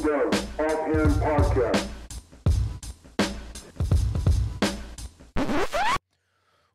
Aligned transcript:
Podcast. 0.00 1.88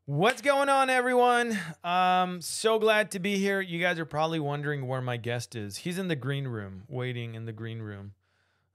What's 0.06 0.42
going 0.44 0.70
on, 0.70 0.92
everyone? 0.92 1.58
Um, 1.84 2.40
so 2.42 2.78
glad 2.78 3.10
to 3.12 3.20
be 3.20 3.38
here. 3.38 3.62
You 3.62 3.80
guys 3.80 3.98
are 3.98 4.06
probably 4.06 4.40
wondering 4.40 4.88
where 4.88 5.02
my 5.02 5.18
guest 5.18 5.56
is. 5.56 5.78
He's 5.78 5.98
in 5.98 6.08
the 6.08 6.16
green 6.16 6.48
room, 6.48 6.84
waiting 6.88 7.34
in 7.34 7.46
the 7.46 7.52
green 7.52 7.80
room. 7.80 8.14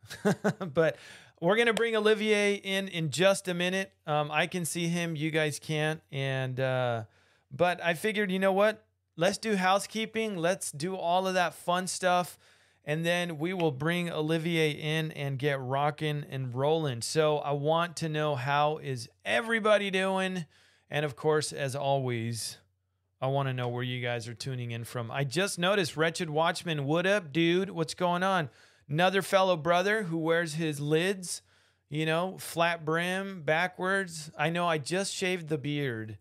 but 0.75 0.97
we're 1.41 1.57
gonna 1.57 1.73
bring 1.73 1.95
Olivier 1.95 2.55
in 2.55 2.89
in 2.89 3.11
just 3.11 3.47
a 3.47 3.55
minute. 3.55 3.93
Um, 4.05 4.33
I 4.33 4.49
can 4.49 4.65
see 4.65 4.89
him, 4.89 5.15
you 5.15 5.31
guys 5.31 5.61
can't, 5.61 6.01
and 6.11 6.59
uh, 6.59 7.05
but 7.53 7.81
I 7.85 7.95
figured, 7.95 8.33
you 8.33 8.41
know 8.41 8.53
what? 8.53 8.85
Let's 9.17 9.39
do 9.39 9.55
housekeeping. 9.55 10.37
Let's 10.37 10.73
do 10.73 10.97
all 10.97 11.29
of 11.29 11.35
that 11.35 11.55
fun 11.55 11.87
stuff, 11.87 12.37
and 12.85 13.05
then 13.05 13.39
we 13.39 13.53
will 13.53 13.73
bring 13.73 14.11
Olivier 14.11 14.71
in 14.71 15.13
and 15.13 15.39
get 15.39 15.61
rocking 15.61 16.25
and 16.31 16.55
rolling. 16.55 17.03
So 17.03 17.39
I 17.39 17.53
want 17.53 17.97
to 17.99 18.09
know 18.09 18.37
how 18.37 18.79
is 18.79 19.09
everybody 19.25 19.91
doing? 19.91 20.47
And 20.91 21.05
of 21.05 21.15
course, 21.15 21.53
as 21.53 21.77
always, 21.77 22.59
I 23.21 23.27
want 23.27 23.49
to 23.49 23.53
know 23.53 23.69
where 23.69 23.83
you 23.83 24.01
guys 24.01 24.27
are 24.29 24.35
tuning 24.35 24.71
in 24.71 24.85
from. 24.85 25.11
I 25.11 25.25
just 25.25 25.59
noticed 25.59 25.97
Wretched 25.97 26.31
Watchman. 26.31 26.85
What 26.85 27.07
up, 27.07 27.33
dude? 27.33 27.71
What's 27.71 27.95
going 27.95 28.23
on? 28.23 28.49
Another 28.89 29.23
fellow 29.23 29.57
brother 29.57 30.05
who 30.05 30.19
wears 30.19 30.55
his 30.55 30.81
lids, 30.81 31.43
you 31.91 32.07
know, 32.07 32.39
flat 32.39 32.85
brim, 32.85 33.43
backwards. 33.43 34.31
I 34.39 34.51
know 34.51 34.67
I 34.67 34.79
just 34.79 35.15
shaved 35.15 35.49
the 35.49 35.59
beard 35.59 36.19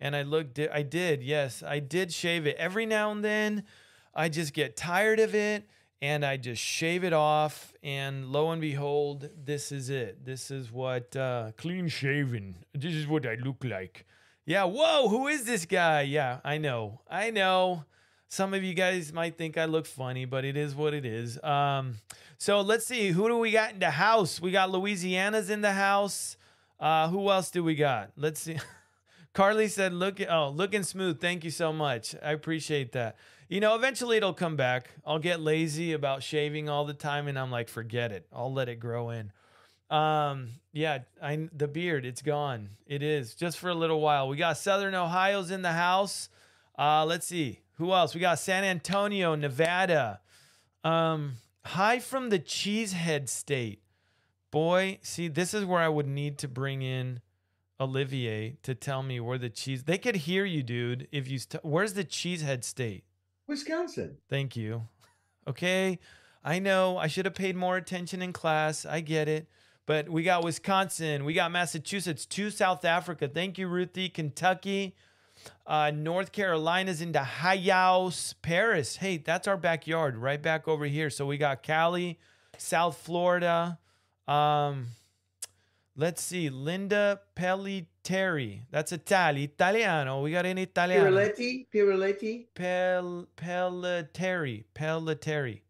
and 0.00 0.16
I 0.16 0.22
looked, 0.22 0.58
I 0.58 0.82
did, 0.82 1.22
yes, 1.22 1.62
I 1.62 1.80
did 1.80 2.12
shave 2.12 2.46
it. 2.46 2.56
Every 2.56 2.86
now 2.86 3.10
and 3.10 3.24
then, 3.24 3.64
I 4.14 4.28
just 4.28 4.52
get 4.52 4.76
tired 4.76 5.20
of 5.20 5.34
it 5.34 5.68
and 6.00 6.24
I 6.24 6.36
just 6.36 6.62
shave 6.62 7.04
it 7.04 7.12
off. 7.12 7.72
And 7.82 8.26
lo 8.26 8.50
and 8.50 8.60
behold, 8.60 9.28
this 9.44 9.72
is 9.72 9.90
it. 9.90 10.24
This 10.24 10.50
is 10.50 10.70
what 10.70 11.14
uh, 11.16 11.52
clean 11.56 11.88
shaven. 11.88 12.56
This 12.74 12.94
is 12.94 13.06
what 13.06 13.26
I 13.26 13.34
look 13.34 13.64
like. 13.64 14.06
Yeah. 14.44 14.64
Whoa. 14.64 15.08
Who 15.08 15.26
is 15.28 15.44
this 15.44 15.66
guy? 15.66 16.02
Yeah. 16.02 16.38
I 16.44 16.58
know. 16.58 17.00
I 17.10 17.30
know. 17.30 17.84
Some 18.28 18.52
of 18.52 18.62
you 18.62 18.74
guys 18.74 19.12
might 19.12 19.38
think 19.38 19.56
I 19.56 19.64
look 19.64 19.86
funny, 19.86 20.26
but 20.26 20.44
it 20.44 20.56
is 20.56 20.74
what 20.74 20.92
it 20.92 21.06
is. 21.06 21.42
Um, 21.42 21.94
so 22.36 22.60
let's 22.60 22.86
see. 22.86 23.08
Who 23.08 23.26
do 23.28 23.38
we 23.38 23.50
got 23.50 23.72
in 23.72 23.78
the 23.78 23.90
house? 23.90 24.40
We 24.40 24.50
got 24.50 24.70
Louisiana's 24.70 25.48
in 25.50 25.62
the 25.62 25.72
house. 25.72 26.36
Uh, 26.78 27.08
who 27.08 27.30
else 27.30 27.50
do 27.50 27.64
we 27.64 27.74
got? 27.74 28.10
Let's 28.16 28.40
see. 28.40 28.58
Carly 29.32 29.68
said, 29.68 29.92
"Look, 29.92 30.20
oh, 30.28 30.50
looking 30.50 30.82
smooth. 30.82 31.20
Thank 31.20 31.42
you 31.44 31.50
so 31.50 31.72
much. 31.72 32.14
I 32.22 32.32
appreciate 32.32 32.92
that. 32.92 33.16
You 33.48 33.60
know, 33.60 33.74
eventually 33.74 34.18
it'll 34.18 34.34
come 34.34 34.56
back. 34.56 34.90
I'll 35.06 35.18
get 35.18 35.40
lazy 35.40 35.94
about 35.94 36.22
shaving 36.22 36.68
all 36.68 36.84
the 36.84 36.92
time, 36.92 37.28
and 37.28 37.38
I'm 37.38 37.50
like, 37.50 37.68
forget 37.68 38.12
it. 38.12 38.26
I'll 38.30 38.52
let 38.52 38.68
it 38.68 38.76
grow 38.76 39.08
in. 39.08 39.32
Um, 39.90 40.50
yeah, 40.72 40.98
I 41.22 41.48
the 41.56 41.66
beard, 41.66 42.04
it's 42.04 42.20
gone. 42.20 42.70
It 42.86 43.02
is 43.02 43.34
just 43.34 43.56
for 43.56 43.70
a 43.70 43.74
little 43.74 44.02
while. 44.02 44.28
We 44.28 44.36
got 44.36 44.58
Southern 44.58 44.94
Ohio's 44.94 45.50
in 45.50 45.62
the 45.62 45.72
house. 45.72 46.28
Uh, 46.78 47.06
let's 47.06 47.26
see 47.26 47.60
who 47.78 47.92
else. 47.92 48.14
We 48.14 48.20
got 48.20 48.38
San 48.38 48.64
Antonio, 48.64 49.34
Nevada. 49.34 50.20
Um, 50.84 51.36
hi 51.64 52.00
from 52.00 52.28
the 52.28 52.38
Cheesehead 52.38 53.30
State. 53.30 53.82
Boy, 54.50 54.98
see, 55.02 55.28
this 55.28 55.54
is 55.54 55.64
where 55.64 55.80
I 55.80 55.88
would 55.88 56.06
need 56.06 56.36
to 56.38 56.48
bring 56.48 56.82
in 56.82 57.20
Olivier 57.80 58.56
to 58.62 58.74
tell 58.74 59.02
me 59.02 59.20
where 59.20 59.38
the 59.38 59.50
cheese. 59.50 59.84
They 59.84 59.98
could 59.98 60.16
hear 60.16 60.44
you, 60.44 60.62
dude. 60.62 61.08
If 61.12 61.30
you, 61.30 61.38
st- 61.38 61.64
where's 61.64 61.94
the 61.94 62.04
Cheesehead 62.04 62.62
State? 62.64 63.04
Wisconsin. 63.48 64.18
Thank 64.28 64.56
you. 64.56 64.86
Okay. 65.48 65.98
I 66.44 66.60
know 66.60 66.96
I 66.96 67.08
should 67.08 67.24
have 67.24 67.34
paid 67.34 67.56
more 67.56 67.76
attention 67.76 68.22
in 68.22 68.32
class. 68.32 68.86
I 68.86 69.00
get 69.00 69.28
it. 69.28 69.48
But 69.88 70.10
we 70.10 70.22
got 70.22 70.44
Wisconsin, 70.44 71.24
we 71.24 71.32
got 71.32 71.50
Massachusetts, 71.50 72.26
two 72.26 72.50
South 72.50 72.84
Africa. 72.84 73.26
Thank 73.26 73.56
you, 73.56 73.66
Ruthie. 73.68 74.10
Kentucky, 74.10 74.94
uh, 75.66 75.90
North 75.94 76.30
Carolina's 76.30 77.00
into 77.00 77.20
House, 77.20 78.34
Paris. 78.42 78.96
Hey, 78.96 79.16
that's 79.16 79.48
our 79.48 79.56
backyard, 79.56 80.18
right 80.18 80.42
back 80.42 80.68
over 80.68 80.84
here. 80.84 81.08
So 81.08 81.24
we 81.24 81.38
got 81.38 81.62
Cali, 81.62 82.18
South 82.58 82.98
Florida. 82.98 83.78
Um, 84.26 84.88
let's 85.96 86.20
see, 86.22 86.50
Linda 86.50 87.20
Pelliteri. 88.08 88.60
That's 88.70 88.92
Itali, 88.92 89.44
Italiano. 89.44 90.22
We 90.22 90.32
got 90.32 90.46
an 90.46 90.58
Italiano. 90.58 91.10
Pirelletti. 91.10 91.66
Pirelletti. 91.72 92.46
Pel 92.54 93.26
Pelliteri. 93.36 94.64
Pelliteri. 94.74 95.60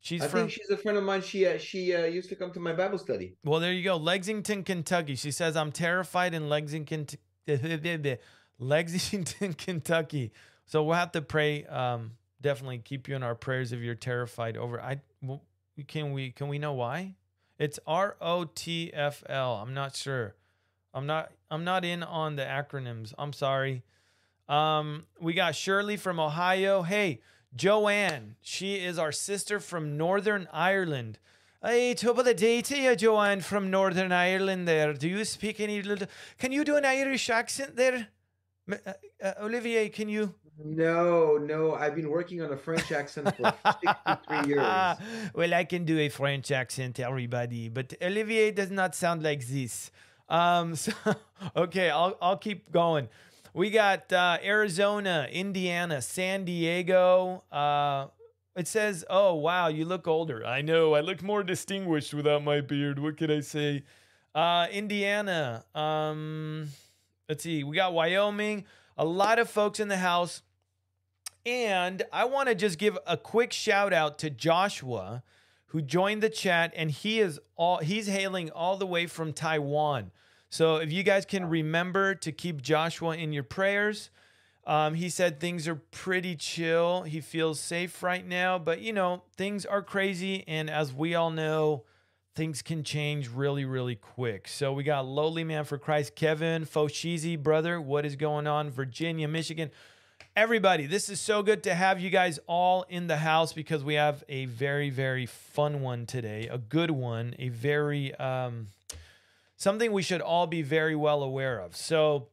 She's 0.00 0.22
I 0.22 0.28
from 0.28 0.40
think 0.40 0.52
she's 0.52 0.70
a 0.70 0.76
friend 0.76 0.96
of 0.96 1.04
mine. 1.04 1.22
She 1.22 1.46
uh, 1.46 1.58
she 1.58 1.94
uh, 1.94 2.04
used 2.04 2.28
to 2.30 2.36
come 2.36 2.52
to 2.52 2.60
my 2.60 2.72
Bible 2.72 2.98
study. 2.98 3.36
Well, 3.44 3.60
there 3.60 3.72
you 3.72 3.84
go. 3.84 3.96
Lexington, 3.96 4.62
Kentucky. 4.62 5.16
She 5.16 5.30
says, 5.30 5.56
I'm 5.56 5.72
terrified 5.72 6.34
in 6.34 6.48
Lexington, 6.48 7.06
Lexington, 8.58 9.52
Kentucky. 9.54 10.32
So 10.66 10.82
we'll 10.82 10.94
have 10.94 11.12
to 11.12 11.22
pray. 11.22 11.64
Um, 11.66 12.12
definitely 12.40 12.78
keep 12.78 13.08
you 13.08 13.16
in 13.16 13.22
our 13.22 13.34
prayers 13.34 13.72
if 13.72 13.80
you're 13.80 13.94
terrified 13.94 14.56
over. 14.56 14.80
I 14.80 15.00
well, 15.20 15.42
can 15.88 16.12
we 16.12 16.30
can 16.30 16.48
we 16.48 16.58
know 16.58 16.72
why? 16.72 17.16
It's 17.58 17.78
R 17.86 18.16
O 18.20 18.44
T 18.44 18.92
F 18.94 19.24
L. 19.28 19.56
I'm 19.56 19.74
not 19.74 19.96
sure. 19.96 20.36
I'm 20.94 21.06
not 21.06 21.32
I'm 21.50 21.64
not 21.64 21.84
in 21.84 22.02
on 22.02 22.36
the 22.36 22.44
acronyms. 22.44 23.12
I'm 23.18 23.32
sorry. 23.32 23.82
Um, 24.48 25.04
we 25.20 25.34
got 25.34 25.54
Shirley 25.54 25.96
from 25.96 26.18
Ohio. 26.18 26.82
Hey, 26.82 27.20
Joanne. 27.54 28.36
She 28.40 28.76
is 28.76 28.98
our 28.98 29.12
sister 29.12 29.60
from 29.60 29.96
Northern 29.96 30.48
Ireland. 30.52 31.18
Hey, 31.62 31.94
top 31.94 32.18
of 32.18 32.24
the 32.24 32.34
day 32.34 32.62
to 32.62 32.78
you, 32.78 32.94
Joanne 32.94 33.40
from 33.40 33.70
Northern 33.70 34.12
Ireland. 34.12 34.68
There, 34.68 34.92
do 34.94 35.08
you 35.08 35.24
speak 35.24 35.58
any 35.60 35.82
little? 35.82 36.06
Can 36.38 36.52
you 36.52 36.64
do 36.64 36.76
an 36.76 36.84
Irish 36.84 37.28
accent 37.30 37.74
there, 37.74 38.08
uh, 38.70 38.92
uh, 39.22 39.32
Olivier? 39.42 39.88
Can 39.88 40.08
you? 40.08 40.34
No, 40.64 41.36
no, 41.36 41.74
I've 41.74 41.94
been 41.94 42.10
working 42.10 42.42
on 42.42 42.52
a 42.52 42.56
French 42.56 42.90
accent 42.92 43.34
for 43.36 43.54
63 43.82 44.46
years. 44.48 44.96
well, 45.34 45.54
I 45.54 45.64
can 45.64 45.84
do 45.84 45.98
a 45.98 46.08
French 46.08 46.50
accent, 46.50 46.98
everybody, 47.00 47.68
but 47.68 47.94
Olivier 48.02 48.50
does 48.50 48.70
not 48.70 48.94
sound 48.94 49.22
like 49.22 49.46
this. 49.46 49.90
Um, 50.28 50.76
so 50.76 50.92
okay, 51.56 51.90
I'll 51.90 52.16
I'll 52.20 52.36
keep 52.36 52.70
going. 52.72 53.08
We 53.54 53.70
got 53.70 54.12
uh, 54.12 54.38
Arizona, 54.42 55.28
Indiana, 55.30 56.02
San 56.02 56.44
Diego. 56.44 57.42
Uh, 57.50 58.08
it 58.56 58.68
says, 58.68 59.04
"Oh 59.08 59.34
wow, 59.34 59.68
you 59.68 59.84
look 59.84 60.06
older." 60.06 60.44
I 60.44 60.62
know. 60.62 60.94
I 60.94 61.00
look 61.00 61.22
more 61.22 61.42
distinguished 61.42 62.14
without 62.14 62.42
my 62.44 62.60
beard. 62.60 62.98
What 62.98 63.16
could 63.16 63.30
I 63.30 63.40
say? 63.40 63.84
Uh, 64.34 64.66
Indiana. 64.70 65.64
Um, 65.74 66.68
let's 67.28 67.42
see. 67.42 67.64
We 67.64 67.76
got 67.76 67.92
Wyoming. 67.92 68.64
A 68.96 69.04
lot 69.04 69.38
of 69.38 69.48
folks 69.48 69.80
in 69.80 69.88
the 69.88 69.96
house. 69.96 70.42
And 71.46 72.02
I 72.12 72.26
want 72.26 72.48
to 72.48 72.54
just 72.54 72.78
give 72.78 72.98
a 73.06 73.16
quick 73.16 73.52
shout 73.52 73.92
out 73.92 74.18
to 74.18 74.28
Joshua 74.28 75.22
who 75.68 75.82
joined 75.82 76.22
the 76.22 76.30
chat 76.30 76.72
and 76.76 76.90
he 76.90 77.20
is 77.20 77.40
all 77.56 77.78
he's 77.78 78.06
hailing 78.06 78.50
all 78.50 78.76
the 78.76 78.86
way 78.86 79.06
from 79.06 79.32
Taiwan. 79.32 80.10
So 80.50 80.76
if 80.76 80.92
you 80.92 81.02
guys 81.02 81.24
can 81.24 81.48
remember 81.48 82.14
to 82.16 82.32
keep 82.32 82.62
Joshua 82.62 83.16
in 83.16 83.32
your 83.32 83.42
prayers. 83.42 84.10
Um, 84.66 84.92
he 84.92 85.08
said 85.08 85.40
things 85.40 85.66
are 85.66 85.76
pretty 85.76 86.36
chill. 86.36 87.02
He 87.02 87.22
feels 87.22 87.58
safe 87.58 88.02
right 88.02 88.26
now, 88.26 88.58
but 88.58 88.82
you 88.82 88.92
know, 88.92 89.22
things 89.34 89.64
are 89.64 89.80
crazy. 89.80 90.44
And 90.46 90.68
as 90.68 90.92
we 90.92 91.14
all 91.14 91.30
know, 91.30 91.84
things 92.38 92.60
can 92.60 92.84
change 92.84 93.28
really, 93.30 93.64
really 93.64 93.96
quick. 93.96 94.46
So 94.46 94.72
we 94.72 94.84
got 94.84 95.06
Lowly 95.06 95.42
Man 95.42 95.64
for 95.64 95.78
Christ, 95.78 96.14
Kevin, 96.14 96.66
Foshizi, 96.66 97.42
brother. 97.42 97.80
What 97.80 98.04
is 98.04 98.14
going 98.14 98.46
on? 98.46 98.70
Virginia, 98.70 99.26
Michigan. 99.26 99.70
Everybody, 100.38 100.86
this 100.86 101.08
is 101.08 101.20
so 101.20 101.42
good 101.42 101.64
to 101.64 101.74
have 101.74 101.98
you 101.98 102.10
guys 102.10 102.38
all 102.46 102.84
in 102.88 103.08
the 103.08 103.16
house 103.16 103.52
because 103.52 103.82
we 103.82 103.94
have 103.94 104.22
a 104.28 104.44
very, 104.44 104.88
very 104.88 105.26
fun 105.26 105.80
one 105.80 106.06
today, 106.06 106.46
a 106.46 106.58
good 106.58 106.92
one, 106.92 107.34
a 107.40 107.48
very, 107.48 108.14
um, 108.14 108.68
something 109.56 109.90
we 109.90 110.02
should 110.02 110.20
all 110.20 110.46
be 110.46 110.62
very 110.62 110.94
well 110.94 111.24
aware 111.24 111.58
of. 111.58 111.74
So, 111.74 112.28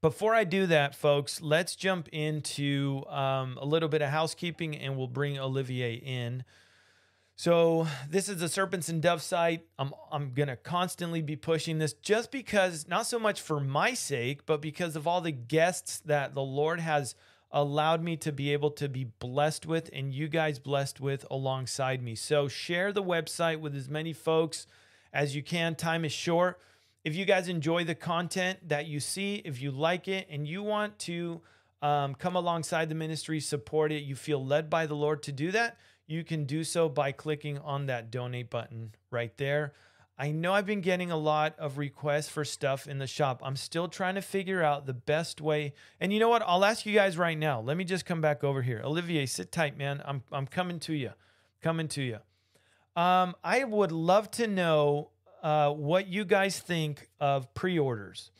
before 0.00 0.36
I 0.36 0.44
do 0.44 0.66
that, 0.66 0.94
folks, 0.94 1.42
let's 1.42 1.74
jump 1.74 2.08
into 2.12 3.02
um, 3.08 3.58
a 3.60 3.66
little 3.66 3.88
bit 3.88 4.02
of 4.02 4.10
housekeeping 4.10 4.76
and 4.76 4.96
we'll 4.96 5.08
bring 5.08 5.36
Olivier 5.36 5.94
in. 5.94 6.44
So, 7.38 7.86
this 8.08 8.30
is 8.30 8.40
the 8.40 8.48
Serpents 8.48 8.88
and 8.88 9.02
Dove 9.02 9.20
site. 9.20 9.66
I'm, 9.78 9.92
I'm 10.10 10.32
to 10.34 10.56
constantly 10.56 11.20
be 11.20 11.36
pushing 11.36 11.76
this 11.76 11.92
just 11.92 12.32
because, 12.32 12.88
not 12.88 13.06
so 13.06 13.18
much 13.18 13.42
for 13.42 13.60
my 13.60 13.92
sake, 13.92 14.46
but 14.46 14.62
because 14.62 14.96
of 14.96 15.06
all 15.06 15.20
the 15.20 15.32
guests 15.32 15.98
that 16.06 16.34
the 16.34 16.40
Lord 16.40 16.80
has 16.80 17.14
allowed 17.50 18.02
me 18.02 18.16
to 18.16 18.32
be 18.32 18.54
able 18.54 18.70
to 18.70 18.88
be 18.88 19.04
blessed 19.04 19.66
with 19.66 19.90
and 19.92 20.14
you 20.14 20.28
guys 20.28 20.58
blessed 20.58 20.98
with 20.98 21.26
alongside 21.30 22.02
me. 22.02 22.14
So, 22.14 22.48
share 22.48 22.90
the 22.90 23.02
website 23.02 23.60
with 23.60 23.76
as 23.76 23.90
many 23.90 24.14
folks 24.14 24.66
as 25.12 25.36
you 25.36 25.42
can. 25.42 25.74
Time 25.74 26.06
is 26.06 26.12
short. 26.12 26.58
If 27.04 27.14
you 27.16 27.26
guys 27.26 27.48
enjoy 27.48 27.84
the 27.84 27.94
content 27.94 28.66
that 28.70 28.86
you 28.86 28.98
see, 28.98 29.42
if 29.44 29.60
you 29.60 29.72
like 29.72 30.08
it, 30.08 30.26
and 30.30 30.48
you 30.48 30.62
want 30.62 30.98
to 31.00 31.42
um, 31.82 32.14
come 32.14 32.34
alongside 32.34 32.88
the 32.88 32.94
ministry, 32.94 33.40
support 33.40 33.92
it, 33.92 34.04
you 34.04 34.16
feel 34.16 34.42
led 34.42 34.70
by 34.70 34.86
the 34.86 34.96
Lord 34.96 35.22
to 35.24 35.32
do 35.32 35.50
that, 35.50 35.76
you 36.06 36.24
can 36.24 36.44
do 36.44 36.64
so 36.64 36.88
by 36.88 37.12
clicking 37.12 37.58
on 37.58 37.86
that 37.86 38.10
donate 38.10 38.50
button 38.50 38.94
right 39.10 39.36
there. 39.36 39.72
I 40.18 40.30
know 40.30 40.54
I've 40.54 40.64
been 40.64 40.80
getting 40.80 41.10
a 41.10 41.16
lot 41.16 41.54
of 41.58 41.76
requests 41.76 42.30
for 42.30 42.42
stuff 42.42 42.88
in 42.88 42.98
the 42.98 43.06
shop. 43.06 43.42
I'm 43.44 43.56
still 43.56 43.86
trying 43.86 44.14
to 44.14 44.22
figure 44.22 44.62
out 44.62 44.86
the 44.86 44.94
best 44.94 45.42
way. 45.42 45.74
And 46.00 46.10
you 46.10 46.18
know 46.18 46.30
what? 46.30 46.42
I'll 46.46 46.64
ask 46.64 46.86
you 46.86 46.94
guys 46.94 47.18
right 47.18 47.36
now. 47.36 47.60
Let 47.60 47.76
me 47.76 47.84
just 47.84 48.06
come 48.06 48.22
back 48.22 48.42
over 48.42 48.62
here. 48.62 48.80
Olivier, 48.82 49.26
sit 49.26 49.52
tight, 49.52 49.76
man. 49.76 50.02
I'm 50.06 50.22
I'm 50.32 50.46
coming 50.46 50.80
to 50.80 50.94
you. 50.94 51.10
Coming 51.60 51.88
to 51.88 52.02
you. 52.02 52.18
Um, 52.96 53.34
I 53.44 53.64
would 53.64 53.92
love 53.92 54.30
to 54.32 54.46
know 54.46 55.10
uh, 55.42 55.70
what 55.70 56.06
you 56.06 56.24
guys 56.24 56.58
think 56.58 57.08
of 57.20 57.52
pre-orders. 57.52 58.30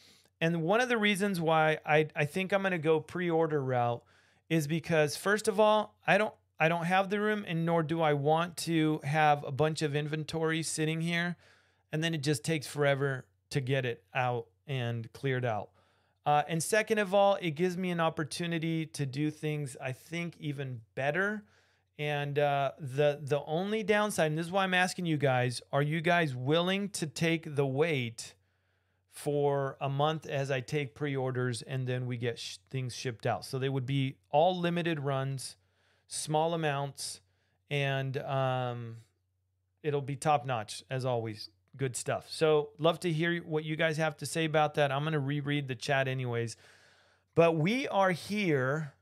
And 0.40 0.62
one 0.62 0.80
of 0.80 0.88
the 0.88 0.96
reasons 0.96 1.40
why 1.40 1.78
I, 1.84 2.08
I 2.16 2.24
think 2.24 2.52
I'm 2.52 2.62
going 2.62 2.72
to 2.72 2.78
go 2.78 3.00
pre-order 3.00 3.62
route 3.62 4.02
is 4.48 4.66
because 4.66 5.16
first 5.16 5.46
of 5.46 5.60
all, 5.60 5.94
I 6.06 6.18
don't 6.18 6.34
I 6.58 6.68
don't 6.68 6.84
have 6.84 7.10
the 7.10 7.20
room 7.20 7.44
and 7.46 7.66
nor 7.66 7.82
do 7.82 8.00
I 8.00 8.14
want 8.14 8.56
to 8.58 9.00
have 9.04 9.44
a 9.44 9.52
bunch 9.52 9.82
of 9.82 9.94
inventory 9.94 10.62
sitting 10.62 11.00
here 11.00 11.36
and 11.92 12.02
then 12.02 12.14
it 12.14 12.22
just 12.22 12.44
takes 12.44 12.66
forever 12.66 13.26
to 13.50 13.60
get 13.60 13.84
it 13.84 14.02
out 14.14 14.46
and 14.66 15.12
cleared 15.12 15.44
out. 15.44 15.70
Uh, 16.24 16.42
and 16.48 16.60
second 16.60 16.98
of 16.98 17.14
all, 17.14 17.38
it 17.40 17.52
gives 17.52 17.76
me 17.76 17.90
an 17.90 18.00
opportunity 18.00 18.84
to 18.84 19.06
do 19.06 19.30
things 19.30 19.76
I 19.80 19.92
think 19.92 20.34
even 20.40 20.80
better. 20.96 21.44
And 21.98 22.38
uh, 22.38 22.72
the 22.78 23.20
the 23.22 23.42
only 23.46 23.82
downside, 23.82 24.26
and 24.26 24.38
this 24.38 24.46
is 24.46 24.52
why 24.52 24.64
I'm 24.64 24.74
asking 24.74 25.06
you 25.06 25.16
guys, 25.16 25.62
are 25.72 25.80
you 25.80 26.00
guys 26.00 26.34
willing 26.34 26.90
to 26.90 27.06
take 27.06 27.54
the 27.54 27.64
wait 27.64 28.34
for 29.12 29.78
a 29.80 29.88
month 29.88 30.26
as 30.26 30.50
I 30.50 30.60
take 30.60 30.94
pre-orders 30.94 31.62
and 31.62 31.86
then 31.86 32.06
we 32.06 32.18
get 32.18 32.38
sh- 32.38 32.58
things 32.70 32.94
shipped 32.94 33.24
out? 33.24 33.46
So 33.46 33.58
they 33.58 33.70
would 33.70 33.86
be 33.86 34.16
all 34.30 34.58
limited 34.58 35.00
runs, 35.00 35.56
small 36.08 36.54
amounts, 36.54 37.20
and 37.70 38.16
um, 38.18 38.96
it'll 39.82 40.00
be 40.00 40.16
top 40.16 40.46
notch 40.46 40.82
as 40.90 41.04
always. 41.04 41.50
Good 41.76 41.96
stuff. 41.96 42.26
So 42.30 42.70
love 42.78 43.00
to 43.00 43.12
hear 43.12 43.38
what 43.38 43.64
you 43.64 43.76
guys 43.76 43.98
have 43.98 44.16
to 44.18 44.26
say 44.26 44.46
about 44.46 44.74
that. 44.74 44.90
I'm 44.90 45.04
gonna 45.04 45.18
reread 45.18 45.68
the 45.68 45.74
chat 45.74 46.08
anyways, 46.08 46.56
but 47.34 47.56
we 47.56 47.86
are 47.88 48.12
here 48.12 48.94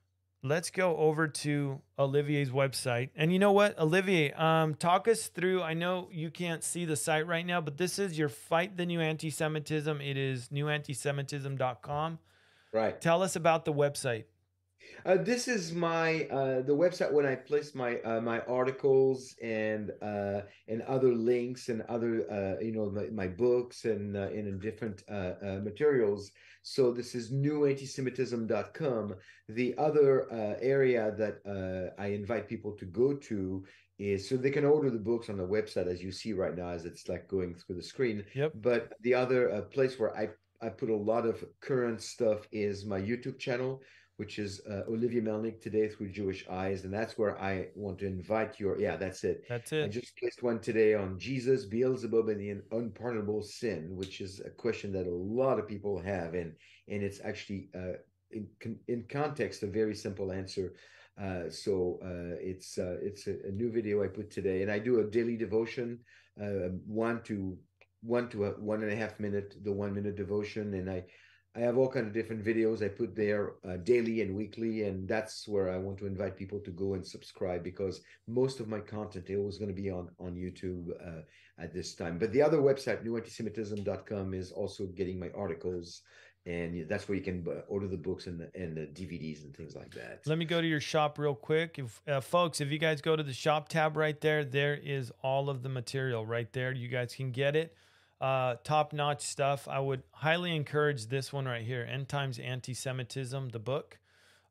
let's 0.44 0.70
go 0.70 0.96
over 0.96 1.26
to 1.26 1.80
Olivier's 1.98 2.50
website. 2.50 3.08
And 3.16 3.32
you 3.32 3.38
know 3.38 3.50
what, 3.50 3.76
Olivier, 3.78 4.32
um, 4.32 4.74
talk 4.74 5.08
us 5.08 5.28
through. 5.28 5.62
I 5.62 5.74
know 5.74 6.08
you 6.12 6.30
can't 6.30 6.62
see 6.62 6.84
the 6.84 6.96
site 6.96 7.26
right 7.26 7.44
now, 7.44 7.60
but 7.60 7.78
this 7.78 7.98
is 7.98 8.16
your 8.16 8.28
Fight 8.28 8.76
the 8.76 8.86
New 8.86 9.00
Anti 9.00 9.30
Semitism. 9.30 10.00
It 10.00 10.16
is 10.16 10.48
newantisemitism.com. 10.50 12.18
Right. 12.72 13.00
Tell 13.00 13.22
us 13.22 13.34
about 13.34 13.64
the 13.64 13.72
website. 13.72 14.24
Uh, 15.06 15.16
this 15.16 15.48
is 15.48 15.72
my 15.72 16.24
uh, 16.30 16.62
the 16.62 16.74
website 16.74 17.12
when 17.12 17.26
I 17.26 17.34
place 17.34 17.74
my 17.74 17.98
uh, 18.00 18.20
my 18.20 18.40
articles 18.40 19.34
and 19.42 19.90
uh, 20.00 20.40
and 20.68 20.82
other 20.82 21.12
links 21.12 21.68
and 21.68 21.82
other 21.82 22.30
uh, 22.30 22.62
you 22.64 22.72
know 22.72 22.90
my, 22.90 23.06
my 23.10 23.28
books 23.28 23.84
and 23.84 24.16
uh, 24.16 24.28
and 24.28 24.60
different 24.60 25.02
uh 25.10 25.60
materials. 25.62 26.30
So 26.62 26.92
this 26.92 27.14
is 27.14 27.30
newantisemitism.com. 27.30 29.14
The 29.50 29.74
other 29.76 30.26
area 30.62 31.14
that 31.18 31.92
I 31.98 32.06
invite 32.06 32.48
people 32.48 32.72
to 32.72 32.86
go 32.86 33.12
to 33.14 33.64
is 33.98 34.26
so 34.26 34.36
they 34.36 34.50
can 34.50 34.64
order 34.64 34.90
the 34.90 34.98
books 34.98 35.28
on 35.28 35.36
the 35.36 35.46
website 35.46 35.86
as 35.86 36.02
you 36.02 36.10
see 36.10 36.32
right 36.32 36.56
now 36.56 36.68
as 36.68 36.86
it's 36.86 37.06
like 37.08 37.28
going 37.28 37.54
through 37.54 37.76
the 37.76 37.82
screen. 37.82 38.24
Yep. 38.34 38.52
But 38.62 38.94
the 39.02 39.12
other 39.12 39.60
place 39.70 39.98
where 39.98 40.16
I 40.16 40.30
I 40.62 40.70
put 40.70 40.88
a 40.88 40.96
lot 40.96 41.26
of 41.26 41.44
current 41.60 42.00
stuff 42.00 42.48
is 42.50 42.86
my 42.86 42.98
YouTube 43.00 43.38
channel 43.38 43.82
which 44.16 44.38
is 44.38 44.60
uh, 44.70 44.82
Olivier 44.88 45.20
Melnick 45.20 45.60
today 45.60 45.88
through 45.88 46.10
Jewish 46.10 46.46
eyes, 46.48 46.84
and 46.84 46.92
that's 46.92 47.18
where 47.18 47.40
I 47.40 47.68
want 47.74 47.98
to 47.98 48.06
invite 48.06 48.60
your. 48.60 48.78
Yeah, 48.78 48.96
that's 48.96 49.24
it. 49.24 49.44
That's 49.48 49.72
it. 49.72 49.84
I 49.84 49.88
just 49.88 50.16
placed 50.16 50.42
one 50.42 50.60
today 50.60 50.94
on 50.94 51.18
Jesus, 51.18 51.64
Beelzebub, 51.64 52.28
and 52.28 52.40
the 52.40 52.62
unpardonable 52.76 53.42
sin, 53.42 53.90
which 53.96 54.20
is 54.20 54.40
a 54.40 54.50
question 54.50 54.92
that 54.92 55.06
a 55.06 55.10
lot 55.10 55.58
of 55.58 55.66
people 55.66 56.00
have, 56.00 56.34
and 56.34 56.52
and 56.88 57.02
it's 57.02 57.20
actually 57.24 57.70
uh, 57.74 57.98
in 58.30 58.78
in 58.88 59.04
context 59.08 59.62
a 59.62 59.66
very 59.66 59.94
simple 59.94 60.30
answer. 60.30 60.74
Uh, 61.20 61.48
so 61.48 62.00
uh, 62.04 62.36
it's 62.40 62.78
uh, 62.78 62.96
it's 63.00 63.26
a, 63.28 63.36
a, 63.46 63.52
new 63.52 63.70
video 63.70 64.02
I 64.02 64.08
put 64.08 64.30
today, 64.30 64.62
and 64.62 64.70
I 64.70 64.80
do 64.80 64.98
a 64.98 65.04
daily 65.04 65.36
devotion, 65.36 66.00
uh, 66.40 66.70
one 66.86 67.22
to 67.24 67.56
one 68.02 68.28
to 68.30 68.46
a 68.46 68.50
one 68.50 68.82
and 68.82 68.92
a 68.92 68.96
half 68.96 69.20
minute, 69.20 69.54
the 69.62 69.72
one 69.72 69.94
minute 69.94 70.16
devotion, 70.16 70.74
and 70.74 70.90
I 70.90 71.04
I 71.56 71.60
have 71.60 71.78
all 71.78 71.88
kind 71.88 72.06
of 72.06 72.12
different 72.12 72.44
videos 72.44 72.82
I 72.84 72.88
put 72.88 73.14
there 73.14 73.52
uh, 73.68 73.76
daily 73.76 74.22
and 74.22 74.34
weekly, 74.34 74.82
and 74.82 75.06
that's 75.06 75.46
where 75.46 75.70
I 75.70 75.76
want 75.76 75.98
to 75.98 76.06
invite 76.06 76.36
people 76.36 76.58
to 76.60 76.70
go 76.72 76.94
and 76.94 77.06
subscribe 77.06 77.62
because 77.62 78.00
most 78.26 78.58
of 78.58 78.66
my 78.66 78.80
content 78.80 79.30
is 79.30 79.38
always 79.38 79.58
going 79.58 79.74
to 79.74 79.82
be 79.82 79.88
on 79.88 80.08
on 80.18 80.34
YouTube 80.34 80.90
uh, 81.00 81.22
at 81.58 81.72
this 81.72 81.94
time. 81.94 82.18
But 82.18 82.32
the 82.32 82.42
other 82.42 82.58
website, 82.58 83.04
newantisemitism.com, 83.04 84.34
is 84.34 84.50
also 84.50 84.86
getting 84.86 85.20
my 85.20 85.30
articles, 85.30 86.02
and 86.44 86.88
that's 86.88 87.08
where 87.08 87.16
you 87.16 87.22
can 87.22 87.46
uh, 87.48 87.60
order 87.68 87.86
the 87.86 87.98
books 87.98 88.26
and 88.26 88.40
the, 88.40 88.50
and 88.56 88.76
the 88.76 88.86
DVDs 88.86 89.44
and 89.44 89.56
things 89.56 89.76
like 89.76 89.94
that. 89.94 90.22
Let 90.26 90.38
me 90.38 90.46
go 90.46 90.60
to 90.60 90.66
your 90.66 90.80
shop 90.80 91.20
real 91.20 91.36
quick, 91.36 91.78
if 91.78 92.02
uh, 92.08 92.20
folks. 92.20 92.60
If 92.60 92.72
you 92.72 92.78
guys 92.78 93.00
go 93.00 93.14
to 93.14 93.22
the 93.22 93.32
shop 93.32 93.68
tab 93.68 93.96
right 93.96 94.20
there, 94.20 94.44
there 94.44 94.74
is 94.74 95.12
all 95.22 95.48
of 95.48 95.62
the 95.62 95.68
material 95.68 96.26
right 96.26 96.52
there. 96.52 96.72
You 96.72 96.88
guys 96.88 97.14
can 97.14 97.30
get 97.30 97.54
it 97.54 97.76
uh, 98.20 98.56
top 98.64 98.92
notch 98.92 99.22
stuff. 99.22 99.68
I 99.68 99.80
would 99.80 100.02
highly 100.12 100.54
encourage 100.54 101.06
this 101.06 101.32
one 101.32 101.46
right 101.46 101.64
here 101.64 101.86
End 101.90 102.08
Times 102.08 102.38
Anti 102.38 102.74
Semitism, 102.74 103.50
the 103.50 103.58
book. 103.58 103.98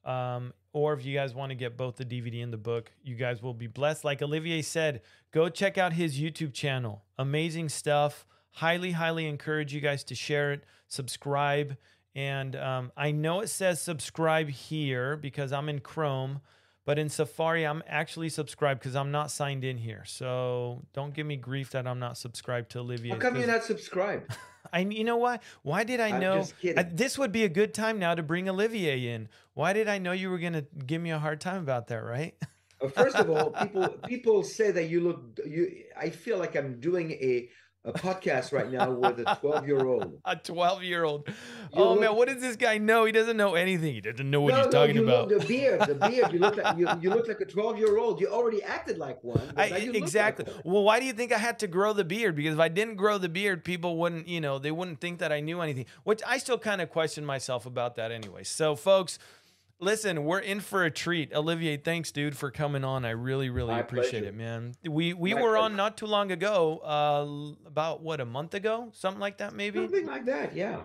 Um, 0.06 0.54
or 0.74 0.94
if 0.94 1.06
you 1.06 1.14
guys 1.14 1.34
want 1.34 1.52
to 1.52 1.56
get 1.56 1.78
both 1.78 1.96
the 1.96 2.06
DVD 2.06 2.44
and 2.44 2.52
the 2.52 2.58
book, 2.58 2.92
you 3.04 3.16
guys 3.16 3.42
will 3.42 3.54
be 3.54 3.68
blessed. 3.68 4.04
Like 4.04 4.22
Olivier 4.22 4.62
said, 4.62 5.02
go 5.32 5.48
check 5.48 5.78
out 5.78 5.94
his 5.94 6.20
YouTube 6.20 6.54
channel. 6.54 7.04
Amazing 7.18 7.70
stuff. 7.70 8.26
Highly, 8.52 8.92
highly 8.92 9.28
encourage 9.28 9.74
you 9.74 9.82
guys 9.82 10.04
to 10.06 10.16
share 10.16 10.52
it, 10.52 10.64
subscribe. 10.88 11.78
And 12.16 12.56
um, 12.56 12.92
I 12.96 13.12
know 13.12 13.40
it 13.40 13.50
says 13.50 13.82
subscribe 13.82 14.50
here 14.50 15.16
because 15.16 15.52
I'm 15.52 15.70
in 15.70 15.80
Chrome. 15.80 16.42
But 16.86 17.00
in 17.00 17.08
Safari, 17.08 17.66
I'm 17.66 17.82
actually 17.88 18.30
subscribed 18.30 18.82
because 18.82 18.96
I'm 18.96 19.12
not 19.12 19.32
signed 19.32 19.64
in 19.64 19.78
here. 19.78 20.04
So 20.06 20.82
don't 20.94 21.14
give 21.14 21.26
me 21.26 21.38
grief 21.38 21.72
that 21.72 21.88
I'm 21.88 22.00
not 22.00 22.18
subscribed 22.18 22.72
to 22.72 22.80
Olivier. 22.80 23.14
How 23.14 23.20
come 23.20 23.38
you're 23.38 23.48
not 23.48 23.64
subscribed? 23.64 24.36
I, 24.74 24.80
you 24.80 25.04
know 25.04 25.18
why? 25.18 25.40
Why 25.62 25.84
did 25.84 26.00
I 26.00 26.10
I'm 26.10 26.20
know? 26.20 26.36
just. 26.40 26.54
I- 26.78 26.84
this 26.84 27.18
would 27.18 27.32
be 27.32 27.44
a 27.44 27.50
good 27.50 27.74
time 27.74 28.00
now 28.00 28.16
to 28.16 28.24
bring 28.24 28.50
Olivier 28.50 29.08
in. 29.14 29.30
Why 29.54 29.72
did 29.74 29.88
I 29.88 29.98
know 29.98 30.12
you 30.12 30.30
were 30.30 30.40
gonna 30.40 30.64
give 30.86 31.02
me 31.02 31.12
a 31.12 31.20
hard 31.20 31.40
time 31.40 31.62
about 31.62 31.88
that? 31.88 32.04
Right? 32.04 32.36
First 32.94 33.16
of 33.16 33.30
all, 33.30 33.52
people 33.62 33.88
people 34.08 34.44
say 34.44 34.72
that 34.72 34.86
you 34.90 35.02
look 35.02 35.40
you. 35.46 35.84
I 35.98 36.10
feel 36.10 36.38
like 36.38 36.56
I'm 36.56 36.80
doing 36.80 37.12
a 37.12 37.50
a 37.86 37.92
podcast 37.92 38.54
right 38.54 38.72
now 38.72 38.92
with 38.92 39.20
a 39.20 39.38
12 39.42 39.68
year 39.68 39.86
old. 39.86 40.20
a 40.26 40.36
12 40.38 40.84
year 40.84 41.04
old. 41.04 41.28
Oh 41.74 42.00
man, 42.00 42.16
what 42.16 42.30
does 42.30 42.42
this 42.42 42.56
guy 42.56 42.78
know? 42.78 43.04
He 43.06 43.12
doesn't 43.12 43.36
know 43.36 43.56
anything. 43.56 43.94
He 43.94 44.02
doesn't 44.02 44.30
know 44.30 44.42
what 44.42 44.52
no, 44.52 44.58
he's 44.58 44.66
no, 44.68 44.72
talking 44.72 44.96
you 44.96 45.04
about. 45.04 45.28
Look, 45.28 45.42
the 45.42 45.48
beard, 45.48 45.82
the 45.82 45.96
beard. 46.10 46.32
You 46.32 46.40
look 46.40 46.56
like 46.56 46.78
you, 46.78 46.88
you 47.02 47.10
look 47.10 47.28
like 47.28 47.42
a 47.42 47.46
12 47.46 47.78
year 47.78 47.98
old. 47.98 48.22
You 48.22 48.28
already 48.28 48.64
acted 48.64 48.98
like 48.98 49.22
one. 49.24 49.42
I, 49.58 49.70
look 49.70 49.80
like 49.80 49.96
exactly. 49.96 50.46
one. 50.46 50.62
Well, 50.64 50.84
why 50.84 51.00
do 51.00 51.06
you 51.06 51.14
think 51.14 51.34
I 51.34 51.38
had 51.38 51.60
to 51.60 51.68
grow 51.68 51.94
the 51.94 52.06
beard? 52.06 52.36
Because 52.36 52.54
if 52.54 52.60
I 52.60 52.70
didn't 52.70 52.96
grow 52.96 53.18
the 53.18 53.30
beard, 53.30 53.66
people 53.66 53.98
wouldn't, 53.98 54.28
you 54.28 54.40
know, 54.40 54.60
they 54.60 54.72
wouldn't 54.72 55.02
think 55.02 55.20
that 55.20 55.34
I 55.34 55.42
knew 55.42 55.60
anything. 55.60 55.86
Which 56.04 56.22
I 56.26 56.38
still 56.38 56.58
kind 56.58 56.82
of 56.82 56.90
question 56.90 57.26
myself 57.26 57.66
about 57.66 57.96
that 57.96 58.12
anyway. 58.12 58.44
So, 58.44 58.76
folks, 58.78 59.20
listen, 59.84 60.26
we're 60.26 60.40
in 60.40 60.60
for 60.60 60.84
a 60.84 60.92
treat. 60.92 61.34
Olivier, 61.34 61.78
thanks, 61.78 62.12
dude, 62.12 62.36
for 62.36 62.50
coming 62.52 62.84
on. 62.84 63.06
I 63.06 63.12
really, 63.12 63.50
really 63.50 63.74
My 63.74 63.80
appreciate 63.80 64.22
pleasure. 64.22 64.26
it, 64.28 64.36
man. 64.36 64.74
We 64.90 65.14
we 65.14 65.34
My 65.34 65.42
were 65.42 65.58
on 65.58 65.76
not 65.76 65.98
too 65.98 66.06
long 66.08 66.32
ago, 66.32 66.80
uh, 66.80 67.68
about 67.68 68.02
what 68.02 68.20
a 68.22 68.26
month 68.26 68.54
ago, 68.54 68.90
something 68.94 69.20
like 69.22 69.38
that, 69.38 69.54
maybe 69.54 69.80
Something 69.80 70.06
like 70.08 70.26
that, 70.26 70.56
yeah. 70.56 70.82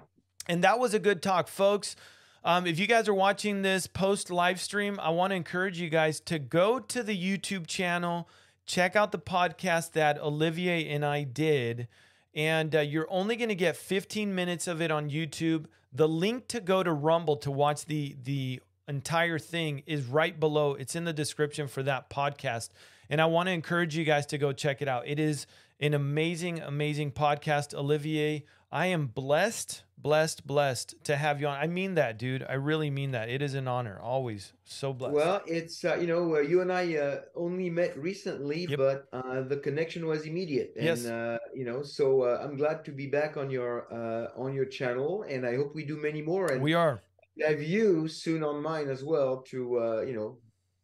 and 0.49 0.63
that 0.65 0.79
was 0.79 0.95
a 0.95 0.99
good 0.99 1.23
talk, 1.23 1.49
folks. 1.49 1.97
Um, 2.45 2.67
if 2.67 2.79
you 2.79 2.87
guys 2.87 3.09
are 3.09 3.15
watching 3.15 3.63
this 3.63 3.87
post 3.87 4.31
live 4.31 4.61
stream, 4.61 4.99
I 5.03 5.11
want 5.11 5.33
to 5.33 5.35
encourage 5.37 5.81
you 5.81 5.91
guys 5.91 6.21
to 6.21 6.39
go 6.39 6.79
to 6.79 7.03
the 7.03 7.17
YouTube 7.17 7.67
channel, 7.67 8.29
check 8.65 8.95
out 8.97 9.13
the 9.13 9.19
podcast 9.19 9.93
that 9.93 10.19
Olivier 10.21 10.89
and 10.89 11.05
I 11.05 11.25
did, 11.25 11.89
and 12.35 12.75
uh, 12.77 12.81
you're 12.81 13.09
only 13.11 13.35
going 13.37 13.49
to 13.49 13.55
get 13.57 13.77
15 13.77 14.35
minutes 14.35 14.67
of 14.69 14.81
it 14.81 14.91
on 14.91 15.11
YouTube. 15.11 15.67
The 15.93 16.07
link 16.09 16.49
to 16.49 16.61
go 16.61 16.83
to 16.83 16.93
Rumble 16.93 17.37
to 17.39 17.51
watch 17.51 17.87
the 17.87 18.15
the 18.23 18.61
entire 18.89 19.39
thing 19.39 19.83
is 19.87 20.05
right 20.05 20.39
below. 20.39 20.75
It's 20.75 20.97
in 20.97 21.05
the 21.05 21.13
description 21.13 21.69
for 21.69 21.83
that 21.85 22.11
podcast, 22.11 22.71
and 23.11 23.21
I 23.21 23.27
want 23.27 23.49
to 23.49 23.53
encourage 23.53 23.97
you 23.97 24.05
guys 24.05 24.27
to 24.27 24.39
go 24.39 24.53
check 24.53 24.83
it 24.83 24.89
out. 24.89 25.07
It 25.07 25.19
is 25.19 25.47
an 25.81 25.95
amazing, 25.95 26.61
amazing 26.61 27.13
podcast, 27.13 27.75
Olivier. 27.75 28.45
I 28.71 28.87
am 28.87 29.07
blessed, 29.07 29.83
blessed, 29.97 30.47
blessed 30.47 30.95
to 31.05 31.17
have 31.17 31.41
you 31.41 31.47
on. 31.47 31.57
I 31.59 31.67
mean 31.69 31.95
that, 31.95 32.19
dude. 32.19 32.45
I 32.47 32.55
really 32.55 32.91
mean 32.91 33.13
that. 33.13 33.31
It 33.31 33.41
is 33.41 33.55
an 33.55 33.67
honor. 33.67 33.99
Always 34.03 34.53
so 34.65 34.93
blessed. 34.93 35.15
Well, 35.15 35.41
it's 35.47 35.85
uh, 35.85 35.97
you 35.97 36.07
know 36.07 36.37
uh, 36.37 36.41
you 36.41 36.61
and 36.61 36.71
I 36.71 36.97
uh, 36.97 37.21
only 37.35 37.71
met 37.71 37.97
recently, 37.97 38.67
Yep. 38.69 38.79
but 38.79 39.07
uh, 39.13 39.41
the 39.43 39.57
connection 39.57 40.07
was 40.07 40.27
immediate, 40.27 40.75
and 40.77 40.85
Yes. 40.85 41.07
uh, 41.07 41.39
you 41.55 41.65
know, 41.65 41.83
so 41.83 42.23
uh, 42.23 42.43
I'm 42.45 42.57
glad 42.57 42.85
to 42.87 42.93
be 42.93 43.07
back 43.07 43.37
on 43.39 43.49
your 43.51 43.87
uh, 43.91 44.39
on 44.39 44.53
your 44.53 44.67
channel, 44.67 45.23
and 45.23 45.47
I 45.47 45.57
hope 45.57 45.75
we 45.75 45.85
do 45.85 45.97
many 45.97 46.21
more, 46.21 46.53
and 46.53 46.61
we 46.61 46.75
are. 46.75 47.01
Have 47.47 47.63
you 47.63 48.09
soon 48.09 48.43
on 48.43 48.63
mine 48.63 48.89
as 48.89 49.05
well 49.05 49.43
to 49.49 49.79
uh, 49.79 50.01
you 50.03 50.15
know 50.15 50.39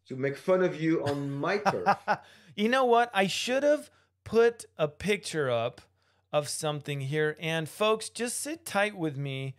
to 0.07 0.17
make 0.17 0.37
fun 0.37 0.63
of 0.63 0.81
you 0.81 1.05
on 1.05 1.31
my 1.31 1.59
turf. 1.59 1.97
you 2.57 2.69
know 2.69 2.85
what? 2.85 3.11
I 3.15 3.27
should 3.27 3.63
have 3.63 3.91
put 4.25 4.65
a 4.79 4.89
picture 4.89 5.51
up 5.51 5.81
of 6.33 6.49
something 6.49 7.01
here. 7.01 7.37
And 7.41 7.69
folks, 7.69 8.09
just 8.09 8.41
sit 8.41 8.67
tight 8.67 8.97
with 8.97 9.17
me. 9.17 9.55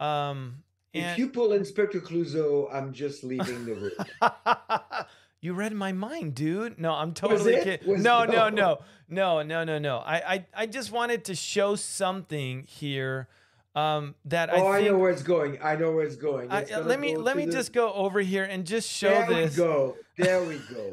Um, 0.00 0.64
if 0.92 1.18
you 1.18 1.28
pull 1.28 1.52
Inspector 1.52 2.00
Clouseau, 2.00 2.72
I'm 2.72 2.92
just 2.92 3.22
leaving 3.22 3.64
the 3.66 3.74
room. 3.74 5.06
you 5.40 5.52
read 5.52 5.72
my 5.72 5.92
mind, 5.92 6.34
dude. 6.34 6.78
No, 6.78 6.92
I'm 6.92 7.12
totally 7.12 7.54
kidding. 7.62 8.02
No, 8.02 8.24
no, 8.24 8.48
no. 8.48 8.78
no, 9.08 9.42
no, 9.42 9.42
no, 9.42 9.64
no, 9.64 9.78
no. 9.78 9.98
I, 9.98 10.16
I, 10.16 10.46
I 10.54 10.66
just 10.66 10.90
wanted 10.90 11.24
to 11.26 11.34
show 11.34 11.76
something 11.76 12.64
here. 12.64 13.28
Um, 13.76 14.14
that 14.24 14.48
oh, 14.50 14.66
I 14.66 14.78
I, 14.78 14.82
know 14.82 14.96
where 14.96 15.10
it's 15.10 15.22
going. 15.22 15.58
I 15.62 15.76
know 15.76 15.92
where 15.92 16.04
it's 16.04 16.16
going. 16.16 16.50
It's 16.50 16.70
gonna 16.70 16.86
let 16.86 16.98
me 16.98 17.14
go 17.14 17.20
let 17.20 17.36
me 17.36 17.44
the- 17.44 17.52
just 17.52 17.74
go 17.74 17.92
over 17.92 18.20
here 18.20 18.44
and 18.44 18.66
just 18.66 18.90
show 18.90 19.10
there 19.10 19.26
this. 19.26 19.56
we 19.56 19.62
go. 19.62 19.96
There 20.16 20.42
we 20.44 20.58
go. 20.58 20.92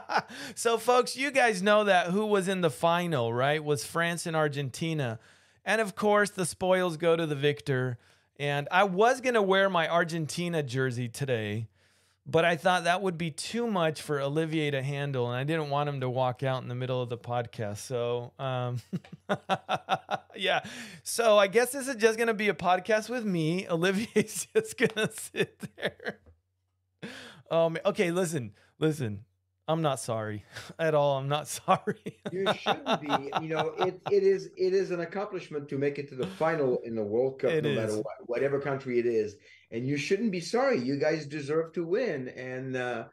so, 0.56 0.76
folks, 0.76 1.16
you 1.16 1.30
guys 1.30 1.62
know 1.62 1.84
that 1.84 2.08
who 2.08 2.26
was 2.26 2.48
in 2.48 2.62
the 2.62 2.70
final, 2.70 3.32
right? 3.32 3.62
Was 3.62 3.84
France 3.84 4.26
and 4.26 4.34
Argentina. 4.34 5.20
And 5.64 5.80
of 5.80 5.94
course, 5.94 6.30
the 6.30 6.44
spoils 6.44 6.96
go 6.96 7.14
to 7.14 7.26
the 7.26 7.36
victor. 7.36 7.98
And 8.38 8.68
I 8.70 8.84
was 8.84 9.20
going 9.20 9.34
to 9.34 9.42
wear 9.42 9.70
my 9.70 9.88
Argentina 9.88 10.62
jersey 10.62 11.08
today, 11.08 11.68
but 12.26 12.44
I 12.44 12.56
thought 12.56 12.84
that 12.84 13.02
would 13.02 13.16
be 13.16 13.30
too 13.30 13.66
much 13.66 14.02
for 14.02 14.20
Olivier 14.20 14.70
to 14.72 14.82
handle. 14.82 15.28
And 15.30 15.36
I 15.36 15.44
didn't 15.44 15.70
want 15.70 15.88
him 15.88 16.00
to 16.00 16.10
walk 16.10 16.42
out 16.42 16.62
in 16.62 16.68
the 16.68 16.74
middle 16.74 17.00
of 17.00 17.08
the 17.08 17.18
podcast. 17.18 17.78
So, 17.78 18.32
um, 18.38 18.78
yeah. 20.36 20.60
So, 21.04 21.38
I 21.38 21.46
guess 21.46 21.72
this 21.72 21.86
is 21.88 21.96
just 21.96 22.16
going 22.18 22.28
to 22.28 22.34
be 22.34 22.48
a 22.48 22.54
podcast 22.54 23.08
with 23.08 23.24
me. 23.24 23.66
Olivier's 23.70 24.48
just 24.54 24.76
going 24.76 24.90
to 24.90 25.10
sit 25.12 25.58
there. 25.76 26.18
Um, 27.50 27.78
okay, 27.86 28.10
listen, 28.10 28.52
listen. 28.78 29.24
I'm 29.68 29.82
not 29.82 29.98
sorry 29.98 30.44
at 30.78 30.94
all. 30.94 31.18
I'm 31.18 31.28
not 31.28 31.48
sorry. 31.48 32.20
You 32.30 32.46
shouldn't 32.54 33.00
be. 33.00 33.08
You 33.42 33.48
know, 33.48 33.72
it, 33.80 34.00
it 34.12 34.22
is 34.22 34.46
it 34.56 34.72
is 34.72 34.92
an 34.92 35.00
accomplishment 35.00 35.68
to 35.70 35.78
make 35.78 35.98
it 35.98 36.08
to 36.10 36.14
the 36.14 36.26
final 36.26 36.78
in 36.84 36.94
the 36.94 37.02
World 37.02 37.40
Cup, 37.40 37.50
It 37.50 37.64
no 37.64 37.70
is. 37.70 37.76
matter 37.76 37.96
what, 37.96 38.14
whatever 38.26 38.60
country 38.60 39.00
it 39.00 39.06
is. 39.06 39.36
And 39.70 39.86
you 39.86 39.96
shouldn't 39.96 40.32
be 40.32 40.40
sorry. 40.40 40.78
You 40.80 40.98
guys 40.98 41.26
deserve 41.26 41.72
to 41.74 41.84
win. 41.84 42.28
And 42.28 42.76
uh, 42.76 43.04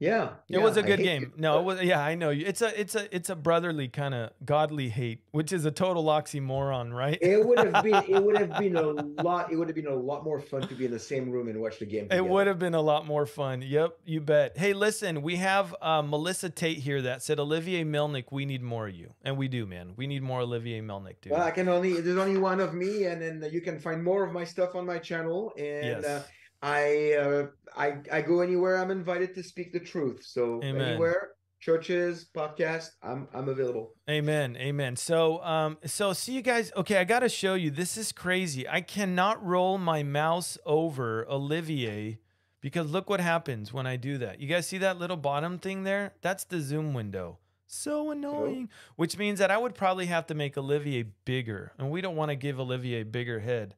yeah, 0.00 0.30
it 0.48 0.58
was 0.58 0.78
a 0.78 0.82
good 0.82 1.00
game. 1.00 1.34
No, 1.36 1.60
it 1.60 1.62
was 1.62 1.82
yeah, 1.82 2.00
I 2.02 2.14
know 2.14 2.30
you. 2.30 2.46
It's 2.46 2.62
a 2.62 2.80
it's 2.80 2.94
a 2.94 3.14
it's 3.14 3.28
a 3.28 3.36
brotherly 3.36 3.86
kind 3.86 4.14
of 4.14 4.30
godly 4.44 4.88
hate, 4.88 5.20
which 5.32 5.52
is 5.52 5.66
a 5.66 5.70
total 5.70 6.04
oxymoron, 6.04 6.90
right? 6.92 7.18
It 7.20 7.44
would 7.46 7.58
have 7.58 7.84
been 7.84 8.04
it 8.08 8.24
would 8.24 8.38
have 8.38 8.58
been 8.58 8.76
a 8.76 8.92
lot 9.22 9.52
it 9.52 9.56
would 9.56 9.68
have 9.68 9.74
been 9.74 9.86
a 9.86 9.94
lot 9.94 10.24
more 10.24 10.40
fun 10.40 10.66
to 10.66 10.74
be 10.74 10.86
in 10.86 10.90
the 10.90 10.98
same 10.98 11.30
room 11.30 11.48
and 11.48 11.60
watch 11.60 11.78
the 11.78 11.84
game. 11.84 12.08
It 12.10 12.26
would 12.26 12.46
have 12.46 12.58
been 12.58 12.74
a 12.74 12.80
lot 12.80 13.06
more 13.06 13.26
fun. 13.26 13.60
Yep, 13.60 13.98
you 14.06 14.22
bet. 14.22 14.56
Hey, 14.56 14.72
listen, 14.72 15.20
we 15.20 15.36
have 15.36 15.76
uh, 15.82 16.00
Melissa 16.00 16.48
Tate 16.48 16.78
here 16.78 17.02
that 17.02 17.22
said, 17.22 17.38
Olivier 17.38 17.84
Melnick, 17.84 18.24
we 18.30 18.46
need 18.46 18.62
more 18.62 18.88
of 18.88 18.94
you. 18.94 19.10
And 19.22 19.36
we 19.36 19.48
do, 19.48 19.66
man. 19.66 19.92
We 19.96 20.06
need 20.06 20.22
more 20.22 20.40
Olivier 20.40 20.80
Melnick, 20.80 21.20
dude. 21.20 21.32
Well, 21.32 21.42
I 21.42 21.50
can 21.50 21.68
only 21.68 22.00
there's 22.00 22.16
only 22.16 22.40
one 22.40 22.60
of 22.60 22.72
me, 22.72 23.04
and 23.04 23.20
then 23.20 23.46
you 23.52 23.60
can 23.60 23.78
find 23.78 24.02
more 24.02 24.24
of 24.24 24.32
my 24.32 24.44
stuff 24.44 24.74
on 24.74 24.86
my 24.86 24.98
channel. 24.98 25.52
And 25.58 26.02
yes. 26.02 26.04
uh, 26.04 26.22
I 26.62 27.14
uh, 27.14 27.46
I 27.76 27.98
I 28.12 28.22
go 28.22 28.40
anywhere 28.40 28.76
I'm 28.76 28.90
invited 28.90 29.34
to 29.34 29.42
speak 29.42 29.72
the 29.72 29.80
truth. 29.80 30.22
So 30.24 30.60
Amen. 30.62 30.80
anywhere, 30.80 31.30
churches, 31.60 32.26
podcast, 32.34 32.90
I'm 33.02 33.28
I'm 33.34 33.48
available. 33.48 33.94
Amen. 34.08 34.56
Amen. 34.56 34.96
So 34.96 35.42
um 35.42 35.78
so 35.84 36.12
see 36.12 36.32
you 36.32 36.42
guys 36.42 36.72
okay, 36.76 36.98
I 36.98 37.04
got 37.04 37.20
to 37.20 37.28
show 37.28 37.54
you. 37.54 37.70
This 37.70 37.96
is 37.96 38.12
crazy. 38.12 38.68
I 38.68 38.80
cannot 38.80 39.44
roll 39.44 39.78
my 39.78 40.02
mouse 40.02 40.58
over 40.66 41.26
Olivier 41.30 42.18
because 42.60 42.90
look 42.90 43.08
what 43.08 43.20
happens 43.20 43.72
when 43.72 43.86
I 43.86 43.96
do 43.96 44.18
that. 44.18 44.40
You 44.40 44.46
guys 44.46 44.66
see 44.66 44.78
that 44.78 44.98
little 44.98 45.16
bottom 45.16 45.58
thing 45.58 45.84
there? 45.84 46.14
That's 46.20 46.44
the 46.44 46.60
zoom 46.60 46.92
window. 46.92 47.38
So 47.66 48.10
annoying. 48.10 48.68
Which 48.96 49.16
means 49.16 49.38
that 49.38 49.52
I 49.52 49.56
would 49.56 49.76
probably 49.76 50.06
have 50.06 50.26
to 50.26 50.34
make 50.34 50.58
Olivier 50.58 51.04
bigger. 51.24 51.72
And 51.78 51.90
we 51.90 52.00
don't 52.00 52.16
want 52.16 52.30
to 52.30 52.36
give 52.36 52.58
Olivier 52.58 53.02
a 53.02 53.04
bigger 53.04 53.38
head. 53.38 53.76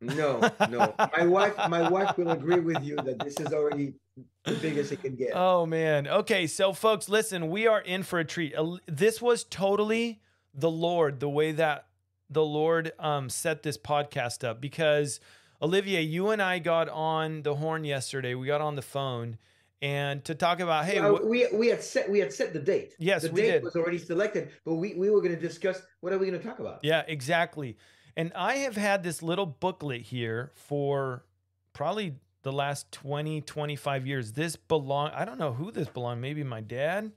No, 0.00 0.40
no. 0.70 0.94
my 1.16 1.26
wife 1.26 1.56
my 1.68 1.88
wife 1.88 2.18
will 2.18 2.30
agree 2.30 2.60
with 2.60 2.82
you 2.82 2.96
that 2.96 3.18
this 3.20 3.40
is 3.40 3.52
already 3.52 3.94
the 4.44 4.54
biggest 4.54 4.92
it 4.92 5.02
can 5.02 5.14
get. 5.16 5.32
Oh 5.34 5.64
man. 5.66 6.06
Okay, 6.06 6.46
so 6.46 6.72
folks, 6.72 7.08
listen, 7.08 7.48
we 7.50 7.66
are 7.66 7.80
in 7.80 8.02
for 8.02 8.18
a 8.18 8.24
treat. 8.24 8.54
This 8.86 9.22
was 9.22 9.44
totally 9.44 10.20
the 10.52 10.70
Lord, 10.70 11.20
the 11.20 11.28
way 11.28 11.52
that 11.52 11.86
the 12.30 12.44
Lord 12.44 12.92
um, 12.98 13.28
set 13.30 13.62
this 13.62 13.78
podcast 13.78 14.44
up 14.44 14.60
because 14.60 15.20
Olivia, 15.62 16.00
you 16.00 16.30
and 16.30 16.42
I 16.42 16.58
got 16.58 16.88
on 16.88 17.42
the 17.42 17.54
horn 17.54 17.84
yesterday. 17.84 18.34
We 18.34 18.46
got 18.46 18.60
on 18.60 18.76
the 18.76 18.82
phone 18.82 19.38
and 19.80 20.24
to 20.24 20.34
talk 20.34 20.60
about, 20.60 20.86
hey, 20.86 20.98
Uh, 20.98 21.12
what, 21.12 21.26
we 21.26 21.46
we 21.52 21.68
had 21.68 21.82
set 21.82 22.10
we 22.10 22.18
had 22.18 22.32
set 22.32 22.52
the 22.52 22.58
date. 22.58 22.94
Yes, 22.98 23.22
the 23.22 23.30
we 23.30 23.42
date 23.42 23.50
did. 23.52 23.62
was 23.64 23.76
already 23.76 23.98
selected, 23.98 24.50
but 24.64 24.74
we 24.74 24.94
we 24.94 25.10
were 25.10 25.20
going 25.20 25.34
to 25.34 25.40
discuss 25.40 25.80
what 26.00 26.12
are 26.12 26.18
we 26.18 26.26
going 26.26 26.40
to 26.40 26.46
talk 26.46 26.58
about. 26.58 26.80
yeah, 26.82 27.02
exactly. 27.06 27.76
And 28.16 28.32
I 28.34 28.56
have 28.56 28.76
had 28.76 29.02
this 29.02 29.22
little 29.22 29.46
booklet 29.46 30.02
here 30.02 30.52
for 30.54 31.24
probably 31.72 32.16
the 32.42 32.52
last 32.52 32.92
20, 32.92 33.40
25 33.40 34.06
years. 34.06 34.32
This 34.32 34.56
belong 34.56 35.10
I 35.10 35.24
don't 35.24 35.38
know 35.38 35.52
who 35.52 35.70
this 35.70 35.88
belonged, 35.88 36.20
maybe 36.20 36.44
my 36.44 36.60
dad 36.60 37.12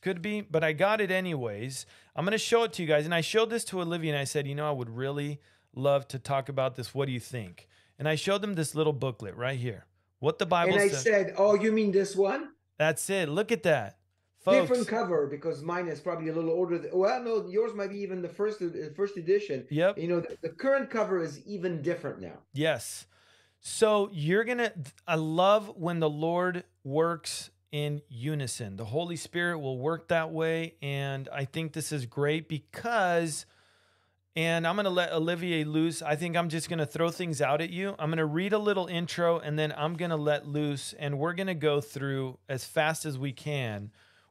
could 0.00 0.22
be, 0.22 0.40
but 0.40 0.64
I 0.64 0.72
got 0.72 1.00
it 1.00 1.10
anyways. 1.10 1.84
I'm 2.16 2.24
going 2.24 2.32
to 2.32 2.38
show 2.38 2.62
it 2.62 2.72
to 2.74 2.82
you 2.82 2.88
guys 2.88 3.04
and 3.04 3.14
I 3.14 3.20
showed 3.20 3.50
this 3.50 3.64
to 3.64 3.80
Olivia 3.80 4.12
and 4.12 4.20
I 4.20 4.24
said, 4.24 4.46
"You 4.46 4.54
know, 4.54 4.68
I 4.68 4.72
would 4.72 4.90
really 4.90 5.40
love 5.74 6.08
to 6.08 6.18
talk 6.18 6.48
about 6.48 6.76
this. 6.76 6.94
What 6.94 7.06
do 7.06 7.12
you 7.12 7.20
think?" 7.20 7.68
And 7.98 8.08
I 8.08 8.14
showed 8.14 8.40
them 8.40 8.54
this 8.54 8.74
little 8.74 8.94
booklet 8.94 9.36
right 9.36 9.58
here. 9.58 9.84
What 10.20 10.38
the 10.38 10.46
Bible 10.46 10.72
And 10.72 10.82
I 10.82 10.88
said, 10.88 11.34
"Oh, 11.36 11.54
you 11.54 11.72
mean 11.72 11.92
this 11.92 12.16
one? 12.16 12.50
That's 12.78 13.10
it. 13.10 13.28
Look 13.28 13.52
at 13.52 13.62
that. 13.64 13.98
Folks, 14.40 14.68
Different 14.68 14.88
cover 14.88 15.26
because 15.26 15.62
mine 15.62 15.86
is 15.86 16.00
probably 16.00 16.30
a 16.30 16.34
little 16.34 16.50
older. 16.50 16.78
Than, 16.78 16.90
well, 16.94 17.22
no, 17.22 17.46
yours 17.46 17.74
might 17.74 17.90
be 17.90 17.98
even 17.98 18.22
the 18.22 18.28
first 18.28 18.62
uh, 18.62 18.68
first 18.96 19.18
edition. 19.18 19.66
Yep. 19.68 19.98
You 19.98 20.08
know, 20.08 20.20
the, 20.20 20.38
the 20.40 20.48
current 20.48 20.88
cover 20.88 21.22
is 21.22 21.46
even 21.46 21.82
different 21.82 22.22
now. 22.22 22.38
Yes. 22.54 23.06
So 23.60 24.08
you're 24.12 24.44
going 24.44 24.58
to, 24.58 24.72
I 25.06 25.16
love 25.16 25.76
when 25.76 26.00
the 26.00 26.08
Lord 26.08 26.64
works 26.82 27.50
in 27.70 28.00
unison. 28.08 28.76
The 28.76 28.86
Holy 28.86 29.16
Spirit 29.16 29.58
will 29.58 29.78
work 29.78 30.08
that 30.08 30.32
way. 30.32 30.74
And 30.80 31.28
I 31.30 31.44
think 31.44 31.74
this 31.74 31.92
is 31.92 32.06
great 32.06 32.48
because, 32.48 33.44
and 34.34 34.66
I'm 34.66 34.76
going 34.76 34.84
to 34.84 34.90
let 34.90 35.12
Olivier 35.12 35.64
loose. 35.64 36.00
I 36.00 36.16
think 36.16 36.36
I'm 36.36 36.48
just 36.48 36.70
going 36.70 36.78
to 36.78 36.86
throw 36.86 37.10
things 37.10 37.42
out 37.42 37.60
at 37.60 37.68
you. 37.68 37.94
I'm 37.98 38.08
going 38.08 38.16
to 38.16 38.24
read 38.24 38.54
a 38.54 38.58
little 38.58 38.86
intro 38.86 39.38
and 39.38 39.58
then 39.58 39.74
I'm 39.76 39.94
going 39.94 40.10
to 40.10 40.16
let 40.16 40.48
loose. 40.48 40.94
And 40.98 41.18
we're 41.18 41.34
going 41.34 41.46
to 41.48 41.54
go 41.54 41.82
through 41.82 42.38
as 42.48 42.64
fast 42.64 43.04
as 43.04 43.18
we 43.18 43.32
can. 43.32 43.90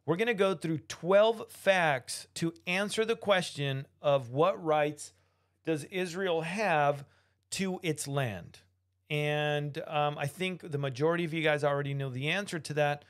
We're 0.09 0.15
going 0.15 0.25
to 0.25 0.33
go 0.33 0.55
through 0.55 0.79
12 0.87 1.51
facts 1.51 2.25
to 2.33 2.51
answer 2.65 3.05
the 3.05 3.15
question 3.15 3.85
of 4.01 4.31
what 4.31 4.65
rights 4.65 5.13
does 5.67 5.83
Israel 5.83 6.41
have 6.41 7.05
to 7.51 7.79
its 7.83 8.07
land? 8.07 8.57
And 9.11 9.77
um, 9.85 10.17
I 10.17 10.25
think 10.25 10.71
the 10.71 10.79
majority 10.79 11.25
of 11.25 11.33
you 11.35 11.43
guys 11.43 11.63
already 11.63 11.93
know 11.93 12.09
the 12.09 12.29
answer 12.29 12.57
to 12.57 12.73
that. 12.73 13.05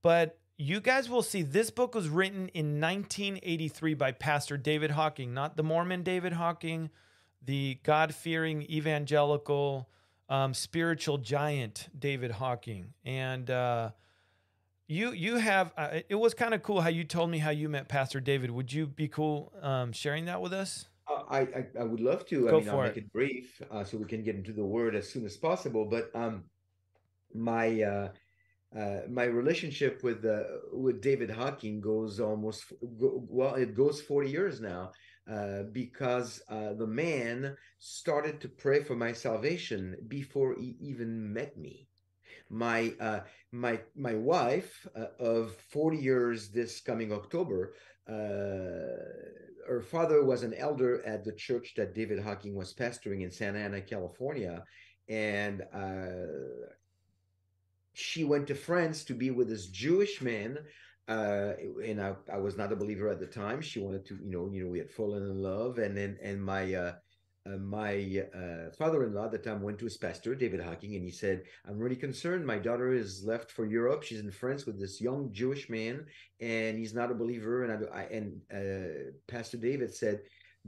But 0.00 0.38
you 0.56 0.80
guys 0.80 1.10
will 1.10 1.20
see 1.20 1.42
this 1.42 1.68
book 1.68 1.94
was 1.94 2.08
written 2.08 2.48
in 2.54 2.80
1983 2.80 3.92
by 3.92 4.12
Pastor 4.12 4.56
David 4.56 4.92
Hocking, 4.92 5.34
not 5.34 5.58
the 5.58 5.64
Mormon 5.64 6.02
David 6.02 6.32
Hawking, 6.32 6.88
the 7.44 7.78
God 7.82 8.14
fearing 8.14 8.62
evangelical 8.62 9.90
um, 10.30 10.54
spiritual 10.54 11.18
giant 11.18 11.88
David 11.98 12.30
Hocking. 12.30 12.94
And 13.04 13.50
uh, 13.50 13.90
you 14.88 15.12
you 15.12 15.36
have 15.36 15.72
uh, 15.76 16.00
it 16.08 16.14
was 16.14 16.34
kind 16.34 16.54
of 16.54 16.62
cool 16.62 16.80
how 16.80 16.88
you 16.88 17.04
told 17.04 17.30
me 17.30 17.38
how 17.38 17.50
you 17.50 17.68
met 17.68 17.88
Pastor 17.88 18.20
David. 18.20 18.50
Would 18.50 18.72
you 18.72 18.86
be 18.86 19.08
cool 19.08 19.52
um, 19.60 19.92
sharing 19.92 20.26
that 20.26 20.40
with 20.40 20.52
us? 20.52 20.86
Uh, 21.08 21.22
I, 21.28 21.40
I 21.40 21.66
I 21.80 21.84
would 21.84 22.00
love 22.00 22.26
to. 22.26 22.48
Go 22.48 22.56
I 22.56 22.60
mean, 22.60 22.68
I'll 22.68 22.82
make 22.82 22.96
it. 22.96 23.04
it 23.04 23.12
brief 23.12 23.60
uh, 23.70 23.84
so 23.84 23.98
we 23.98 24.04
can 24.04 24.22
get 24.22 24.36
into 24.36 24.52
the 24.52 24.64
word 24.64 24.94
as 24.94 25.08
soon 25.08 25.24
as 25.24 25.36
possible. 25.36 25.86
But 25.90 26.10
um, 26.14 26.44
my 27.34 27.82
uh, 27.82 28.08
uh, 28.76 29.00
my 29.08 29.24
relationship 29.24 30.02
with 30.02 30.24
uh, 30.24 30.42
with 30.72 31.00
David 31.00 31.30
Hocking 31.30 31.80
goes 31.80 32.20
almost 32.20 32.72
go, 33.00 33.24
well. 33.28 33.54
It 33.54 33.74
goes 33.74 34.00
forty 34.00 34.30
years 34.30 34.60
now 34.60 34.92
uh, 35.30 35.64
because 35.72 36.42
uh, 36.48 36.74
the 36.74 36.86
man 36.86 37.56
started 37.78 38.40
to 38.40 38.48
pray 38.48 38.82
for 38.82 38.94
my 38.94 39.12
salvation 39.12 39.96
before 40.08 40.54
he 40.58 40.76
even 40.80 41.32
met 41.32 41.56
me. 41.56 41.88
My 42.48 42.94
uh, 43.00 43.20
my 43.52 43.80
my 43.96 44.14
wife 44.14 44.86
uh, 44.96 45.06
of 45.18 45.54
forty 45.54 45.98
years 45.98 46.48
this 46.50 46.80
coming 46.80 47.12
October. 47.12 47.74
Uh, 48.08 49.02
her 49.66 49.82
father 49.82 50.24
was 50.24 50.44
an 50.44 50.54
elder 50.54 51.04
at 51.04 51.24
the 51.24 51.32
church 51.32 51.74
that 51.76 51.94
David 51.94 52.20
Hocking 52.20 52.54
was 52.54 52.72
pastoring 52.72 53.22
in 53.22 53.32
Santa 53.32 53.58
Ana, 53.58 53.80
California, 53.80 54.62
and 55.08 55.62
uh, 55.74 56.70
she 57.94 58.22
went 58.22 58.46
to 58.46 58.54
France 58.54 59.04
to 59.04 59.14
be 59.14 59.30
with 59.30 59.48
this 59.48 59.66
Jewish 59.66 60.22
man. 60.22 60.58
Uh, 61.08 61.52
and 61.84 62.00
I, 62.00 62.14
I 62.32 62.38
was 62.38 62.56
not 62.56 62.72
a 62.72 62.76
believer 62.76 63.08
at 63.08 63.20
the 63.20 63.26
time. 63.26 63.60
She 63.60 63.78
wanted 63.78 64.04
to, 64.06 64.18
you 64.24 64.30
know, 64.30 64.50
you 64.52 64.64
know, 64.64 64.70
we 64.70 64.78
had 64.78 64.90
fallen 64.90 65.22
in 65.22 65.40
love, 65.40 65.78
and 65.78 65.96
then 65.96 66.18
and 66.22 66.42
my 66.42 66.74
uh, 66.74 66.92
uh, 67.46 67.56
my 67.58 68.22
uh, 68.34 68.70
father-in-law 68.76 69.26
at 69.26 69.32
the 69.32 69.38
time 69.38 69.62
went 69.62 69.78
to 69.78 69.84
his 69.84 69.96
pastor, 69.96 70.34
David 70.34 70.60
Hocking, 70.60 70.94
and 70.96 71.04
he 71.04 71.10
said, 71.10 71.44
"I'm 71.66 71.78
really 71.78 71.96
concerned. 71.96 72.46
My 72.46 72.58
daughter 72.58 72.92
is 72.92 73.24
left 73.24 73.50
for 73.50 73.66
Europe. 73.66 74.02
She's 74.02 74.20
in 74.20 74.30
France 74.30 74.66
with 74.66 74.78
this 74.78 75.00
young 75.00 75.32
Jewish 75.32 75.68
man, 75.68 76.06
and 76.40 76.78
he's 76.78 76.94
not 76.94 77.10
a 77.10 77.14
believer." 77.14 77.64
And 77.64 77.86
I, 77.92 78.00
I 78.00 78.02
and 78.04 78.40
uh, 78.52 79.10
Pastor 79.26 79.56
David 79.56 79.94
said, 79.94 80.22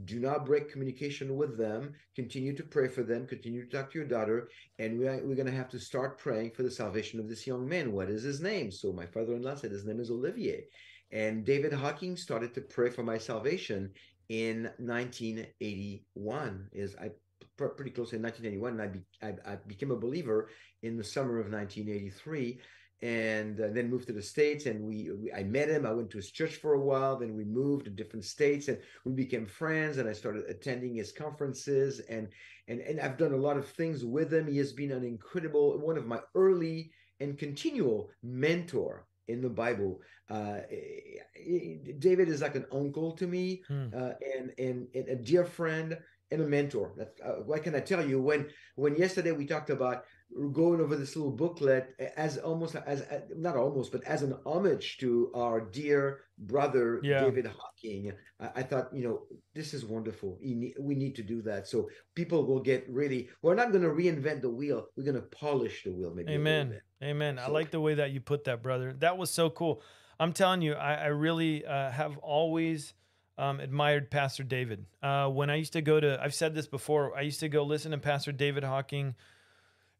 "Do 0.04 0.20
not 0.20 0.47
break 0.47 0.70
communication 0.70 1.37
with 1.37 1.58
them. 1.58 1.94
Continue 2.14 2.54
to 2.56 2.62
pray 2.62 2.88
for 2.88 3.02
them. 3.02 3.26
Continue 3.26 3.64
to 3.64 3.76
talk 3.76 3.90
to 3.90 3.99
your 3.99 4.08
daughter, 4.08 4.49
and 4.78 4.99
we 4.99 5.08
are, 5.08 5.20
we're 5.25 5.35
going 5.35 5.47
to 5.47 5.52
have 5.52 5.70
to 5.70 5.80
start 5.80 6.18
praying 6.18 6.52
for 6.52 6.62
the 6.62 6.70
salvation 6.70 7.18
of 7.18 7.28
this 7.28 7.47
young 7.47 7.68
man. 7.68 7.92
What 7.92 8.11
is 8.11 8.23
his 8.23 8.40
name?" 8.40 8.70
So 8.70 8.92
my 8.92 9.06
father-in-law 9.06 9.56
said, 9.56 9.73
"His 9.73 9.85
name 9.85 10.00
is 10.00 10.11
Olivier." 10.11 10.66
And 11.11 11.44
David 11.44 11.73
Hocking 11.73 12.18
started 12.18 12.52
to 12.54 12.61
pray 12.61 12.90
for 12.90 13.02
my 13.02 13.16
salvation 13.16 13.90
in 14.28 14.64
1981 14.78 16.68
is 16.73 16.94
I 16.97 17.11
pretty 17.56 17.90
close 17.90 18.12
in 18.12 18.23
1981 18.23 18.73
and 18.73 18.82
I, 18.82 18.87
be, 18.87 19.00
I, 19.23 19.52
I, 19.52 19.56
became 19.66 19.90
a 19.90 19.97
believer 19.97 20.49
in 20.82 20.97
the 20.97 21.04
summer 21.04 21.40
of 21.40 21.50
1983 21.50 22.61
and 23.00 23.61
uh, 23.61 23.68
then 23.70 23.90
moved 23.90 24.06
to 24.08 24.12
the 24.12 24.23
states 24.23 24.66
and 24.66 24.85
we, 24.85 25.11
we, 25.11 25.32
I 25.32 25.44
met 25.44 25.68
him 25.68 25.87
I 25.87 25.92
went 25.92 26.11
to 26.11 26.18
his 26.18 26.30
church 26.30 26.56
for 26.56 26.75
a 26.75 26.80
while 26.80 27.16
then 27.16 27.35
we 27.35 27.44
moved 27.44 27.85
to 27.85 27.90
different 27.90 28.25
states 28.25 28.68
and 28.68 28.78
we 29.04 29.12
became 29.12 29.47
friends 29.47 29.99
and 29.99 30.08
I 30.08 30.12
started 30.12 30.44
attending 30.49 30.94
his 30.94 31.12
conferences 31.12 32.00
and 32.08 32.28
and 32.68 32.80
and 32.80 33.00
I've 33.00 33.18
done 33.18 33.32
a 33.32 33.37
lot 33.37 33.56
of 33.56 33.68
things 33.68 34.04
with 34.04 34.32
him. 34.32 34.47
He 34.47 34.58
has 34.58 34.73
been 34.73 34.92
an 34.92 35.04
incredible 35.04 35.78
one 35.78 35.97
of 35.97 36.06
my 36.06 36.20
early 36.35 36.90
and 37.20 37.38
continual 37.38 38.11
mentor 38.23 39.07
in 39.28 39.40
the 39.40 39.49
Bible. 39.49 40.00
Uh, 40.30 40.58
eh, 40.70 41.92
David 41.99 42.28
is 42.28 42.42
like 42.42 42.54
an 42.54 42.66
uncle 42.73 43.12
to 43.12 43.26
me, 43.26 43.62
hmm. 43.68 43.88
uh, 43.94 44.12
and, 44.37 44.52
and, 44.58 44.88
and 44.94 45.08
a 45.08 45.16
dear 45.16 45.44
friend 45.44 45.97
and 46.30 46.40
a 46.40 46.47
mentor. 46.47 46.92
That's, 46.97 47.20
uh, 47.20 47.42
what 47.44 47.62
can 47.62 47.75
I 47.75 47.80
tell 47.80 48.06
you? 48.06 48.20
When 48.20 48.49
when 48.76 48.97
yesterday 48.97 49.32
we 49.32 49.47
talked 49.47 49.70
about 49.70 50.04
going 50.52 50.80
over 50.80 50.94
this 50.94 51.16
little 51.16 51.32
booklet 51.32 51.94
as 52.16 52.38
almost 52.38 52.76
as, 52.87 53.02
not 53.37 53.56
almost, 53.56 53.92
but 53.92 54.04
as 54.04 54.23
an 54.23 54.37
homage 54.44 54.99
to 54.99 55.30
our 55.35 55.61
dear 55.61 56.20
brother 56.38 57.00
yeah. 57.02 57.20
David 57.23 57.47
Hocking 57.47 58.12
I, 58.40 58.50
I, 58.56 58.62
thought, 58.62 58.94
you 58.94 59.02
know, 59.02 59.23
this 59.54 59.75
is 59.75 59.85
wonderful. 59.85 60.38
We 60.40 60.94
need 60.94 61.16
to 61.16 61.23
do 61.23 61.42
that, 61.42 61.66
so 61.66 61.88
people 62.14 62.44
will 62.47 62.61
get 62.61 62.87
really. 62.88 63.28
We're 63.42 63.54
not 63.54 63.73
going 63.73 63.82
to 63.82 63.88
reinvent 63.88 64.42
the 64.42 64.50
wheel. 64.50 64.87
We're 64.97 65.04
going 65.04 65.16
to 65.16 65.23
polish 65.23 65.85
the 65.85 65.92
wheel. 65.92 66.12
Maybe. 66.14 66.32
Amen. 66.32 66.80
Amen. 67.02 67.37
So, 67.37 67.44
I 67.44 67.49
like 67.49 67.70
the 67.70 67.80
way 67.80 67.94
that 67.94 68.11
you 68.11 68.20
put 68.20 68.44
that, 68.44 68.62
brother. 68.62 68.94
That 68.99 69.16
was 69.18 69.30
so 69.30 69.50
cool. 69.50 69.82
I'm 70.20 70.32
telling 70.32 70.62
you, 70.62 70.75
I, 70.75 70.94
I 70.94 71.06
really 71.06 71.64
uh, 71.64 71.90
have 71.90 72.18
always 72.18 72.94
um, 73.38 73.61
admired 73.61 74.11
Pastor 74.11 74.42
David. 74.42 74.85
Uh, 75.02 75.28
when 75.28 75.49
I 75.49 75.56
used 75.56 75.73
to 75.75 75.82
go 75.82 76.00
to, 76.00 76.20
I've 76.23 76.35
said 76.35 76.54
this 76.54 76.66
before, 76.66 77.16
I 77.16 77.23
used 77.23 77.40
to 77.40 77.49
go 77.49 77.62
listen 77.62 77.92
to 77.92 77.99
Pastor 77.99 78.32
David 78.32 78.64
Hocking 78.64 79.14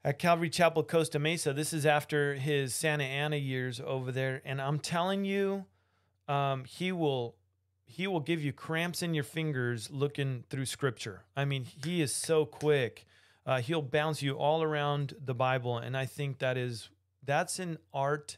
at 0.05 0.19
Calvary 0.19 0.51
Chapel, 0.51 0.83
Costa 0.83 1.19
Mesa. 1.19 1.53
This 1.53 1.73
is 1.73 1.85
after 1.85 2.35
his 2.35 2.75
Santa 2.75 3.05
Ana 3.05 3.37
years 3.37 3.81
over 3.85 4.13
there, 4.13 4.43
and 4.45 4.61
I'm 4.61 4.79
telling 4.79 5.25
you, 5.25 5.67
um, 6.29 6.65
he 6.65 6.93
will 6.93 7.37
he 7.85 8.07
will 8.07 8.21
give 8.21 8.43
you 8.43 8.53
cramps 8.53 9.03
in 9.03 9.15
your 9.15 9.25
fingers 9.25 9.91
looking 9.91 10.45
through 10.51 10.67
Scripture. 10.67 11.23
I 11.35 11.45
mean, 11.47 11.65
he 11.65 12.03
is 12.03 12.15
so 12.15 12.45
quick. 12.45 13.07
Uh, 13.47 13.61
he'll 13.61 13.83
bounce 13.83 14.21
you 14.21 14.35
all 14.35 14.63
around 14.63 15.15
the 15.25 15.35
Bible, 15.35 15.79
and 15.79 15.97
I 15.97 16.05
think 16.05 16.39
that 16.41 16.57
is 16.57 16.91
that's 17.25 17.59
an 17.59 17.79
art 17.93 18.37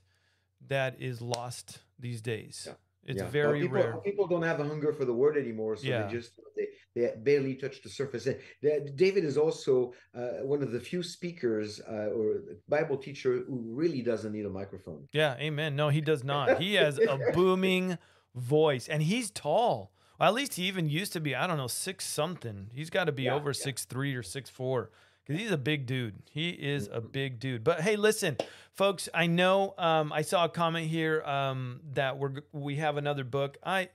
that 0.68 0.96
is 1.00 1.20
lost 1.20 1.80
these 1.98 2.20
days. 2.20 2.64
Yeah. 2.66 2.74
It's 3.02 3.22
yeah. 3.22 3.28
very 3.28 3.60
well, 3.60 3.60
people, 3.62 3.76
rare. 3.76 3.96
People 4.04 4.26
don't 4.26 4.42
have 4.42 4.60
a 4.60 4.64
hunger 4.64 4.92
for 4.92 5.04
the 5.04 5.12
word 5.12 5.36
anymore, 5.36 5.76
so 5.76 5.86
yeah. 5.86 6.06
they 6.06 6.12
just 6.12 6.32
they, 6.56 6.66
they 6.94 7.12
barely 7.18 7.54
touch 7.54 7.82
the 7.82 7.88
surface. 7.88 8.28
David 8.62 9.24
is 9.24 9.36
also 9.36 9.92
uh, 10.14 10.42
one 10.42 10.62
of 10.62 10.72
the 10.72 10.80
few 10.80 11.02
speakers 11.02 11.80
uh, 11.88 12.10
or 12.10 12.40
Bible 12.68 12.96
teacher 12.96 13.44
who 13.46 13.62
really 13.72 14.02
doesn't 14.02 14.32
need 14.32 14.46
a 14.46 14.50
microphone. 14.50 15.06
Yeah, 15.12 15.36
amen. 15.38 15.76
No, 15.76 15.88
he 15.88 16.00
does 16.00 16.24
not. 16.24 16.60
He 16.60 16.74
has 16.74 16.98
a 16.98 17.18
booming 17.34 17.98
voice, 18.34 18.88
and 18.88 19.02
he's 19.02 19.30
tall. 19.30 19.92
Well, 20.18 20.28
at 20.28 20.34
least 20.34 20.54
he 20.54 20.64
even 20.64 20.88
used 20.88 21.12
to 21.14 21.20
be. 21.20 21.34
I 21.34 21.46
don't 21.46 21.56
know 21.56 21.68
six 21.68 22.06
something. 22.06 22.70
He's 22.74 22.90
got 22.90 23.04
to 23.04 23.12
be 23.12 23.24
yeah, 23.24 23.34
over 23.34 23.52
six 23.52 23.84
three 23.84 24.14
or 24.14 24.22
six 24.22 24.50
four 24.50 24.90
because 25.24 25.40
he's 25.40 25.52
a 25.52 25.58
big 25.58 25.86
dude. 25.86 26.16
He 26.30 26.50
is 26.50 26.88
a 26.88 27.00
mm-hmm. 27.00 27.08
big 27.08 27.40
dude. 27.40 27.62
But 27.62 27.80
hey, 27.80 27.96
listen, 27.96 28.36
folks. 28.72 29.08
I 29.14 29.28
know 29.28 29.74
um, 29.78 30.12
I 30.12 30.22
saw 30.22 30.44
a 30.44 30.48
comment 30.48 30.88
here 30.88 31.22
um, 31.22 31.80
that 31.94 32.18
we're 32.18 32.42
we 32.52 32.76
have 32.76 32.96
another 32.96 33.24
book. 33.24 33.56
I 33.64 33.90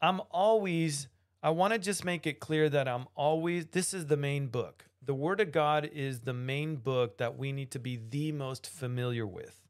I'm 0.00 0.20
always 0.30 1.08
I 1.44 1.50
want 1.50 1.72
to 1.72 1.78
just 1.78 2.04
make 2.04 2.24
it 2.26 2.38
clear 2.38 2.68
that 2.68 2.86
I'm 2.86 3.06
always 3.16 3.66
this 3.66 3.92
is 3.92 4.06
the 4.06 4.16
main 4.16 4.46
book. 4.46 4.84
The 5.04 5.14
Word 5.14 5.40
of 5.40 5.50
God 5.50 5.90
is 5.92 6.20
the 6.20 6.32
main 6.32 6.76
book 6.76 7.18
that 7.18 7.36
we 7.36 7.50
need 7.50 7.72
to 7.72 7.80
be 7.80 7.96
the 7.96 8.30
most 8.30 8.68
familiar 8.68 9.26
with. 9.26 9.60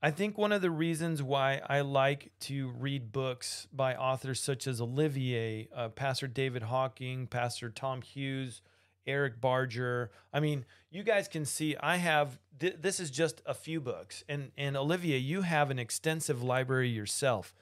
I 0.00 0.12
think 0.12 0.38
one 0.38 0.52
of 0.52 0.62
the 0.62 0.70
reasons 0.70 1.20
why 1.20 1.60
I 1.68 1.80
like 1.80 2.30
to 2.42 2.68
read 2.78 3.10
books 3.10 3.66
by 3.72 3.96
authors 3.96 4.40
such 4.40 4.68
as 4.68 4.80
Olivier, 4.80 5.68
uh, 5.74 5.88
Pastor 5.88 6.28
David 6.28 6.64
Hocking, 6.64 7.26
Pastor 7.26 7.68
Tom 7.68 8.02
Hughes, 8.02 8.62
Eric 9.04 9.40
Barger. 9.40 10.12
I 10.32 10.38
mean, 10.38 10.64
you 10.90 11.02
guys 11.02 11.26
can 11.26 11.44
see 11.44 11.76
I 11.80 11.96
have 11.96 12.38
th- 12.60 12.76
this 12.80 13.00
is 13.00 13.10
just 13.10 13.42
a 13.44 13.54
few 13.54 13.80
books, 13.80 14.22
and 14.28 14.52
and 14.56 14.76
Olivia, 14.76 15.18
you 15.18 15.42
have 15.42 15.72
an 15.72 15.80
extensive 15.80 16.44
library 16.44 16.90
yourself. 16.90 17.56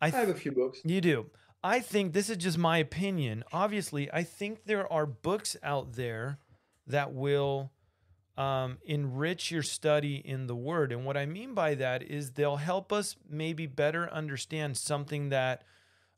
I, 0.00 0.10
th- 0.10 0.14
I 0.16 0.26
have 0.26 0.36
a 0.36 0.38
few 0.38 0.50
books. 0.50 0.80
You 0.84 1.00
do. 1.00 1.26
I 1.64 1.80
think 1.80 2.12
this 2.12 2.28
is 2.28 2.36
just 2.36 2.58
my 2.58 2.76
opinion. 2.76 3.42
Obviously, 3.50 4.12
I 4.12 4.22
think 4.22 4.66
there 4.66 4.90
are 4.92 5.06
books 5.06 5.56
out 5.62 5.94
there 5.94 6.38
that 6.86 7.14
will 7.14 7.72
um, 8.36 8.76
enrich 8.84 9.50
your 9.50 9.62
study 9.62 10.16
in 10.16 10.46
the 10.46 10.54
Word, 10.54 10.92
and 10.92 11.06
what 11.06 11.16
I 11.16 11.24
mean 11.24 11.54
by 11.54 11.74
that 11.76 12.02
is 12.02 12.32
they'll 12.32 12.56
help 12.56 12.92
us 12.92 13.16
maybe 13.30 13.66
better 13.66 14.12
understand 14.12 14.76
something 14.76 15.30
that 15.30 15.62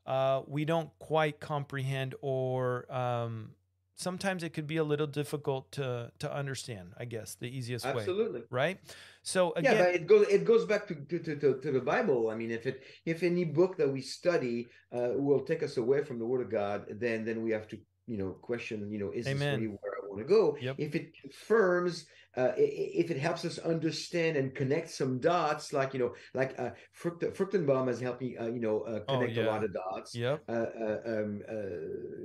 uh, 0.04 0.42
we 0.48 0.64
don't 0.64 0.90
quite 0.98 1.38
comprehend 1.38 2.16
or 2.20 2.92
um, 2.92 3.50
sometimes 3.96 4.42
it 4.42 4.52
could 4.52 4.66
be 4.66 4.76
a 4.76 4.84
little 4.84 5.06
difficult 5.06 5.72
to 5.72 6.12
to 6.18 6.32
understand 6.32 6.92
i 6.98 7.04
guess 7.04 7.34
the 7.34 7.46
easiest 7.46 7.84
absolutely. 7.84 8.12
way 8.12 8.18
absolutely 8.18 8.42
right 8.50 8.80
so 9.26 9.52
again, 9.56 9.74
yeah 9.74 9.82
but 9.82 9.94
it 9.94 10.06
goes 10.06 10.26
it 10.28 10.44
goes 10.44 10.64
back 10.64 10.86
to, 10.86 10.94
to, 10.94 11.18
to, 11.18 11.60
to, 11.60 11.72
the 11.72 11.80
bible 11.80 12.30
i 12.30 12.34
mean 12.34 12.52
if 12.52 12.64
it 12.64 12.84
if 13.04 13.24
any 13.24 13.44
book 13.44 13.76
that 13.76 13.88
we 13.88 14.00
study 14.00 14.68
uh, 14.94 15.10
will 15.16 15.40
take 15.40 15.64
us 15.64 15.76
away 15.76 16.02
from 16.04 16.18
the 16.20 16.24
word 16.24 16.40
of 16.40 16.50
god 16.50 16.86
then 16.88 17.24
then 17.24 17.42
we 17.42 17.50
have 17.50 17.66
to 17.66 17.76
you 18.06 18.16
know 18.16 18.30
question 18.40 18.88
you 18.90 19.00
know 19.00 19.10
is 19.10 19.26
Amen. 19.26 19.38
this 19.38 19.60
really 19.60 19.76
where 19.82 19.94
i 20.00 20.06
want 20.08 20.20
to 20.20 20.32
go 20.32 20.56
yep. 20.60 20.76
if 20.78 20.94
it 20.94 21.10
confirms 21.20 22.06
uh, 22.36 22.52
if 22.56 23.10
it 23.10 23.18
helps 23.18 23.44
us 23.46 23.58
understand 23.58 24.36
and 24.36 24.54
connect 24.54 24.90
some 24.90 25.18
dots, 25.18 25.72
like 25.72 25.94
you 25.94 25.98
know, 25.98 26.14
like 26.34 26.54
uh, 26.58 26.68
Frucht, 26.94 27.34
Fruchtenbaum 27.34 27.86
has 27.88 27.98
helped 27.98 28.20
me, 28.20 28.36
uh, 28.36 28.46
you 28.46 28.60
know, 28.60 28.80
uh, 28.82 29.00
oh, 29.08 29.14
connect 29.14 29.38
oh, 29.38 29.40
yeah. 29.40 29.46
a 29.46 29.50
lot 29.50 29.64
of 29.64 29.72
dots. 29.72 30.14
Yep. 30.14 30.42
Uh, 30.46 30.52
uh, 30.52 30.98
um, 31.06 31.40
uh, 31.48 31.54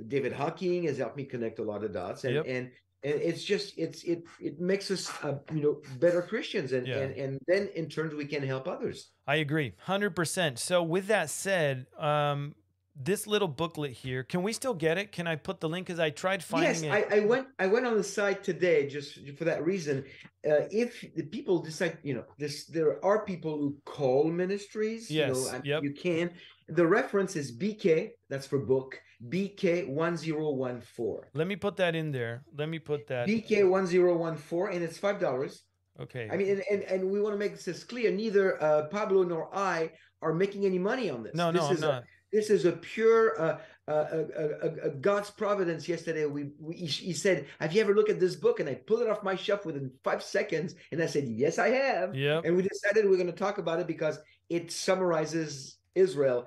David 0.08 0.34
Hocking 0.34 0.84
has 0.84 0.98
helped 0.98 1.16
me 1.16 1.24
connect 1.24 1.60
a 1.60 1.62
lot 1.62 1.82
of 1.82 1.92
dots, 1.92 2.24
and 2.24 2.34
yep. 2.34 2.44
and 2.46 2.70
and 3.04 3.14
it's 3.14 3.42
just 3.42 3.76
it's 3.76 4.04
it 4.04 4.24
it 4.40 4.60
makes 4.60 4.90
us 4.90 5.10
uh, 5.22 5.34
you 5.52 5.60
know 5.60 5.80
better 5.98 6.22
Christians, 6.22 6.72
and 6.72 6.86
yeah. 6.86 6.98
and 6.98 7.16
and 7.16 7.38
then 7.46 7.68
in 7.74 7.88
turn 7.88 8.16
we 8.16 8.26
can 8.26 8.42
help 8.42 8.68
others. 8.68 9.10
I 9.26 9.36
agree, 9.36 9.74
hundred 9.78 10.14
percent. 10.14 10.58
So 10.58 10.82
with 10.82 11.08
that 11.08 11.30
said, 11.30 11.86
um, 11.98 12.54
this 12.94 13.26
little 13.26 13.48
booklet 13.48 13.90
here 13.90 14.22
can 14.22 14.42
we 14.42 14.52
still 14.52 14.74
get 14.74 14.98
it 14.98 15.12
can 15.12 15.26
i 15.26 15.34
put 15.34 15.60
the 15.60 15.68
link 15.68 15.86
because 15.86 15.98
i 15.98 16.10
tried 16.10 16.44
finding 16.44 16.84
yes, 16.84 17.06
it 17.06 17.10
I, 17.10 17.16
I 17.16 17.20
went 17.20 17.46
i 17.58 17.66
went 17.66 17.86
on 17.86 17.96
the 17.96 18.04
site 18.04 18.44
today 18.44 18.86
just 18.86 19.18
for 19.38 19.44
that 19.44 19.64
reason 19.64 20.04
uh, 20.46 20.68
if 20.70 21.02
the 21.14 21.22
people 21.22 21.58
decide 21.58 21.96
you 22.02 22.14
know 22.14 22.24
this 22.38 22.66
there 22.66 23.02
are 23.02 23.24
people 23.24 23.56
who 23.56 23.76
call 23.86 24.24
ministries 24.24 25.10
yes 25.10 25.36
you 25.36 25.52
know 25.52 25.60
yep. 25.64 25.82
you 25.82 25.92
can 25.92 26.32
the 26.68 26.86
reference 26.86 27.34
is 27.34 27.56
bk 27.56 28.10
that's 28.28 28.46
for 28.46 28.58
book 28.58 29.00
bk 29.28 29.88
1014 29.88 31.30
let 31.34 31.46
me 31.46 31.56
put 31.56 31.76
that 31.76 31.94
in 31.94 32.10
there 32.10 32.42
let 32.56 32.68
me 32.68 32.78
put 32.78 33.06
that 33.06 33.28
bk 33.28 33.68
1014 33.68 34.74
and 34.74 34.84
it's 34.84 34.98
five 34.98 35.20
dollars 35.20 35.62
okay 36.00 36.28
i 36.32 36.36
mean 36.36 36.48
and, 36.50 36.62
and, 36.70 36.82
and 36.84 37.10
we 37.10 37.20
want 37.20 37.34
to 37.34 37.38
make 37.38 37.58
this 37.62 37.84
clear 37.84 38.10
neither 38.10 38.62
uh, 38.62 38.86
pablo 38.88 39.22
nor 39.22 39.54
i 39.54 39.90
are 40.22 40.32
making 40.34 40.64
any 40.64 40.78
money 40.78 41.10
on 41.10 41.22
this 41.22 41.34
no 41.34 41.52
this 41.52 41.62
no 41.62 41.70
is 41.70 41.82
I'm 41.82 41.90
not. 41.90 42.02
A, 42.02 42.06
this 42.32 42.48
is 42.48 42.64
a 42.64 42.72
pure 42.72 43.40
uh, 43.40 43.58
uh, 43.86 43.90
uh, 43.90 44.88
God's 45.00 45.30
providence. 45.30 45.86
Yesterday, 45.86 46.24
we, 46.24 46.50
we 46.58 46.74
he 46.74 47.12
said, 47.12 47.46
"Have 47.60 47.74
you 47.74 47.82
ever 47.82 47.94
looked 47.94 48.10
at 48.10 48.18
this 48.18 48.36
book?" 48.36 48.58
And 48.58 48.68
I 48.68 48.74
pulled 48.74 49.02
it 49.02 49.08
off 49.08 49.22
my 49.22 49.36
shelf 49.36 49.66
within 49.66 49.90
five 50.02 50.22
seconds, 50.22 50.74
and 50.90 51.02
I 51.02 51.06
said, 51.06 51.24
"Yes, 51.28 51.58
I 51.58 51.68
have." 51.68 52.14
Yeah. 52.14 52.40
And 52.42 52.56
we 52.56 52.62
decided 52.62 53.04
we're 53.04 53.16
going 53.16 53.26
to 53.26 53.32
talk 53.32 53.58
about 53.58 53.80
it 53.80 53.86
because 53.86 54.18
it 54.48 54.72
summarizes 54.72 55.76
Israel 55.94 56.46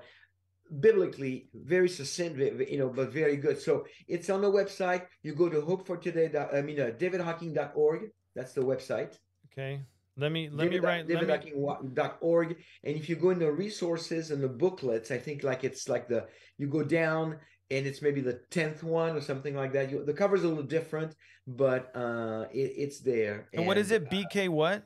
biblically 0.80 1.48
very 1.54 1.88
succinct 1.88 2.38
you 2.38 2.78
know 2.78 2.88
but 2.88 3.12
very 3.12 3.36
good 3.36 3.60
so 3.60 3.84
it's 4.08 4.28
on 4.30 4.40
the 4.40 4.50
website 4.50 5.02
you 5.22 5.34
go 5.34 5.48
to 5.48 5.60
hope 5.60 5.86
for 5.86 5.96
today 5.96 6.30
i 6.52 6.60
mean 6.60 6.80
uh, 6.80 6.90
davidhocking.org 6.98 8.10
that's 8.34 8.52
the 8.52 8.60
website 8.60 9.14
okay 9.52 9.80
let 10.18 10.32
me 10.32 10.48
let 10.50 10.70
David, 10.70 10.82
me 10.82 10.86
write 10.86 11.08
davidhocking.org 11.08 12.56
and 12.84 12.96
if 12.96 13.08
you 13.08 13.16
go 13.16 13.30
in 13.30 13.38
the 13.38 13.52
resources 13.52 14.30
and 14.30 14.42
the 14.42 14.48
booklets, 14.48 15.10
I 15.10 15.18
think 15.18 15.42
like 15.42 15.62
it's 15.62 15.88
like 15.88 16.08
the 16.08 16.26
you 16.56 16.68
go 16.68 16.82
down 16.82 17.36
and 17.70 17.86
it's 17.86 18.00
maybe 18.00 18.20
the 18.20 18.40
tenth 18.50 18.82
one 18.82 19.16
or 19.16 19.20
something 19.20 19.54
like 19.54 19.72
that. 19.74 19.90
You, 19.90 20.04
the 20.04 20.14
cover's 20.14 20.44
a 20.44 20.48
little 20.48 20.62
different, 20.62 21.14
but 21.46 21.94
uh, 21.94 22.46
it, 22.52 22.72
it's 22.76 23.00
there. 23.00 23.48
And, 23.52 23.66
what 23.66 23.76
is 23.76 23.90
it? 23.90 24.08
BK 24.10 24.48
what? 24.48 24.84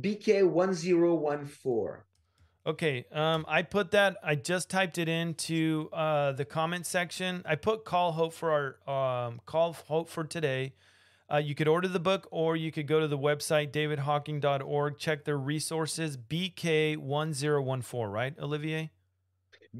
BK 0.00 0.48
one 0.48 0.74
zero 0.74 1.14
one 1.14 1.46
four. 1.46 2.06
Okay, 2.66 3.06
um, 3.12 3.44
I 3.46 3.62
put 3.62 3.92
that. 3.92 4.16
I 4.24 4.34
just 4.34 4.68
typed 4.68 4.98
it 4.98 5.08
into 5.08 5.88
uh, 5.92 6.32
the 6.32 6.44
comment 6.44 6.84
section. 6.84 7.42
I 7.46 7.54
put 7.54 7.84
call 7.84 8.10
hope 8.10 8.32
for 8.32 8.76
our 8.88 9.26
um, 9.26 9.40
call 9.46 9.76
hope 9.86 10.08
for 10.08 10.24
today. 10.24 10.72
Uh, 11.32 11.36
you 11.36 11.54
could 11.54 11.68
order 11.68 11.86
the 11.86 12.00
book, 12.00 12.26
or 12.32 12.56
you 12.56 12.72
could 12.72 12.88
go 12.88 12.98
to 12.98 13.06
the 13.06 13.18
website 13.18 13.70
davidhocking.org. 13.70 14.98
Check 14.98 15.24
their 15.24 15.38
resources. 15.38 16.16
BK 16.16 16.96
one 16.96 17.32
zero 17.32 17.62
one 17.62 17.82
four. 17.82 18.10
Right, 18.10 18.34
Olivier. 18.40 18.90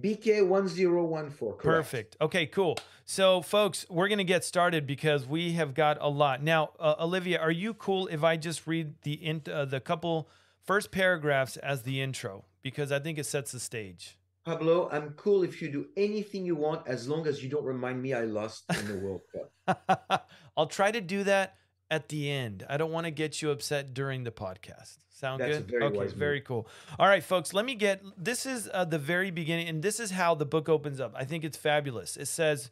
BK1014. 0.01 1.59
Perfect. 1.59 2.17
Okay, 2.21 2.47
cool. 2.47 2.77
So, 3.05 3.41
folks, 3.41 3.87
we're 3.89 4.09
going 4.09 4.19
to 4.19 4.25
get 4.25 4.45
started 4.45 4.87
because 4.87 5.27
we 5.27 5.53
have 5.53 5.75
got 5.75 5.97
a 6.01 6.09
lot. 6.09 6.43
Now, 6.43 6.71
uh, 6.79 6.97
Olivia, 7.01 7.41
are 7.41 7.51
you 7.51 7.73
cool 7.73 8.07
if 8.09 8.23
I 8.23 8.37
just 8.37 8.67
read 8.67 8.95
the 9.03 9.15
in, 9.15 9.43
uh, 9.51 9.65
the 9.65 9.81
couple 9.81 10.29
first 10.63 10.91
paragraphs 10.91 11.57
as 11.57 11.83
the 11.83 12.01
intro 12.01 12.45
because 12.67 12.91
I 12.91 12.99
think 12.99 13.17
it 13.17 13.27
sets 13.27 13.53
the 13.53 13.61
stage. 13.61 14.19
Pablo, 14.45 14.89
I'm 14.91 15.11
cool 15.11 15.45
if 15.45 15.63
you 15.63 15.71
do 15.71 15.87
anything 15.97 16.45
you 16.45 16.57
want 16.57 16.85
as 16.89 17.09
long 17.09 17.29
as 17.29 17.41
you 17.41 17.49
don't 17.49 17.65
remind 17.65 18.03
me 18.03 18.13
I 18.13 18.23
lost 18.23 18.65
in 18.77 18.89
the 18.89 18.99
World 18.99 19.21
Cup. 19.69 20.29
I'll 20.57 20.67
try 20.67 20.91
to 20.91 21.01
do 21.01 21.23
that 21.23 21.59
at 21.93 22.09
the 22.09 22.29
end. 22.29 22.67
I 22.69 22.77
don't 22.77 22.91
want 22.91 23.07
to 23.07 23.13
get 23.13 23.41
you 23.41 23.53
upset 23.53 23.95
during 23.95 24.25
the 24.25 24.33
podcast. 24.33 24.97
Sound 25.11 25.41
That's 25.41 25.59
good? 25.59 25.71
Very 25.71 25.85
okay, 25.85 26.07
very 26.09 26.41
cool. 26.41 26.67
All 26.99 27.07
right, 27.07 27.23
folks, 27.23 27.55
let 27.55 27.65
me 27.65 27.77
get 27.77 28.03
this 28.19 28.47
is 28.47 28.69
uh, 28.75 28.85
the 28.85 28.99
very 28.99 29.31
beginning, 29.31 29.69
and 29.69 29.81
this 29.81 30.01
is 30.01 30.11
how 30.11 30.35
the 30.35 30.45
book 30.45 30.69
opens 30.69 30.99
up. 30.99 31.15
I 31.17 31.25
think 31.25 31.45
it's 31.45 31.57
fabulous. 31.57 32.17
It 32.17 32.27
says, 32.27 32.69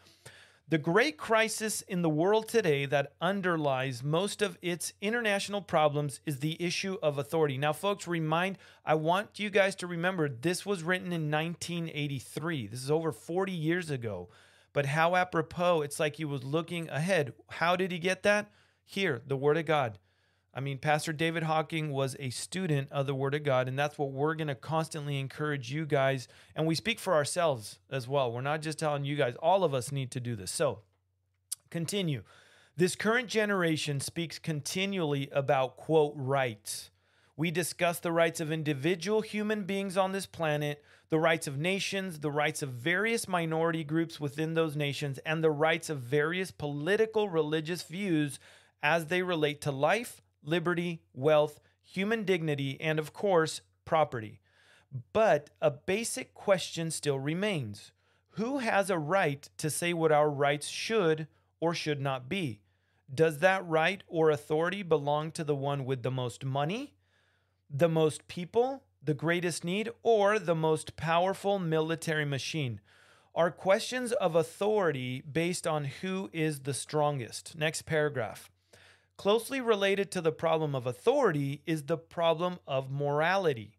the 0.67 0.79
great 0.79 1.19
crisis 1.19 1.83
in 1.83 2.01
the 2.01 2.09
world 2.09 2.49
today 2.49 2.87
that 2.87 3.13
underlies 3.21 4.03
most 4.03 4.41
of 4.41 4.57
its 4.63 4.95
international 5.03 5.61
problems 5.61 6.21
is 6.25 6.39
the 6.39 6.61
issue 6.61 6.97
of 7.03 7.19
authority. 7.19 7.59
Now, 7.59 7.75
folks, 7.75 8.09
remind, 8.09 8.57
I 8.85 8.95
want 8.95 9.39
you 9.39 9.51
guys 9.51 9.75
to 9.77 9.87
remember 9.87 10.27
this 10.27 10.65
was 10.65 10.83
written 10.83 11.13
in 11.13 11.31
1983. 11.31 12.69
This 12.69 12.83
is 12.83 12.91
over 12.91 13.13
40 13.13 13.53
years 13.53 13.91
ago. 13.91 14.31
But 14.73 14.87
how 14.87 15.17
apropos, 15.17 15.83
it's 15.83 16.01
like 16.01 16.17
he 16.17 16.25
was 16.25 16.43
looking 16.43 16.89
ahead. 16.89 17.35
How 17.51 17.77
did 17.77 17.93
he 17.93 17.99
get 17.99 18.23
that? 18.23 18.51
Here, 18.87 19.21
the 19.27 19.37
Word 19.37 19.59
of 19.59 19.67
God. 19.67 19.99
I 20.57 20.61
mean, 20.61 20.79
Pastor 20.79 21.13
David 21.13 21.43
Hocking 21.43 21.91
was 21.91 22.15
a 22.21 22.31
student 22.31 22.93
of 22.93 23.07
the 23.07 23.15
Word 23.15 23.35
of 23.35 23.43
God, 23.43 23.67
and 23.67 23.77
that's 23.77 23.99
what 23.99 24.13
we're 24.13 24.37
going 24.37 24.49
to 24.49 24.55
constantly 24.55 25.19
encourage 25.19 25.73
you 25.73 25.85
guys. 25.85 26.29
And 26.55 26.65
we 26.65 26.77
speak 26.77 27.01
for 27.01 27.15
ourselves 27.15 27.81
as 27.91 28.07
well. 28.07 28.31
We're 28.31 28.41
not 28.41 28.63
just 28.63 28.79
telling 28.79 29.05
you 29.05 29.17
guys, 29.17 29.35
all 29.43 29.65
of 29.65 29.75
us 29.75 29.91
need 29.91 30.13
to 30.13 30.21
do 30.21 30.37
this. 30.37 30.53
So, 30.53 30.81
continue. 31.71 32.23
This 32.77 32.95
current 32.95 33.29
generation 33.29 33.99
speaks 33.99 34.39
continually 34.39 35.29
about, 35.33 35.77
quote, 35.77 36.13
rights. 36.17 36.91
We 37.37 37.51
discuss 37.51 37.99
the 37.99 38.13
rights 38.13 38.39
of 38.39 38.53
individual 38.53 39.23
human 39.23 39.65
beings 39.65 39.97
on 39.97 40.13
this 40.13 40.27
planet, 40.27 40.85
the 41.09 41.19
rights 41.19 41.49
of 41.49 41.59
nations, 41.59 42.21
the 42.21 42.31
rights 42.31 42.63
of 42.63 42.71
various 42.71 43.27
minority 43.27 43.83
groups 43.83 44.21
within 44.21 44.55
those 44.55 44.77
nations, 44.77 45.19
and 45.27 45.43
the 45.43 45.51
rights 45.51 45.91
of 45.91 45.99
various 45.99 46.53
political 46.53 47.29
religious 47.29 47.83
views 47.83 48.39
as 48.85 49.07
they 49.07 49.23
relate 49.23 49.61
to 49.63 49.73
life, 49.73 50.23
liberty, 50.45 51.03
wealth, 51.13 51.61
human 51.83 52.25
dignity, 52.25 52.81
and 52.81 52.99
of 52.99 53.13
course, 53.13 53.61
property. 53.85 54.41
But 55.13 55.51
a 55.61 55.71
basic 55.71 56.35
question 56.35 56.91
still 56.91 57.19
remains 57.19 57.93
Who 58.31 58.59
has 58.59 58.91
a 58.91 58.99
right 58.99 59.49
to 59.59 59.71
say 59.71 59.93
what 59.93 60.13
our 60.13 60.31
rights 60.31 60.69
should 60.69 61.27
or 61.61 61.75
should 61.75 62.01
not 62.01 62.29
be? 62.29 62.61
Does 63.13 63.39
that 63.39 63.67
right 63.67 64.03
or 64.07 64.31
authority 64.31 64.83
belong 64.83 65.31
to 65.33 65.45
the 65.45 65.55
one 65.55 65.85
with 65.85 66.03
the 66.03 66.11
most 66.11 66.45
money, 66.45 66.95
the 67.69 67.89
most 67.89 68.27
people, 68.29 68.85
the 69.03 69.15
greatest 69.15 69.65
need, 69.65 69.91
or 70.03 70.39
the 70.39 70.55
most 70.55 70.97
powerful 70.97 71.59
military 71.59 72.25
machine? 72.25 72.81
Are 73.35 73.51
questions 73.51 74.13
of 74.13 74.37
authority 74.37 75.21
based 75.21 75.67
on 75.67 75.87
who 75.87 76.31
is 76.33 76.61
the 76.61 76.75
strongest? 76.75 77.57
Next 77.59 77.83
paragraph. 77.83 78.49
Closely 79.17 79.61
related 79.61 80.11
to 80.11 80.21
the 80.21 80.33
problem 80.33 80.75
of 80.75 80.87
authority 80.87 81.63
is 81.67 81.85
the 81.85 81.97
problem 81.97 82.59
of 82.67 82.91
morality. 82.91 83.79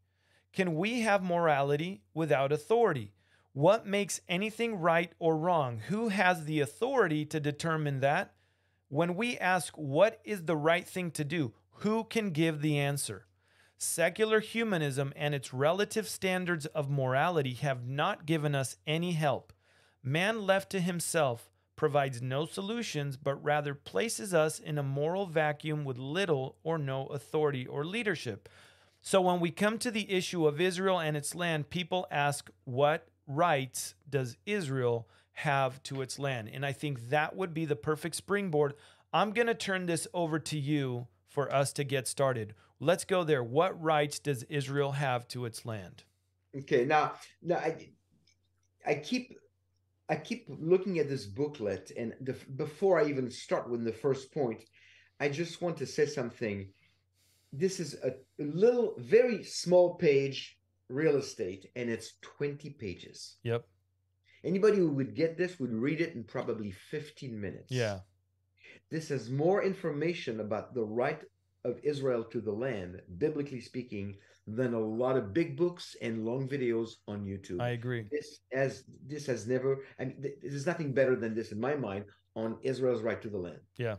Can 0.54 0.76
we 0.76 1.02
have 1.02 1.22
morality 1.22 2.02
without 2.14 2.52
authority? 2.52 3.12
What 3.52 3.86
makes 3.86 4.22
anything 4.30 4.76
right 4.76 5.12
or 5.20 5.38
wrong? 5.38 5.80
Who 5.88 6.08
has 6.10 6.46
the 6.46 6.62
authority 6.62 7.26
to 7.26 7.40
determine 7.40 8.00
that? 8.00 8.34
When 8.88 9.16
we 9.16 9.38
ask 9.38 9.74
what 9.78 10.20
is 10.24 10.44
the 10.44 10.56
right 10.56 10.88
thing 10.88 11.12
to 11.12 11.24
do, 11.26 11.54
who 11.80 12.06
can 12.06 12.32
give 12.32 12.62
the 12.62 12.80
answer? 12.80 13.26
Secular 13.78 14.40
humanism 14.40 15.12
and 15.18 15.36
its 15.36 15.54
relative 15.54 16.08
standards 16.08 16.66
of 16.68 16.90
morality 16.90 17.54
have 17.56 17.86
not 17.86 18.26
given 18.26 18.56
us 18.56 18.78
any 18.88 19.12
help. 19.12 19.52
Man 20.02 20.46
left 20.46 20.70
to 20.72 20.80
himself 20.80 21.50
provides 21.76 22.22
no 22.22 22.46
solutions, 22.46 23.18
but 23.18 23.44
rather 23.44 23.74
places 23.74 24.34
us 24.34 24.60
in 24.60 24.78
a 24.78 24.84
moral 24.84 25.26
vacuum 25.26 25.84
with 25.84 25.98
little 25.98 26.56
or 26.64 26.78
no 26.78 27.08
authority 27.08 27.68
or 27.68 27.86
leadership. 27.86 28.48
So 29.02 29.22
when 29.22 29.40
we 29.40 29.52
come 29.52 29.78
to 29.80 29.92
the 29.92 30.12
issue 30.12 30.48
of 30.48 30.60
Israel 30.60 31.00
and 31.00 31.16
its 31.16 31.36
land, 31.36 31.70
people 31.70 32.08
ask, 32.10 32.50
what 32.64 33.08
rights 33.28 33.94
does 34.10 34.38
Israel 34.46 35.08
have 35.34 35.84
to 35.84 36.02
its 36.02 36.18
land? 36.18 36.50
And 36.52 36.66
I 36.66 36.72
think 36.72 37.10
that 37.10 37.36
would 37.36 37.54
be 37.54 37.66
the 37.66 37.76
perfect 37.76 38.16
springboard. 38.16 38.74
I'm 39.14 39.32
going 39.32 39.48
to 39.48 39.54
turn 39.54 39.86
this 39.86 40.08
over 40.14 40.40
to 40.40 40.58
you 40.58 41.08
for 41.28 41.54
us 41.54 41.74
to 41.74 41.84
get 41.84 42.08
started. 42.08 42.56
Let's 42.80 43.06
go 43.06 43.24
there. 43.24 43.44
What 43.44 43.82
rights 43.82 44.20
does 44.20 44.44
Israel 44.44 44.94
have 44.94 45.28
to 45.30 45.46
its 45.46 45.66
land? 45.66 46.04
Okay, 46.58 46.86
now, 46.86 47.14
now 47.42 47.58
I, 47.58 47.90
I 48.88 48.96
keep 48.96 49.38
I 50.10 50.16
keep 50.16 50.46
looking 50.48 51.00
at 51.00 51.10
this 51.10 51.26
booklet, 51.26 51.92
and 51.98 52.14
the, 52.22 52.34
before 52.56 53.00
I 53.00 53.06
even 53.10 53.32
start 53.32 53.70
with 53.70 53.84
the 53.84 53.92
first 53.92 54.32
point, 54.32 54.64
I 55.20 55.30
just 55.30 55.62
want 55.62 55.78
to 55.78 55.86
say 55.86 56.06
something. 56.06 56.68
This 57.52 57.80
is 57.80 57.96
a 58.04 58.14
little, 58.38 58.96
very 58.98 59.44
small 59.44 59.96
page 59.96 60.58
real 60.90 61.16
estate, 61.16 61.72
and 61.76 61.90
it's 61.90 62.14
20 62.22 62.72
pages. 62.72 63.38
Yep. 63.44 63.66
Anybody 64.44 64.78
who 64.78 64.92
would 64.92 65.16
get 65.16 65.38
this 65.38 65.60
would 65.60 65.74
read 65.74 66.02
it 66.02 66.14
in 66.14 66.24
probably 66.24 66.72
15 66.72 67.40
minutes. 67.40 67.72
Yeah. 67.72 68.00
This 68.92 69.10
has 69.10 69.32
more 69.32 69.64
information 69.64 70.40
about 70.40 70.76
the 70.76 70.84
right 70.84 71.24
of 71.64 71.80
Israel 71.84 72.24
to 72.26 72.40
the 72.40 72.52
land, 72.52 73.02
biblically 73.18 73.60
speaking, 73.60 74.18
than 74.48 74.74
a 74.74 74.80
lot 74.80 75.18
of 75.18 75.34
big 75.34 75.58
books 75.58 75.96
and 76.02 76.24
long 76.26 76.48
videos 76.48 76.90
on 77.08 77.26
YouTube. 77.26 77.62
I 77.62 77.70
agree. 77.70 78.06
This 78.12 78.40
has 78.54 78.84
this 79.08 79.26
has 79.26 79.48
never. 79.48 79.84
I 80.00 80.06
mean, 80.06 80.24
there's 80.42 80.68
nothing 80.68 80.94
better 80.94 81.16
than 81.16 81.34
this 81.34 81.52
in 81.52 81.60
my 81.60 81.76
mind 81.76 82.06
on 82.36 82.58
Israel's 82.62 83.02
right 83.02 83.22
to 83.22 83.30
the 83.30 83.38
land. 83.38 83.60
Yeah. 83.78 83.96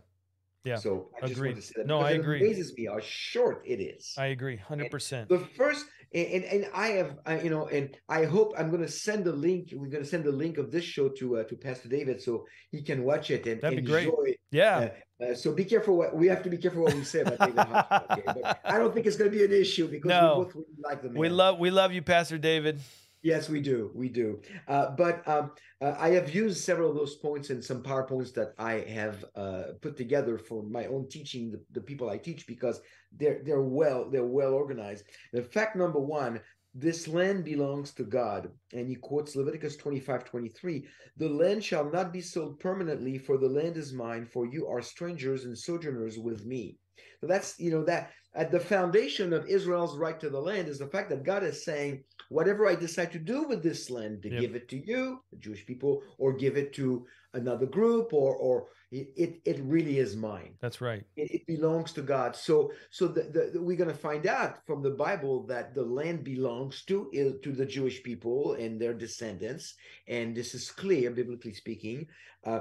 Yeah. 0.64 0.76
So 0.76 1.10
I 1.16 1.26
just 1.28 1.34
Agreed. 1.38 1.50
want 1.50 1.60
to 1.62 1.66
say 1.68 1.72
that 1.76 1.86
No, 1.86 2.00
I 2.00 2.10
it 2.12 2.20
agree. 2.20 2.40
amazes 2.40 2.74
me 2.76 2.86
how 2.86 2.98
short 3.00 3.62
it 3.64 3.80
is. 3.80 4.14
I 4.18 4.26
agree, 4.26 4.56
hundred 4.56 4.90
percent. 4.90 5.28
The 5.28 5.46
first, 5.56 5.86
and, 6.12 6.26
and 6.26 6.44
and 6.44 6.66
I 6.74 6.88
have, 6.88 7.18
I, 7.24 7.40
you 7.40 7.50
know, 7.50 7.66
and 7.68 7.96
I 8.08 8.24
hope 8.24 8.52
I'm 8.58 8.70
going 8.70 8.82
to 8.82 8.88
send 8.88 9.26
a 9.28 9.32
link. 9.32 9.70
We're 9.72 9.88
going 9.88 10.02
to 10.02 10.08
send 10.08 10.24
the 10.24 10.32
link 10.32 10.58
of 10.58 10.72
this 10.72 10.84
show 10.84 11.08
to 11.08 11.38
uh, 11.38 11.44
to 11.44 11.56
Pastor 11.56 11.88
David 11.88 12.20
so 12.20 12.46
he 12.72 12.82
can 12.82 13.04
watch 13.04 13.30
it 13.30 13.46
and 13.46 13.60
That'd 13.60 13.84
be 13.84 13.92
enjoy. 13.92 14.10
great. 14.10 14.38
Yeah. 14.50 14.76
Uh, 14.78 14.88
uh, 15.20 15.34
so 15.34 15.52
be 15.52 15.64
careful 15.64 15.96
what 15.96 16.14
we 16.14 16.26
have 16.28 16.42
to 16.42 16.50
be 16.50 16.58
careful 16.58 16.82
what 16.82 16.94
we 16.94 17.04
say 17.04 17.20
about 17.20 17.38
David 17.38 17.58
Hodgson, 17.58 18.02
okay? 18.10 18.22
But 18.42 18.60
I 18.64 18.78
don't 18.78 18.92
think 18.92 19.06
it's 19.06 19.16
going 19.16 19.30
to 19.30 19.36
be 19.36 19.44
an 19.44 19.52
issue 19.52 19.88
because 19.88 20.10
No. 20.10 20.38
we 20.38 20.44
both 20.44 20.54
really 20.54 20.66
like 20.82 21.02
the 21.02 21.08
man. 21.08 21.18
We 21.18 21.28
love 21.28 21.58
we 21.58 21.70
love 21.70 21.92
you, 21.92 22.02
Pastor 22.02 22.38
David. 22.38 22.80
Yes, 23.22 23.48
we 23.48 23.60
do. 23.60 23.90
We 23.92 24.08
do. 24.08 24.40
Uh, 24.68 24.90
but 24.90 25.26
um, 25.26 25.50
uh, 25.80 25.94
I 25.98 26.10
have 26.10 26.32
used 26.32 26.62
several 26.62 26.90
of 26.90 26.96
those 26.96 27.16
points 27.16 27.50
in 27.50 27.60
some 27.60 27.82
PowerPoints 27.82 28.32
that 28.34 28.52
I 28.56 28.74
have 28.88 29.24
uh, 29.34 29.62
put 29.80 29.96
together 29.96 30.38
for 30.38 30.62
my 30.62 30.86
own 30.86 31.08
teaching, 31.08 31.50
the, 31.50 31.60
the 31.72 31.80
people 31.80 32.08
I 32.08 32.18
teach, 32.18 32.46
because 32.46 32.80
they're 33.10 33.40
they're 33.44 33.62
well 33.62 34.08
they're 34.10 34.24
well 34.26 34.52
organized. 34.52 35.06
The 35.32 35.42
fact 35.42 35.74
number 35.74 35.98
one, 35.98 36.40
this 36.78 37.08
land 37.08 37.42
belongs 37.44 37.92
to 37.94 38.04
God. 38.04 38.50
And 38.74 38.86
he 38.86 38.96
quotes 38.96 39.34
Leviticus 39.34 39.76
25, 39.76 40.24
23. 40.24 40.86
The 41.16 41.28
land 41.28 41.64
shall 41.64 41.90
not 41.90 42.12
be 42.12 42.20
sold 42.20 42.60
permanently, 42.60 43.16
for 43.16 43.38
the 43.38 43.48
land 43.48 43.78
is 43.78 43.94
mine, 43.94 44.26
for 44.26 44.46
you 44.46 44.68
are 44.68 44.82
strangers 44.82 45.46
and 45.46 45.56
sojourners 45.56 46.18
with 46.18 46.44
me. 46.44 46.76
So 47.20 47.26
that's 47.26 47.58
you 47.58 47.70
know 47.70 47.84
that 47.84 48.10
at 48.34 48.50
the 48.50 48.60
foundation 48.60 49.32
of 49.32 49.46
Israel's 49.46 49.96
right 49.96 50.20
to 50.20 50.28
the 50.28 50.40
land 50.40 50.68
is 50.68 50.78
the 50.78 50.86
fact 50.86 51.08
that 51.08 51.24
God 51.24 51.42
is 51.42 51.64
saying, 51.64 52.04
whatever 52.28 52.68
I 52.68 52.74
decide 52.74 53.10
to 53.12 53.18
do 53.18 53.44
with 53.48 53.62
this 53.62 53.88
land, 53.88 54.22
to 54.22 54.30
Yep. 54.30 54.40
give 54.40 54.54
it 54.54 54.68
to 54.68 54.76
you, 54.86 55.20
the 55.32 55.38
Jewish 55.38 55.64
people, 55.64 56.02
or 56.18 56.34
give 56.34 56.58
it 56.58 56.74
to 56.74 57.06
another 57.32 57.66
group, 57.66 58.12
or 58.12 58.36
or 58.36 58.68
it 58.92 59.08
it, 59.16 59.40
it 59.44 59.60
really 59.64 59.98
is 59.98 60.16
mine. 60.16 60.54
That's 60.60 60.80
right. 60.80 61.02
It, 61.16 61.30
it 61.32 61.46
belongs 61.46 61.92
to 61.94 62.02
God. 62.02 62.36
So 62.36 62.72
so 62.90 63.08
the, 63.08 63.22
the, 63.22 63.50
the- 63.54 63.62
we're 63.62 63.76
going 63.76 63.90
to 63.90 63.96
find 63.96 64.26
out 64.26 64.64
from 64.66 64.82
the 64.82 64.90
Bible 64.90 65.44
that 65.46 65.74
the 65.74 65.82
land 65.82 66.24
belongs 66.24 66.82
to 66.84 67.10
is- 67.12 67.40
to 67.42 67.52
the 67.52 67.66
Jewish 67.66 68.02
people 68.02 68.54
and 68.54 68.80
their 68.80 68.94
descendants, 68.94 69.74
and 70.08 70.36
this 70.36 70.54
is 70.54 70.70
clear 70.70 71.10
biblically 71.10 71.52
speaking. 71.54 72.06
Uh, 72.44 72.60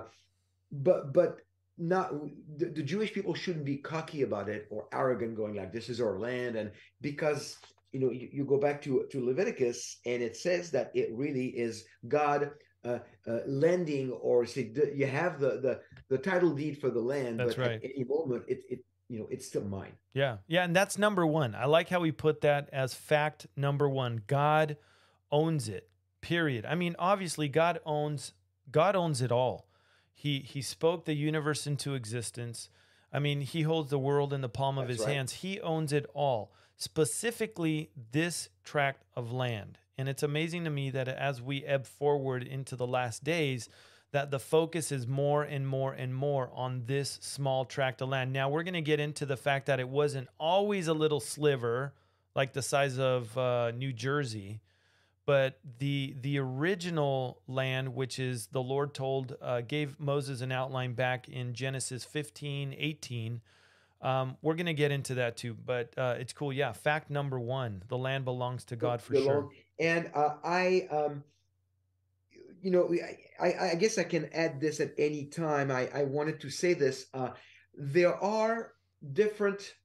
but 0.71 1.13
but 1.13 1.37
not 1.77 2.11
the, 2.57 2.67
the 2.67 2.83
Jewish 2.83 3.13
people 3.13 3.33
shouldn't 3.35 3.65
be 3.65 3.77
cocky 3.77 4.23
about 4.23 4.49
it 4.49 4.67
or 4.71 4.87
arrogant, 4.93 5.35
going 5.35 5.55
like 5.55 5.71
this 5.73 5.89
is 5.89 6.01
our 6.01 6.17
land, 6.17 6.55
and 6.55 6.71
because 7.01 7.57
you 7.91 7.99
know 7.99 8.09
you, 8.11 8.29
you 8.31 8.45
go 8.45 8.57
back 8.57 8.81
to 8.81 9.05
to 9.11 9.23
Leviticus 9.23 9.99
and 10.05 10.23
it 10.23 10.35
says 10.35 10.71
that 10.71 10.91
it 10.95 11.09
really 11.13 11.47
is 11.47 11.85
God. 12.07 12.51
Uh, 12.83 12.99
uh, 13.27 13.39
lending 13.47 14.11
or 14.11 14.45
say 14.45 14.71
you 14.93 15.07
have 15.07 15.39
the, 15.39 15.59
the 15.59 15.79
the 16.09 16.17
title 16.17 16.51
deed 16.51 16.79
for 16.79 16.89
the 16.89 16.99
land 16.99 17.39
That's 17.39 17.55
but 17.55 17.61
right. 17.61 17.83
at 17.83 17.91
any 17.95 18.03
moment 18.03 18.43
it, 18.47 18.63
it 18.69 18.79
you 19.09 19.19
know 19.19 19.27
it's 19.29 19.45
still 19.45 19.63
mine 19.63 19.93
Yeah. 20.13 20.37
Yeah. 20.47 20.63
And 20.63 20.75
that's 20.75 20.97
number 20.97 21.25
one. 21.25 21.53
I 21.55 21.65
like 21.65 21.89
how 21.89 21.99
we 21.99 22.11
put 22.11 22.41
that 22.41 22.69
as 22.73 22.93
fact 22.93 23.47
number 23.55 23.87
one. 23.87 24.21
God 24.27 24.77
owns 25.31 25.69
it. 25.69 25.89
Period. 26.21 26.65
I 26.65 26.73
mean, 26.75 26.95
obviously, 26.97 27.47
God 27.47 27.79
owns 27.85 28.33
God 28.71 28.95
owns 28.95 29.21
it 29.21 29.31
all. 29.31 29.67
He 30.13 30.39
he 30.39 30.61
spoke 30.61 31.05
the 31.05 31.13
universe 31.13 31.67
into 31.67 31.93
existence. 31.93 32.69
I 33.13 33.19
mean, 33.19 33.41
he 33.41 33.61
holds 33.61 33.91
the 33.91 33.99
world 33.99 34.33
in 34.33 34.41
the 34.41 34.49
palm 34.49 34.77
of 34.79 34.87
That's 34.87 34.99
his 34.99 35.05
right. 35.07 35.15
hands. 35.15 35.33
He 35.33 35.61
owns 35.61 35.93
it 35.93 36.05
all. 36.15 36.51
Specifically 36.77 37.91
this 38.11 38.49
tract 38.63 39.03
of 39.15 39.31
land. 39.31 39.77
And 39.97 40.09
it's 40.09 40.23
amazing 40.23 40.63
to 40.63 40.69
me 40.69 40.89
that 40.89 41.07
as 41.07 41.41
we 41.41 41.63
ebb 41.63 41.85
forward 41.85 42.43
into 42.43 42.75
the 42.75 42.87
last 42.87 43.23
days, 43.23 43.69
that 44.15 44.31
the 44.31 44.39
focus 44.39 44.93
is 44.93 45.05
more 45.05 45.43
and 45.43 45.67
more 45.67 45.91
and 45.91 46.15
more 46.15 46.49
on 46.53 46.83
this 46.85 47.19
small 47.21 47.65
tract 47.65 48.01
of 48.01 48.07
land. 48.07 48.31
Now 48.31 48.47
we're 48.47 48.63
going 48.63 48.73
to 48.75 48.81
get 48.81 49.01
into 49.01 49.25
the 49.25 49.35
fact 49.35 49.65
that 49.65 49.77
it 49.81 49.89
wasn't 49.89 50.29
always 50.39 50.87
a 50.87 50.93
little 50.93 51.19
sliver, 51.19 51.93
like 52.33 52.53
the 52.53 52.61
size 52.61 52.97
of 52.97 53.37
uh, 53.37 53.71
New 53.71 53.91
Jersey, 53.91 54.61
but 55.25 55.59
the 55.79 56.15
the 56.21 56.39
original 56.39 57.41
land, 57.45 57.93
which 57.93 58.17
is 58.17 58.47
the 58.47 58.63
Lord 58.63 58.93
told, 58.93 59.35
uh, 59.41 59.59
gave 59.59 59.99
Moses 59.99 60.39
an 60.39 60.53
outline 60.53 60.93
back 60.93 61.27
in 61.27 61.53
Genesis 61.53 62.05
15, 62.05 62.73
18. 62.77 63.41
Um, 64.01 64.37
we're 64.41 64.53
going 64.53 64.67
to 64.67 64.73
get 64.73 64.91
into 64.91 65.15
that 65.15 65.35
too, 65.35 65.57
but 65.65 65.93
uh, 65.97 66.15
it's 66.17 66.31
cool. 66.31 66.53
Yeah, 66.53 66.71
fact 66.71 67.09
number 67.09 67.37
one: 67.37 67.83
the 67.89 67.97
land 67.97 68.23
belongs 68.23 68.63
to 68.65 68.77
God 68.77 69.01
for 69.01 69.11
belong- 69.11 69.25
sure. 69.25 69.49
And 69.77 70.09
uh, 70.15 70.35
I, 70.41 70.87
um, 70.89 71.25
you 72.65 72.71
know, 72.71 72.89
I, 73.39 73.47
I, 73.47 73.69
I 73.73 73.75
guess 73.75 73.99
I 73.99 74.03
can 74.03 74.27
add 74.33 74.59
this 74.59 74.79
at 74.79 74.93
any 74.97 75.27
time. 75.27 75.69
I, 75.69 75.87
I 75.93 76.03
wanted 76.05 76.39
to 76.41 76.49
say 76.49 76.73
this. 76.73 77.05
Uh, 77.13 77.29
there 77.75 78.15
are 78.15 78.71
different. 79.13 79.75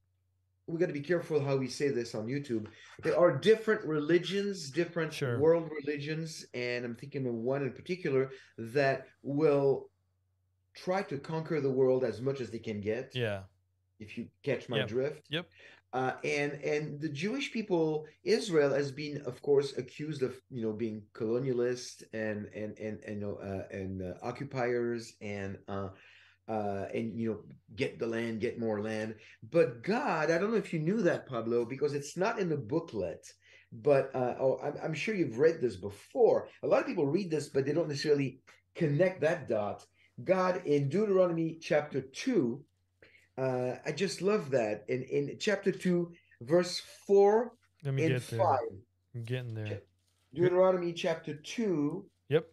We 0.65 0.79
got 0.79 0.87
to 0.87 0.93
be 0.93 1.01
careful 1.01 1.39
how 1.39 1.57
we 1.57 1.67
say 1.67 1.89
this 1.89 2.15
on 2.15 2.25
YouTube. 2.25 2.65
There 3.03 3.19
are 3.19 3.37
different 3.37 3.85
religions, 3.85 4.71
different 4.71 5.13
Sure. 5.13 5.39
world 5.39 5.69
religions, 5.85 6.43
and 6.55 6.83
I'm 6.83 6.95
thinking 6.95 7.27
of 7.27 7.35
one 7.35 7.61
in 7.61 7.71
particular 7.71 8.31
that 8.57 9.05
will 9.21 9.91
try 10.73 11.03
to 11.03 11.19
conquer 11.19 11.61
the 11.61 11.69
world 11.69 12.03
as 12.03 12.19
much 12.19 12.41
as 12.41 12.49
they 12.49 12.57
can 12.57 12.81
get 12.81 13.11
Yeah, 13.13 13.43
if 13.99 14.17
you 14.17 14.27
catch 14.41 14.69
my 14.69 14.77
Yep. 14.77 14.87
drift. 14.87 15.21
Yep. 15.29 15.45
Uh, 15.93 16.13
and 16.23 16.53
and 16.63 17.01
the 17.01 17.09
Jewish 17.09 17.51
people, 17.51 18.05
Israel 18.23 18.73
has 18.73 18.91
been, 18.91 19.21
of 19.25 19.41
course, 19.41 19.77
accused 19.77 20.23
of 20.23 20.39
you 20.49 20.61
know 20.61 20.71
being 20.71 21.03
colonialist 21.13 22.03
and 22.13 22.47
and 22.55 22.77
and 22.79 22.99
and 23.03 23.23
uh, 23.25 23.63
and 23.71 24.01
uh, 24.01 24.13
occupiers 24.23 25.13
and 25.21 25.57
uh, 25.67 25.89
uh, 26.47 26.85
and 26.93 27.19
you 27.19 27.29
know 27.29 27.39
get 27.75 27.99
the 27.99 28.07
land, 28.07 28.39
get 28.39 28.59
more 28.59 28.81
land. 28.81 29.15
But 29.51 29.83
God, 29.83 30.31
I 30.31 30.37
don't 30.37 30.51
know 30.51 30.57
if 30.57 30.71
you 30.73 30.79
knew 30.79 31.01
that, 31.01 31.27
Pablo, 31.27 31.65
because 31.65 31.93
it's 31.93 32.15
not 32.15 32.39
in 32.39 32.47
the 32.47 32.57
booklet. 32.57 33.25
But 33.73 34.15
uh, 34.15 34.35
oh, 34.39 34.59
I'm, 34.63 34.75
I'm 34.83 34.93
sure 34.93 35.15
you've 35.15 35.39
read 35.39 35.61
this 35.61 35.77
before. 35.77 36.47
A 36.63 36.67
lot 36.67 36.81
of 36.81 36.87
people 36.87 37.07
read 37.07 37.31
this, 37.31 37.49
but 37.49 37.65
they 37.65 37.73
don't 37.73 37.87
necessarily 37.87 38.39
connect 38.75 39.21
that 39.21 39.47
dot. 39.49 39.85
God 40.23 40.65
in 40.65 40.89
Deuteronomy 40.89 41.57
chapter 41.61 42.01
two 42.01 42.63
uh, 43.37 43.75
I 43.85 43.91
just 43.91 44.21
love 44.21 44.49
that. 44.51 44.85
In 44.87 45.03
in 45.03 45.37
chapter 45.39 45.71
two, 45.71 46.11
verse 46.41 46.81
four 47.07 47.53
let 47.83 47.93
me 47.93 48.03
and 48.03 48.13
get 48.13 48.27
there. 48.27 48.39
five. 48.39 48.59
I'm 49.15 49.23
getting 49.23 49.53
there. 49.53 49.81
Deuteronomy 50.33 50.93
chapter 50.93 51.35
two, 51.35 52.05
Yep. 52.29 52.47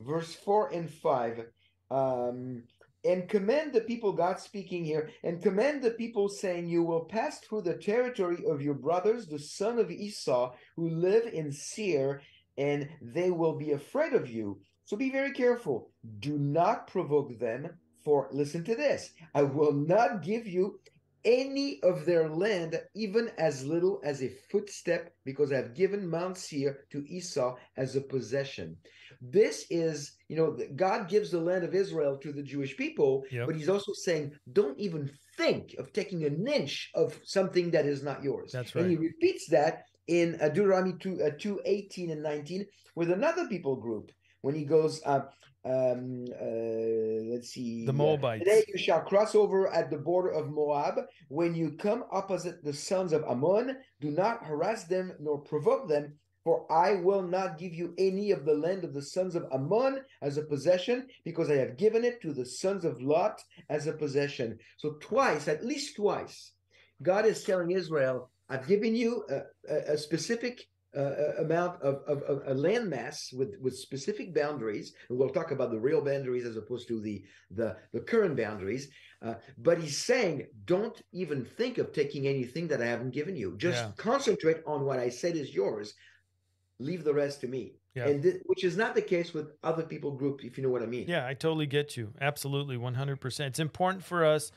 verse 0.00 0.34
four 0.34 0.72
and 0.72 0.88
five. 0.90 1.46
Um, 1.90 2.62
and 3.04 3.28
command 3.28 3.72
the 3.72 3.80
people, 3.80 4.12
God 4.12 4.38
speaking 4.38 4.84
here, 4.84 5.10
and 5.24 5.42
command 5.42 5.82
the 5.82 5.90
people, 5.90 6.28
saying, 6.28 6.68
You 6.68 6.84
will 6.84 7.04
pass 7.04 7.40
through 7.40 7.62
the 7.62 7.74
territory 7.74 8.44
of 8.46 8.62
your 8.62 8.74
brothers, 8.74 9.26
the 9.26 9.40
son 9.40 9.78
of 9.80 9.90
Esau, 9.90 10.54
who 10.76 10.88
live 10.88 11.26
in 11.32 11.50
Seir, 11.50 12.22
and 12.56 12.88
they 13.00 13.30
will 13.30 13.56
be 13.58 13.72
afraid 13.72 14.12
of 14.12 14.30
you. 14.30 14.60
So 14.84 14.96
be 14.96 15.10
very 15.10 15.32
careful. 15.32 15.90
Do 16.20 16.38
not 16.38 16.86
provoke 16.86 17.38
them, 17.40 17.70
for 18.04 18.28
listen 18.32 18.64
to 18.64 18.74
this 18.74 19.10
I 19.34 19.42
will 19.42 19.72
not 19.72 20.22
give 20.22 20.46
you 20.46 20.80
any 21.24 21.80
of 21.82 22.04
their 22.04 22.28
land, 22.28 22.80
even 22.94 23.30
as 23.38 23.64
little 23.64 24.00
as 24.04 24.22
a 24.22 24.30
footstep, 24.50 25.12
because 25.24 25.52
I 25.52 25.56
have 25.56 25.74
given 25.74 26.08
Mount 26.08 26.36
Seir 26.36 26.84
to 26.90 27.04
Esau 27.08 27.56
as 27.76 27.96
a 27.96 28.00
possession. 28.00 28.76
This 29.20 29.66
is, 29.70 30.16
you 30.28 30.36
know, 30.36 30.58
God 30.74 31.08
gives 31.08 31.30
the 31.30 31.40
land 31.40 31.64
of 31.64 31.74
Israel 31.74 32.18
to 32.18 32.32
the 32.32 32.42
Jewish 32.42 32.76
people, 32.76 33.22
Yep. 33.30 33.46
but 33.46 33.56
he's 33.56 33.68
also 33.68 33.92
saying, 33.92 34.32
don't 34.52 34.78
even 34.78 35.10
think 35.36 35.74
of 35.78 35.92
taking 35.92 36.24
an 36.24 36.46
inch 36.46 36.90
of 36.94 37.18
something 37.24 37.70
that 37.70 37.86
is 37.86 38.02
not 38.02 38.22
yours. 38.22 38.50
That's 38.52 38.74
right. 38.74 38.82
And 38.82 38.90
he 38.90 38.96
repeats 38.96 39.48
that 39.50 39.84
in 40.08 40.38
uh, 40.40 40.48
Deuteronomy 40.48 40.94
2, 40.98 41.22
uh, 41.22 41.30
2 41.38 41.60
18 41.64 42.10
and 42.10 42.22
19 42.22 42.66
with 42.96 43.10
another 43.10 43.46
people 43.46 43.76
group 43.76 44.10
when 44.40 44.54
he 44.56 44.64
goes, 44.64 45.00
uh, 45.06 45.20
um, 45.64 46.24
uh, 46.40 47.32
let's 47.32 47.50
see. 47.50 47.86
The 47.86 47.92
Moabites. 47.92 48.44
Today 48.44 48.64
you 48.68 48.78
shall 48.78 49.00
cross 49.00 49.34
over 49.34 49.72
at 49.72 49.90
the 49.90 49.98
border 49.98 50.30
of 50.30 50.50
Moab. 50.50 51.00
When 51.28 51.54
you 51.54 51.72
come 51.72 52.04
opposite 52.10 52.64
the 52.64 52.72
sons 52.72 53.12
of 53.12 53.24
Ammon, 53.24 53.76
do 54.00 54.10
not 54.10 54.44
harass 54.44 54.84
them 54.84 55.12
nor 55.20 55.38
provoke 55.38 55.88
them, 55.88 56.14
for 56.42 56.66
I 56.72 56.94
will 56.94 57.22
not 57.22 57.58
give 57.58 57.74
you 57.74 57.94
any 57.96 58.32
of 58.32 58.44
the 58.44 58.54
land 58.54 58.82
of 58.82 58.92
the 58.92 59.02
sons 59.02 59.36
of 59.36 59.46
Ammon 59.52 60.00
as 60.20 60.36
a 60.36 60.42
possession, 60.42 61.06
because 61.24 61.48
I 61.48 61.56
have 61.56 61.76
given 61.76 62.04
it 62.04 62.20
to 62.22 62.32
the 62.32 62.46
sons 62.46 62.84
of 62.84 63.00
Lot 63.00 63.40
as 63.70 63.86
a 63.86 63.92
possession. 63.92 64.58
So, 64.78 64.96
twice, 65.00 65.46
at 65.46 65.64
least 65.64 65.94
twice, 65.96 66.52
God 67.02 67.24
is 67.24 67.44
telling 67.44 67.70
Israel, 67.70 68.30
I've 68.48 68.66
given 68.66 68.96
you 68.96 69.24
a, 69.30 69.42
a, 69.72 69.92
a 69.94 69.98
specific 69.98 70.66
uh, 70.96 71.34
amount 71.38 71.80
of, 71.82 72.02
of, 72.06 72.22
of 72.22 72.38
a 72.46 72.54
landmass 72.54 73.32
with, 73.34 73.56
with 73.60 73.76
specific 73.76 74.34
boundaries. 74.34 74.92
And 75.08 75.18
we'll 75.18 75.30
talk 75.30 75.50
about 75.50 75.70
the 75.70 75.78
real 75.80 76.02
boundaries 76.04 76.44
as 76.44 76.56
opposed 76.56 76.88
to 76.88 77.00
the, 77.00 77.24
the, 77.50 77.76
the 77.92 78.00
current 78.00 78.36
boundaries. 78.36 78.88
Uh, 79.22 79.34
but 79.58 79.78
he's 79.78 79.96
saying, 79.98 80.46
don't 80.64 81.00
even 81.12 81.44
think 81.44 81.78
of 81.78 81.92
taking 81.92 82.26
anything 82.26 82.68
that 82.68 82.82
I 82.82 82.86
haven't 82.86 83.12
given 83.14 83.36
you. 83.36 83.56
Just 83.56 83.82
Yeah. 83.82 83.92
concentrate 83.96 84.58
on 84.66 84.84
what 84.84 84.98
I 84.98 85.08
said 85.08 85.36
is 85.36 85.54
yours. 85.54 85.94
Leave 86.78 87.04
the 87.04 87.14
rest 87.14 87.40
to 87.42 87.48
me. 87.48 87.74
Yeah. 87.94 88.08
And 88.08 88.22
thi- 88.22 88.40
which 88.46 88.64
is 88.64 88.76
not 88.76 88.94
the 88.94 89.02
case 89.02 89.32
with 89.32 89.52
other 89.62 89.82
people 89.84 90.12
group, 90.12 90.44
if 90.44 90.56
you 90.56 90.64
know 90.64 90.70
what 90.70 90.82
I 90.82 90.86
mean. 90.86 91.06
Yeah, 91.08 91.26
I 91.26 91.34
totally 91.34 91.66
get 91.66 91.96
you. 91.96 92.12
Absolutely, 92.20 92.76
100%. 92.76 93.40
It's 93.46 93.58
important 93.58 94.02
for 94.04 94.24
us 94.24 94.50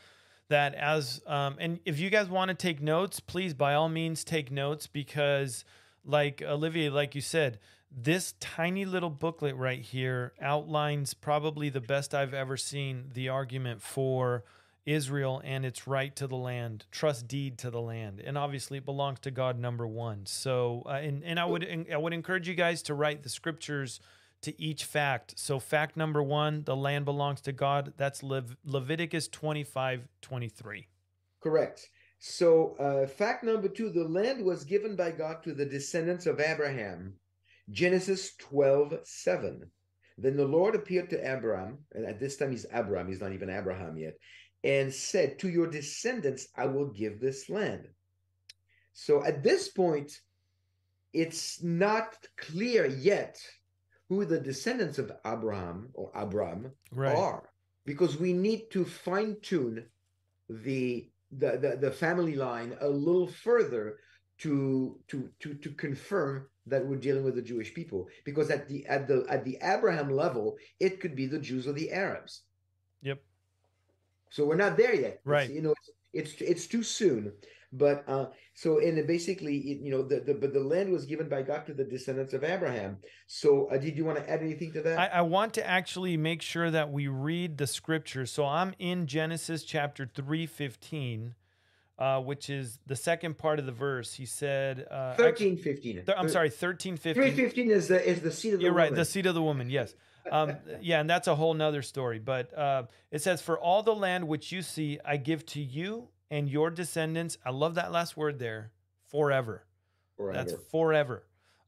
that 0.49 0.73
as, 0.75 1.21
um, 1.27 1.57
and 1.59 1.79
if 1.85 1.99
you 1.99 2.09
guys 2.09 2.29
want 2.29 2.49
to 2.49 2.55
take 2.55 2.81
notes, 2.81 3.19
please 3.19 3.53
by 3.53 3.73
all 3.73 3.89
means 3.89 4.23
take 4.23 4.51
notes 4.51 4.87
because, 4.87 5.65
like 6.05 6.41
Olivier, 6.41 6.89
like 6.89 7.15
you 7.15 7.21
said, 7.21 7.59
this 7.91 8.33
tiny 8.39 8.85
little 8.85 9.09
booklet 9.09 9.55
right 9.55 9.81
here 9.81 10.33
outlines 10.41 11.13
probably 11.13 11.69
the 11.69 11.81
best 11.81 12.13
I've 12.13 12.33
ever 12.33 12.57
seen 12.57 13.09
the 13.13 13.29
argument 13.29 13.81
for 13.81 14.43
Israel 14.85 15.41
and 15.43 15.65
its 15.65 15.87
right 15.87 16.15
to 16.15 16.27
the 16.27 16.35
land, 16.35 16.85
trust 16.91 17.27
deed 17.27 17.57
to 17.59 17.71
the 17.71 17.81
land, 17.81 18.21
and 18.23 18.37
obviously 18.37 18.77
it 18.77 18.85
belongs 18.85 19.19
to 19.21 19.31
God 19.31 19.57
number 19.59 19.87
one. 19.87 20.25
So, 20.25 20.83
uh, 20.85 20.89
and 20.89 21.23
and 21.23 21.39
I 21.39 21.45
would 21.45 21.87
I 21.91 21.97
would 21.97 22.13
encourage 22.13 22.47
you 22.47 22.53
guys 22.53 22.83
to 22.83 22.93
write 22.93 23.23
the 23.23 23.29
scriptures 23.29 23.99
to 24.41 24.61
each 24.61 24.85
fact. 24.85 25.39
So, 25.39 25.59
fact 25.59 25.97
number 25.97 26.21
one, 26.21 26.63
the 26.65 26.75
land 26.75 27.05
belongs 27.05 27.41
to 27.41 27.51
God. 27.51 27.93
That's 27.97 28.21
Lev- 28.21 28.57
Leviticus 28.63 29.27
25 29.27 30.07
23. 30.21 30.87
Correct. 31.41 31.89
So, 32.19 32.75
uh, 32.79 33.07
fact 33.07 33.43
number 33.43 33.67
two 33.67 33.89
the 33.89 34.07
land 34.07 34.43
was 34.43 34.63
given 34.63 34.95
by 34.95 35.11
God 35.11 35.43
to 35.43 35.53
the 35.53 35.65
descendants 35.65 36.25
of 36.25 36.39
Abraham. 36.39 37.15
Genesis 37.69 38.35
12 38.37 38.99
7. 39.03 39.71
Then 40.17 40.37
the 40.37 40.45
Lord 40.45 40.75
appeared 40.75 41.09
to 41.09 41.35
Abraham, 41.35 41.79
and 41.93 42.05
at 42.05 42.19
this 42.19 42.37
time 42.37 42.51
he's 42.51 42.65
Abraham, 42.71 43.07
he's 43.07 43.19
not 43.19 43.33
even 43.33 43.49
Abraham 43.49 43.97
yet, 43.97 44.17
and 44.63 44.93
said, 44.93 45.39
To 45.39 45.49
your 45.49 45.67
descendants, 45.67 46.47
I 46.55 46.67
will 46.67 46.87
give 46.87 47.19
this 47.19 47.49
land. 47.49 47.89
So 48.93 49.25
at 49.25 49.43
this 49.43 49.69
point, 49.69 50.13
it's 51.11 51.61
not 51.61 52.15
clear 52.37 52.85
yet 52.85 53.37
who 54.07 54.25
the 54.25 54.39
descendants 54.39 54.99
of 54.99 55.11
Abraham 55.25 55.89
or 55.93 56.11
Abram 56.15 56.71
Right. 56.91 57.15
are 57.15 57.49
because 57.85 58.17
we 58.17 58.33
need 58.33 58.69
to 58.71 58.85
fine 58.85 59.37
tune 59.41 59.85
the, 60.49 61.09
the 61.37 61.57
the 61.57 61.77
the 61.77 61.91
family 61.91 62.35
line 62.35 62.77
a 62.81 62.89
little 62.89 63.27
further 63.27 63.97
to 64.39 64.99
to 65.07 65.29
to 65.39 65.53
to 65.55 65.69
confirm 65.71 66.47
that 66.67 66.85
we're 66.85 66.97
dealing 66.97 67.23
with 67.23 67.35
the 67.35 67.41
Jewish 67.41 67.73
people 67.73 68.07
because 68.25 68.49
at 68.49 68.67
the 68.67 68.85
at 68.87 69.07
the 69.07 69.25
at 69.29 69.43
the 69.45 69.57
Abraham 69.61 70.09
level 70.09 70.57
it 70.79 70.99
could 70.99 71.15
be 71.15 71.25
the 71.27 71.39
Jews 71.39 71.67
or 71.67 71.73
the 71.73 71.91
Arabs 71.91 72.41
Yep. 73.01 73.19
so 74.29 74.45
we're 74.45 74.55
not 74.55 74.77
there 74.77 74.95
yet 74.95 75.13
It's, 75.15 75.25
Right. 75.25 75.49
you 75.49 75.61
know 75.61 75.71
it's 75.71 75.89
it's, 76.15 76.33
it's 76.41 76.65
too 76.67 76.81
soon 76.83 77.33
but 77.73 78.03
uh 78.07 78.27
so 78.53 78.79
and 78.79 79.05
basically 79.05 79.57
it- 79.57 79.81
you 79.81 79.91
know 79.91 80.01
the, 80.01 80.19
the 80.21 80.33
but 80.33 80.53
the 80.53 80.59
land 80.61 80.89
was 80.91 81.05
given 81.05 81.27
by 81.27 81.41
God 81.41 81.65
to 81.65 81.73
the 81.73 81.83
descendants 81.83 82.33
of 82.33 82.43
Abraham 82.43 82.97
so 83.27 83.67
uh, 83.69 83.77
did 83.77 83.97
you 83.97 84.05
want 84.05 84.17
to 84.19 84.29
add 84.29 84.41
anything 84.41 84.71
to 84.73 84.81
that 84.83 84.97
I, 84.97 85.17
I 85.19 85.21
want 85.21 85.53
to 85.55 85.67
actually 85.67 86.15
make 86.15 86.41
sure 86.41 86.71
that 86.71 86.91
we 86.91 87.07
read 87.07 87.57
the 87.57 87.67
scripture. 87.67 88.25
So 88.25 88.45
I'm 88.45 88.73
in 88.79 89.07
Genesis 89.07 89.63
chapter 89.63 90.05
315, 90.05 91.35
uh, 91.97 92.19
which 92.21 92.49
is 92.49 92.79
the 92.85 92.95
second 92.95 93.37
part 93.37 93.59
of 93.59 93.65
the 93.65 93.71
verse. 93.71 94.13
He 94.13 94.25
said, 94.25 94.85
uh, 94.91 95.15
actually- 95.17 95.55
13 95.55 95.57
15 95.57 95.95
th- 96.05 96.17
I'm 96.17 96.29
sorry, 96.29 96.49
13, 96.49 96.97
15. 96.97 97.13
315 97.13 97.71
is 97.71 97.87
the 97.89 98.09
is 98.09 98.21
the 98.21 98.31
seed 98.31 98.53
of 98.53 98.59
the 98.59 98.65
You're 98.65 98.73
right. 98.73 98.93
The 98.93 99.05
seed 99.05 99.25
of 99.25 99.35
the 99.35 99.41
woman. 99.41 99.69
Yes. 99.69 99.95
Um, 100.31 100.53
yeah, 100.81 100.99
and 100.99 101.09
that's 101.09 101.27
a 101.27 101.35
whole 101.35 101.53
nother 101.53 101.81
story. 101.81 102.19
But 102.19 102.57
uh, 102.57 102.83
it 103.11 103.21
says, 103.21 103.41
"For 103.41 103.59
all 103.59 103.83
the 103.83 103.95
land 103.95 104.27
which 104.27 104.51
you 104.51 104.61
see, 104.61 104.99
I 105.05 105.17
give 105.17 105.45
to 105.47 105.61
you 105.61 106.09
and 106.29 106.49
your 106.49 106.69
descendants." 106.69 107.37
I 107.45 107.51
love 107.51 107.75
that 107.75 107.91
last 107.91 108.17
word 108.17 108.39
there. 108.39 108.71
Forever. 109.09 109.63
That's 110.17 110.53
Forever. 110.53 110.63
forever. 110.71 111.23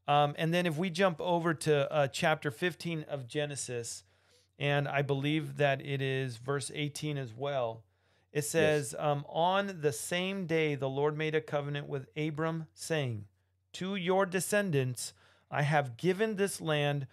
Um, 0.08 0.34
and 0.38 0.52
then 0.54 0.66
if 0.66 0.78
we 0.78 0.88
jump 0.88 1.20
over 1.20 1.52
to 1.52 1.92
uh, 1.92 2.08
chapter 2.08 2.50
15 2.50 3.04
of 3.10 3.28
Genesis, 3.28 4.04
and 4.58 4.88
I 4.88 5.02
believe 5.02 5.58
that 5.58 5.84
it 5.84 6.00
is 6.00 6.38
verse 6.38 6.70
18 6.74 7.18
as 7.18 7.34
well, 7.34 7.84
it 8.32 8.42
says, 8.42 8.94
um, 8.98 9.24
On 9.28 9.78
the 9.80 9.92
same 9.92 10.46
day 10.46 10.74
the 10.74 10.88
Lord 10.88 11.16
made 11.16 11.34
a 11.34 11.40
covenant 11.40 11.88
with 11.88 12.06
Abram, 12.16 12.66
saying, 12.74 13.26
To 13.74 13.96
your 13.96 14.26
descendants 14.26 15.12
I 15.50 15.62
have 15.62 15.96
given 15.96 16.36
this 16.36 16.60
land. 16.60 17.06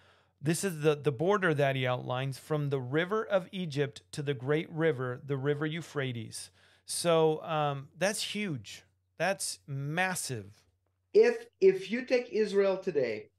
This 0.46 0.64
is 0.64 0.82
the, 0.82 0.96
the 0.96 1.12
border 1.12 1.56
that 1.56 1.76
he 1.76 1.88
outlines 1.88 2.38
from 2.38 2.70
the 2.70 2.80
river 2.80 3.26
of 3.26 3.50
Egypt 3.52 4.04
to 4.12 4.22
the 4.22 4.36
great 4.36 4.72
river, 4.72 5.20
the 5.26 5.38
river 5.38 5.66
Euphrates. 5.66 6.52
So 6.86 7.42
um, 7.42 7.88
that's 7.98 8.22
huge. 8.22 8.84
That's 9.18 9.58
massive. 9.66 10.62
if 11.16 11.48
if 11.62 11.90
you 11.90 12.06
take 12.06 12.30
Israel 12.30 12.78
today 12.78 13.30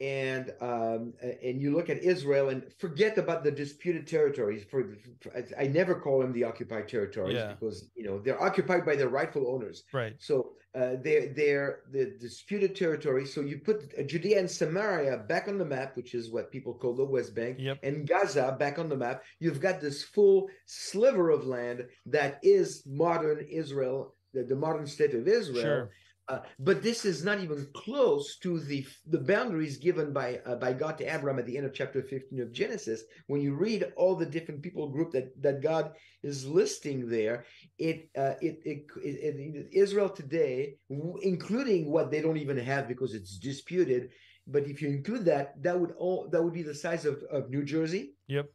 and 0.00 0.52
um 0.60 1.14
and 1.42 1.60
you 1.60 1.74
look 1.74 1.88
at 1.88 1.98
Israel 2.02 2.50
and 2.50 2.62
forget 2.78 3.16
about 3.16 3.44
the 3.44 3.50
disputed 3.50 4.06
territories 4.06 4.64
for, 4.70 4.84
for 5.22 5.32
I- 5.58 5.66
never 5.68 5.94
call 5.94 6.20
them 6.20 6.32
the 6.32 6.44
occupied 6.44 6.88
territories 6.88 7.34
Yeah. 7.36 7.54
because 7.54 7.88
you 7.94 8.04
know 8.04 8.18
they're 8.18 8.42
occupied 8.42 8.84
by 8.84 8.96
their 8.96 9.08
rightful 9.08 9.48
owners 9.48 9.84
Right. 9.92 10.14
so 10.18 10.52
uh, 10.74 10.96
they're 11.02 11.32
they're 11.32 11.80
the 11.90 12.14
disputed 12.20 12.76
territories. 12.76 13.32
so 13.32 13.40
you 13.40 13.58
put 13.58 13.94
uh, 13.98 14.02
Judea 14.02 14.38
and 14.38 14.50
Samaria 14.50 15.16
back 15.26 15.48
on 15.48 15.56
the 15.56 15.64
map 15.64 15.96
which 15.96 16.14
is 16.14 16.30
what 16.30 16.52
people 16.52 16.74
call 16.74 16.94
the 16.94 17.04
West 17.04 17.34
Bank 17.34 17.56
Yep. 17.58 17.78
and 17.82 18.06
Gaza 18.06 18.54
back 18.58 18.78
on 18.78 18.90
the 18.90 18.96
map 18.96 19.22
you've 19.40 19.60
got 19.62 19.80
this 19.80 20.02
full 20.04 20.50
sliver 20.66 21.30
of 21.30 21.46
land 21.46 21.86
that 22.04 22.38
is 22.42 22.82
modern 22.86 23.46
Israel 23.50 24.14
the, 24.34 24.42
the 24.42 24.56
modern 24.56 24.86
state 24.86 25.14
of 25.14 25.26
Israel 25.26 25.62
Sure. 25.62 25.90
Uh, 26.28 26.40
but 26.58 26.82
this 26.82 27.04
is 27.04 27.24
not 27.24 27.40
even 27.40 27.68
close 27.72 28.36
to 28.38 28.58
the 28.58 28.84
the 29.06 29.18
boundaries 29.18 29.76
given 29.76 30.12
by 30.12 30.40
uh, 30.44 30.56
by 30.56 30.72
God 30.72 30.98
to 30.98 31.04
Abraham 31.04 31.38
at 31.38 31.46
the 31.46 31.56
end 31.56 31.66
of 31.66 31.74
chapter 31.74 32.02
15 32.02 32.40
of 32.40 32.52
Genesis. 32.52 33.04
When 33.28 33.40
you 33.40 33.54
read 33.54 33.92
all 33.96 34.16
the 34.16 34.26
different 34.26 34.62
people 34.62 34.88
group 34.88 35.12
that 35.12 35.40
that 35.42 35.62
God 35.62 35.92
is 36.24 36.44
listing 36.44 37.08
there, 37.08 37.44
it 37.78 38.10
uh, 38.18 38.34
it, 38.40 38.58
it, 38.64 38.86
it, 39.04 39.36
it 39.38 39.68
Israel 39.72 40.08
today, 40.08 40.74
including 41.22 41.92
what 41.92 42.10
they 42.10 42.20
don't 42.20 42.38
even 42.38 42.58
have 42.58 42.88
because 42.88 43.14
it's 43.14 43.38
disputed. 43.38 44.10
But 44.48 44.66
if 44.66 44.82
you 44.82 44.88
include 44.88 45.24
that, 45.26 45.60
that 45.62 45.78
would 45.78 45.92
all 45.96 46.28
that 46.30 46.42
would 46.42 46.54
be 46.54 46.62
the 46.62 46.74
size 46.74 47.04
of, 47.04 47.22
of 47.30 47.50
New 47.50 47.64
Jersey. 47.64 48.14
Yep. 48.26 48.46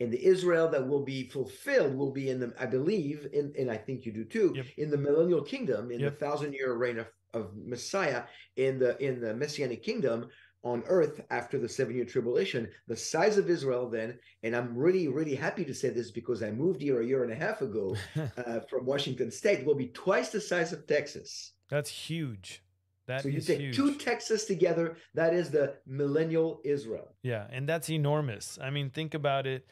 And 0.00 0.12
the 0.12 0.22
Israel 0.24 0.68
that 0.68 0.86
will 0.86 1.04
be 1.04 1.28
fulfilled 1.30 1.94
will 1.94 2.12
be 2.12 2.28
in 2.30 2.38
the, 2.40 2.52
I 2.60 2.66
believe, 2.66 3.26
in, 3.32 3.52
and 3.58 3.70
I 3.70 3.78
think 3.78 4.04
you 4.04 4.12
do 4.12 4.24
too, 4.24 4.52
Yep. 4.54 4.66
in 4.76 4.90
the 4.90 4.98
millennial 4.98 5.42
kingdom, 5.42 5.90
in 5.90 6.00
Yep. 6.00 6.18
the 6.18 6.24
thousand 6.26 6.52
year 6.52 6.74
reign 6.74 6.98
of, 6.98 7.06
of 7.32 7.50
Messiah, 7.56 8.24
in 8.56 8.78
the 8.78 8.96
in 9.02 9.20
the 9.20 9.34
messianic 9.34 9.82
kingdom 9.82 10.28
on 10.62 10.82
earth 10.88 11.20
after 11.30 11.58
the 11.58 11.68
seven 11.68 11.94
year 11.96 12.04
tribulation. 12.04 12.68
The 12.88 12.96
size 12.96 13.38
of 13.38 13.48
Israel 13.48 13.88
then, 13.88 14.18
and 14.42 14.54
I'm 14.56 14.76
really, 14.76 15.06
really 15.08 15.34
happy 15.34 15.64
to 15.64 15.72
say 15.74 15.90
this 15.90 16.10
because 16.10 16.42
I 16.42 16.50
moved 16.50 16.82
here 16.82 17.00
a 17.00 17.06
year 17.06 17.22
and 17.24 17.32
a 17.32 17.36
half 17.36 17.62
ago 17.62 17.96
uh, 18.46 18.60
from 18.68 18.84
Washington 18.84 19.30
State, 19.30 19.64
will 19.64 19.76
be 19.76 19.88
twice 19.88 20.30
the 20.30 20.40
size 20.40 20.72
of 20.72 20.86
Texas. 20.86 21.52
That's 21.70 21.88
huge. 21.90 22.62
That 23.06 23.22
so 23.22 23.28
you 23.28 23.40
take 23.40 23.60
huge. 23.60 23.76
two 23.76 23.94
Texas 23.94 24.44
together, 24.44 24.96
that 25.14 25.32
is 25.32 25.50
the 25.50 25.76
millennial 25.86 26.60
Israel. 26.64 27.14
yeah, 27.22 27.46
and 27.50 27.68
that's 27.68 27.88
enormous. 27.88 28.58
I 28.60 28.68
mean, 28.70 28.90
think 28.90 29.14
about 29.14 29.46
it. 29.46 29.64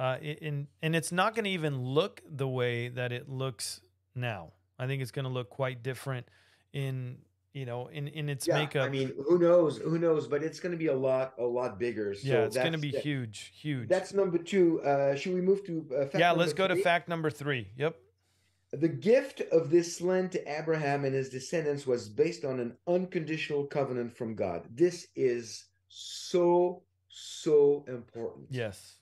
Uh, 0.00 0.16
in 0.22 0.66
and 0.80 0.96
it's 0.96 1.12
not 1.12 1.34
going 1.34 1.44
to 1.44 1.50
even 1.50 1.78
look 1.78 2.22
the 2.26 2.48
way 2.48 2.88
that 2.88 3.12
it 3.12 3.28
looks 3.28 3.82
now. 4.14 4.50
I 4.78 4.86
think 4.86 5.02
it's 5.02 5.10
going 5.10 5.26
to 5.26 5.30
look 5.30 5.50
quite 5.50 5.82
different 5.82 6.26
in 6.72 7.18
you 7.52 7.66
know 7.66 7.88
in 7.88 8.08
in 8.08 8.30
its 8.30 8.48
yeah, 8.48 8.60
makeup. 8.60 8.86
I 8.86 8.88
mean, 8.88 9.12
who 9.28 9.38
knows? 9.38 9.76
Who 9.76 9.98
knows? 9.98 10.26
But 10.26 10.42
it's 10.42 10.58
going 10.58 10.72
to 10.72 10.78
be 10.78 10.86
a 10.86 10.96
lot, 10.96 11.34
a 11.38 11.44
lot 11.44 11.78
bigger. 11.78 12.14
So 12.14 12.20
yeah, 12.26 12.44
it's 12.44 12.56
going 12.56 12.72
to 12.72 12.78
be 12.78 12.92
that- 12.92 13.02
huge, 13.02 13.52
huge. 13.54 13.90
That's 13.90 14.14
number 14.14 14.38
two. 14.38 14.80
Uh, 14.80 15.14
should 15.16 15.34
we 15.34 15.42
move 15.42 15.66
to? 15.66 15.86
Uh, 15.94 16.00
fact 16.06 16.18
yeah, 16.18 16.32
let's 16.32 16.54
go 16.54 16.66
to 16.66 16.76
fact 16.76 17.06
number 17.06 17.28
three. 17.28 17.68
Yep. 17.76 17.94
The 18.72 18.88
gift 18.88 19.42
of 19.52 19.68
this 19.68 20.00
land 20.00 20.32
to 20.32 20.40
Abraham 20.50 21.04
and 21.04 21.14
his 21.14 21.28
descendants 21.28 21.86
was 21.86 22.08
based 22.08 22.46
on 22.46 22.58
an 22.58 22.74
unconditional 22.86 23.66
covenant 23.66 24.16
from 24.16 24.34
God. 24.34 24.64
This 24.72 25.08
is 25.14 25.66
so, 25.88 26.84
so 27.08 27.84
important. 27.86 28.46
Yes. 28.48 28.99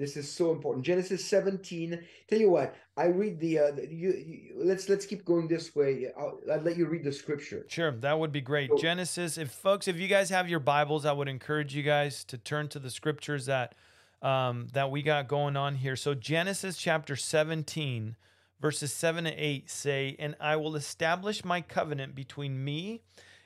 This 0.00 0.16
is 0.16 0.32
so 0.32 0.50
important. 0.50 0.86
Genesis 0.86 1.22
17. 1.26 2.02
Tell 2.26 2.38
you 2.38 2.48
what, 2.48 2.74
I 2.96 3.04
read 3.08 3.38
the, 3.38 3.58
uh, 3.58 3.70
the- 3.72 3.86
you, 3.86 4.12
you 4.12 4.52
let's 4.56 4.88
let's 4.88 5.04
keep 5.04 5.26
going 5.26 5.46
this 5.46 5.76
way. 5.76 6.10
I'll, 6.18 6.40
I'll 6.50 6.60
let 6.62 6.78
you 6.78 6.86
read 6.86 7.04
the 7.04 7.12
scripture. 7.12 7.66
Sure, 7.68 7.92
that 7.92 8.18
would 8.18 8.32
be 8.32 8.40
great. 8.40 8.70
So- 8.70 8.78
Genesis, 8.78 9.36
if 9.36 9.50
folks, 9.50 9.88
if 9.88 9.98
you 9.98 10.08
guys 10.08 10.30
have 10.30 10.48
your 10.48 10.58
Bibles, 10.58 11.04
I 11.04 11.12
would 11.12 11.28
encourage 11.28 11.74
you 11.74 11.82
guys 11.82 12.24
to 12.24 12.38
turn 12.38 12.68
to 12.68 12.78
the 12.78 12.88
scriptures 12.88 13.44
that 13.44 13.74
um, 14.22 14.68
that 14.72 14.90
we 14.90 15.02
got 15.02 15.28
going 15.28 15.54
on 15.54 15.74
here. 15.74 15.96
So 15.96 16.14
Genesis 16.14 16.78
chapter 16.78 17.14
17, 17.14 18.16
verses 18.58 18.94
7 18.94 19.24
to 19.24 19.30
8 19.30 19.70
say, 19.70 20.16
And 20.18 20.34
I 20.40 20.56
will 20.56 20.76
establish 20.76 21.44
my 21.44 21.60
covenant 21.60 22.14
between 22.14 22.64
me 22.64 23.02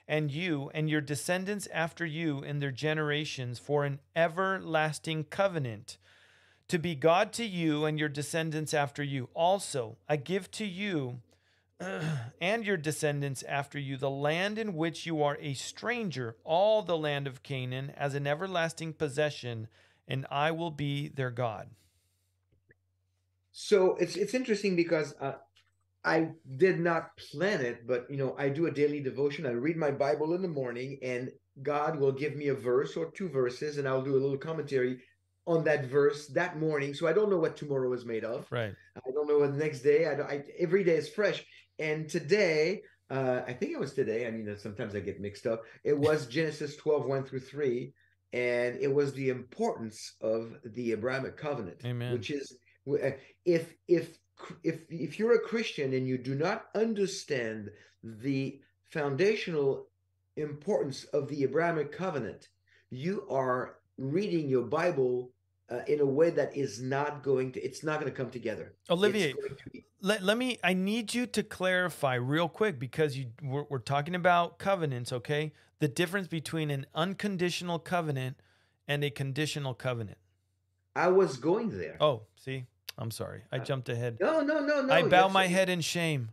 and 0.06 0.30
you 0.30 0.70
and 0.72 0.88
your 0.88 1.00
descendants 1.00 1.66
after 1.72 2.06
you 2.06 2.44
in 2.44 2.60
their 2.60 2.70
generations 2.70 3.58
for 3.58 3.84
an 3.84 3.98
everlasting 4.14 5.24
covenant 5.24 5.98
to 6.68 6.78
be 6.78 6.94
God 6.94 7.32
to 7.34 7.44
you 7.44 7.84
and 7.84 7.98
your 7.98 8.08
descendants 8.08 8.72
after 8.72 9.02
you. 9.02 9.28
Also, 9.34 9.96
I 10.08 10.16
give 10.16 10.50
to 10.52 10.64
you 10.64 11.20
and 12.40 12.64
your 12.64 12.76
descendants 12.76 13.42
after 13.42 13.78
you 13.78 13.96
the 13.96 14.10
land 14.10 14.58
in 14.58 14.74
which 14.74 15.06
you 15.06 15.22
are 15.22 15.36
a 15.40 15.54
stranger, 15.54 16.36
all 16.44 16.82
the 16.82 16.96
land 16.96 17.26
of 17.26 17.42
Canaan, 17.42 17.92
as 17.96 18.14
an 18.14 18.26
everlasting 18.26 18.92
possession, 18.92 19.68
and 20.06 20.26
I 20.30 20.50
will 20.50 20.70
be 20.70 21.08
their 21.08 21.30
God. 21.30 21.68
So 23.52 23.96
it's 23.96 24.16
it's 24.16 24.34
interesting 24.34 24.76
because 24.76 25.14
uh, 25.20 25.34
I 26.04 26.30
did 26.56 26.80
not 26.80 27.16
plan 27.16 27.60
it, 27.60 27.86
but 27.86 28.06
you 28.10 28.16
know 28.16 28.34
I 28.38 28.48
do 28.48 28.66
a 28.66 28.70
daily 28.70 29.00
devotion. 29.00 29.46
I 29.46 29.50
read 29.50 29.76
my 29.76 29.90
Bible 29.90 30.34
in 30.34 30.42
the 30.42 30.48
morning, 30.48 30.98
and 31.02 31.30
God 31.62 31.98
will 31.98 32.12
give 32.12 32.36
me 32.36 32.48
a 32.48 32.54
verse 32.54 32.96
or 32.96 33.10
two 33.10 33.28
verses, 33.28 33.78
and 33.78 33.86
I'll 33.86 34.02
do 34.02 34.16
a 34.16 34.22
little 34.22 34.38
commentary 34.38 34.98
on 35.46 35.64
that 35.64 35.86
verse 35.86 36.28
that 36.28 36.58
morning. 36.58 36.94
So 36.94 37.06
I 37.06 37.12
don't 37.12 37.30
know 37.30 37.38
what 37.38 37.56
tomorrow 37.56 37.92
is 37.92 38.04
made 38.04 38.24
of. 38.24 38.46
Right. 38.50 38.74
I 38.96 39.10
don't 39.12 39.28
know 39.28 39.38
what 39.38 39.52
the 39.52 39.58
next 39.58 39.80
day. 39.80 40.06
I, 40.08 40.14
don't- 40.14 40.30
I 40.30 40.44
every 40.58 40.84
day 40.84 40.96
is 40.96 41.08
fresh. 41.08 41.44
And 41.78 42.08
today, 42.08 42.82
uh, 43.10 43.42
I 43.46 43.52
think 43.52 43.72
it 43.72 43.80
was 43.80 43.92
today. 43.94 44.26
I 44.26 44.30
mean, 44.30 44.56
sometimes 44.56 44.94
I 44.94 45.00
get 45.00 45.20
mixed 45.20 45.46
up. 45.46 45.62
It 45.82 45.98
was 45.98 46.26
Genesis 46.38 46.76
12, 46.76 47.06
1 47.06 47.24
through 47.24 47.40
3. 47.40 47.92
And 48.32 48.76
it 48.80 48.92
was 48.92 49.12
the 49.12 49.28
importance 49.28 50.14
of 50.20 50.56
the 50.64 50.92
Abrahamic 50.92 51.36
covenant, 51.36 51.82
Amen. 51.84 52.12
which 52.12 52.30
is 52.30 52.56
uh, 52.90 53.10
if 53.44 53.74
if 53.86 54.18
if 54.64 54.80
if 54.90 55.18
you're 55.20 55.36
a 55.36 55.40
Christian 55.40 55.92
and 55.94 56.08
you 56.08 56.18
do 56.18 56.34
not 56.34 56.64
understand 56.74 57.70
the 58.02 58.58
foundational 58.90 59.86
importance 60.36 61.04
of 61.04 61.28
the 61.28 61.44
Abrahamic 61.44 61.92
covenant, 61.92 62.48
you 62.90 63.24
are 63.30 63.76
reading 63.98 64.48
your 64.48 64.64
Bible 64.64 65.30
uh, 65.70 65.80
in 65.86 66.00
a 66.00 66.06
way 66.06 66.30
that 66.30 66.56
is 66.56 66.82
not 66.82 67.22
going 67.22 67.52
to 67.52 67.60
it's 67.60 67.82
not 67.82 68.00
going 68.00 68.10
to 68.10 68.16
come 68.16 68.30
together. 68.30 68.74
Olivier, 68.90 69.32
to 69.32 69.70
be- 69.72 69.84
let, 70.00 70.22
let 70.22 70.36
me 70.36 70.58
i 70.62 70.74
need 70.74 71.14
you 71.14 71.26
to 71.26 71.42
clarify 71.42 72.14
real 72.14 72.48
quick 72.48 72.78
because 72.78 73.16
you 73.16 73.26
we're, 73.42 73.64
we're 73.70 73.78
talking 73.78 74.14
about 74.14 74.58
covenants 74.58 75.12
okay? 75.12 75.52
The 75.80 75.88
difference 75.88 76.28
between 76.28 76.70
an 76.70 76.86
unconditional 76.94 77.78
covenant 77.78 78.36
and 78.86 79.02
a 79.02 79.10
conditional 79.10 79.74
covenant. 79.74 80.18
I 80.96 81.08
was 81.08 81.36
going 81.36 81.76
there. 81.78 81.96
Oh 82.00 82.22
see? 82.36 82.66
I'm 82.96 83.10
sorry. 83.10 83.42
I 83.50 83.58
jumped 83.58 83.88
ahead. 83.88 84.18
no 84.20 84.40
no 84.40 84.60
no 84.60 84.82
no 84.82 84.92
i 84.92 85.02
bow 85.02 85.28
my 85.28 85.46
head 85.46 85.68
in 85.68 85.80
shame. 85.80 86.30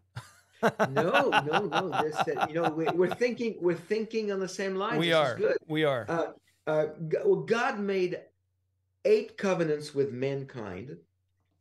No 0.61 0.79
no 0.89 1.29
no 1.71 2.01
this, 2.03 2.15
uh, 2.15 2.45
you 2.49 2.55
know 2.55 2.69
we, 2.69 2.85
we're 2.85 3.15
thinking 3.15 3.55
we're 3.61 3.73
thinking 3.73 4.31
on 4.31 4.39
the 4.39 4.49
same 4.49 4.75
lines 4.75 4.99
we 4.99 5.07
This 5.09 5.15
is 5.15 5.33
are. 5.33 5.35
good. 5.37 5.57
We 5.67 5.85
are. 5.85 6.05
Uh, 6.07 6.25
uh, 6.67 6.85
well, 7.25 7.41
God 7.41 7.79
made 7.79 8.19
eight 9.05 9.37
covenants 9.37 9.93
with 9.93 10.11
mankind, 10.11 10.97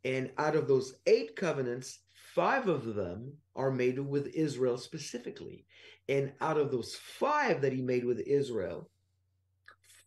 and 0.03 0.31
out 0.37 0.55
of 0.55 0.67
those 0.67 0.95
eight 1.05 1.35
covenants, 1.35 1.99
five 2.35 2.67
of 2.67 2.95
them 2.95 3.33
are 3.55 3.71
made 3.71 3.99
with 3.99 4.27
Israel 4.27 4.77
specifically. 4.77 5.65
And 6.09 6.33
out 6.41 6.57
of 6.57 6.71
those 6.71 6.95
five 6.95 7.61
that 7.61 7.73
he 7.73 7.81
made 7.81 8.05
with 8.05 8.19
Israel, 8.19 8.89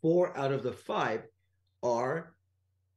four 0.03 0.37
out 0.37 0.53
of 0.53 0.63
the 0.63 0.73
five 0.73 1.23
are 1.83 2.35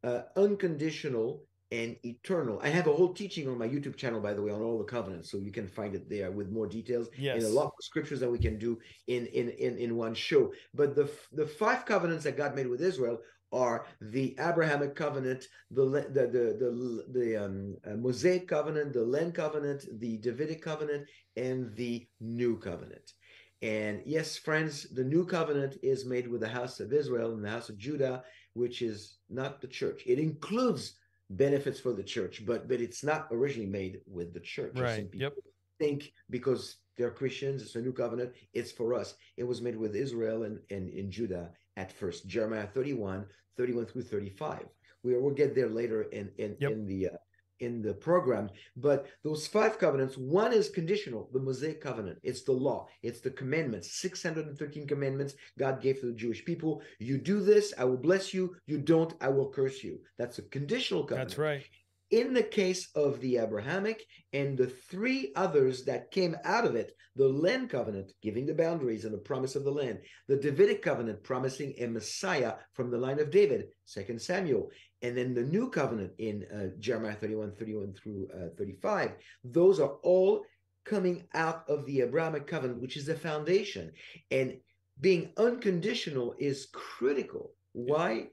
uh, 0.03 0.21
unconditional 0.35 1.43
and 1.71 1.97
eternal. 2.05 2.59
I 2.63 2.69
have 2.69 2.87
a 2.87 2.93
whole 2.93 3.13
teaching 3.13 3.47
on 3.49 3.57
my 3.57 3.67
YouTube 3.67 3.97
channel, 3.97 4.21
by 4.21 4.33
the 4.33 4.41
way, 4.41 4.51
on 4.51 4.61
all 4.61 4.77
the 4.77 4.85
covenants, 4.85 5.29
so 5.29 5.37
you 5.37 5.51
can 5.51 5.67
find 5.67 5.95
it 5.95 6.09
there 6.09 6.31
with 6.31 6.49
more 6.49 6.65
details 6.65 7.09
yes 7.17 7.35
and 7.35 7.43
a 7.43 7.55
lot 7.55 7.65
of 7.65 7.73
scriptures 7.81 8.21
that 8.21 8.31
we 8.31 8.39
can 8.39 8.57
do 8.57 8.79
in 9.07 9.25
in 9.27 9.49
in, 9.49 9.77
in 9.77 9.95
one 9.97 10.13
show. 10.13 10.53
But 10.73 10.95
the 10.95 11.09
the 11.33 11.45
five 11.45 11.85
covenants 11.85 12.23
that 12.23 12.37
God 12.37 12.55
made 12.55 12.67
with 12.67 12.81
Israel 12.81 13.19
are 13.51 13.85
the 14.01 14.35
Abrahamic 14.39 14.95
covenant, 14.95 15.47
the 15.71 15.85
the 15.85 16.27
the 16.27 16.45
the, 16.59 17.05
the 17.19 17.45
um, 17.45 17.77
uh, 17.85 17.95
Mosaic 17.95 18.47
covenant, 18.47 18.93
the 18.93 19.03
Land 19.03 19.33
covenant, 19.35 19.85
the 19.99 20.17
Davidic 20.17 20.61
covenant, 20.61 21.07
and 21.35 21.75
the 21.75 22.07
New 22.19 22.57
covenant. 22.57 23.13
And 23.61 24.01
yes, 24.05 24.37
friends, 24.37 24.87
the 24.93 25.03
new 25.03 25.25
covenant 25.25 25.77
is 25.81 26.05
made 26.05 26.27
with 26.27 26.41
the 26.41 26.47
house 26.47 26.79
of 26.79 26.93
Israel 26.93 27.33
and 27.33 27.43
the 27.43 27.49
house 27.49 27.69
of 27.69 27.77
Judah, 27.77 28.23
which 28.53 28.81
is 28.81 29.17
not 29.29 29.61
the 29.61 29.67
church. 29.67 30.03
It 30.05 30.19
includes 30.19 30.93
benefits 31.31 31.79
for 31.79 31.93
the 31.93 32.03
church, 32.03 32.45
but 32.45 32.67
but 32.67 32.81
it's 32.81 33.03
not 33.03 33.27
originally 33.31 33.69
made 33.69 34.01
with 34.05 34.33
the 34.33 34.39
church. 34.39 34.79
right 34.79 35.07
yep 35.13 35.33
think 35.79 36.11
because 36.29 36.77
they're 36.97 37.11
Christians, 37.11 37.61
it's 37.61 37.75
a 37.75 37.81
new 37.81 37.93
covenant, 37.93 38.33
it's 38.53 38.71
for 38.71 38.93
us. 38.93 39.15
It 39.37 39.43
was 39.43 39.61
made 39.61 39.77
with 39.77 39.95
Israel 39.95 40.43
and, 40.43 40.59
and 40.69 40.89
in 40.89 41.11
Judah 41.11 41.51
at 41.77 41.93
first. 41.93 42.27
Jeremiah 42.27 42.67
31, 42.67 43.25
31 43.55 43.85
through 43.85 44.01
35. 44.01 44.65
We 45.03 45.15
will 45.17 45.31
get 45.31 45.55
there 45.55 45.69
later 45.69 46.01
in 46.11 46.29
in, 46.37 46.57
Yep. 46.59 46.71
in 46.71 46.85
the 46.85 47.07
uh, 47.07 47.17
in 47.59 47.81
the 47.81 47.93
program. 47.93 48.49
But 48.75 49.07
those 49.23 49.47
five 49.47 49.79
covenants, 49.79 50.15
one 50.17 50.53
is 50.53 50.69
conditional, 50.69 51.29
the 51.33 51.39
Mosaic 51.39 51.81
covenant. 51.81 52.19
It's 52.23 52.43
the 52.43 52.51
law, 52.51 52.87
it's 53.01 53.19
the 53.19 53.31
commandments, 53.31 53.91
613 53.93 54.85
commandments 54.87 55.33
God 55.57 55.81
gave 55.81 55.99
to 56.01 56.07
the 56.07 56.13
Jewish 56.23 56.45
people. 56.45 56.81
You 56.99 57.17
do 57.17 57.39
this, 57.41 57.73
I 57.77 57.85
will 57.85 57.97
bless 57.97 58.33
you. 58.33 58.55
You 58.67 58.77
don't, 58.77 59.13
I 59.21 59.29
will 59.29 59.49
curse 59.49 59.83
you. 59.83 59.99
That's 60.19 60.37
a 60.39 60.43
conditional 60.43 61.03
covenant 61.03 61.29
that's 61.29 61.39
right 61.39 61.65
in 62.11 62.33
the 62.33 62.43
case 62.43 62.89
of 62.95 63.19
the 63.19 63.37
Abrahamic 63.37 64.03
and 64.33 64.57
the 64.57 64.67
three 64.67 65.31
others 65.35 65.85
that 65.85 66.11
came 66.11 66.35
out 66.43 66.65
of 66.65 66.75
it 66.75 66.93
the 67.17 67.27
land 67.27 67.69
covenant, 67.69 68.11
giving 68.21 68.45
the 68.45 68.53
boundaries 68.53 69.03
and 69.03 69.13
the 69.13 69.17
promise 69.17 69.55
of 69.55 69.63
the 69.63 69.71
land, 69.71 69.97
the 70.27 70.37
Davidic 70.37 70.83
covenant, 70.83 71.23
promising 71.23 71.73
a 71.79 71.87
Messiah 71.87 72.53
from 72.73 72.91
the 72.91 72.97
line 72.97 73.19
of 73.19 73.31
David, 73.31 73.65
Second 73.85 74.21
Samuel, 74.21 74.69
and 75.01 75.17
then 75.17 75.33
the 75.33 75.43
new 75.43 75.69
covenant 75.69 76.11
in 76.19 76.45
uh, 76.53 76.77
Jeremiah 76.79 77.15
31, 77.15 77.55
31 77.55 77.93
through 77.93 78.27
uh, 78.35 78.49
35. 78.57 79.13
Those 79.43 79.79
are 79.79 79.95
all 80.03 80.43
coming 80.85 81.27
out 81.33 81.63
of 81.67 81.85
the 81.85 82.01
Abrahamic 82.01 82.45
covenant, 82.45 82.81
which 82.81 82.97
is 82.97 83.05
the 83.05 83.15
foundation. 83.15 83.91
And 84.29 84.57
being 85.01 85.33
unconditional 85.37 86.35
is 86.39 86.67
critical. 86.71 87.53
Why? 87.73 88.27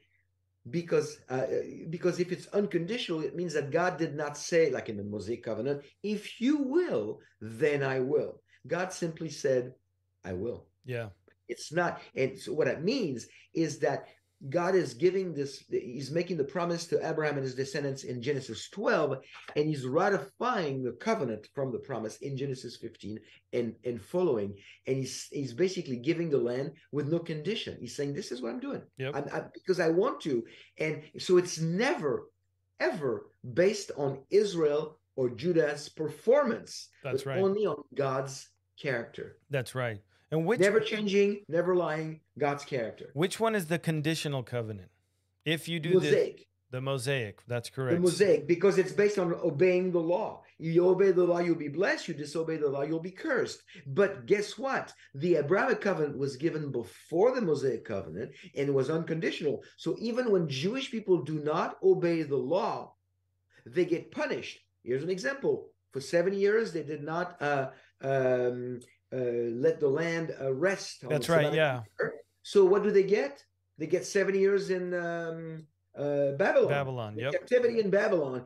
Because 0.71 1.19
uh, 1.29 1.47
because 1.91 2.21
if 2.21 2.33
it's 2.33 2.47
unconditional 2.49 3.21
it 3.21 3.37
means 3.37 3.53
that 3.53 3.71
god 3.71 3.99
did 3.99 4.15
not 4.15 4.37
say 4.37 4.71
like 4.71 4.89
in 4.89 4.97
the 4.97 5.05
mosaic 5.05 5.43
covenant 5.43 5.83
if 6.03 6.41
you 6.41 6.59
will 6.59 7.21
then 7.41 7.83
i 7.83 8.01
will. 8.01 8.41
God 8.67 8.93
simply 8.93 9.29
said 9.29 9.75
i 10.25 10.33
will. 10.33 10.67
Yeah. 10.87 11.09
It's 11.49 11.73
not 11.73 12.01
and 12.17 12.39
so 12.39 12.55
what 12.55 12.67
that 12.67 12.83
means 12.83 13.27
is 13.53 13.79
that 13.81 14.07
god 14.51 14.75
is 14.75 14.95
giving 14.95 15.33
this 15.33 15.65
he's 15.71 16.11
making 16.11 16.37
the 16.37 16.45
promise 16.45 16.87
to 16.87 17.09
abraham 17.09 17.35
and 17.35 17.45
his 17.45 17.55
descendants 17.55 18.05
in 18.05 18.23
genesis 18.23 18.69
12 18.71 19.19
and 19.57 19.67
he's 19.67 19.87
ratifying 19.87 20.83
the 20.83 20.93
covenant 20.93 21.49
from 21.55 21.73
the 21.73 21.79
promise 21.79 22.17
in 22.19 22.37
genesis 22.37 22.77
15 22.77 23.19
and 23.55 23.75
and 23.85 24.03
following. 24.03 24.55
And 24.87 24.97
he's 24.97 25.29
he's 25.31 25.55
basically 25.55 25.97
giving 25.97 26.29
the 26.29 26.39
land 26.39 26.73
with 26.93 27.09
no 27.09 27.19
condition. 27.19 27.79
He's 27.81 27.97
saying 27.97 28.13
this 28.13 28.31
is 28.31 28.43
what 28.43 28.51
i'm 28.51 28.61
doing. 28.61 28.83
Yep. 28.99 29.17
I'm, 29.17 29.25
I, 29.33 29.43
because 29.55 29.81
i 29.81 29.89
want 29.89 30.21
to. 30.23 30.45
And 30.79 31.03
so 31.19 31.39
it's 31.39 31.59
never 31.59 32.29
ever 32.81 33.27
based 33.55 33.93
on 33.97 34.19
israel 34.31 34.99
or 35.17 35.31
judah's 35.31 35.89
performance 35.89 36.89
That's 37.05 37.25
right. 37.25 37.39
only 37.39 37.67
on 37.67 37.83
god's 37.95 38.49
character. 38.79 39.37
That's 39.49 39.75
right 39.75 40.01
and 40.35 40.47
which 40.47 40.61
never 40.61 40.81
changing, 40.81 41.45
never 41.49 41.75
lying, 41.77 42.21
God's 42.39 42.65
character. 42.65 43.11
which 43.15 43.39
one 43.39 43.55
is 43.55 43.67
the 43.67 43.79
conditional 43.79 44.43
covenant 44.43 44.91
if 45.45 45.69
you 45.69 45.79
do 45.79 46.01
this 46.01 46.13
Mosaic, 46.13 46.47
the 46.71 46.81
mosaic 46.81 47.43
that's 47.47 47.71
correct 47.71 47.95
the 47.95 48.01
mosaic, 48.01 48.49
because 48.49 48.79
it's 48.79 48.93
based 48.93 49.19
on 49.19 49.33
obeying 49.35 49.93
the 49.93 50.01
law. 50.01 50.43
You 50.59 50.89
obey 50.89 51.11
the 51.13 51.25
law, 51.25 51.41
you'll 51.41 51.57
be 51.57 51.69
blessed. 51.69 52.09
You 52.09 52.15
disobey 52.15 52.57
the 52.57 52.69
law, 52.69 52.83
you'll 52.83 53.01
be 53.01 53.11
cursed. 53.11 53.63
But 53.87 54.27
guess 54.27 54.57
what? 54.57 54.93
The 55.15 55.37
Abrahamic 55.37 55.81
covenant 55.81 56.17
was 56.17 56.37
given 56.37 56.71
before 56.73 57.35
the 57.35 57.43
Mosaic 57.43 57.85
covenant 57.85 58.33
and 58.57 58.69
it 58.69 58.75
was 58.75 58.89
unconditional. 58.89 59.63
So 59.77 59.97
even 59.99 60.31
when 60.31 60.49
Jewish 60.49 60.91
people 60.91 61.23
do 61.23 61.39
not 61.41 61.77
obey 61.83 62.23
the 62.23 62.37
law, 62.37 62.95
they 63.67 63.85
get 63.85 64.13
punished. 64.13 64.61
Here's 64.83 65.03
an 65.03 65.11
example: 65.11 65.71
for 65.93 66.01
seven 66.01 66.35
years, 66.35 66.73
they 66.73 66.83
did 66.83 67.03
not 67.03 67.41
uh, 67.41 67.69
um, 68.03 68.81
let 69.17 69.81
the 69.81 69.89
land 69.89 70.35
uh, 70.41 70.53
rest. 70.53 71.05
on 71.05 71.11
That's 71.11 71.29
right, 71.29 71.53
yeah. 71.53 71.83
So 72.43 72.65
what 72.65 72.83
do 72.83 72.91
they 72.91 73.05
get? 73.05 73.43
They 73.79 73.87
get 73.87 74.05
seven 74.05 74.35
years 74.35 74.71
in 74.71 74.95
um, 74.95 75.67
uh, 75.99 76.33
Babylon. 76.33 76.69
babylon 76.69 77.19
yep 77.19 77.33
Captivity 77.33 77.81
in 77.81 77.91
Babylon. 77.91 78.45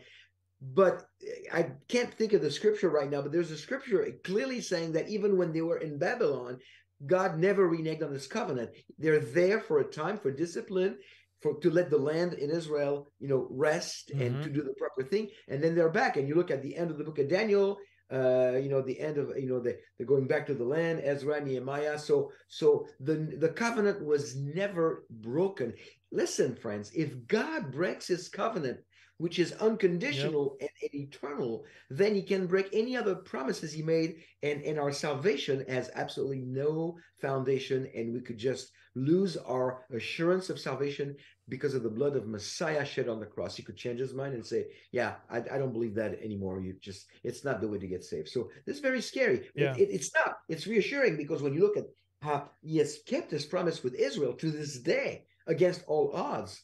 But 0.60 1.04
I 1.52 1.70
can't 1.88 2.12
think 2.12 2.32
of 2.32 2.42
the 2.42 2.50
scripture 2.50 2.90
right 2.90 3.10
now. 3.10 3.22
But 3.22 3.32
there's 3.32 3.52
a 3.52 3.56
scripture 3.56 4.06
clearly 4.24 4.60
saying 4.60 4.92
that 4.92 5.08
even 5.08 5.36
when 5.36 5.52
they 5.52 5.60
were 5.62 5.78
in 5.78 5.98
Babylon, 5.98 6.58
God 7.06 7.38
never 7.38 7.70
reneged 7.70 8.04
on 8.04 8.12
His 8.12 8.26
covenant. 8.26 8.70
They're 8.98 9.20
there 9.20 9.60
for 9.60 9.78
a 9.78 9.84
time 9.84 10.18
for 10.18 10.32
discipline, 10.32 10.98
for 11.40 11.60
to 11.60 11.70
let 11.70 11.90
the 11.90 11.98
land 11.98 12.32
in 12.32 12.50
Israel, 12.50 13.08
you 13.20 13.28
know, 13.28 13.46
rest 13.50 14.10
and 14.10 14.36
Mhm. 14.36 14.42
to 14.42 14.50
do 14.50 14.62
the 14.62 14.74
proper 14.74 15.04
thing, 15.04 15.30
and 15.46 15.62
then 15.62 15.76
they're 15.76 15.90
back. 15.90 16.16
And 16.16 16.26
you 16.28 16.34
look 16.34 16.50
at 16.50 16.62
the 16.62 16.74
end 16.74 16.90
of 16.90 16.98
the 16.98 17.04
book 17.04 17.20
of 17.20 17.28
Daniel, 17.28 17.78
uh, 18.12 18.56
you 18.56 18.68
know, 18.68 18.80
the 18.80 18.98
end 18.98 19.18
of 19.18 19.36
you 19.36 19.48
know, 19.48 19.60
they, 19.60 19.76
they're 19.96 20.06
going 20.06 20.26
back 20.26 20.46
to 20.46 20.54
the 20.54 20.64
land, 20.64 21.00
Ezra, 21.04 21.40
Nehemiah. 21.40 21.98
So 21.98 22.32
so 22.48 22.86
the 23.00 23.14
the 23.38 23.50
covenant 23.50 24.04
was 24.04 24.36
never 24.36 25.04
broken. 25.10 25.74
Listen, 26.10 26.56
friends, 26.56 26.90
if 26.94 27.26
God 27.26 27.70
breaks 27.70 28.06
his 28.06 28.28
covenant, 28.28 28.78
which 29.18 29.38
is 29.38 29.52
unconditional 29.60 30.56
and, 30.60 30.70
and 30.82 30.94
eternal, 30.94 31.64
then 31.90 32.14
he 32.14 32.22
can 32.22 32.46
break 32.46 32.68
any 32.72 32.96
other 32.96 33.14
promises 33.14 33.72
he 33.72 33.82
made, 33.82 34.22
and, 34.42 34.62
and 34.62 34.78
our 34.78 34.92
salvation 34.92 35.64
has 35.68 35.90
absolutely 35.94 36.40
no 36.40 36.96
foundation, 37.20 37.88
and 37.94 38.12
we 38.12 38.20
could 38.20 38.38
just 38.38 38.70
lose 38.94 39.36
our 39.36 39.84
assurance 39.92 40.50
of 40.50 40.58
salvation 40.58 41.14
because 41.48 41.74
of 41.74 41.82
the 41.82 41.90
blood 41.90 42.16
of 42.16 42.26
Messiah 42.26 42.84
shed 42.84 43.08
on 43.08 43.20
the 43.20 43.26
cross. 43.26 43.56
He 43.56 43.62
could 43.62 43.76
change 43.76 44.00
his 44.00 44.14
mind 44.14 44.34
and 44.34 44.44
say, 44.44 44.66
Yeah, 44.92 45.14
I, 45.30 45.38
I 45.38 45.58
don't 45.58 45.72
believe 45.72 45.94
that 45.94 46.18
anymore. 46.22 46.60
You 46.60 46.74
just 46.80 47.06
it's 47.22 47.44
not 47.44 47.60
the 47.60 47.68
way 47.68 47.78
to 47.78 47.86
get 47.86 48.04
saved. 48.04 48.28
So 48.28 48.50
this 48.66 48.76
is 48.76 48.82
very 48.82 49.00
scary. 49.00 49.38
It- 49.54 49.62
it- 49.78 49.90
it's 49.90 50.12
not, 50.14 50.34
it's 50.48 50.66
reassuring 50.66 51.16
because 51.16 51.42
when 51.42 51.54
you 51.54 51.60
look 51.60 51.76
at 51.76 51.86
how 52.22 52.50
he 52.62 52.78
has 52.78 52.98
kept 53.06 53.30
his 53.30 53.46
promise 53.46 53.82
with 53.84 53.94
Israel 53.94 54.32
to 54.34 54.50
this 54.50 54.78
day 54.80 55.24
against 55.46 55.84
all 55.86 56.12
odds. 56.14 56.62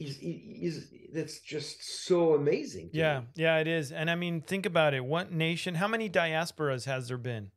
He- 0.00 0.56
he's 0.60 0.92
that's 1.12 1.40
just 1.40 2.06
so 2.06 2.34
amazing. 2.34 2.90
yeah 2.92 3.20
me. 3.20 3.26
yeah 3.34 3.58
it 3.58 3.66
is 3.66 3.92
and 3.92 4.10
i 4.10 4.14
mean 4.14 4.40
think 4.40 4.64
about 4.64 4.94
it 4.94 5.04
what 5.04 5.30
nation 5.32 5.74
how 5.74 5.88
many 5.88 6.08
diasporas 6.08 6.84
has 6.86 7.08
there 7.08 7.18
been 7.18 7.50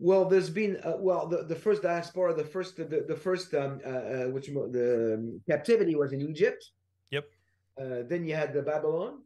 Well, 0.00 0.24
there's 0.26 0.50
been 0.50 0.76
uh, 0.84 0.94
well 0.98 1.26
the, 1.26 1.42
the 1.42 1.56
first 1.56 1.82
diaspora, 1.82 2.32
the 2.32 2.44
first 2.44 2.76
the, 2.76 3.04
the 3.08 3.16
first 3.16 3.52
um 3.54 3.80
uh, 3.84 3.88
uh 3.88 4.24
which 4.30 4.46
the 4.46 5.14
um, 5.14 5.40
captivity 5.50 5.94
was 5.96 6.12
in 6.12 6.20
Egypt. 6.22 6.62
Yep. 7.10 7.24
Uh, 7.80 8.02
then 8.06 8.24
you 8.24 8.34
had 8.34 8.52
the 8.52 8.62
Babylon, 8.62 9.22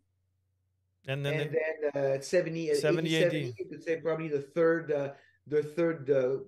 and 1.08 1.24
then 1.24 1.34
and 1.40 1.50
the, 1.50 1.92
then 1.94 2.16
uh, 2.16 2.20
70, 2.20 2.72
uh, 2.72 2.74
70 2.74 3.14
80, 3.14 3.24
AD. 3.24 3.32
you 3.58 3.66
could 3.70 3.84
say 3.84 4.00
probably 4.00 4.28
the 4.28 4.40
third 4.40 4.92
uh, 4.92 5.10
the 5.46 5.62
third 5.62 6.08
uh, 6.10 6.38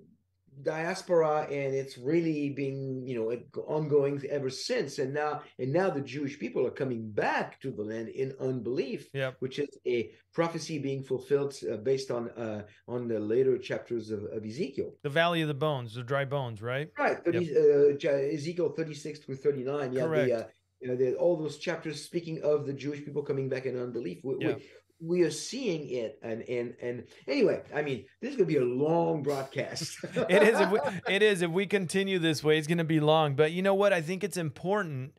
diaspora 0.63 1.47
and 1.51 1.75
it's 1.75 1.99
really 1.99 2.51
been 2.51 3.07
you 3.07 3.15
know 3.19 3.63
ongoing 3.67 4.21
ever 4.31 4.51
since 4.51 4.99
and 4.99 5.13
now 5.13 5.43
and 5.59 5.73
now 5.73 5.91
the 5.91 6.01
jewish 6.01 6.39
people 6.39 6.67
are 6.67 6.71
coming 6.71 7.11
back 7.11 7.61
to 7.61 7.71
the 7.71 7.83
land 7.83 8.09
in 8.09 8.33
unbelief 8.41 9.09
Yep. 9.13 9.37
which 9.41 9.59
is 9.59 9.69
a 9.87 10.11
prophecy 10.33 10.79
being 10.79 11.03
fulfilled 11.03 11.55
uh, 11.71 11.77
based 11.79 12.11
on 12.11 12.31
uh, 12.31 12.63
on 12.89 13.09
the 13.09 13.19
later 13.19 13.59
chapters 13.59 14.11
of, 14.11 14.25
of 14.33 14.45
ezekiel 14.45 14.95
The 15.03 15.11
valley 15.11 15.43
of 15.43 15.49
the 15.49 15.55
bones, 15.55 15.95
the 15.95 16.03
dry 16.03 16.25
bones, 16.25 16.63
right? 16.63 16.89
right 16.99 17.19
30, 17.25 17.39
uh, 17.57 18.09
ezekiel 18.09 18.71
36 18.71 19.19
through 19.21 19.37
39 19.37 19.93
yeah 19.93 20.03
Correct. 20.03 20.29
the 20.29 20.37
uh, 20.39 20.45
you 20.81 20.89
know 20.89 20.97
the, 20.97 21.15
all 21.17 21.37
those 21.37 21.59
chapters 21.59 22.03
speaking 22.05 22.43
of 22.43 22.67
the 22.67 22.73
jewish 22.73 23.05
people 23.05 23.23
coming 23.23 23.49
back 23.49 23.65
in 23.67 23.79
unbelief 23.79 24.19
we, 24.25 24.37
Yeah. 24.41 24.55
we, 24.55 24.63
we 25.01 25.23
are 25.23 25.31
seeing 25.31 25.89
it 25.91 26.19
and 26.23 26.43
and 26.49 26.75
and 26.81 27.05
anyway 27.27 27.61
i 27.75 27.83
mean 27.83 28.05
this 28.21 28.31
is 28.31 28.37
going 28.37 28.49
to 28.49 28.53
be 28.53 28.59
a 28.59 28.65
long 28.65 29.23
broadcast 29.23 29.99
it 30.29 30.43
is. 30.43 30.61
If 30.61 30.71
we, 30.71 30.79
it 31.09 31.23
is. 31.23 31.43
If 31.43 31.51
we 31.51 31.67
continue 31.67 32.19
this 32.19 32.43
way, 32.43 32.59
it's 32.59 32.67
going 32.67 32.79
to 32.79 32.85
be 32.85 33.01
long. 33.01 33.35
But 33.35 33.53
you 33.53 33.63
know 33.63 33.75
what? 33.75 33.93
I 33.93 34.01
think 34.01 34.25
it's 34.25 34.37
important 34.37 35.15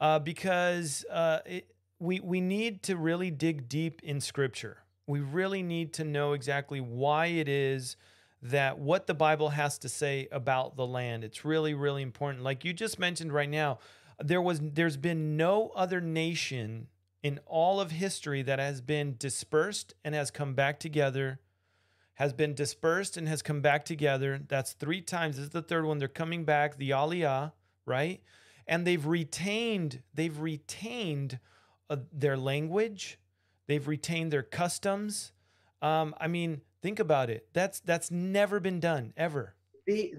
uh, 0.00 0.18
because 0.18 1.04
uh, 1.10 1.40
it, 1.46 1.74
we 1.98 2.20
we 2.20 2.40
need 2.40 2.82
to 2.84 2.96
really 2.96 3.30
dig 3.30 3.68
deep 3.68 4.02
in 4.02 4.20
Scripture. 4.20 4.78
We 5.06 5.20
really 5.20 5.62
need 5.62 5.94
to 5.94 6.04
know 6.04 6.32
exactly 6.32 6.80
why 6.80 7.26
it 7.26 7.48
is 7.48 7.96
that 8.42 8.78
what 8.78 9.06
the 9.06 9.14
Bible 9.14 9.50
has 9.50 9.78
to 9.78 9.88
say 9.88 10.28
about 10.30 10.76
the 10.76 10.86
land. 10.86 11.24
It's 11.24 11.44
really 11.44 11.74
really 11.74 12.02
important. 12.02 12.44
Like 12.44 12.64
you 12.64 12.72
just 12.72 12.98
mentioned 12.98 13.32
right 13.32 13.50
now, 13.50 13.78
there 14.22 14.42
was 14.42 14.60
there's 14.62 14.96
been 14.96 15.36
no 15.36 15.70
other 15.74 16.00
nation 16.00 16.88
in 17.22 17.40
all 17.46 17.80
of 17.80 17.90
history 17.90 18.42
that 18.42 18.58
has 18.58 18.80
been 18.80 19.16
dispersed 19.18 19.94
and 20.04 20.14
has 20.14 20.30
come 20.30 20.54
back 20.54 20.78
together 20.78 21.40
has 22.16 22.32
been 22.32 22.54
dispersed 22.54 23.16
and 23.16 23.28
has 23.28 23.42
come 23.42 23.60
back 23.60 23.84
together. 23.84 24.40
That's 24.48 24.72
three 24.72 25.02
times. 25.02 25.36
This 25.36 25.44
is 25.44 25.50
the 25.50 25.62
third 25.62 25.84
one. 25.84 25.98
They're 25.98 26.08
coming 26.08 26.44
back, 26.44 26.76
the 26.76 26.90
Aliyah, 26.90 27.52
right? 27.84 28.22
And 28.66 28.86
they've 28.86 29.04
retained, 29.04 30.02
they've 30.14 30.38
retained 30.38 31.38
uh, 31.90 31.98
their 32.12 32.38
language, 32.38 33.18
they've 33.66 33.86
retained 33.86 34.32
their 34.32 34.42
customs. 34.42 35.32
Um, 35.82 36.14
I 36.18 36.26
mean, 36.26 36.62
think 36.80 36.98
about 36.98 37.28
it. 37.28 37.48
That's 37.52 37.80
that's 37.80 38.10
never 38.10 38.60
been 38.60 38.80
done 38.80 39.12
ever. 39.16 39.54
The, 39.86 40.12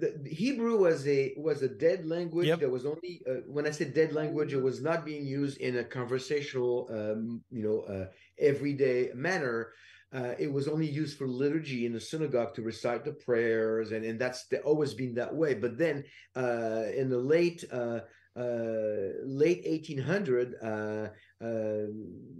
the, 0.00 0.18
the 0.22 0.30
Hebrew 0.30 0.78
was 0.78 1.06
a 1.06 1.32
was 1.36 1.62
a 1.62 1.68
dead 1.68 2.06
language 2.06 2.46
Yep. 2.48 2.60
that 2.60 2.70
was 2.70 2.84
only 2.84 3.22
uh, 3.28 3.42
when 3.46 3.66
I 3.66 3.70
said 3.70 3.94
dead 3.94 4.12
language, 4.12 4.52
it 4.52 4.62
was 4.62 4.82
not 4.82 5.04
being 5.04 5.24
used 5.24 5.58
in 5.58 5.78
a 5.78 5.84
conversational, 5.84 6.88
um, 6.90 7.42
you 7.50 7.62
know, 7.62 7.80
uh, 7.82 8.06
everyday 8.38 9.10
manner. 9.14 9.72
Uh, 10.12 10.34
it 10.38 10.52
was 10.52 10.68
only 10.68 10.86
used 10.86 11.16
for 11.16 11.26
liturgy 11.26 11.86
in 11.86 11.92
the 11.92 12.00
synagogue 12.00 12.54
to 12.54 12.62
recite 12.62 13.04
the 13.04 13.12
prayers, 13.12 13.92
and 13.92 14.04
and 14.04 14.20
that's 14.20 14.46
the, 14.48 14.60
always 14.62 14.92
been 14.92 15.14
that 15.14 15.34
way. 15.34 15.54
But 15.54 15.78
then 15.78 16.04
uh, 16.36 16.84
in 16.94 17.08
the 17.08 17.18
late 17.18 17.64
uh, 17.72 18.00
uh, 18.36 19.22
late 19.24 19.62
1800, 19.66 21.10
uh, 21.42 21.86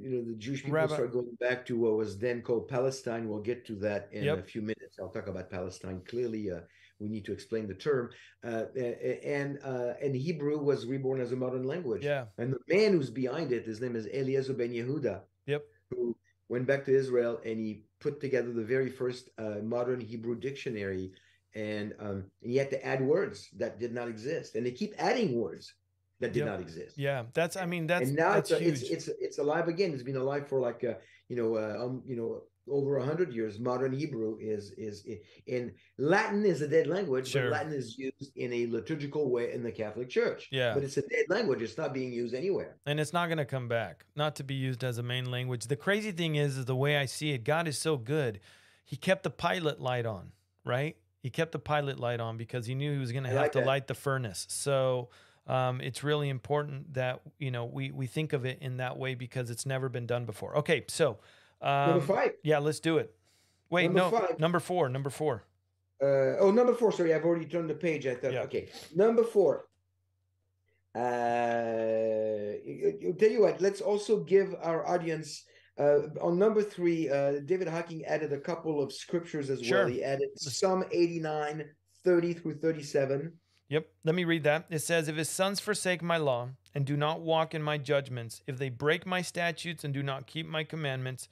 you 0.01 0.11
know, 0.11 0.23
the 0.31 0.37
Jewish 0.39 0.61
people 0.63 0.77
Rabbi- 0.77 0.95
started 0.95 1.13
going 1.13 1.37
back 1.41 1.67
to 1.67 1.79
what 1.79 1.97
was 1.97 2.19
then 2.19 2.41
called 2.43 2.69
Palestine. 2.69 3.29
We'll 3.29 3.41
get 3.41 3.67
to 3.67 3.75
that 3.77 4.09
in 4.13 4.25
Yep. 4.25 4.39
a 4.39 4.43
few 4.43 4.63
minutes. 4.63 4.99
I'll 5.01 5.09
talk 5.09 5.27
about 5.27 5.51
Palestine 5.51 6.01
clearly. 6.07 6.51
Uh, 6.51 6.61
we 7.01 7.09
need 7.09 7.25
to 7.25 7.33
explain 7.33 7.67
the 7.67 7.75
term. 7.75 8.11
Uh, 8.45 8.65
and 9.25 9.59
uh, 9.65 9.95
and 10.01 10.15
Hebrew 10.15 10.59
was 10.59 10.87
reborn 10.87 11.21
as 11.21 11.33
a 11.33 11.37
modern 11.37 11.65
language. 11.65 12.05
Yeah. 12.05 12.27
And 12.39 12.53
the 12.53 12.61
man 12.69 12.93
who's 12.93 13.11
behind 13.11 13.53
it, 13.53 13.67
his 13.67 13.81
name 13.81 13.97
is 13.97 14.07
Eliezer 14.07 14.55
ben 14.55 14.71
Yehuda. 14.73 15.23
Yep. 15.47 15.63
Who 15.91 16.17
went 16.49 16.67
back 16.67 16.85
to 16.85 16.95
Israel 16.97 17.41
and 17.45 17.59
he 17.59 17.85
put 18.01 18.21
together 18.21 18.53
the 18.53 18.65
very 18.65 18.89
first 18.91 19.31
uh, 19.39 19.57
modern 19.63 20.01
Hebrew 20.01 20.37
dictionary. 20.39 21.13
And, 21.55 21.93
um, 21.99 22.25
and 22.43 22.51
he 22.51 22.57
had 22.57 22.71
to 22.71 22.87
add 22.87 23.03
words 23.03 23.49
that 23.59 23.79
did 23.79 23.93
not 23.93 24.09
exist, 24.09 24.55
and 24.55 24.65
they 24.65 24.71
keep 24.71 24.95
adding 24.97 25.39
words 25.39 25.75
that 26.23 26.33
did 26.33 26.41
Yep. 26.41 26.49
not 26.53 26.61
exist. 26.61 26.97
Yeah. 26.99 27.25
That's. 27.35 27.57
I 27.57 27.67
mean, 27.67 27.87
that's 27.87 28.09
and 28.09 28.17
now 28.17 28.33
that's 28.35 28.51
it's, 28.51 28.61
a, 28.61 28.65
huge. 28.65 28.83
it's 28.83 28.91
it's 29.09 29.09
it's 29.27 29.39
alive 29.39 29.69
again. 29.69 29.93
It's 29.95 30.03
been 30.11 30.17
alive 30.27 30.49
for 30.49 30.59
like 30.69 30.83
uh, 30.85 30.95
you 31.29 31.37
know 31.37 31.51
uh, 31.57 31.85
um 31.85 32.03
you 32.07 32.17
know 32.17 32.43
over 32.69 32.97
a 32.99 33.05
hundred 33.05 33.33
years. 33.39 33.59
Modern 33.59 33.93
Hebrew 33.93 34.37
is 34.41 34.71
is 34.89 35.05
in 35.47 35.73
Latin 35.99 36.45
is 36.53 36.63
a 36.63 36.69
dead 36.69 36.87
language, 36.87 37.27
Sure. 37.29 37.43
but 37.51 37.51
Latin 37.59 37.73
is 37.73 37.99
used 37.99 38.31
in 38.37 38.53
a 38.53 38.67
liturgical 38.67 39.31
way 39.35 39.53
in 39.53 39.63
the 39.65 39.73
Catholic 39.73 40.09
Church. 40.09 40.49
Yeah. 40.53 40.73
but 40.75 40.85
it's 40.85 40.97
a 40.97 41.03
dead 41.15 41.27
language. 41.29 41.61
It's 41.61 41.77
not 41.77 41.93
being 41.93 42.13
used 42.13 42.35
anywhere. 42.35 42.77
and 42.87 43.01
it's 43.01 43.13
not 43.13 43.27
going 43.27 43.39
to 43.39 43.45
come 43.57 43.67
back 43.69 44.05
not 44.15 44.37
to 44.37 44.45
be 44.45 44.55
used 44.55 44.85
as 44.85 44.97
a 44.99 45.03
main 45.03 45.27
language 45.37 45.67
the 45.67 45.77
crazy 45.87 46.13
thing 46.13 46.37
is 46.37 46.57
is 46.57 46.65
the 46.67 46.77
way 46.85 46.97
i 46.97 47.07
see 47.17 47.31
it 47.37 47.43
god 47.53 47.67
is 47.73 47.77
so 47.89 47.97
good 47.97 48.39
he 48.85 48.97
kept 49.09 49.23
the 49.25 49.31
pilot 49.49 49.81
light 49.81 50.07
on 50.07 50.25
right 50.65 50.95
he 51.27 51.31
kept 51.31 51.53
the 51.53 51.59
pilot 51.59 51.99
light 52.07 52.21
on 52.21 52.37
because 52.37 52.65
he 52.67 52.75
knew 52.75 52.93
he 52.93 52.99
was 53.07 53.13
going 53.13 53.25
to 53.25 53.31
have 53.31 53.39
like 53.45 53.53
to 53.53 53.59
that. 53.61 53.67
light 53.73 53.87
the 53.89 53.95
furnace 53.95 54.47
so 54.49 55.09
um, 55.47 55.81
it's 55.81 56.03
really 56.05 56.29
important 56.29 56.95
that 56.95 57.21
you 57.39 57.51
know 57.51 57.65
we 57.65 57.91
we 57.91 58.07
think 58.07 58.33
of 58.33 58.45
it 58.45 58.59
in 58.61 58.77
that 58.79 58.97
way 58.97 59.15
because 59.15 59.51
it's 59.51 59.67
never 59.67 59.89
been 59.89 60.07
done 60.07 60.25
before 60.25 60.57
okay 60.59 60.85
so 60.89 61.19
um, 61.61 61.91
Number 61.91 62.07
five. 62.07 62.33
yeah 62.43 62.59
let's 62.59 62.81
do 62.81 62.99
it 62.99 63.15
wait 63.71 63.91
Number 63.93 63.99
no 64.01 64.11
five. 64.27 64.39
number 64.39 64.61
four 64.61 64.89
number 64.89 65.11
four 65.11 65.45
Uh, 66.03 66.35
oh, 66.43 66.51
number 66.51 66.75
four. 66.75 66.91
Sorry, 66.91 67.15
I've 67.15 67.25
already 67.25 67.47
turned 67.47 67.71
the 67.71 67.77
page. 67.79 68.09
I 68.09 68.17
thought, 68.17 68.33
Yeah. 68.33 68.43
okay, 68.49 68.67
number 68.93 69.23
four. 69.23 69.69
Uh, 70.97 72.59
you- 72.65 72.99
you- 73.01 73.15
tell 73.19 73.31
you 73.31 73.43
what. 73.43 73.61
Let's 73.61 73.81
also 73.81 74.25
give 74.25 74.55
our 74.63 74.87
audience 74.87 75.45
uh, 75.79 76.09
on 76.21 76.39
number 76.39 76.63
three. 76.63 77.09
Uh, 77.09 77.41
David 77.47 77.69
Hocking 77.69 78.05
added 78.05 78.33
a 78.33 78.41
couple 78.41 78.83
of 78.83 78.93
scriptures 78.93 79.49
as 79.49 79.63
Sure. 79.63 79.85
well. 79.85 79.89
He 79.89 80.03
added 80.05 80.29
Psalm 80.37 80.85
89, 80.91 81.65
30 82.05 82.35
through 82.35 82.57
37. 82.59 83.33
Yep. 83.69 83.89
Let 84.05 84.15
me 84.15 84.25
read 84.25 84.45
that. 84.45 84.67
It 84.71 84.81
says, 84.81 85.09
If 85.09 85.17
his 85.17 85.29
sons 85.29 85.61
forsake 85.61 86.03
my 86.03 86.19
law 86.19 86.51
and 86.75 86.85
do 86.85 86.97
not 86.97 87.21
walk 87.21 87.55
in 87.55 87.63
my 87.63 87.79
judgments, 87.79 88.43
if 88.47 88.59
they 88.59 88.69
break 88.69 89.07
my 89.07 89.23
statutes 89.23 89.85
and 89.85 89.95
do 89.95 90.03
not 90.03 90.27
keep 90.27 90.47
my 90.47 90.65
commandments, 90.65 91.29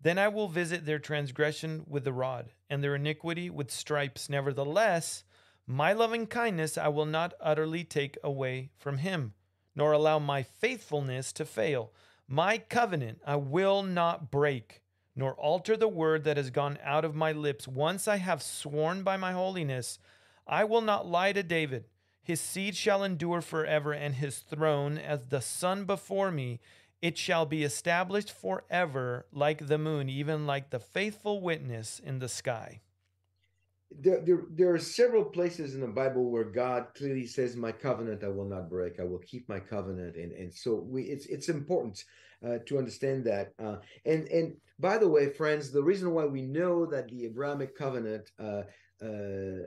then 0.00 0.18
I 0.18 0.28
will 0.28 0.48
visit 0.48 0.84
their 0.84 0.98
transgression 0.98 1.84
with 1.88 2.04
the 2.04 2.12
rod 2.12 2.52
and 2.68 2.82
their 2.82 2.94
iniquity 2.94 3.48
with 3.48 3.70
stripes. 3.70 4.28
Nevertheless, 4.28 5.24
my 5.66 5.94
loving 5.94 6.26
kindness 6.26 6.76
I 6.76 6.88
will 6.88 7.06
not 7.06 7.32
utterly 7.40 7.84
take 7.84 8.18
away 8.22 8.70
from 8.76 8.98
him, 8.98 9.32
nor 9.74 9.92
allow 9.92 10.18
my 10.18 10.42
faithfulness 10.42 11.32
to 11.34 11.46
fail. 11.46 11.92
My 12.28 12.58
covenant 12.58 13.20
I 13.26 13.36
will 13.36 13.82
not 13.82 14.30
break, 14.30 14.82
nor 15.16 15.32
alter 15.34 15.76
the 15.76 15.88
word 15.88 16.24
that 16.24 16.36
has 16.36 16.50
gone 16.50 16.78
out 16.82 17.04
of 17.04 17.14
my 17.14 17.32
lips. 17.32 17.66
Once 17.66 18.06
I 18.06 18.16
have 18.16 18.42
sworn 18.42 19.04
by 19.04 19.16
my 19.16 19.32
holiness, 19.32 19.98
I 20.46 20.64
will 20.64 20.82
not 20.82 21.06
lie 21.06 21.32
to 21.32 21.42
David. 21.42 21.84
His 22.22 22.40
seed 22.40 22.74
shall 22.74 23.04
endure 23.04 23.40
forever, 23.40 23.92
and 23.92 24.14
his 24.14 24.38
throne 24.38 24.98
as 24.98 25.28
the 25.28 25.40
sun 25.40 25.84
before 25.84 26.30
me. 26.30 26.60
It 27.02 27.18
shall 27.18 27.44
be 27.44 27.64
established 27.64 28.32
forever, 28.32 29.26
like 29.30 29.66
the 29.66 29.76
moon, 29.76 30.08
even 30.08 30.46
like 30.46 30.70
the 30.70 30.80
faithful 30.80 31.42
witness 31.42 32.00
in 32.02 32.18
the 32.18 32.30
sky. 32.30 32.80
There, 33.90 34.22
there, 34.22 34.44
there 34.50 34.72
are 34.72 34.78
several 34.78 35.24
places 35.24 35.74
in 35.74 35.82
the 35.82 35.86
Bible 35.86 36.30
where 36.30 36.44
God 36.44 36.86
clearly 36.96 37.26
says, 37.26 37.56
"My 37.56 37.72
covenant 37.72 38.24
I 38.24 38.28
will 38.28 38.48
not 38.48 38.70
break. 38.70 38.98
I 38.98 39.04
will 39.04 39.18
keep 39.18 39.46
my 39.50 39.60
covenant." 39.60 40.16
And 40.16 40.32
and 40.32 40.52
so 40.52 40.76
we, 40.76 41.02
it's 41.02 41.26
it's 41.26 41.50
important 41.50 42.02
uh, 42.44 42.58
to 42.66 42.78
understand 42.78 43.24
that. 43.24 43.52
Uh, 43.62 43.76
and 44.06 44.26
and 44.28 44.56
by 44.78 44.96
the 44.96 45.08
way, 45.08 45.28
friends, 45.28 45.70
the 45.70 45.82
reason 45.82 46.10
why 46.12 46.24
we 46.24 46.42
know 46.42 46.86
that 46.86 47.08
the 47.08 47.26
Abrahamic 47.26 47.76
covenant 47.76 48.30
uh, 48.38 48.62
uh, 49.02 49.62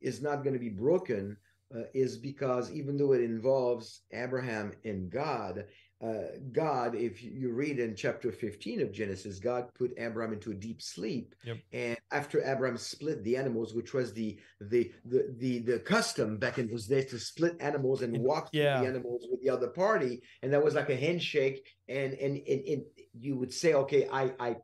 is 0.00 0.20
not 0.22 0.42
going 0.42 0.54
to 0.54 0.58
be 0.60 0.68
broken 0.70 1.36
uh, 1.74 1.82
is 1.94 2.16
because 2.16 2.70
even 2.72 2.96
though 2.96 3.12
it 3.12 3.20
involves 3.22 4.02
Abraham 4.12 4.72
and 4.84 5.08
God, 5.10 5.66
uh, 6.04 6.22
God, 6.52 6.94
if 6.94 7.22
you- 7.22 7.52
read 7.52 7.78
in 7.78 7.94
chapter 7.94 8.32
15 8.32 8.80
of 8.80 8.90
Genesis, 8.90 9.38
God 9.38 9.68
put 9.74 9.92
Abraham 9.98 10.32
into 10.32 10.50
a 10.50 10.54
deep 10.54 10.80
sleep. 10.82 11.34
Yep. 11.44 11.58
And 11.72 11.96
after 12.10 12.42
Abraham 12.42 12.76
split 12.78 13.22
the 13.22 13.36
animals, 13.36 13.74
which 13.74 13.92
was 13.94 14.12
the 14.14 14.38
the 14.60 14.90
the 15.04 15.34
the, 15.38 15.58
the 15.60 15.78
custom 15.78 16.38
back 16.38 16.58
in 16.58 16.66
those 16.68 16.86
days 16.86 17.06
to 17.10 17.18
split 17.18 17.56
animals 17.60 18.02
and 18.02 18.16
And- 18.16 18.24
walk 18.24 18.50
through 18.50 18.62
yeah. 18.62 18.80
the 18.80 18.86
animals 18.88 19.28
with 19.30 19.40
the 19.42 19.50
other 19.50 19.68
party, 19.68 20.22
and 20.42 20.52
that 20.52 20.64
was 20.64 20.74
like 20.74 20.88
a 20.90 20.96
handshake. 20.96 21.64
And 21.88 22.14
and 22.14 22.36
and, 22.48 22.60
and 22.66 22.82
you 23.18 23.36
would 23.36 23.52
say, 23.52 23.74
okay, 23.74 24.08
I 24.10 24.32
I 24.40 24.56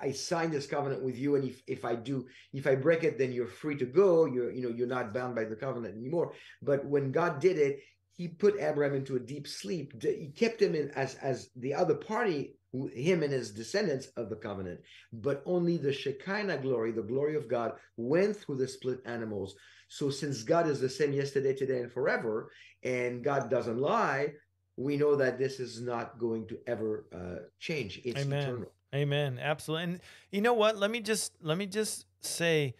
I 0.00 0.12
signed 0.12 0.52
this 0.52 0.66
covenant 0.66 1.02
with 1.02 1.16
you, 1.16 1.36
and 1.36 1.44
if, 1.44 1.62
if 1.66 1.84
I 1.84 1.94
do, 1.94 2.26
if 2.52 2.66
I 2.66 2.74
break 2.74 3.04
it, 3.04 3.18
then 3.18 3.32
you're 3.32 3.46
free 3.46 3.76
to 3.76 3.86
go. 3.86 4.26
You're 4.26 4.52
you 4.52 4.62
know 4.62 4.68
you're 4.68 4.86
not 4.86 5.14
bound 5.14 5.34
by 5.34 5.44
the 5.44 5.56
covenant 5.56 5.96
anymore. 5.96 6.32
But 6.62 6.84
when 6.84 7.12
God 7.12 7.40
did 7.40 7.58
it, 7.58 7.80
He 8.12 8.28
put 8.28 8.60
Abraham 8.60 8.94
into 8.94 9.16
a 9.16 9.20
deep 9.20 9.48
sleep. 9.48 10.00
He 10.02 10.32
kept 10.34 10.62
him 10.62 10.74
in 10.74 10.90
as 10.90 11.14
as 11.16 11.50
the 11.56 11.74
other 11.74 11.94
party, 11.94 12.56
him 12.92 13.22
and 13.22 13.32
his 13.32 13.50
descendants 13.50 14.08
of 14.16 14.30
the 14.30 14.36
covenant. 14.36 14.80
But 15.12 15.42
only 15.44 15.76
the 15.76 15.92
Shekinah 15.92 16.58
glory, 16.58 16.92
the 16.92 17.02
glory 17.02 17.36
of 17.36 17.48
God, 17.48 17.72
went 17.96 18.36
through 18.36 18.56
the 18.56 18.68
split 18.68 19.00
animals. 19.06 19.56
So 19.88 20.08
since 20.08 20.44
God 20.44 20.68
is 20.68 20.80
the 20.80 20.88
same 20.88 21.12
yesterday, 21.12 21.54
today, 21.54 21.80
and 21.80 21.90
forever, 21.90 22.52
and 22.84 23.24
God 23.24 23.50
doesn't 23.50 23.78
lie, 23.78 24.34
we 24.76 24.96
know 24.96 25.16
that 25.16 25.38
this 25.38 25.58
is 25.58 25.80
not 25.80 26.18
going 26.18 26.46
to 26.48 26.58
ever 26.66 27.06
uh, 27.12 27.46
change. 27.58 28.00
It's 28.04 28.22
Amen. 28.22 28.42
eternal. 28.42 28.72
Amen. 28.94 29.38
Absolutely. 29.40 29.84
And 29.84 30.00
you 30.32 30.40
know 30.40 30.54
what? 30.54 30.76
Let 30.76 30.90
me 30.90 31.00
just 31.00 31.32
let 31.40 31.56
me 31.56 31.66
just 31.66 32.06
say 32.20 32.74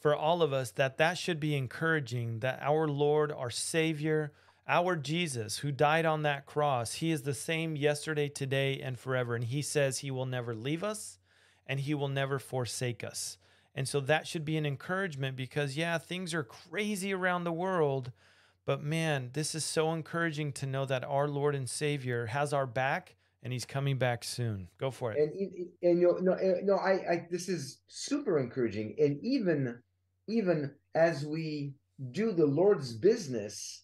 for 0.00 0.16
all 0.16 0.42
of 0.42 0.52
us 0.52 0.72
that 0.72 0.98
that 0.98 1.16
should 1.16 1.38
be 1.38 1.54
encouraging 1.54 2.40
that 2.40 2.58
our 2.60 2.88
Lord, 2.88 3.30
our 3.30 3.50
Savior, 3.50 4.32
our 4.66 4.96
Jesus 4.96 5.58
who 5.58 5.70
died 5.70 6.04
on 6.04 6.22
that 6.22 6.46
cross, 6.46 6.94
he 6.94 7.12
is 7.12 7.22
the 7.22 7.34
same 7.34 7.76
yesterday, 7.76 8.28
today, 8.28 8.80
and 8.80 8.98
forever. 8.98 9.36
And 9.36 9.44
he 9.44 9.62
says 9.62 9.98
he 9.98 10.10
will 10.10 10.26
never 10.26 10.54
leave 10.54 10.82
us 10.82 11.18
and 11.66 11.78
he 11.80 11.94
will 11.94 12.08
never 12.08 12.40
forsake 12.40 13.04
us. 13.04 13.38
And 13.74 13.88
so 13.88 14.00
that 14.00 14.26
should 14.26 14.44
be 14.44 14.56
an 14.56 14.66
encouragement 14.66 15.36
because, 15.36 15.76
yeah, 15.76 15.96
things 15.98 16.34
are 16.34 16.42
crazy 16.42 17.14
around 17.14 17.44
the 17.44 17.52
world. 17.52 18.12
But 18.66 18.82
man, 18.82 19.30
this 19.32 19.54
is 19.54 19.64
so 19.64 19.92
encouraging 19.92 20.52
to 20.54 20.66
know 20.66 20.84
that 20.84 21.04
our 21.04 21.28
Lord 21.28 21.54
and 21.54 21.70
Savior 21.70 22.26
has 22.26 22.52
our 22.52 22.66
back 22.66 23.14
and 23.42 23.52
he's 23.52 23.64
coming 23.64 23.98
back 23.98 24.24
soon. 24.24 24.68
Go 24.78 24.90
for 24.90 25.12
it. 25.12 25.18
And 25.18 25.32
and 25.82 26.00
you 26.00 26.06
know, 26.06 26.18
no, 26.18 26.32
eh, 26.32 26.60
no, 26.62 26.76
I, 26.76 26.92
I, 26.92 27.26
this 27.30 27.48
is 27.48 27.80
super 27.88 28.38
encouraging. 28.38 28.94
And 28.98 29.18
even, 29.22 29.80
even 30.28 30.74
as 30.94 31.24
we 31.24 31.74
do 32.12 32.32
the 32.32 32.46
Lord's 32.46 32.92
business 32.92 33.82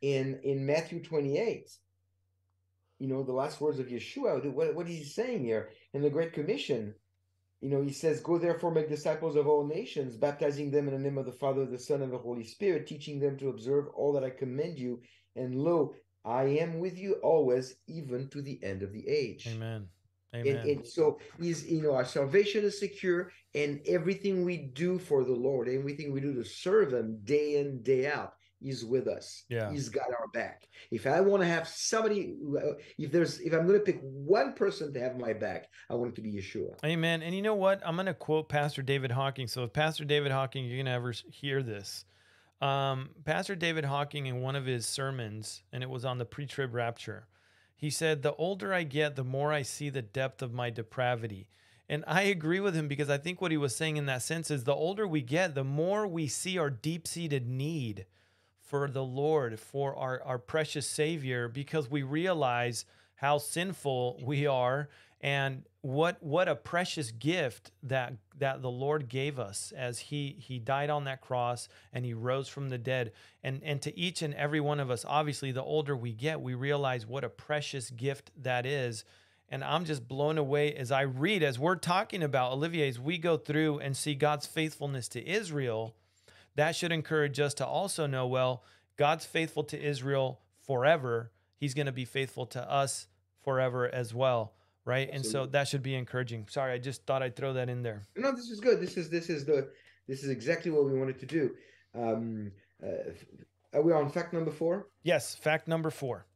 in 0.00 0.40
in 0.44 0.64
Matthew 0.64 1.02
28, 1.02 1.70
you 2.98 3.08
know, 3.08 3.22
the 3.22 3.32
last 3.32 3.60
words 3.60 3.78
of 3.78 3.86
Yeshua, 3.86 4.52
what, 4.52 4.74
what 4.74 4.88
is 4.88 4.96
he 4.96 5.04
saying 5.04 5.44
here 5.44 5.70
in 5.94 6.02
the 6.02 6.10
Great 6.10 6.32
Commission? 6.32 6.94
you 7.62 7.70
know, 7.70 7.80
he 7.80 7.92
says, 7.92 8.20
Go 8.20 8.38
therefore, 8.38 8.72
make 8.72 8.88
disciples 8.88 9.36
of 9.36 9.46
all 9.46 9.64
nations, 9.64 10.16
baptizing 10.16 10.70
them 10.70 10.88
in 10.88 10.94
the 10.94 11.00
name 11.00 11.16
of 11.16 11.26
the 11.26 11.32
Father, 11.32 11.64
the 11.64 11.78
Son, 11.78 12.02
and 12.02 12.12
the 12.12 12.18
Holy 12.18 12.42
Spirit, 12.42 12.88
teaching 12.88 13.20
them 13.20 13.38
to 13.38 13.50
observe 13.50 13.86
all 13.94 14.12
that 14.12 14.24
I 14.24 14.30
commend 14.30 14.78
you. 14.78 15.00
And 15.36 15.54
lo, 15.54 15.94
I 16.24 16.44
am 16.44 16.78
with 16.78 16.98
you 16.98 17.14
always, 17.22 17.74
even 17.88 18.28
to 18.28 18.42
the 18.42 18.58
end 18.62 18.82
of 18.82 18.92
the 18.92 19.06
age. 19.08 19.48
Amen. 19.48 19.88
Amen. 20.34 20.56
And, 20.56 20.68
and 20.68 20.86
so 20.86 21.18
is 21.38 21.70
you 21.70 21.82
know 21.82 21.94
our 21.94 22.06
salvation 22.06 22.64
is 22.64 22.78
secure, 22.78 23.30
and 23.54 23.80
everything 23.86 24.44
we 24.44 24.56
do 24.56 24.98
for 24.98 25.24
the 25.24 25.34
Lord, 25.34 25.68
everything 25.68 26.10
we 26.12 26.20
do 26.20 26.32
to 26.34 26.44
serve 26.44 26.94
Him 26.94 27.20
day 27.24 27.56
in 27.56 27.82
day 27.82 28.10
out, 28.10 28.32
He's 28.62 28.84
with 28.84 29.08
us. 29.08 29.44
Yeah. 29.48 29.70
He's 29.70 29.88
got 29.88 30.06
our 30.06 30.28
back. 30.32 30.68
If 30.90 31.06
I 31.06 31.20
want 31.20 31.42
to 31.42 31.48
have 31.48 31.66
somebody, 31.68 32.34
if 32.96 33.10
there's, 33.10 33.40
if 33.40 33.52
I'm 33.52 33.66
going 33.66 33.78
to 33.78 33.84
pick 33.84 34.00
one 34.02 34.52
person 34.54 34.94
to 34.94 35.00
have 35.00 35.18
my 35.18 35.32
back, 35.32 35.68
I 35.90 35.94
want 35.94 36.12
it 36.12 36.14
to 36.16 36.22
be 36.22 36.32
Yeshua. 36.32 36.76
Amen. 36.84 37.22
And 37.22 37.34
you 37.34 37.42
know 37.42 37.54
what? 37.54 37.82
I'm 37.84 37.96
going 37.96 38.06
to 38.06 38.14
quote 38.14 38.48
Pastor 38.48 38.80
David 38.80 39.10
Hocking. 39.10 39.48
So, 39.48 39.64
if 39.64 39.72
Pastor 39.72 40.04
David 40.04 40.32
Hocking, 40.32 40.64
you're 40.64 40.76
going 40.76 40.86
to 40.86 40.92
ever 40.92 41.12
hear 41.30 41.62
this. 41.62 42.04
Um, 42.62 43.10
Pastor 43.24 43.56
David 43.56 43.84
Hocking, 43.84 44.26
in 44.26 44.40
one 44.40 44.54
of 44.54 44.66
his 44.66 44.86
sermons, 44.86 45.64
and 45.72 45.82
it 45.82 45.90
was 45.90 46.04
on 46.04 46.18
the 46.18 46.24
pre 46.24 46.46
trib 46.46 46.72
rapture, 46.72 47.26
he 47.76 47.90
said, 47.90 48.22
The 48.22 48.36
older 48.36 48.72
I 48.72 48.84
get, 48.84 49.16
the 49.16 49.24
more 49.24 49.52
I 49.52 49.62
see 49.62 49.90
the 49.90 50.00
depth 50.00 50.40
of 50.42 50.52
my 50.52 50.70
depravity. 50.70 51.48
And 51.88 52.04
I 52.06 52.22
agree 52.22 52.60
with 52.60 52.74
him 52.74 52.86
because 52.86 53.10
I 53.10 53.18
think 53.18 53.40
what 53.40 53.50
he 53.50 53.56
was 53.56 53.74
saying 53.74 53.96
in 53.96 54.06
that 54.06 54.22
sense 54.22 54.48
is 54.48 54.62
the 54.62 54.74
older 54.74 55.08
we 55.08 55.22
get, 55.22 55.56
the 55.56 55.64
more 55.64 56.06
we 56.06 56.28
see 56.28 56.56
our 56.56 56.70
deep 56.70 57.08
seated 57.08 57.48
need 57.48 58.06
for 58.60 58.88
the 58.88 59.02
Lord, 59.02 59.58
for 59.58 59.96
our, 59.96 60.22
our 60.22 60.38
precious 60.38 60.88
Savior, 60.88 61.48
because 61.48 61.90
we 61.90 62.04
realize 62.04 62.84
how 63.16 63.38
sinful 63.38 64.20
we 64.24 64.46
are 64.46 64.88
and 65.20 65.64
what 65.82 66.22
what 66.22 66.48
a 66.48 66.54
precious 66.54 67.10
gift 67.10 67.72
that 67.82 68.14
that 68.38 68.62
the 68.62 68.70
Lord 68.70 69.08
gave 69.08 69.38
us 69.38 69.72
as 69.76 69.98
he 69.98 70.36
he 70.38 70.58
died 70.58 70.90
on 70.90 71.04
that 71.04 71.20
cross 71.20 71.68
and 71.92 72.04
he 72.04 72.14
rose 72.14 72.48
from 72.48 72.68
the 72.68 72.78
dead 72.78 73.12
and 73.42 73.60
and 73.64 73.82
to 73.82 73.98
each 73.98 74.22
and 74.22 74.32
every 74.34 74.60
one 74.60 74.78
of 74.78 74.90
us 74.90 75.04
obviously 75.06 75.50
the 75.50 75.62
older 75.62 75.96
we 75.96 76.12
get 76.12 76.40
we 76.40 76.54
realize 76.54 77.04
what 77.04 77.24
a 77.24 77.28
precious 77.28 77.90
gift 77.90 78.30
that 78.40 78.64
is 78.64 79.04
and 79.48 79.62
I'm 79.62 79.84
just 79.84 80.08
blown 80.08 80.38
away 80.38 80.72
as 80.74 80.90
I 80.90 81.02
read 81.02 81.42
as 81.42 81.58
we're 81.58 81.74
talking 81.74 82.22
about 82.22 82.52
Olivier 82.52 82.88
as 82.88 83.00
we 83.00 83.18
go 83.18 83.36
through 83.36 83.80
and 83.80 83.96
see 83.96 84.14
God's 84.14 84.46
faithfulness 84.46 85.08
to 85.08 85.28
Israel 85.28 85.94
that 86.54 86.76
should 86.76 86.92
encourage 86.92 87.40
us 87.40 87.54
to 87.54 87.66
also 87.66 88.06
know 88.06 88.26
well, 88.26 88.62
God's 88.96 89.24
faithful 89.24 89.64
to 89.64 89.80
Israel 89.80 90.40
forever. 90.66 91.32
He's 91.56 91.74
going 91.74 91.86
to 91.86 91.92
be 91.92 92.04
faithful 92.04 92.46
to 92.46 92.70
us 92.70 93.06
forever 93.42 93.88
as 93.92 94.14
well. 94.14 94.52
Right. 94.84 95.08
Absolutely. 95.08 95.16
And 95.16 95.26
so 95.26 95.46
that 95.52 95.68
should 95.68 95.82
be 95.82 95.94
encouraging. 95.94 96.46
Sorry, 96.48 96.72
I 96.72 96.78
just 96.78 97.06
thought 97.06 97.22
I'd 97.22 97.36
throw 97.36 97.52
that 97.52 97.68
in 97.68 97.82
there. 97.82 98.02
No, 98.16 98.32
this 98.32 98.50
is 98.50 98.60
good. 98.60 98.80
This 98.80 98.96
is 98.96 99.08
this 99.08 99.30
is 99.30 99.44
the 99.44 99.68
this 100.08 100.24
is 100.24 100.30
exactly 100.30 100.70
what 100.70 100.84
we 100.84 100.98
wanted 100.98 101.18
to 101.20 101.26
do. 101.26 101.54
Um, 101.94 102.50
uh, 102.82 103.12
are 103.74 103.82
we 103.82 103.92
on 103.92 104.10
fact 104.10 104.32
number 104.32 104.50
four? 104.50 104.88
Yes, 105.02 105.34
fact 105.34 105.68
number 105.68 105.90
four. 105.90 106.26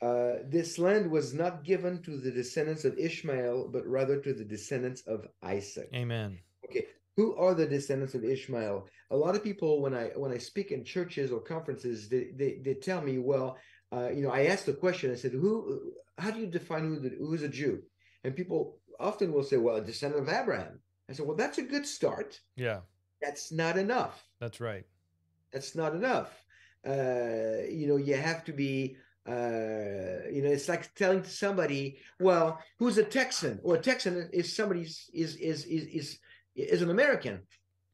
Uh, 0.00 0.38
this 0.48 0.78
land 0.78 1.10
was 1.10 1.32
not 1.32 1.64
given 1.64 2.02
to 2.02 2.18
the 2.18 2.30
descendants 2.30 2.84
of 2.84 2.98
Ishmael, 2.98 3.68
but 3.72 3.86
rather 3.86 4.20
to 4.20 4.34
the 4.34 4.44
descendants 4.44 5.02
of 5.06 5.26
Isaac. 5.42 5.88
Amen. 5.94 6.38
Okay, 6.64 6.86
who 7.16 7.36
are 7.36 7.54
the 7.54 7.66
descendants 7.66 8.14
of 8.14 8.24
Ishmael? 8.24 8.86
A 9.10 9.16
lot 9.16 9.36
of 9.36 9.44
people, 9.44 9.80
when 9.80 9.94
I 9.94 10.06
when 10.16 10.32
I 10.32 10.38
speak 10.38 10.72
in 10.72 10.84
churches 10.84 11.30
or 11.30 11.40
conferences, 11.40 12.08
they 12.08 12.30
they, 12.34 12.58
they 12.64 12.74
tell 12.74 13.00
me, 13.02 13.18
well, 13.18 13.56
uh, 13.94 14.08
you 14.10 14.22
know, 14.22 14.30
I 14.30 14.46
asked 14.46 14.66
the 14.66 14.72
question. 14.72 15.12
I 15.12 15.16
said, 15.16 15.32
who? 15.32 15.92
How 16.18 16.30
do 16.30 16.40
you 16.40 16.46
define 16.46 16.84
who 16.84 16.98
the, 16.98 17.10
who's 17.18 17.42
a 17.42 17.48
Jew? 17.48 17.82
And 18.24 18.36
people 18.36 18.78
often 18.98 19.32
will 19.32 19.42
say, 19.42 19.56
well, 19.56 19.76
a 19.76 19.80
descendant 19.80 20.22
of 20.22 20.34
Abraham. 20.34 20.80
I 21.08 21.12
said, 21.12 21.26
well, 21.26 21.36
that's 21.36 21.58
a 21.58 21.62
good 21.62 21.86
start. 21.86 22.40
Yeah, 22.56 22.80
that's 23.20 23.52
not 23.52 23.76
enough. 23.76 24.24
That's 24.40 24.60
right. 24.60 24.84
That's 25.52 25.74
not 25.74 25.94
enough. 25.94 26.30
Uh, 26.86 27.64
you 27.70 27.86
know, 27.86 27.96
you 27.96 28.14
have 28.16 28.44
to 28.44 28.52
be 28.52 28.96
uh, 29.26 30.28
you 30.30 30.42
know, 30.42 30.50
it's 30.50 30.68
like 30.68 30.94
telling 30.94 31.24
somebody, 31.24 31.98
well, 32.20 32.60
who's 32.78 32.98
a 32.98 33.04
Texan? 33.04 33.58
Or 33.62 33.76
a 33.76 33.80
Texan 33.80 34.28
is 34.32 34.54
somebody's 34.54 35.08
is 35.14 35.36
is 35.36 35.64
is 35.64 35.86
is 35.86 36.18
is 36.54 36.82
an 36.82 36.90
American. 36.90 37.40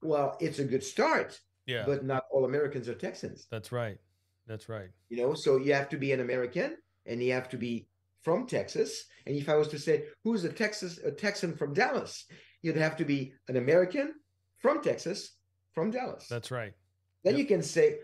Well, 0.02 0.36
it's 0.40 0.58
a 0.58 0.64
good 0.64 0.82
start. 0.82 1.38
Yeah. 1.66 1.84
But 1.86 2.04
not 2.04 2.24
all 2.32 2.46
Americans 2.46 2.88
are 2.88 2.94
Texans. 2.94 3.46
That's 3.50 3.70
right. 3.70 3.98
That's 4.50 4.68
right. 4.68 4.88
You 5.08 5.18
know, 5.18 5.34
so 5.34 5.58
you 5.58 5.72
have 5.74 5.88
to 5.90 5.96
be 5.96 6.10
an 6.10 6.18
American 6.18 6.76
and 7.06 7.22
you 7.22 7.32
have 7.32 7.48
to 7.50 7.56
be 7.56 7.86
from 8.24 8.48
Texas. 8.48 9.04
And 9.24 9.36
if 9.36 9.48
I 9.48 9.54
was 9.54 9.68
to 9.68 9.78
say 9.78 10.06
who's 10.24 10.42
a 10.42 10.52
Texas 10.52 10.98
a 10.98 11.12
Texan 11.12 11.54
from 11.56 11.72
Dallas, 11.72 12.26
you'd 12.60 12.76
have 12.76 12.96
to 12.96 13.04
be 13.04 13.32
an 13.46 13.56
American 13.56 14.12
from 14.58 14.82
Texas 14.82 15.36
from 15.72 15.92
Dallas. 15.92 16.26
That's 16.28 16.50
right. 16.50 16.72
Then 17.22 17.34
yep. 17.34 17.38
you 17.38 17.46
can 17.46 17.62
say 17.62 17.98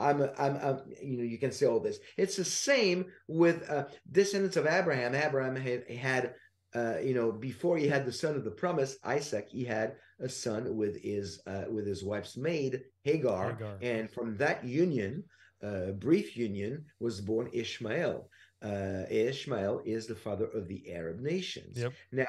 I'm, 0.00 0.20
a, 0.20 0.32
I'm, 0.36 0.56
I'm, 0.56 0.80
you 1.00 1.18
know, 1.18 1.24
you 1.24 1.38
can 1.38 1.52
say 1.52 1.66
all 1.66 1.78
this. 1.78 2.00
It's 2.16 2.34
the 2.34 2.44
same 2.44 3.06
with 3.28 3.70
uh, 3.70 3.84
descendants 4.10 4.56
of 4.56 4.66
Abraham. 4.66 5.14
Abraham 5.14 5.54
had, 5.54 5.88
had 5.88 6.34
uh, 6.74 6.98
you 6.98 7.14
know, 7.14 7.30
before 7.30 7.78
he 7.78 7.86
had 7.86 8.04
the 8.04 8.12
son 8.12 8.34
of 8.34 8.42
the 8.42 8.50
promise, 8.50 8.96
Isaac, 9.04 9.46
he 9.48 9.64
had 9.64 9.94
a 10.20 10.28
son 10.28 10.76
with 10.76 11.00
his 11.00 11.40
uh, 11.46 11.64
with 11.70 11.86
his 11.86 12.04
wife's 12.04 12.36
maid 12.36 12.82
Hagar, 13.04 13.52
Hagar. 13.52 13.78
and 13.80 14.10
from 14.10 14.36
that 14.38 14.64
union, 14.64 15.24
uh, 15.62 15.92
brief 15.92 16.36
union, 16.36 16.84
was 17.00 17.20
born 17.20 17.50
Ishmael. 17.52 18.28
Uh, 18.62 19.04
Ishmael 19.10 19.82
is 19.84 20.06
the 20.06 20.14
father 20.14 20.46
of 20.46 20.68
the 20.68 20.92
Arab 20.92 21.20
nations. 21.20 21.78
Yep. 21.78 21.92
Now, 22.12 22.26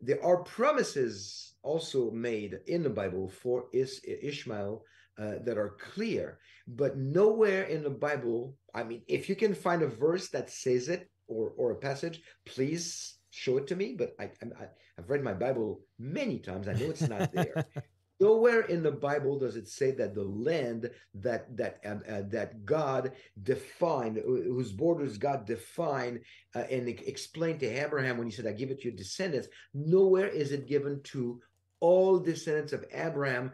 there 0.00 0.24
are 0.24 0.44
promises 0.44 1.54
also 1.62 2.10
made 2.10 2.58
in 2.66 2.82
the 2.82 2.90
Bible 2.90 3.28
for 3.28 3.66
Is- 3.72 4.00
Ishmael 4.04 4.84
uh, 5.18 5.34
that 5.44 5.58
are 5.58 5.76
clear, 5.80 6.38
but 6.68 6.96
nowhere 6.96 7.64
in 7.64 7.82
the 7.82 7.90
Bible. 7.90 8.56
I 8.74 8.84
mean, 8.84 9.02
if 9.08 9.28
you 9.28 9.34
can 9.34 9.54
find 9.54 9.82
a 9.82 9.88
verse 9.88 10.28
that 10.28 10.50
says 10.50 10.88
it 10.88 11.08
or 11.26 11.52
or 11.56 11.72
a 11.72 11.76
passage, 11.76 12.22
please 12.46 13.18
show 13.30 13.56
it 13.56 13.66
to 13.68 13.76
me, 13.76 13.94
but 13.98 14.14
I, 14.18 14.24
I, 14.24 14.68
have 14.96 15.10
read 15.10 15.22
my 15.22 15.34
Bible 15.34 15.82
many 15.98 16.38
times. 16.38 16.68
I 16.68 16.74
know 16.74 16.90
it's 16.90 17.08
not 17.08 17.32
there. 17.32 17.66
Nowhere 18.20 18.62
in 18.62 18.82
the 18.82 18.90
Bible 18.90 19.38
does 19.38 19.54
it 19.54 19.68
say 19.68 19.92
that 19.92 20.14
the 20.14 20.24
land 20.24 20.90
that 21.14 21.56
that 21.56 21.78
uh, 21.84 22.10
uh, 22.10 22.22
that 22.30 22.64
God 22.64 23.12
defined, 23.40 24.20
whose 24.24 24.72
borders 24.72 25.18
God 25.18 25.46
defined 25.46 26.20
uh, 26.54 26.64
and 26.70 26.88
explained 26.88 27.60
to 27.60 27.66
Abraham 27.66 28.18
when 28.18 28.26
He 28.26 28.32
said, 28.32 28.46
"I 28.46 28.52
give 28.52 28.70
it 28.70 28.80
to 28.80 28.88
your 28.88 28.96
descendants." 28.96 29.48
Nowhere 29.72 30.26
is 30.26 30.50
it 30.50 30.66
given 30.66 31.00
to 31.04 31.40
all 31.80 32.18
descendants 32.18 32.72
of 32.72 32.84
Abraham 32.92 33.52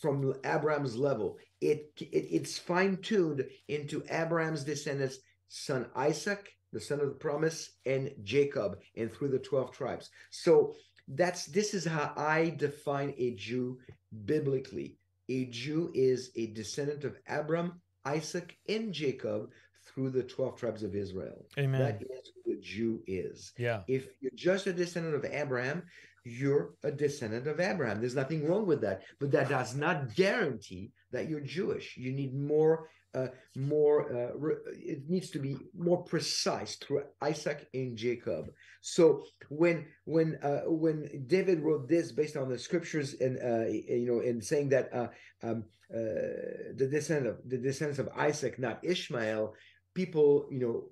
from 0.00 0.34
Abraham's 0.44 0.96
level. 0.96 1.38
It, 1.60 1.92
it 1.98 2.06
it's 2.30 2.58
fine 2.58 2.98
tuned 2.98 3.44
into 3.68 4.02
Abraham's 4.10 4.64
descendants, 4.64 5.18
son 5.48 5.86
Isaac, 5.94 6.52
the 6.72 6.80
son 6.80 7.00
of 7.00 7.08
the 7.08 7.14
promise, 7.14 7.70
and 7.84 8.12
Jacob, 8.22 8.78
and 8.96 9.12
through 9.12 9.28
the 9.28 9.38
12 9.38 9.72
tribes. 9.72 10.10
So 10.30 10.74
that's 11.10 11.46
this 11.46 11.74
is 11.74 11.84
how 11.84 12.12
I 12.16 12.54
define 12.56 13.14
a 13.18 13.34
Jew 13.34 13.78
biblically. 14.24 14.98
A 15.28 15.46
Jew 15.46 15.90
is 15.94 16.30
a 16.36 16.48
descendant 16.48 17.04
of 17.04 17.16
Abram, 17.28 17.80
Isaac, 18.04 18.56
and 18.68 18.92
Jacob 18.92 19.50
through 19.86 20.10
the 20.10 20.22
12 20.22 20.56
tribes 20.56 20.82
of 20.82 20.94
Israel. 20.94 21.46
Amen. 21.58 21.80
That 21.80 22.02
is 22.02 22.32
who 22.44 22.52
a 22.52 22.60
Jew 22.60 23.02
is. 23.06 23.52
Yeah. 23.58 23.82
If 23.88 24.08
you're 24.20 24.32
just 24.34 24.66
a 24.66 24.72
descendant 24.72 25.14
of 25.14 25.24
Abraham, 25.24 25.82
you're 26.24 26.74
a 26.84 26.90
descendant 26.90 27.46
of 27.46 27.60
Abraham. 27.60 28.00
There's 28.00 28.14
nothing 28.14 28.46
wrong 28.46 28.66
with 28.66 28.80
that. 28.82 29.02
But 29.18 29.30
that 29.32 29.48
does 29.48 29.74
not 29.74 30.14
guarantee 30.14 30.92
that 31.12 31.28
you're 31.28 31.40
Jewish. 31.40 31.96
You 31.96 32.12
need 32.12 32.34
more 32.34 32.88
uh, 33.14 33.28
more. 33.56 34.12
Uh, 34.12 34.36
re- 34.36 34.62
it 34.74 35.08
needs 35.08 35.30
to 35.30 35.38
be 35.38 35.56
more 35.76 36.02
precise 36.04 36.76
through 36.76 37.02
Isaac 37.20 37.68
and 37.74 37.96
Jacob. 37.96 38.46
So 38.80 39.24
when 39.48 39.86
when 40.04 40.38
uh, 40.42 40.62
when 40.66 41.24
David 41.26 41.60
wrote 41.60 41.88
this 41.88 42.12
based 42.12 42.36
on 42.36 42.48
the 42.48 42.58
scriptures 42.58 43.14
and 43.20 43.38
uh, 43.38 43.66
you 43.68 44.06
know 44.06 44.20
in 44.20 44.40
saying 44.40 44.70
that 44.70 44.92
uh, 44.94 45.08
um, 45.42 45.64
uh, 45.92 46.76
the 46.76 46.88
descendant 46.90 47.26
of 47.26 47.48
the 47.48 47.58
descendants 47.58 47.98
of 47.98 48.08
Isaac, 48.16 48.58
not 48.58 48.84
Ishmael, 48.84 49.54
people 49.94 50.46
you 50.50 50.60
know 50.60 50.84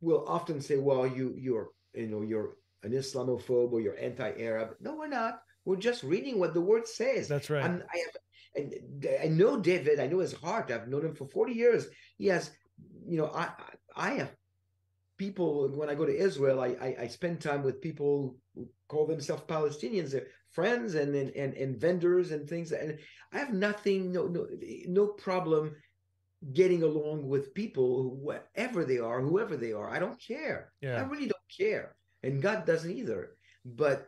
will 0.00 0.24
often 0.26 0.60
say, 0.60 0.76
well, 0.76 1.06
you 1.06 1.34
you're 1.36 1.68
you 1.94 2.08
know 2.08 2.22
you're 2.22 2.56
an 2.82 2.92
Islamophobe 2.92 3.72
or 3.72 3.80
you're 3.80 3.98
anti-Arab. 3.98 4.76
No, 4.80 4.94
we're 4.94 5.08
not. 5.08 5.40
We're 5.64 5.76
just 5.76 6.02
reading 6.02 6.38
what 6.38 6.52
the 6.52 6.60
word 6.60 6.86
says. 6.86 7.28
That's 7.28 7.48
right. 7.48 7.64
And 7.64 7.82
I 7.82 7.96
have, 7.96 8.16
and 8.54 8.74
I 9.22 9.26
know 9.28 9.58
David. 9.60 10.00
I 10.00 10.06
know 10.06 10.18
his 10.20 10.32
heart. 10.34 10.70
I've 10.70 10.88
known 10.88 11.04
him 11.04 11.14
for 11.14 11.26
forty 11.26 11.52
years. 11.52 11.86
He 12.18 12.26
has, 12.28 12.50
you 13.06 13.18
know, 13.18 13.30
I 13.34 13.50
I 13.96 14.10
have 14.14 14.34
people 15.18 15.68
when 15.70 15.88
I 15.90 15.94
go 15.94 16.06
to 16.06 16.16
Israel. 16.16 16.60
I 16.60 16.68
I, 16.80 16.96
I 17.02 17.06
spend 17.08 17.40
time 17.40 17.62
with 17.62 17.80
people 17.80 18.36
who 18.54 18.68
call 18.88 19.06
themselves 19.06 19.42
Palestinians. 19.46 20.10
They're 20.12 20.26
friends 20.50 20.94
and 20.94 21.14
and 21.14 21.30
and, 21.36 21.54
and 21.54 21.76
vendors 21.80 22.32
and 22.32 22.48
things. 22.48 22.72
And 22.72 22.98
I 23.32 23.38
have 23.38 23.52
nothing, 23.52 24.12
no 24.12 24.26
no 24.26 24.46
no 24.88 25.06
problem 25.08 25.74
getting 26.52 26.82
along 26.82 27.26
with 27.26 27.54
people 27.54 28.16
whatever 28.16 28.84
they 28.84 28.98
are 28.98 29.22
whoever 29.22 29.56
they 29.56 29.72
are 29.72 29.88
i 29.88 29.98
don't 29.98 30.20
care 30.20 30.72
Yeah. 30.82 30.96
i 31.00 31.02
really 31.02 31.26
don't 31.26 31.50
care 31.56 31.96
and 32.22 32.42
god 32.42 32.66
doesn't 32.66 32.90
either 32.90 33.36
but 33.64 34.06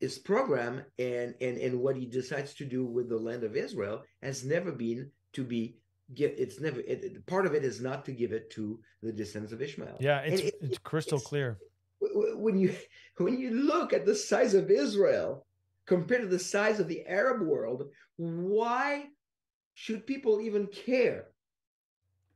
his 0.00 0.18
program 0.18 0.82
and 0.98 1.34
and 1.40 1.56
and 1.58 1.80
what 1.80 1.96
he 1.96 2.06
decides 2.06 2.54
to 2.54 2.64
do 2.64 2.84
with 2.84 3.08
the 3.08 3.16
land 3.16 3.42
of 3.44 3.56
israel 3.56 4.02
has 4.22 4.44
never 4.44 4.70
been 4.72 5.10
to 5.32 5.42
be 5.44 5.76
get 6.14 6.34
it's 6.38 6.60
never 6.60 6.80
it, 6.80 7.24
part 7.26 7.46
of 7.46 7.54
it 7.54 7.64
is 7.64 7.80
not 7.80 8.04
to 8.04 8.12
give 8.12 8.32
it 8.32 8.50
to 8.50 8.78
the 9.02 9.12
descendants 9.12 9.52
of 9.52 9.62
ishmael 9.62 9.96
Yeah, 10.00 10.20
it's 10.20 10.42
it- 10.42 10.54
it's 10.60 10.78
crystal 10.78 11.16
it's- 11.18 11.28
clear. 11.28 11.58
When 12.00 12.58
you 12.58 12.74
when 13.16 13.38
you 13.38 13.50
look 13.50 13.92
at 13.94 14.04
the 14.04 14.14
size 14.14 14.52
of 14.54 14.70
Israel 14.70 15.46
compared 15.86 16.22
to 16.22 16.28
the 16.28 16.38
size 16.38 16.78
of 16.78 16.88
the 16.88 17.04
Arab 17.06 17.40
world, 17.40 17.90
why 18.16 19.06
should 19.74 20.06
people 20.06 20.40
even 20.40 20.66
care? 20.66 21.28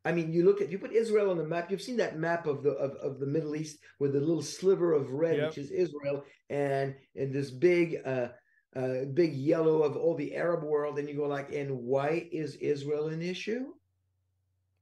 I 0.04 0.12
mean, 0.12 0.32
you 0.32 0.44
look 0.44 0.60
at 0.60 0.70
you 0.70 0.78
put 0.78 0.92
Israel 0.92 1.30
on 1.30 1.36
the 1.36 1.44
map. 1.44 1.70
You've 1.70 1.82
seen 1.82 1.98
that 1.98 2.18
map 2.18 2.46
of 2.46 2.62
the 2.62 2.70
of, 2.70 2.92
of 2.96 3.20
the 3.20 3.26
Middle 3.26 3.54
East 3.54 3.78
with 3.98 4.14
the 4.14 4.20
little 4.20 4.42
sliver 4.42 4.92
of 4.92 5.10
red, 5.10 5.36
Yep. 5.36 5.48
which 5.48 5.58
is 5.58 5.70
Israel, 5.70 6.24
and 6.48 6.94
and 7.14 7.32
this 7.34 7.50
big 7.50 7.98
uh 8.06 8.28
uh 8.76 9.04
big 9.12 9.34
yellow 9.34 9.82
of 9.82 9.96
all 9.96 10.14
the 10.14 10.34
Arab 10.34 10.64
world, 10.64 10.98
and 10.98 11.08
you 11.08 11.16
go 11.16 11.28
like, 11.28 11.52
and 11.52 11.70
why 11.70 12.28
is 12.32 12.56
Israel 12.56 13.08
an 13.08 13.20
issue? 13.20 13.66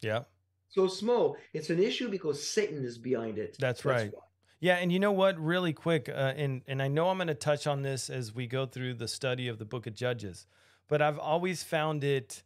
Yeah. 0.00 0.22
So 0.68 0.86
small. 0.86 1.36
It's 1.52 1.70
an 1.70 1.82
issue 1.82 2.08
because 2.10 2.46
Satan 2.46 2.84
is 2.84 2.98
behind 2.98 3.38
it. 3.38 3.56
That's 3.58 3.84
right. 3.84 4.12
why. 4.12 4.20
Yeah, 4.60 4.74
and 4.74 4.92
you 4.92 4.98
know 4.98 5.12
what? 5.12 5.38
Really 5.38 5.72
quick, 5.72 6.08
uh, 6.08 6.34
and 6.36 6.62
and 6.66 6.82
I 6.82 6.88
know 6.88 7.08
I'm 7.08 7.16
going 7.16 7.28
to 7.28 7.34
touch 7.34 7.66
on 7.66 7.82
this 7.82 8.10
as 8.10 8.34
we 8.34 8.46
go 8.46 8.66
through 8.66 8.94
the 8.94 9.08
study 9.08 9.48
of 9.48 9.58
the 9.58 9.64
Book 9.64 9.86
of 9.86 9.94
Judges, 9.94 10.46
but 10.88 11.00
I've 11.00 11.18
always 11.18 11.62
found 11.62 12.02
it 12.02 12.42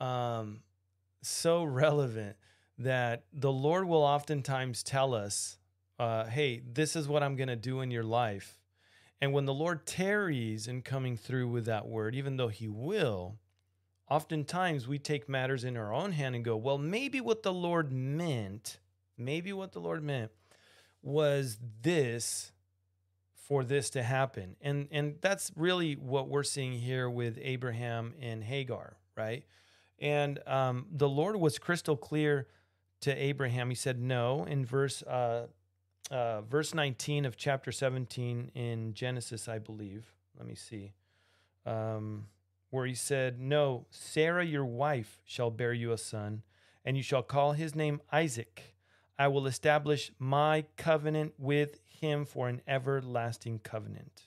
um, 0.00 0.60
so 1.22 1.64
relevant 1.64 2.36
that 2.78 3.24
the 3.32 3.52
Lord 3.52 3.86
will 3.86 4.02
oftentimes 4.02 4.82
tell 4.82 5.14
us, 5.14 5.58
uh, 5.98 6.26
"Hey, 6.26 6.60
this 6.60 6.94
is 6.94 7.08
what 7.08 7.22
I'm 7.22 7.36
going 7.36 7.48
to 7.48 7.56
do 7.56 7.80
in 7.80 7.90
your 7.90 8.04
life," 8.04 8.60
and 9.20 9.32
when 9.32 9.44
the 9.44 9.54
Lord 9.54 9.86
tarries 9.86 10.68
in 10.68 10.82
coming 10.82 11.16
through 11.16 11.48
with 11.48 11.64
that 11.66 11.86
word, 11.86 12.14
even 12.14 12.36
though 12.36 12.48
He 12.48 12.68
will, 12.68 13.38
oftentimes 14.08 14.86
we 14.86 14.98
take 14.98 15.28
matters 15.28 15.64
in 15.64 15.76
our 15.76 15.92
own 15.92 16.12
hand 16.12 16.34
and 16.36 16.44
go, 16.44 16.56
"Well, 16.56 16.78
maybe 16.78 17.20
what 17.20 17.42
the 17.42 17.52
Lord 17.52 17.92
meant, 17.92 18.78
maybe 19.16 19.52
what 19.52 19.72
the 19.72 19.80
Lord 19.80 20.02
meant." 20.02 20.30
was 21.02 21.58
this 21.82 22.52
for 23.34 23.64
this 23.64 23.90
to 23.90 24.02
happen 24.02 24.56
and 24.60 24.88
and 24.90 25.16
that's 25.20 25.50
really 25.56 25.94
what 25.94 26.28
we're 26.28 26.42
seeing 26.42 26.72
here 26.72 27.08
with 27.08 27.38
abraham 27.40 28.14
and 28.20 28.44
hagar 28.44 28.96
right 29.16 29.44
and 30.00 30.40
um, 30.46 30.86
the 30.90 31.08
lord 31.08 31.36
was 31.36 31.58
crystal 31.58 31.96
clear 31.96 32.46
to 33.00 33.14
abraham. 33.14 33.68
He 33.68 33.74
said 33.74 34.00
no 34.00 34.44
in 34.44 34.64
verse 34.64 35.02
uh, 35.02 35.46
uh, 36.10 36.40
verse 36.42 36.74
19 36.74 37.24
of 37.24 37.36
chapter 37.36 37.70
17 37.72 38.50
in 38.54 38.94
genesis 38.94 39.48
i 39.48 39.58
believe. 39.58 40.12
Let 40.36 40.46
me 40.46 40.54
see. 40.54 40.92
Um, 41.66 42.26
where 42.70 42.86
he 42.86 42.94
said 42.94 43.40
no 43.40 43.86
sarah 43.90 44.44
your 44.44 44.64
wife 44.64 45.20
shall 45.24 45.50
bear 45.50 45.72
you 45.72 45.92
a 45.92 45.98
son 45.98 46.42
and 46.84 46.96
you 46.96 47.02
shall 47.02 47.22
call 47.22 47.52
his 47.52 47.74
name 47.74 48.00
isaac. 48.12 48.74
I 49.18 49.28
will 49.28 49.46
establish 49.46 50.12
my 50.18 50.64
covenant 50.76 51.34
with 51.38 51.80
him 51.84 52.24
for 52.24 52.48
an 52.48 52.62
everlasting 52.66 53.58
covenant, 53.58 54.22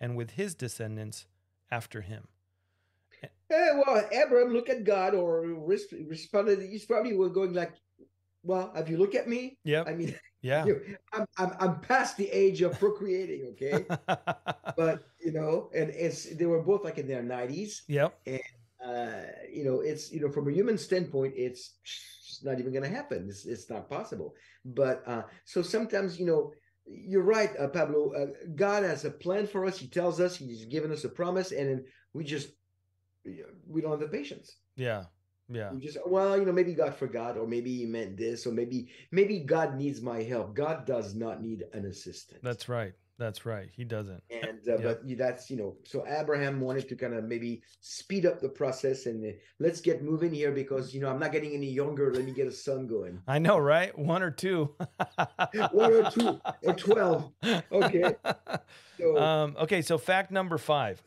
and 0.00 0.16
with 0.16 0.32
his 0.32 0.54
descendants 0.54 1.26
after 1.70 2.02
him. 2.02 2.28
Eh, 3.50 3.70
well, 3.78 4.04
Abraham 4.12 4.52
look 4.52 4.68
at 4.68 4.84
God 4.84 5.14
or 5.14 5.46
res- 5.66 5.92
responded. 6.08 6.60
He's 6.60 6.84
probably 6.86 7.14
were 7.16 7.30
going 7.30 7.52
like, 7.54 7.72
"Well, 8.42 8.72
have 8.74 8.88
you 8.90 8.96
look 8.98 9.14
at 9.14 9.28
me? 9.28 9.58
yeah, 9.64 9.84
I 9.86 9.94
mean, 9.94 10.14
Yeah. 10.42 10.64
you- 10.66 10.96
I'm, 11.12 11.26
I'm 11.38 11.52
I'm 11.60 11.80
past 11.80 12.16
the 12.16 12.28
age 12.30 12.62
of 12.62 12.78
procreating, 12.78 13.54
okay? 13.54 13.86
but 14.76 15.04
you 15.20 15.32
know, 15.32 15.70
and 15.74 15.90
it's 15.90 16.34
they 16.36 16.46
were 16.46 16.62
both 16.62 16.84
like 16.84 16.98
in 16.98 17.06
their 17.08 17.22
90s. 17.22 17.82
yep. 17.88 18.18
And 18.26 18.40
uh, 18.84 19.30
you 19.50 19.64
know, 19.64 19.80
it's 19.80 20.12
you 20.12 20.20
know, 20.20 20.30
from 20.30 20.48
a 20.48 20.52
human 20.52 20.78
standpoint, 20.78 21.34
it's 21.36 21.78
it's 22.28 22.44
not 22.44 22.58
even 22.60 22.72
going 22.72 22.84
to 22.84 22.90
happen. 22.96 23.26
It's 23.28 23.46
it's 23.46 23.70
not 23.70 23.88
possible. 23.88 24.34
But 24.64 25.02
uh, 25.06 25.22
so 25.44 25.62
sometimes, 25.62 26.18
you 26.20 26.26
know, 26.26 26.52
you're 26.84 27.22
right, 27.22 27.50
uh, 27.58 27.68
Pablo. 27.68 28.12
Uh, 28.12 28.26
God 28.54 28.82
has 28.84 29.04
a 29.04 29.10
plan 29.10 29.46
for 29.46 29.64
us. 29.66 29.78
He 29.78 29.88
tells 29.88 30.20
us. 30.20 30.36
He's 30.36 30.66
given 30.66 30.92
us 30.92 31.04
a 31.04 31.08
promise, 31.08 31.50
and 31.52 31.86
we 32.12 32.22
just 32.24 32.50
we 33.66 33.80
don't 33.80 33.90
have 33.92 34.00
the 34.00 34.08
patience. 34.08 34.56
Yeah. 34.76 35.04
Yeah. 35.48 35.70
Just 35.78 35.98
well, 36.06 36.36
you 36.36 36.44
know, 36.44 36.52
maybe 36.52 36.74
God 36.74 36.96
forgot, 36.96 37.36
or 37.36 37.46
maybe 37.46 37.72
He 37.76 37.86
meant 37.86 38.16
this, 38.16 38.46
or 38.46 38.52
maybe 38.52 38.88
maybe 39.12 39.38
God 39.40 39.76
needs 39.76 40.02
my 40.02 40.22
help. 40.22 40.54
God 40.54 40.86
does 40.86 41.14
not 41.14 41.40
need 41.40 41.62
an 41.72 41.84
assistant. 41.86 42.42
That's 42.42 42.68
right. 42.68 42.94
That's 43.18 43.46
right. 43.46 43.68
He 43.72 43.84
doesn't. 43.84 44.22
and 44.30 44.58
uh, 44.68 44.76
Yep. 44.76 44.82
but 44.82 45.16
that's 45.18 45.48
you 45.48 45.56
know, 45.56 45.76
so 45.84 46.04
Abraham 46.06 46.60
wanted 46.60 46.86
to 46.88 46.96
kind 46.96 47.14
of 47.14 47.24
maybe 47.24 47.62
speed 47.80 48.26
up 48.26 48.40
the 48.40 48.48
process 48.48 49.06
and 49.06 49.24
uh, 49.24 49.30
let's 49.58 49.80
get 49.80 50.02
moving 50.02 50.34
here 50.34 50.50
because 50.52 50.92
you 50.92 51.00
know 51.00 51.08
I'm 51.08 51.18
not 51.20 51.32
getting 51.32 51.54
any 51.54 51.70
younger. 51.70 52.12
Let 52.12 52.24
me 52.24 52.32
get 52.32 52.46
a 52.48 52.52
son 52.52 52.86
going. 52.88 53.22
I 53.28 53.38
know, 53.38 53.56
right? 53.56 53.96
One 53.96 54.22
or 54.22 54.30
two. 54.32 54.74
One 55.70 55.92
or 55.92 56.10
two 56.10 56.40
or 56.64 56.74
12. 56.74 57.32
Okay. 57.72 58.14
So 58.98 59.18
Um, 59.18 59.56
okay. 59.60 59.82
So 59.82 59.96
fact 59.98 60.30
number 60.30 60.56
five. 60.58 61.02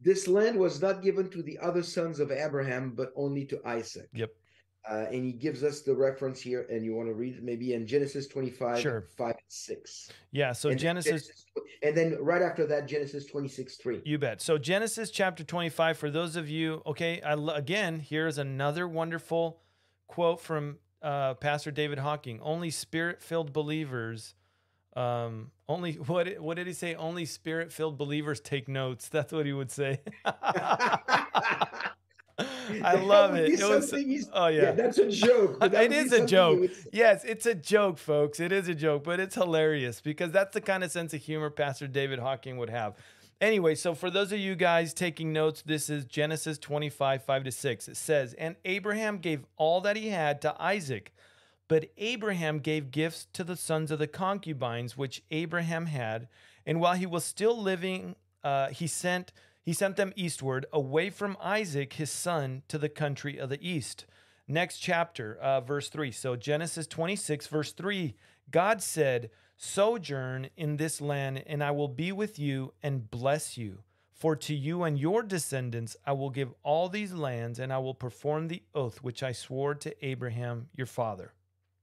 This 0.00 0.26
land 0.26 0.58
was 0.58 0.80
not 0.80 1.02
given 1.02 1.28
to 1.30 1.42
the 1.42 1.58
other 1.58 1.82
sons 1.82 2.20
of 2.20 2.30
Abraham, 2.30 2.92
but 2.96 3.12
only 3.16 3.44
to 3.46 3.60
Isaac. 3.66 4.08
Yep. 4.14 4.30
Uh, 4.90 5.04
and 5.12 5.22
he 5.24 5.32
gives 5.32 5.62
us 5.62 5.82
the 5.82 5.94
reference 5.94 6.40
here, 6.40 6.66
and 6.70 6.82
you 6.82 6.94
want 6.94 7.06
to 7.06 7.12
read 7.12 7.42
maybe 7.42 7.74
in 7.74 7.86
Genesis 7.86 8.26
25, 8.28 8.80
Sure. 8.80 9.02
5 9.18 9.28
and 9.28 9.36
6. 9.46 10.08
Yeah. 10.32 10.52
So 10.52 10.70
And 10.70 10.78
then 10.78 10.82
Genesis. 10.82 11.44
and 11.82 11.94
then 11.94 12.16
right 12.18 12.40
after 12.40 12.66
that, 12.66 12.88
Genesis 12.88 13.26
26, 13.26 13.76
3. 13.76 14.00
You 14.06 14.16
bet. 14.16 14.40
So 14.40 14.56
Genesis 14.56 15.10
chapter 15.10 15.44
25 15.44 15.98
for 15.98 16.10
those 16.10 16.34
of 16.34 16.48
you, 16.48 16.80
okay, 16.86 17.20
I, 17.20 17.34
again, 17.54 18.00
here's 18.00 18.38
another 18.38 18.88
wonderful 18.88 19.60
quote 20.06 20.40
from 20.40 20.78
uh, 21.02 21.34
Pastor 21.34 21.70
David 21.70 21.98
Hocking. 21.98 22.40
Only 22.40 22.70
spirit-filled 22.70 23.52
believers 23.52 24.34
um 24.96 25.50
only 25.68 25.92
what 26.06 26.24
did- 26.24 26.40
what 26.40 26.56
did 26.56 26.66
he 26.66 26.72
say? 26.72 26.94
Only 26.94 27.24
spirit-filled 27.24 27.96
believers 27.98 28.40
take 28.40 28.68
notes. 28.68 29.08
That's 29.12 29.32
what 29.32 29.46
he 29.46 29.52
would 29.52 29.70
say. 29.70 30.00
I 32.82 32.94
love 32.94 33.34
it. 33.34 33.50
It 33.60 33.68
was 33.68 33.92
Oh 34.32 34.46
yeah. 34.46 34.72
that's 34.72 34.96
a 34.98 35.10
joke. 35.10 35.58
It 35.62 35.92
is 35.92 36.12
a 36.12 36.24
joke. 36.24 36.60
would. 36.60 36.70
Yes, 36.92 37.22
it's 37.24 37.44
a 37.44 37.54
joke, 37.54 37.98
folks. 37.98 38.40
It 38.40 38.50
is 38.52 38.68
a 38.68 38.74
joke, 38.74 39.04
but 39.04 39.20
it's 39.20 39.34
hilarious 39.34 40.00
because 40.00 40.30
that's 40.32 40.54
the 40.54 40.60
kind 40.62 40.82
of 40.82 40.90
sense 40.90 41.12
of 41.12 41.20
humor 41.20 41.50
Pastor 41.50 41.86
David 41.86 42.18
Hocking 42.18 42.56
would 42.56 42.70
have. 42.70 42.94
Anyway, 43.42 43.74
so 43.74 43.94
for 43.94 44.10
those 44.10 44.32
of 44.32 44.38
you 44.38 44.54
guys 44.54 44.94
taking 44.94 45.32
notes, 45.32 45.62
this 45.62 45.90
is 45.90 46.04
Genesis 46.04 46.58
25, 46.58 47.24
5 47.24 47.44
to 47.44 47.52
6. 47.52 47.88
It 47.88 47.96
says, 47.96 48.34
And 48.34 48.54
Abraham 48.64 49.18
gave 49.18 49.44
all 49.56 49.80
that 49.82 49.96
he 49.96 50.08
had 50.08 50.40
to 50.42 50.54
Isaac, 50.62 51.12
but 51.70 51.88
Abraham 51.98 52.58
gave 52.58 52.90
gifts 52.90 53.28
to 53.32 53.44
the 53.44 53.54
sons 53.54 53.92
of 53.92 54.00
the 54.00 54.08
concubines 54.08 54.96
which 54.96 55.22
Abraham 55.30 55.86
had. 55.86 56.26
And 56.66 56.80
while 56.80 56.94
he 56.94 57.06
was 57.06 57.24
still 57.24 57.56
living, 57.56 58.16
uh, 58.42 58.70
he 58.70 58.88
sent 58.88 59.32
he 59.62 59.72
sent 59.72 59.94
them 59.94 60.12
eastward, 60.16 60.66
away 60.72 61.10
from 61.10 61.36
Isaac 61.40 61.92
his 61.92 62.10
son, 62.10 62.62
to 62.66 62.76
the 62.76 62.88
country 62.88 63.38
of 63.38 63.50
the 63.50 63.68
east. 63.68 64.04
Next 64.48 64.78
chapter, 64.78 65.38
uh, 65.40 65.60
verse 65.60 65.88
3. 65.88 66.10
So 66.10 66.34
Genesis 66.34 66.88
26, 66.88 67.46
verse 67.46 67.70
3 67.70 68.16
God 68.50 68.82
said, 68.82 69.30
Sojourn 69.56 70.50
in 70.56 70.76
this 70.76 71.00
land, 71.00 71.44
and 71.46 71.62
I 71.62 71.70
will 71.70 71.86
be 71.86 72.10
with 72.10 72.36
you 72.36 72.72
and 72.82 73.08
bless 73.08 73.56
you. 73.56 73.84
For 74.12 74.34
to 74.34 74.56
you 74.56 74.82
and 74.82 74.98
your 74.98 75.22
descendants 75.22 75.96
I 76.04 76.14
will 76.14 76.30
give 76.30 76.52
all 76.64 76.88
these 76.88 77.12
lands, 77.12 77.60
and 77.60 77.72
I 77.72 77.78
will 77.78 77.94
perform 77.94 78.48
the 78.48 78.64
oath 78.74 79.04
which 79.04 79.22
I 79.22 79.30
swore 79.30 79.76
to 79.76 80.04
Abraham 80.04 80.66
your 80.74 80.88
father. 80.88 81.32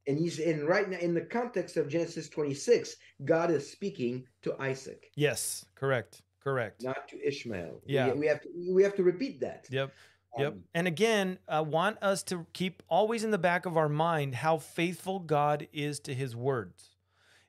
And 0.08 0.18
he's 0.18 0.40
in 0.40 0.66
right 0.66 0.90
now 0.90 0.98
in 1.00 1.14
the 1.14 1.22
context 1.22 1.76
of 1.78 1.90
Genesis 1.90 2.30
26, 2.30 2.96
God 3.26 3.52
is 3.52 3.70
speaking 3.70 4.26
to 4.44 4.56
Isaac, 4.60 5.12
Yes, 5.16 5.66
correct, 5.76 6.22
correct. 6.42 6.82
not 6.84 7.08
to 7.10 7.28
Ishmael. 7.28 7.82
Yeah. 7.86 8.14
we, 8.14 8.22
we 8.22 8.28
have 8.28 8.42
to 8.42 8.50
we 8.72 8.84
have 8.84 8.96
to 8.96 9.04
repeat 9.04 9.42
that. 9.42 9.68
Yep. 9.70 9.92
Yep. 10.38 10.54
Um, 10.54 10.64
And 10.76 10.88
again, 10.88 11.40
I 11.48 11.62
want 11.62 11.98
us 12.02 12.24
to 12.24 12.46
keep 12.54 12.84
always 12.88 13.24
in 13.24 13.32
the 13.32 13.38
back 13.38 13.66
of 13.66 13.76
our 13.76 13.90
mind 13.90 14.36
how 14.36 14.58
faithful 14.58 15.20
God 15.20 15.68
is 15.74 16.00
to 16.02 16.14
his 16.14 16.36
words. 16.36 16.92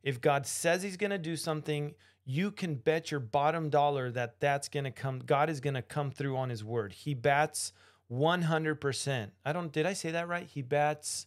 If 0.03 0.21
God 0.21 0.47
says 0.47 0.83
he's 0.83 0.97
going 0.97 1.11
to 1.11 1.19
do 1.19 1.37
something, 1.37 1.95
you 2.25 2.51
can 2.51 2.77
bet 2.77 3.11
your 3.11 3.21
bottom 3.21 3.69
dollar 3.69 4.11
that 4.13 4.41
that's 4.41 4.69
going 4.69 4.85
to 4.85 4.91
come 4.91 5.21
God 5.21 5.49
is 5.51 5.61
going 5.61 5.75
to 5.75 5.83
come 5.83 6.11
through 6.11 6.37
on 6.37 6.51
his 6.51 6.65
word. 6.65 6.93
He 6.93 7.15
bats 7.15 7.73
100%. 8.11 9.31
I 9.45 9.53
don't 9.53 9.73
did 9.73 9.87
I 9.87 9.93
say 9.93 10.11
that 10.13 10.29
right? 10.29 10.47
He 10.47 10.63
bats 10.63 11.27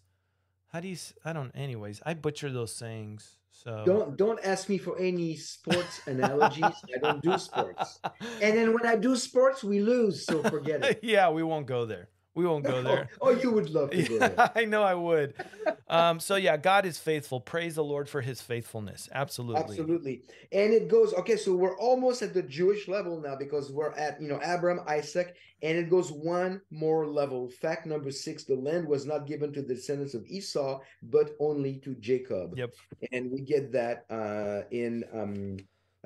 How 0.71 0.79
do 0.79 0.87
you 0.87 0.93
s- 0.95 1.13
I 1.25 1.33
don't 1.33 1.51
anyways. 1.53 2.01
I 2.05 2.13
butcher 2.13 2.49
those 2.51 2.73
sayings. 2.73 3.35
So 3.51 3.83
Don't 3.85 4.17
don't 4.17 4.39
ask 4.43 4.69
me 4.69 4.77
for 4.77 4.97
any 4.97 5.35
sports 5.35 6.01
analogies. 6.07 6.75
I 6.95 6.99
don't 6.99 7.21
do 7.21 7.37
sports. 7.37 7.99
And 8.41 8.57
then 8.57 8.73
when 8.73 8.85
I 8.85 8.95
do 8.95 9.15
sports, 9.15 9.63
we 9.63 9.81
lose. 9.81 10.25
So 10.25 10.41
forget 10.43 10.83
it. 10.83 10.99
yeah, 11.03 11.29
we 11.29 11.43
won't 11.43 11.67
go 11.67 11.85
there. 11.85 12.07
We 12.33 12.45
won't 12.45 12.63
go 12.63 12.81
there. 12.89 13.09
Oh, 13.19 13.27
oh, 13.27 13.29
you 13.31 13.51
would 13.51 13.69
love 13.69 13.91
to 13.91 14.03
go 14.03 14.19
there. 14.19 14.33
Yeah, 14.37 14.49
I 14.55 14.65
know 14.65 14.83
I 14.83 14.93
would. 14.95 15.33
Um, 15.91 16.21
so 16.21 16.37
yeah, 16.37 16.55
God 16.55 16.85
is 16.85 16.97
faithful. 16.97 17.41
Praise 17.41 17.75
the 17.75 17.83
Lord 17.83 18.07
for 18.07 18.21
His 18.21 18.41
faithfulness. 18.41 19.09
Absolutely. 19.11 19.61
Absolutely. 19.61 20.21
And 20.53 20.71
it 20.71 20.87
goes, 20.87 21.13
okay, 21.15 21.35
so 21.35 21.53
we're 21.53 21.77
almost 21.79 22.21
at 22.21 22.33
the 22.33 22.41
Jewish 22.43 22.87
level 22.87 23.19
now 23.19 23.35
because 23.35 23.73
we're 23.73 23.91
at, 23.95 24.21
you 24.21 24.29
know, 24.29 24.39
Abram, 24.41 24.79
Isaac, 24.87 25.35
and 25.61 25.77
it 25.77 25.89
goes 25.89 26.09
one 26.09 26.61
more 26.71 27.05
level. 27.07 27.49
Fact 27.49 27.85
number 27.85 28.09
six 28.09 28.45
the 28.45 28.55
land 28.55 28.87
was 28.87 29.05
not 29.05 29.27
given 29.27 29.51
to 29.51 29.61
the 29.61 29.75
descendants 29.75 30.13
of 30.13 30.25
Esau, 30.27 30.79
but 31.03 31.31
only 31.41 31.75
to 31.83 31.93
Jacob. 31.95 32.57
Yep. 32.57 32.69
And 33.11 33.29
we 33.29 33.41
get 33.41 33.73
that 33.73 34.05
uh, 34.09 34.61
in, 34.71 35.03
um, 35.13 35.57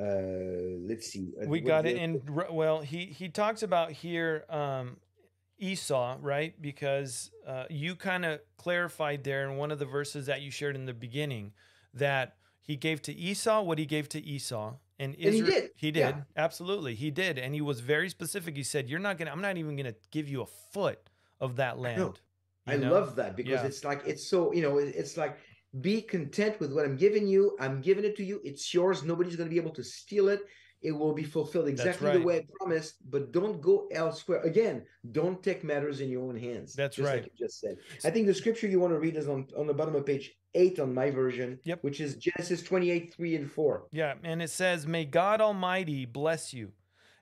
uh, 0.01 0.81
let's 0.89 1.07
see. 1.11 1.31
uh, 1.39 1.47
We 1.47 1.61
got 1.61 1.85
it 1.85 1.97
in. 1.97 2.23
Well, 2.49 2.81
he 2.81 3.05
he 3.05 3.29
talks 3.29 3.61
about 3.61 3.91
here 3.91 4.45
um, 4.49 4.97
Esau, 5.57 6.17
right? 6.21 6.59
Because 6.61 7.31
uh, 7.47 7.65
you 7.69 7.95
kind 7.95 8.25
of 8.25 8.39
clarified 8.57 9.23
there 9.23 9.49
in 9.49 9.57
one 9.57 9.71
of 9.71 9.79
the 9.79 9.85
verses 9.85 10.25
that 10.27 10.41
you 10.41 10.51
shared 10.51 10.75
in 10.75 10.85
the 10.85 10.93
beginning 10.93 11.53
that 11.93 12.35
he 12.61 12.75
gave 12.75 13.01
to 13.03 13.13
Esau 13.13 13.61
what 13.61 13.77
he 13.79 13.85
gave 13.85 14.09
to 14.09 14.23
Esau. 14.23 14.73
And, 14.97 15.15
And 15.15 15.33
he 15.33 15.41
did, 15.41 15.69
He 15.75 15.91
did. 15.91 15.99
yeah. 15.99 16.21
Absolutely. 16.37 16.95
He 16.95 17.11
did. 17.11 17.37
And 17.37 17.53
he 17.53 17.61
was 17.61 17.79
very 17.81 18.09
specific. 18.09 18.55
He 18.55 18.63
said, 18.63 18.89
You're 18.89 18.99
not 18.99 19.17
going 19.17 19.27
to, 19.27 19.31
I'm 19.31 19.41
not 19.41 19.57
even 19.57 19.75
going 19.75 19.91
to 19.91 19.95
give 20.11 20.27
you 20.29 20.41
a 20.41 20.45
foot 20.45 20.99
of 21.39 21.57
that 21.57 21.79
land. 21.79 22.19
I 22.67 22.77
know? 22.77 22.91
love 22.93 23.15
that 23.17 23.35
because 23.35 23.61
Yeah. 23.61 23.65
it's 23.65 23.83
like 23.83 24.01
it's 24.05 24.27
so 24.27 24.51
you 24.53 24.61
know 24.63 24.79
it's 24.79 25.17
like 25.17 25.37
be 25.81 26.01
content 26.01 26.59
with 26.59 26.73
what 26.73 26.85
I'm 26.85 26.95
giving 26.95 27.27
you. 27.27 27.55
I'm 27.59 27.81
giving 27.81 28.03
it 28.05 28.15
to 28.17 28.23
you. 28.23 28.41
It's 28.43 28.73
yours. 28.73 29.03
Nobody's 29.03 29.35
going 29.35 29.47
to 29.49 29.53
be 29.53 29.59
able 29.59 29.73
to 29.73 29.83
steal 29.83 30.29
it. 30.29 30.41
It 30.85 30.91
will 30.91 31.13
be 31.13 31.23
fulfilled 31.23 31.67
exactly 31.67 32.11
the 32.11 32.21
way 32.21 32.37
I 32.37 32.45
promised. 32.59 33.09
But 33.09 33.31
don't 33.31 33.59
go 33.59 33.87
elsewhere. 33.91 34.41
Again, 34.41 34.83
don't 35.11 35.41
take 35.41 35.63
matters 35.63 35.99
in 35.99 36.09
your 36.09 36.23
own 36.23 36.37
hands. 36.37 36.73
That's 36.75 36.97
just 36.97 37.07
right. 37.07 37.23
Like 37.23 37.31
you 37.33 37.47
just 37.47 37.59
said. 37.59 37.77
I 38.03 38.11
think 38.11 38.27
the 38.27 38.33
scripture 38.33 38.67
you 38.67 38.79
want 38.79 38.93
to 38.93 38.99
read 38.99 39.15
is 39.15 39.27
on 39.27 39.47
on 39.57 39.65
the 39.65 39.73
bottom 39.73 39.95
of 39.95 40.05
page 40.05 40.31
eight 40.53 40.79
on 40.79 40.93
my 40.93 41.09
version. 41.09 41.59
Yep. 41.63 41.83
Which 41.83 41.99
is 41.99 42.15
Genesis 42.15 42.63
28, 42.63 43.13
three 43.13 43.35
and 43.35 43.51
four. 43.51 43.87
Yeah, 43.91 44.13
and 44.23 44.41
it 44.41 44.49
says, 44.49 44.87
May 44.87 45.05
God 45.05 45.41
Almighty 45.41 46.05
bless 46.05 46.53
you 46.53 46.71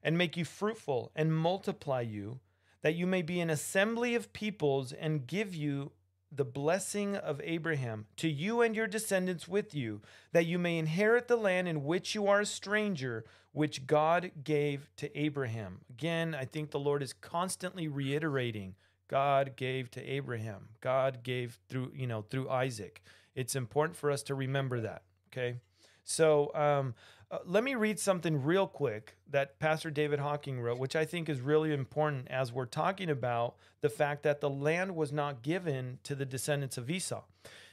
and 0.03 0.17
make 0.17 0.37
you 0.37 0.45
fruitful 0.45 1.11
and 1.15 1.35
multiply 1.35 2.01
you, 2.01 2.39
that 2.81 2.95
you 2.95 3.07
may 3.07 3.21
be 3.21 3.39
an 3.39 3.49
assembly 3.49 4.13
of 4.15 4.33
peoples 4.33 4.91
and 4.91 5.25
give 5.25 5.55
you 5.55 5.91
the 6.35 6.45
blessing 6.45 7.15
of 7.15 7.39
Abraham 7.43 8.07
to 8.17 8.27
you 8.27 8.61
and 8.61 8.75
your 8.75 8.87
descendants 8.87 9.47
with 9.47 9.75
you, 9.75 10.01
that 10.31 10.45
you 10.45 10.57
may 10.57 10.77
inherit 10.77 11.27
the 11.27 11.37
land 11.37 11.67
in 11.67 11.83
which 11.83 12.15
you 12.15 12.27
are 12.27 12.41
a 12.41 12.45
stranger, 12.45 13.23
which 13.53 13.87
God 13.87 14.31
gave 14.43 14.89
to 14.97 15.17
Abraham. 15.17 15.81
Again, 15.89 16.35
I 16.35 16.45
think 16.45 16.71
the 16.71 16.79
Lord 16.79 17.01
is 17.01 17.13
constantly 17.13 17.87
reiterating 17.87 18.75
God 19.07 19.55
gave 19.55 19.91
to 19.91 20.03
Abraham. 20.03 20.69
God 20.81 21.23
gave 21.23 21.59
through, 21.69 21.91
you 21.95 22.07
know, 22.07 22.23
through 22.23 22.49
Isaac. 22.49 23.01
It's 23.35 23.55
important 23.55 23.95
for 23.95 24.09
us 24.09 24.23
to 24.23 24.35
remember 24.35 24.81
that. 24.81 25.03
Okay. 25.31 25.57
So 26.03 26.51
um, 26.55 26.95
uh, 27.29 27.39
let 27.45 27.63
me 27.63 27.75
read 27.75 27.99
something 27.99 28.43
real 28.43 28.67
quick 28.67 29.17
that 29.29 29.59
Pastor 29.59 29.91
David 29.91 30.19
Hocking 30.19 30.59
wrote, 30.59 30.79
which 30.79 30.95
I 30.95 31.05
think 31.05 31.29
is 31.29 31.41
really 31.41 31.73
important 31.73 32.27
as 32.29 32.51
we're 32.51 32.65
talking 32.65 33.09
about 33.09 33.55
the 33.81 33.89
fact 33.89 34.23
that 34.23 34.41
the 34.41 34.49
land 34.49 34.95
was 34.95 35.11
not 35.11 35.41
given 35.41 35.99
to 36.03 36.15
the 36.15 36.25
descendants 36.25 36.77
of 36.77 36.89
Esau. 36.89 37.23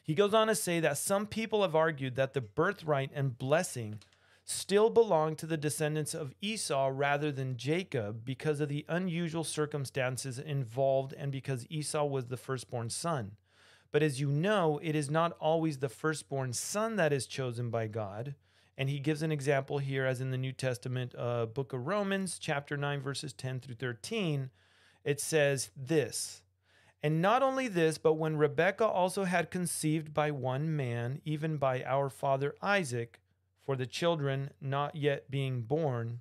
He 0.03 0.15
goes 0.15 0.35
on 0.35 0.47
to 0.49 0.55
say 0.55 0.81
that 0.81 0.99
some 0.99 1.27
people 1.27 1.63
have 1.63 1.75
argued 1.75 2.17
that 2.17 2.35
the 2.35 2.41
birthright 2.41 3.11
and 3.15 3.39
blessing 3.39 4.01
still 4.45 4.91
belong 4.91 5.37
to 5.37 5.47
the 5.47 5.57
descendants 5.57 6.15
of 6.15 6.35
Esau 6.41 6.91
rather 6.93 7.31
than 7.31 7.57
Jacob 7.57 8.25
because 8.25 8.61
of 8.61 8.69
the 8.69 8.85
unusual 8.89 9.45
circumstances 9.45 10.39
involved 10.39 11.15
and 11.17 11.31
because 11.31 11.67
Esau 11.71 12.05
was 12.05 12.27
the 12.27 12.37
firstborn 12.37 12.91
son. 12.91 13.33
But 13.93 14.03
as 14.03 14.21
you 14.21 14.29
know, 14.29 14.79
it 14.83 14.95
is 14.95 15.11
not 15.11 15.37
always 15.41 15.79
the 15.79 15.89
firstborn 15.89 16.53
son 16.53 16.97
that 16.97 17.13
is 17.13 17.27
chosen 17.27 17.71
by 17.71 17.87
God. 17.89 18.35
And 18.79 18.89
he 18.89 18.99
gives 18.99 19.23
an 19.23 19.33
example 19.33 19.79
here, 19.79 20.07
as 20.07 20.21
in 20.21 20.31
the 20.31 20.39
New 20.39 20.53
Testament, 20.53 21.15
uh, 21.19 21.47
book 21.47 21.73
of 21.73 21.87
Romans, 21.87 22.39
chapter 22.39 22.77
9, 22.77 23.01
verses 23.03 23.33
10 23.33 23.61
through 23.61 23.75
13. 23.75 24.51
It 25.05 25.21
says 25.21 25.71
this 25.77 26.43
And 27.03 27.21
not 27.21 27.43
only 27.43 27.69
this, 27.69 27.99
but 27.99 28.15
when 28.15 28.37
Rebekah 28.37 28.87
also 28.87 29.25
had 29.25 29.51
conceived 29.51 30.15
by 30.15 30.31
one 30.31 30.75
man, 30.75 31.21
even 31.25 31.57
by 31.57 31.83
our 31.83 32.09
father 32.09 32.55
Isaac, 32.63 33.21
for 33.71 33.77
the 33.77 33.87
children 33.87 34.51
not 34.61 34.97
yet 34.97 35.31
being 35.31 35.63
born, 35.63 36.21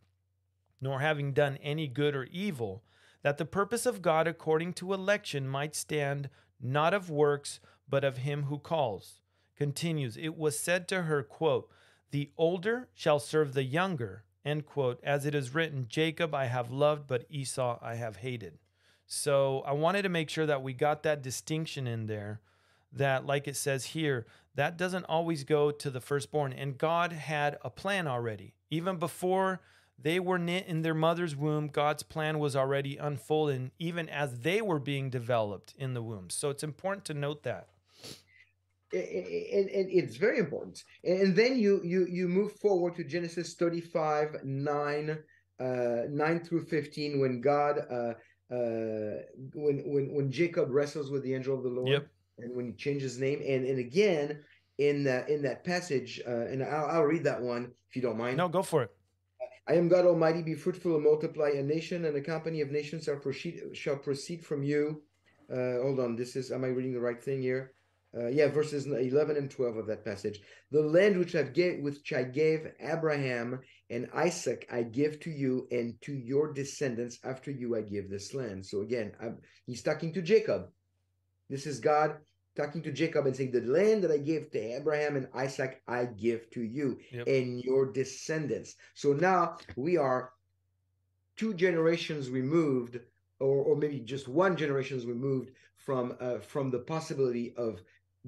nor 0.80 1.00
having 1.00 1.34
done 1.34 1.58
any 1.64 1.88
good 1.88 2.16
or 2.16 2.26
evil, 2.26 2.84
that 3.24 3.40
the 3.40 3.44
purpose 3.44 3.88
of 3.88 4.04
God 4.04 4.28
according 4.28 4.72
to 4.74 4.94
election 4.94 5.50
might 5.50 5.76
stand 5.76 6.30
not 6.62 6.94
of 6.94 7.10
works, 7.10 7.60
but 7.90 8.04
of 8.04 8.18
him 8.18 8.44
who 8.44 8.60
calls. 8.60 9.22
Continues, 9.56 10.16
it 10.16 10.38
was 10.38 10.60
said 10.60 10.88
to 10.90 11.02
her, 11.02 11.24
quote, 11.24 11.68
The 12.12 12.30
older 12.38 12.88
shall 12.94 13.18
serve 13.18 13.56
the 13.56 13.64
younger, 13.64 14.26
end 14.46 14.68
quote, 14.68 15.00
as 15.04 15.26
it 15.26 15.34
is 15.34 15.56
written, 15.56 15.88
Jacob 15.90 16.36
I 16.36 16.46
have 16.46 16.70
loved, 16.70 17.08
but 17.08 17.26
Esau 17.32 17.80
I 17.82 17.96
have 17.96 18.18
hated. 18.18 18.60
So 19.08 19.64
I 19.66 19.72
wanted 19.72 20.04
to 20.04 20.10
make 20.10 20.30
sure 20.30 20.46
that 20.46 20.62
we 20.62 20.74
got 20.74 21.02
that 21.02 21.24
distinction 21.24 21.88
in 21.88 22.06
there, 22.06 22.42
that, 22.94 23.26
like 23.26 23.48
it 23.48 23.56
says 23.56 23.86
here, 23.86 24.28
that 24.60 24.78
doesn't 24.78 25.06
always 25.06 25.44
go 25.46 25.72
to 25.72 25.90
the 25.90 26.02
firstborn. 26.02 26.52
And 26.52 26.78
God 26.78 27.14
had 27.14 27.58
a 27.64 27.70
plan 27.70 28.08
already. 28.08 28.56
Even 28.70 28.98
before 28.98 29.62
they 29.98 30.20
were 30.20 30.38
knit 30.38 30.68
in 30.68 30.82
their 30.82 30.94
mother's 30.94 31.36
womb, 31.36 31.68
God's 31.68 32.04
plan 32.04 32.40
was 32.40 32.56
already 32.56 32.98
unfolding, 32.98 33.72
even 33.80 34.10
as 34.10 34.40
they 34.40 34.62
were 34.62 34.80
being 34.80 35.10
developed 35.10 35.74
in 35.78 35.94
the 35.94 36.02
womb. 36.02 36.30
So 36.30 36.50
it's 36.50 36.64
important 36.64 37.06
to 37.06 37.14
note 37.14 37.44
that. 37.44 37.70
and, 38.92 39.70
and, 39.70 39.90
it's 39.90 40.18
very 40.18 40.40
important. 40.40 40.84
And 41.04 41.36
then 41.36 41.58
you 41.58 41.80
you 41.84 42.08
you 42.10 42.28
move 42.28 42.54
forward 42.54 42.96
to 42.96 43.04
Genesis 43.04 43.54
35, 43.56 44.44
9, 44.44 45.18
uh, 45.60 45.66
9 46.10 46.40
through 46.44 46.66
15, 46.66 47.20
when 47.20 47.40
God 47.40 47.80
uh 47.80 48.14
uh 48.54 49.22
when 49.54 49.84
when 49.86 50.14
when 50.16 50.32
Jacob 50.32 50.70
wrestles 50.72 51.12
with 51.12 51.24
the 51.24 51.34
angel 51.34 51.56
of 51.56 51.64
the 51.64 51.70
Lord 51.70 51.90
Yep. 51.90 52.08
and 52.40 52.56
when 52.56 52.66
he 52.66 52.74
changes 52.74 53.14
his 53.14 53.22
name. 53.22 53.42
And 53.48 53.66
and 53.66 53.80
again 53.80 54.44
in 54.80 55.04
that 55.04 55.30
in 55.30 55.44
that 55.44 55.64
passage, 55.64 56.20
uh, 56.28 56.48
and 56.48 56.64
I'll, 56.64 56.86
I'll 56.86 57.04
read 57.04 57.26
that 57.26 57.42
one 57.42 57.72
if 57.90 57.96
you 57.96 58.02
don't 58.02 58.18
mind. 58.18 58.38
No, 58.38 58.48
go 58.48 58.64
for 58.64 58.84
it. 58.84 58.92
I 59.68 59.74
am 59.74 59.88
God 59.88 60.06
Almighty, 60.06 60.42
be 60.42 60.56
fruitful 60.56 60.96
and 60.96 61.04
multiply. 61.04 61.50
A 61.50 61.62
nation 61.62 62.06
and 62.06 62.18
a 62.18 62.22
company 62.22 62.62
of 62.62 62.72
nations 62.72 63.04
shall 63.04 63.18
proceed, 63.18 63.62
shall 63.74 63.98
proceed 63.98 64.44
from 64.44 64.64
you. 64.64 65.04
Uh, 65.52 65.78
hold 65.84 66.00
on, 66.00 66.16
this 66.16 66.36
is, 66.36 66.52
am 66.52 66.64
I 66.64 66.70
reading 66.70 66.94
the 66.94 67.00
right 67.00 67.22
thing 67.22 67.42
here? 67.42 67.74
Uh, 68.18 68.28
yeah, 68.28 68.48
verses 68.48 68.88
11 68.88 69.38
and 69.38 69.52
12 69.52 69.78
of 69.78 69.86
that 69.86 70.04
passage. 70.04 70.40
The 70.72 70.82
land 70.82 71.20
which, 71.20 71.36
I've 71.36 71.54
gave, 71.54 71.84
which 71.84 72.12
I 72.14 72.24
gave 72.24 72.72
Abraham 72.80 73.60
and 73.92 74.10
Isaac, 74.16 74.68
I 74.72 74.82
give 74.82 75.20
to 75.20 75.30
you, 75.30 75.68
and 75.70 75.94
to 76.02 76.14
your 76.14 76.52
descendants 76.52 77.20
after 77.24 77.52
you, 77.52 77.76
I 77.76 77.82
give 77.82 78.10
this 78.10 78.34
land. 78.34 78.66
So 78.66 78.82
again, 78.82 79.12
I'm, 79.22 79.38
he's 79.68 79.84
talking 79.84 80.14
to 80.14 80.24
Jacob. 80.24 80.70
This 81.48 81.68
is 81.68 81.80
God 81.80 82.18
talking 82.56 82.82
to 82.84 82.92
Jacob 82.92 83.26
and 83.26 83.36
saying, 83.36 83.52
The 83.52 83.62
land 83.62 84.04
that 84.04 84.12
I 84.12 84.18
gave 84.18 84.52
to 84.52 84.60
Abraham 84.60 85.16
and 85.16 85.28
Isaac, 85.34 85.82
I 85.88 86.06
give 86.06 86.50
to 86.52 86.62
you 86.62 87.00
Yep. 87.12 87.28
and 87.28 87.62
your 87.62 87.92
descendants. 87.92 88.76
So 88.96 89.14
now 89.14 89.58
we 89.76 89.98
are 89.98 90.32
two 91.38 91.54
generations 91.54 92.30
removed, 92.30 93.00
or, 93.40 93.64
or 93.64 93.76
maybe 93.76 94.00
just 94.00 94.28
one 94.28 94.58
generations 94.58 95.06
removed 95.06 95.52
from 95.78 96.16
uh, 96.20 96.40
from 96.40 96.70
the 96.70 96.80
possibility 96.80 97.54
of 97.56 97.82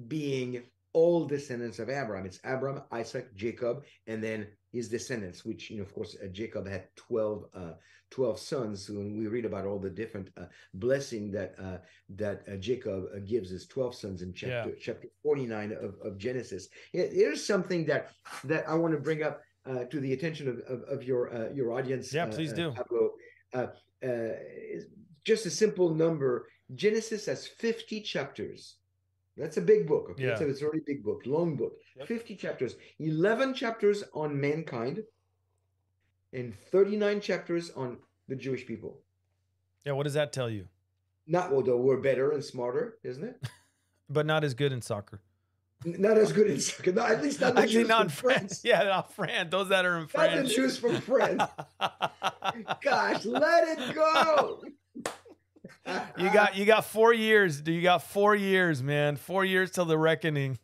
being 0.08 0.62
all 0.94 1.26
descendants 1.26 1.78
of 1.78 1.88
Abraham. 1.88 2.26
It's 2.26 2.40
Abraham, 2.44 2.82
Isaac, 2.90 3.34
Jacob, 3.34 3.84
and 4.06 4.22
then 4.22 4.46
his 4.72 4.88
descendants, 4.88 5.44
which 5.44 5.70
you 5.70 5.76
know, 5.76 5.82
of 5.82 5.94
course, 5.94 6.16
uh, 6.22 6.26
Jacob 6.28 6.66
had 6.66 6.88
12, 6.96 7.44
uh, 7.54 7.72
12 8.10 8.38
sons. 8.38 8.86
So 8.86 8.94
when 8.94 9.16
we 9.18 9.26
read 9.26 9.44
about 9.44 9.66
all 9.66 9.78
the 9.78 9.90
different 9.90 10.30
uh, 10.36 10.46
blessing 10.74 11.30
that 11.32 11.54
uh, 11.58 11.78
that 12.16 12.42
uh, 12.50 12.56
Jacob 12.56 13.04
uh, 13.14 13.18
gives 13.24 13.50
his 13.50 13.66
twelve 13.66 13.94
sons 13.94 14.20
in 14.22 14.32
chapter 14.34 14.70
Yeah. 14.70 14.76
chapter 14.80 15.08
forty 15.22 15.46
nine 15.46 15.72
of, 15.72 15.94
of 16.04 16.18
Genesis, 16.18 16.68
Here- 16.92 17.10
here's 17.12 17.44
something 17.46 17.86
that 17.86 18.10
that 18.44 18.68
I 18.68 18.74
want 18.74 18.92
to 18.94 19.00
bring 19.00 19.22
up 19.22 19.40
uh, 19.64 19.84
to 19.84 20.00
the 20.00 20.12
attention 20.12 20.48
of 20.48 20.56
of, 20.72 20.82
of 20.94 21.02
your 21.04 21.32
uh, 21.34 21.50
your 21.54 21.72
audience. 21.72 22.12
Yeah, 22.12 22.26
please 22.26 22.52
do. 22.52 22.72
Pablo. 22.72 23.10
Uh, 23.54 23.66
uh, 24.06 24.32
just 25.24 25.46
a 25.46 25.50
simple 25.50 25.94
number. 25.94 26.48
Genesis 26.74 27.26
has 27.26 27.46
fifty 27.46 28.00
chapters. 28.00 28.76
That's 29.36 29.56
a 29.56 29.60
big 29.62 29.86
book. 29.86 30.08
Okay, 30.10 30.24
Yeah. 30.28 30.36
so 30.38 30.44
it's 30.44 30.60
a 30.62 30.66
really 30.66 30.82
big 30.86 31.02
book, 31.02 31.22
long 31.26 31.56
book. 31.56 31.72
Yep. 31.96 32.06
50 32.08 32.36
chapters, 32.36 32.76
11 32.98 33.54
chapters 33.54 34.04
on 34.14 34.38
mankind, 34.38 35.02
and 36.32 36.54
39 36.70 37.20
chapters 37.20 37.70
on 37.70 37.98
the 38.28 38.36
Jewish 38.36 38.66
people. 38.66 39.00
Yeah, 39.84 39.92
what 39.92 40.04
does 40.04 40.14
that 40.14 40.32
tell 40.32 40.50
you? 40.50 40.68
Not 41.26 41.52
although 41.52 41.76
we're 41.78 42.00
better 42.00 42.32
and 42.32 42.44
smarter, 42.44 42.98
isn't 43.04 43.24
it? 43.24 43.36
But 44.10 44.26
not 44.26 44.44
as 44.44 44.52
good 44.52 44.72
in 44.72 44.82
soccer. 44.82 45.22
Not 45.86 46.18
as 46.18 46.32
good 46.32 46.46
in 46.48 46.60
soccer. 46.60 46.92
No, 46.92 47.02
at 47.02 47.22
least 47.22 47.40
not 47.40 47.54
the 47.54 47.62
Actually, 47.62 47.80
Jews 47.84 47.88
not 47.88 48.12
from 48.12 48.30
in 48.32 48.38
France. 48.38 48.60
Yeah, 48.64 48.82
not 48.82 49.12
France. 49.14 49.48
Those 49.50 49.68
that 49.70 49.86
are 49.86 49.98
in 49.98 50.06
France. 50.06 50.34
Not 50.36 50.42
the 50.48 50.54
France. 50.54 50.54
Jews 50.54 50.76
from 50.78 51.00
France. 51.00 51.42
Gosh, 52.82 53.24
let 53.24 53.78
it 53.78 53.94
go. 53.94 54.62
You 56.18 56.32
got 56.32 56.56
you 56.56 56.64
got 56.64 56.84
four 56.84 57.12
years. 57.12 57.60
Do 57.60 57.72
you 57.72 57.82
got 57.82 58.02
four 58.02 58.34
years, 58.34 58.82
man? 58.82 59.16
Four 59.16 59.44
years 59.44 59.70
till 59.70 59.84
the 59.84 59.98
reckoning. 59.98 60.58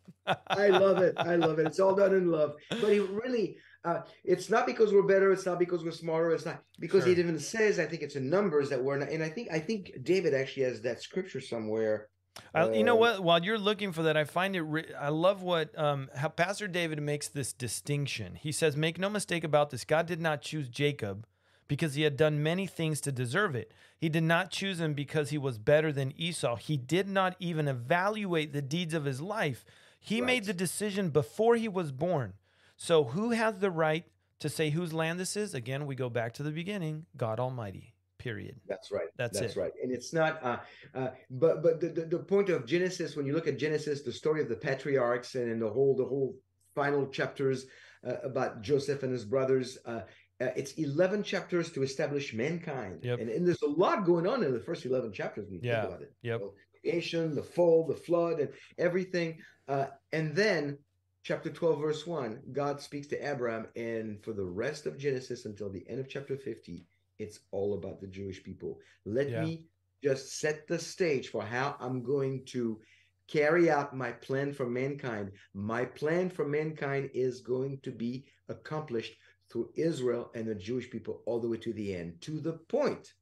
I 0.47 0.67
love 0.67 0.99
it. 0.99 1.15
I 1.17 1.35
love 1.35 1.59
it. 1.59 1.67
It's 1.67 1.79
all 1.79 1.95
done 1.95 2.13
in 2.13 2.29
love. 2.29 2.53
But 2.69 2.91
he 2.91 2.99
really, 2.99 3.57
uh, 3.83 4.01
it's 4.23 4.49
not 4.49 4.67
because 4.67 4.93
we're 4.93 5.01
better. 5.07 5.31
It's 5.31 5.45
not 5.45 5.57
because 5.57 5.83
we're 5.83 5.91
smarter. 5.91 6.31
It's 6.33 6.45
not 6.45 6.61
because 6.79 7.03
Sure. 7.03 7.13
he 7.15 7.19
even 7.19 7.39
says. 7.39 7.79
I 7.79 7.85
think 7.85 8.03
it's 8.03 8.15
in 8.15 8.29
numbers 8.29 8.69
that 8.69 8.83
we're 8.83 8.97
not. 8.97 9.09
And 9.09 9.23
I 9.23 9.29
think 9.29 9.49
I 9.51 9.59
think 9.59 9.91
David 10.03 10.33
actually 10.33 10.63
has 10.63 10.81
that 10.81 11.01
scripture 11.01 11.41
somewhere. 11.41 12.09
I, 12.53 12.69
you 12.71 12.83
know 12.83 12.95
Uh, 12.95 12.99
what? 12.99 13.23
While 13.23 13.43
you're 13.43 13.57
looking 13.57 13.91
for 13.91 14.03
that, 14.03 14.15
I 14.15 14.23
find 14.23 14.55
it. 14.55 14.61
Re- 14.61 14.93
I 14.97 15.09
love 15.09 15.41
what 15.41 15.77
um, 15.77 16.09
how 16.15 16.29
Pastor 16.29 16.67
David 16.67 17.01
makes 17.01 17.27
this 17.27 17.51
distinction. 17.51 18.35
He 18.35 18.51
says, 18.51 18.77
"Make 18.77 18.99
no 18.99 19.09
mistake 19.09 19.43
about 19.43 19.71
this. 19.71 19.83
God 19.83 20.05
did 20.05 20.21
not 20.21 20.41
choose 20.41 20.69
Jacob 20.69 21.25
because 21.69 21.93
he 21.93 22.01
had 22.01 22.17
done 22.17 22.43
many 22.43 22.67
things 22.67 22.99
to 22.99 23.11
deserve 23.13 23.55
it. 23.55 23.71
He 23.97 24.09
did 24.09 24.23
not 24.23 24.51
choose 24.51 24.81
him 24.81 24.93
because 24.93 25.29
he 25.29 25.37
was 25.37 25.57
better 25.57 25.93
than 25.93 26.13
Esau. 26.17 26.57
He 26.57 26.75
did 26.75 27.07
not 27.07 27.37
even 27.39 27.69
evaluate 27.69 28.51
the 28.51 28.61
deeds 28.61 28.93
of 28.93 29.05
his 29.05 29.21
life. 29.21 29.63
He 30.01 30.19
made 30.19 30.45
the 30.45 30.53
decision 30.53 31.09
before 31.09 31.55
he 31.55 31.67
was 31.67 31.91
born. 31.91 32.33
So, 32.75 33.03
who 33.03 33.31
has 33.31 33.59
the 33.59 33.69
right 33.69 34.05
to 34.39 34.49
say 34.49 34.69
whose 34.69 34.93
land 34.93 35.19
this 35.19 35.37
is? 35.37 35.53
Again, 35.53 35.85
we 35.85 35.95
go 35.95 36.09
back 36.09 36.33
to 36.35 36.43
the 36.43 36.51
beginning. 36.51 37.05
God 37.15 37.39
Almighty. 37.39 37.93
Period. 38.17 38.59
That's 38.67 38.91
right. 38.91 39.07
That's 39.17 39.39
That's 39.39 39.55
it. 39.55 39.59
right. 39.59 39.71
And 39.81 39.93
it's 39.93 40.13
not. 40.13 40.43
Uh, 40.43 40.57
uh, 40.95 41.09
but 41.29 41.61
but 41.61 41.79
the, 41.79 41.89
the 41.89 42.05
the 42.05 42.19
point 42.19 42.49
of 42.49 42.65
Genesis, 42.65 43.15
when 43.15 43.25
you 43.25 43.33
look 43.33 43.47
at 43.47 43.57
Genesis, 43.57 44.01
the 44.01 44.11
story 44.11 44.41
of 44.41 44.49
the 44.49 44.55
patriarchs 44.55 45.35
and, 45.35 45.49
and 45.49 45.61
the 45.61 45.69
whole 45.69 45.95
the 45.95 46.03
whole 46.03 46.35
final 46.75 47.07
chapters 47.07 47.65
uh, 48.07 48.15
about 48.23 48.61
Joseph 48.61 49.03
and 49.03 49.11
his 49.11 49.25
brothers. 49.25 49.77
Uh, 49.85 50.01
uh, 50.41 50.51
it's 50.55 50.73
11 50.73 51.23
chapters 51.23 51.71
to 51.73 51.83
establish 51.83 52.33
mankind. 52.33 52.99
Yep. 53.03 53.19
And, 53.19 53.29
and 53.29 53.45
there's 53.47 53.61
a 53.61 53.67
lot 53.69 54.05
going 54.05 54.25
on 54.27 54.43
in 54.43 54.53
the 54.53 54.59
first 54.59 54.85
11 54.85 55.11
chapters 55.11 55.45
when 55.45 55.55
you 55.55 55.61
Yeah. 55.63 55.81
think 55.81 55.89
about 55.89 56.01
it. 56.03 56.13
Yep. 56.21 56.39
So, 56.41 56.53
creation, 56.81 57.35
the 57.35 57.43
fall, 57.43 57.85
the 57.85 57.95
flood, 57.95 58.39
and 58.39 58.49
everything. 58.77 59.39
Uh, 59.67 59.87
and 60.13 60.35
then 60.35 60.77
chapter 61.23 61.49
12, 61.49 61.81
verse 61.81 62.07
1, 62.07 62.41
God 62.53 62.79
speaks 62.81 63.07
to 63.07 63.17
Abraham. 63.29 63.67
And 63.75 64.23
for 64.23 64.33
the 64.33 64.45
rest 64.45 64.85
of 64.85 64.97
Genesis 64.97 65.45
until 65.45 65.69
the 65.69 65.85
end 65.89 65.99
of 65.99 66.07
chapter 66.07 66.37
50, 66.37 66.85
it's 67.17 67.39
all 67.51 67.73
about 67.73 67.99
the 67.99 68.07
Jewish 68.07 68.41
people. 68.41 68.79
Let 69.05 69.29
Yeah. 69.29 69.43
me 69.43 69.65
just 70.01 70.39
set 70.39 70.67
the 70.67 70.79
stage 70.79 71.27
for 71.27 71.43
how 71.43 71.75
I'm 71.81 72.01
going 72.01 72.45
to 72.45 72.79
carry 73.27 73.69
out 73.69 73.93
my 73.95 74.11
plan 74.13 74.53
for 74.53 74.65
mankind. 74.65 75.33
My 75.53 75.83
plan 75.83 76.29
for 76.29 76.47
mankind 76.47 77.11
is 77.13 77.41
going 77.41 77.79
to 77.81 77.91
be 77.91 78.25
accomplished 78.47 79.17
through 79.51 79.69
Israel 79.75 80.31
and 80.35 80.47
the 80.47 80.55
Jewish 80.55 80.89
people 80.89 81.21
all 81.25 81.39
the 81.39 81.47
way 81.47 81.57
to 81.57 81.73
the 81.73 81.95
end, 81.95 82.21
to 82.21 82.39
the 82.39 82.53
point, 82.53 83.13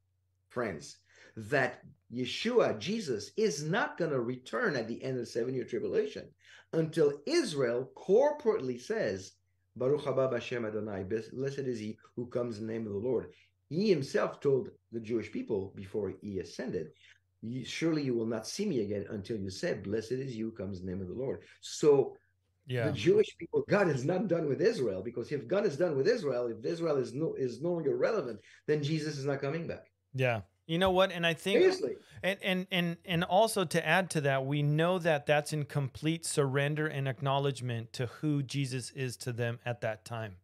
friends, 0.50 0.98
that 1.36 1.82
Yeshua, 2.12 2.78
Jesus, 2.78 3.30
is 3.36 3.62
not 3.62 3.96
going 3.96 4.10
to 4.10 4.20
return 4.20 4.76
at 4.76 4.88
the 4.88 5.02
end 5.02 5.14
of 5.14 5.20
the 5.20 5.26
seven 5.26 5.54
year 5.54 5.64
tribulation 5.64 6.28
until 6.72 7.20
Israel 7.26 7.90
corporately 7.96 8.80
says, 8.80 9.32
Baruch 9.76 10.02
haba 10.02 10.32
Hashem 10.32 10.64
Adonai, 10.64 11.04
blessed 11.04 11.58
is 11.58 11.78
he 11.78 11.96
who 12.16 12.26
comes 12.26 12.58
in 12.58 12.66
the 12.66 12.72
name 12.72 12.86
of 12.86 12.92
the 12.92 12.98
Lord. 12.98 13.32
He 13.68 13.88
himself 13.88 14.40
told 14.40 14.70
the 14.92 15.00
Jewish 15.00 15.30
people 15.30 15.72
before 15.76 16.14
he 16.20 16.40
ascended, 16.40 16.88
Surely 17.64 18.02
you 18.02 18.14
will 18.14 18.26
not 18.26 18.46
see 18.46 18.66
me 18.66 18.80
again 18.80 19.06
until 19.10 19.36
you 19.36 19.50
said, 19.50 19.84
Blessed 19.84 20.12
is 20.12 20.34
you 20.34 20.46
who 20.46 20.56
comes 20.56 20.80
in 20.80 20.86
the 20.86 20.92
name 20.92 21.00
of 21.00 21.08
the 21.08 21.14
Lord. 21.14 21.42
So 21.60 22.16
Yeah. 22.68 22.88
the 22.88 22.92
Jewish 22.92 23.34
people, 23.38 23.64
God 23.68 23.88
is 23.88 24.04
not 24.04 24.28
done 24.28 24.46
with 24.46 24.60
Israel 24.60 25.02
because 25.02 25.32
if 25.32 25.48
God 25.48 25.64
is 25.64 25.76
done 25.76 25.96
with 25.96 26.06
Israel, 26.06 26.48
if 26.48 26.64
Israel 26.64 26.98
is 26.98 27.14
no 27.14 27.34
is 27.34 27.62
no 27.62 27.72
longer 27.72 27.96
relevant, 27.96 28.40
then 28.66 28.82
Jesus 28.82 29.16
is 29.16 29.24
not 29.24 29.40
coming 29.40 29.66
back. 29.66 29.86
Yeah. 30.14 30.42
You 30.66 30.78
know 30.78 30.90
what? 30.90 31.10
And 31.10 31.26
I 31.26 31.32
think 31.32 31.60
Seriously. 31.60 31.96
And 32.22 32.38
and 32.42 32.66
and 32.70 32.96
and 33.06 33.24
also 33.24 33.64
to 33.64 33.86
add 33.86 34.10
to 34.10 34.20
that, 34.22 34.44
we 34.44 34.62
know 34.62 34.98
that 34.98 35.24
that's 35.24 35.54
in 35.54 35.64
complete 35.64 36.26
surrender 36.26 36.86
and 36.86 37.08
acknowledgement 37.08 37.94
to 37.94 38.06
who 38.06 38.42
Jesus 38.42 38.90
is 38.90 39.16
to 39.18 39.32
them 39.32 39.60
at 39.64 39.80
that 39.80 40.04
time. 40.04 40.36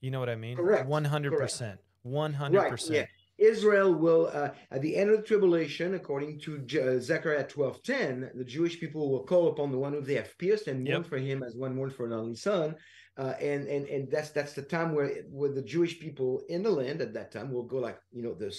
You 0.00 0.10
know 0.10 0.20
what 0.20 0.30
I 0.30 0.36
mean? 0.36 0.56
Correct. 0.56 0.88
One 0.88 1.04
hundred 1.04 1.36
percent. 1.36 1.78
One 2.02 2.32
hundred 2.32 2.70
Right. 2.70 2.88
Yeah. 2.88 3.04
Israel 3.38 3.94
will, 3.94 4.30
uh, 4.32 4.50
at 4.70 4.82
the 4.82 4.96
end 4.96 5.10
of 5.10 5.16
the 5.18 5.22
tribulation, 5.22 5.94
according 5.94 6.38
to 6.40 6.58
Je- 6.60 7.00
Zechariah 7.00 7.46
twelve 7.46 7.82
ten, 7.82 8.30
the 8.34 8.44
Jewish 8.44 8.80
people 8.80 9.10
will 9.10 9.24
call 9.24 9.48
upon 9.48 9.70
the 9.70 9.78
one 9.78 9.92
who 9.92 10.00
they 10.00 10.14
have 10.14 10.36
pierced 10.38 10.66
and 10.68 10.84
mourn 10.84 11.02
Yep. 11.02 11.06
for 11.06 11.18
him 11.18 11.42
as 11.42 11.54
one 11.54 11.74
mourns 11.76 11.94
for 11.94 12.06
an 12.06 12.12
only 12.12 12.36
son. 12.36 12.76
Uh, 13.18 13.34
and 13.40 13.66
and 13.66 13.86
and 13.88 14.10
that's 14.10 14.30
that's 14.30 14.52
the 14.52 14.60
time 14.62 14.94
where 14.94 15.22
where 15.30 15.50
the 15.50 15.62
Jewish 15.62 15.98
people 15.98 16.42
in 16.48 16.62
the 16.62 16.70
land 16.70 17.00
at 17.00 17.14
that 17.14 17.32
time 17.32 17.50
will 17.50 17.62
go 17.62 17.78
like 17.78 17.98
you 18.12 18.22
know 18.22 18.34
the 18.34 18.54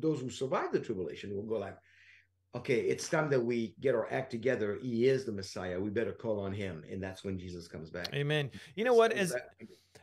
those 0.00 0.20
who 0.20 0.28
survived 0.28 0.72
the 0.72 0.80
tribulation 0.80 1.34
will 1.36 1.44
go 1.44 1.58
like, 1.58 1.76
okay, 2.54 2.80
it's 2.80 3.08
time 3.08 3.30
that 3.30 3.40
we 3.40 3.74
get 3.80 3.94
our 3.94 4.12
act 4.12 4.30
together. 4.32 4.76
He 4.82 5.06
is 5.06 5.24
the 5.24 5.30
Messiah. 5.32 5.78
We 5.80 5.90
better 5.90 6.12
call 6.12 6.40
on 6.40 6.52
him, 6.52 6.82
and 6.90 7.00
that's 7.00 7.22
when 7.22 7.38
Jesus 7.38 7.68
comes 7.68 7.90
back. 7.90 8.12
Amen. 8.12 8.50
You 8.74 8.84
know 8.84 8.94
what? 8.94 9.12
As 9.12 9.34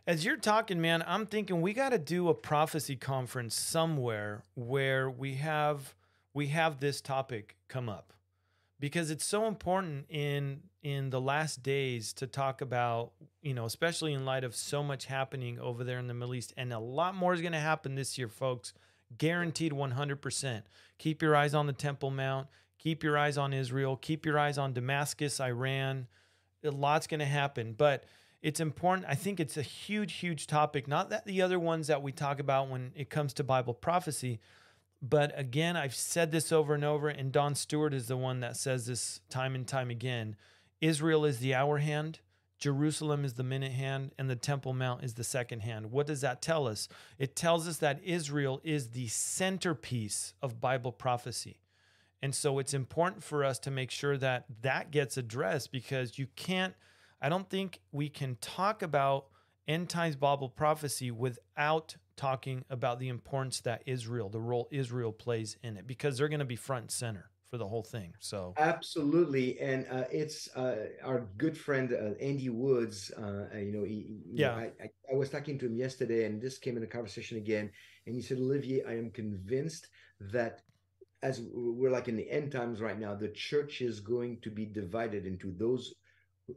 as 0.09 0.25
you're 0.25 0.37
talking, 0.37 0.81
man, 0.81 1.03
I'm 1.05 1.25
thinking 1.25 1.61
we 1.61 1.73
got 1.73 1.89
to 1.89 1.99
do 1.99 2.29
a 2.29 2.33
prophecy 2.33 2.95
conference 2.95 3.55
somewhere 3.55 4.43
where 4.55 5.09
we 5.09 5.35
have 5.35 5.93
we 6.33 6.47
have 6.47 6.79
this 6.79 7.01
topic 7.01 7.55
come 7.67 7.89
up 7.89 8.13
because 8.79 9.11
it's 9.11 9.25
so 9.25 9.45
important 9.45 10.05
in 10.09 10.61
in 10.81 11.09
the 11.09 11.19
last 11.19 11.61
days 11.61 12.13
to 12.13 12.25
talk 12.25 12.61
about, 12.61 13.11
you 13.41 13.53
know, 13.53 13.65
especially 13.65 14.13
in 14.13 14.25
light 14.25 14.43
of 14.43 14.55
so 14.55 14.81
much 14.81 15.05
happening 15.05 15.59
over 15.59 15.83
there 15.83 15.99
in 15.99 16.07
the 16.07 16.13
Middle 16.13 16.33
East 16.33 16.53
and 16.55 16.71
a 16.71 16.79
lot 16.79 17.15
more 17.15 17.33
is 17.33 17.41
going 17.41 17.51
to 17.53 17.59
happen 17.59 17.95
this 17.95 18.17
year, 18.17 18.29
folks. 18.29 18.73
Guaranteed 19.17 19.73
100%. 19.73 20.61
Keep 20.97 21.21
your 21.21 21.35
eyes 21.35 21.53
on 21.53 21.67
the 21.67 21.73
Temple 21.73 22.11
Mount, 22.11 22.47
keep 22.77 23.03
your 23.03 23.17
eyes 23.17 23.37
on 23.37 23.53
Israel, 23.53 23.97
keep 23.97 24.25
your 24.25 24.39
eyes 24.39 24.57
on 24.57 24.73
Damascus, 24.73 25.39
Iran. 25.39 26.07
A 26.63 26.71
lot's 26.71 27.07
going 27.07 27.19
to 27.19 27.25
happen, 27.25 27.73
but 27.77 28.05
it's 28.41 28.59
important. 28.59 29.07
I 29.09 29.15
think 29.15 29.39
it's 29.39 29.57
a 29.57 29.61
huge, 29.61 30.13
huge 30.13 30.47
topic. 30.47 30.87
Not 30.87 31.09
that 31.09 31.25
the 31.25 31.41
other 31.41 31.59
ones 31.59 31.87
that 31.87 32.01
we 32.01 32.11
talk 32.11 32.39
about 32.39 32.69
when 32.69 32.91
it 32.95 33.09
comes 33.09 33.33
to 33.35 33.43
Bible 33.43 33.73
prophecy, 33.73 34.39
but 35.01 35.37
again, 35.37 35.77
I've 35.77 35.95
said 35.95 36.31
this 36.31 36.51
over 36.51 36.73
and 36.73 36.83
over, 36.83 37.07
and 37.07 37.31
Don 37.31 37.55
Stewart 37.55 37.93
is 37.93 38.07
the 38.07 38.17
one 38.17 38.41
that 38.41 38.57
says 38.57 38.85
this 38.85 39.21
time 39.29 39.55
and 39.55 39.67
time 39.67 39.89
again. 39.89 40.35
Israel 40.81 41.25
is 41.25 41.39
the 41.39 41.55
hour 41.55 41.77
hand, 41.77 42.19
Jerusalem 42.59 43.23
is 43.23 43.33
the 43.33 43.43
minute 43.43 43.71
hand, 43.71 44.11
and 44.17 44.29
the 44.29 44.35
Temple 44.35 44.73
Mount 44.73 45.03
is 45.03 45.13
the 45.13 45.23
second 45.23 45.61
hand. 45.61 45.91
What 45.91 46.07
does 46.07 46.21
that 46.21 46.41
tell 46.41 46.67
us? 46.67 46.89
It 47.17 47.35
tells 47.35 47.67
us 47.67 47.77
that 47.77 48.03
Israel 48.03 48.59
is 48.63 48.89
the 48.89 49.07
centerpiece 49.07 50.33
of 50.41 50.59
Bible 50.59 50.91
prophecy. 50.91 51.61
And 52.21 52.35
so 52.35 52.59
it's 52.59 52.73
important 52.73 53.23
for 53.23 53.45
us 53.45 53.59
to 53.59 53.71
make 53.71 53.91
sure 53.91 54.17
that 54.17 54.43
that 54.61 54.91
gets 54.91 55.15
addressed 55.15 55.71
because 55.71 56.19
you 56.19 56.27
can't, 56.35 56.73
I 57.21 57.29
don't 57.29 57.49
think 57.49 57.81
we 57.91 58.09
can 58.09 58.37
talk 58.41 58.81
about 58.81 59.27
end 59.67 59.89
times 59.89 60.15
Bible 60.15 60.49
prophecy 60.49 61.11
without 61.11 61.95
talking 62.15 62.65
about 62.69 62.99
the 62.99 63.07
importance 63.07 63.61
that 63.61 63.83
Israel, 63.85 64.29
the 64.29 64.39
role 64.39 64.67
Israel 64.71 65.11
plays 65.11 65.57
in 65.63 65.77
it, 65.77 65.87
because 65.87 66.17
they're 66.17 66.29
going 66.29 66.39
to 66.39 66.45
be 66.45 66.55
front 66.55 66.83
and 66.83 66.91
center 66.91 67.29
for 67.49 67.57
the 67.57 67.67
whole 67.67 67.83
thing. 67.83 68.13
So, 68.19 68.53
Absolutely, 68.57 69.59
and 69.59 69.87
uh, 69.91 70.03
it's 70.11 70.55
uh, 70.55 70.87
our 71.03 71.27
good 71.37 71.57
friend 71.57 71.91
uh, 71.93 72.23
Andy 72.23 72.49
Woods. 72.49 73.11
Uh, 73.11 73.45
you 73.57 73.71
know, 73.71 73.83
he, 73.83 74.21
you 74.25 74.45
know, 74.45 74.57
Yeah. 74.57 74.69
I, 74.81 74.89
I, 75.11 75.15
was 75.15 75.29
talking 75.29 75.57
to 75.59 75.65
him 75.65 75.75
yesterday, 75.75 76.25
and 76.25 76.41
this 76.41 76.57
came 76.57 76.77
in 76.77 76.83
a 76.83 76.87
conversation 76.87 77.37
again. 77.37 77.71
And 78.05 78.15
he 78.15 78.21
said, 78.21 78.37
Olivier, 78.37 78.83
I 78.87 78.97
am 78.97 79.09
convinced 79.11 79.87
that 80.31 80.61
as 81.21 81.41
we're 81.53 81.91
like 81.91 82.07
in 82.07 82.15
the 82.15 82.29
end 82.29 82.51
times 82.51 82.81
right 82.81 82.99
now, 82.99 83.15
the 83.15 83.29
church 83.29 83.81
is 83.81 83.99
going 83.99 84.39
to 84.41 84.49
be 84.49 84.65
divided 84.65 85.25
into 85.25 85.51
those, 85.57 85.93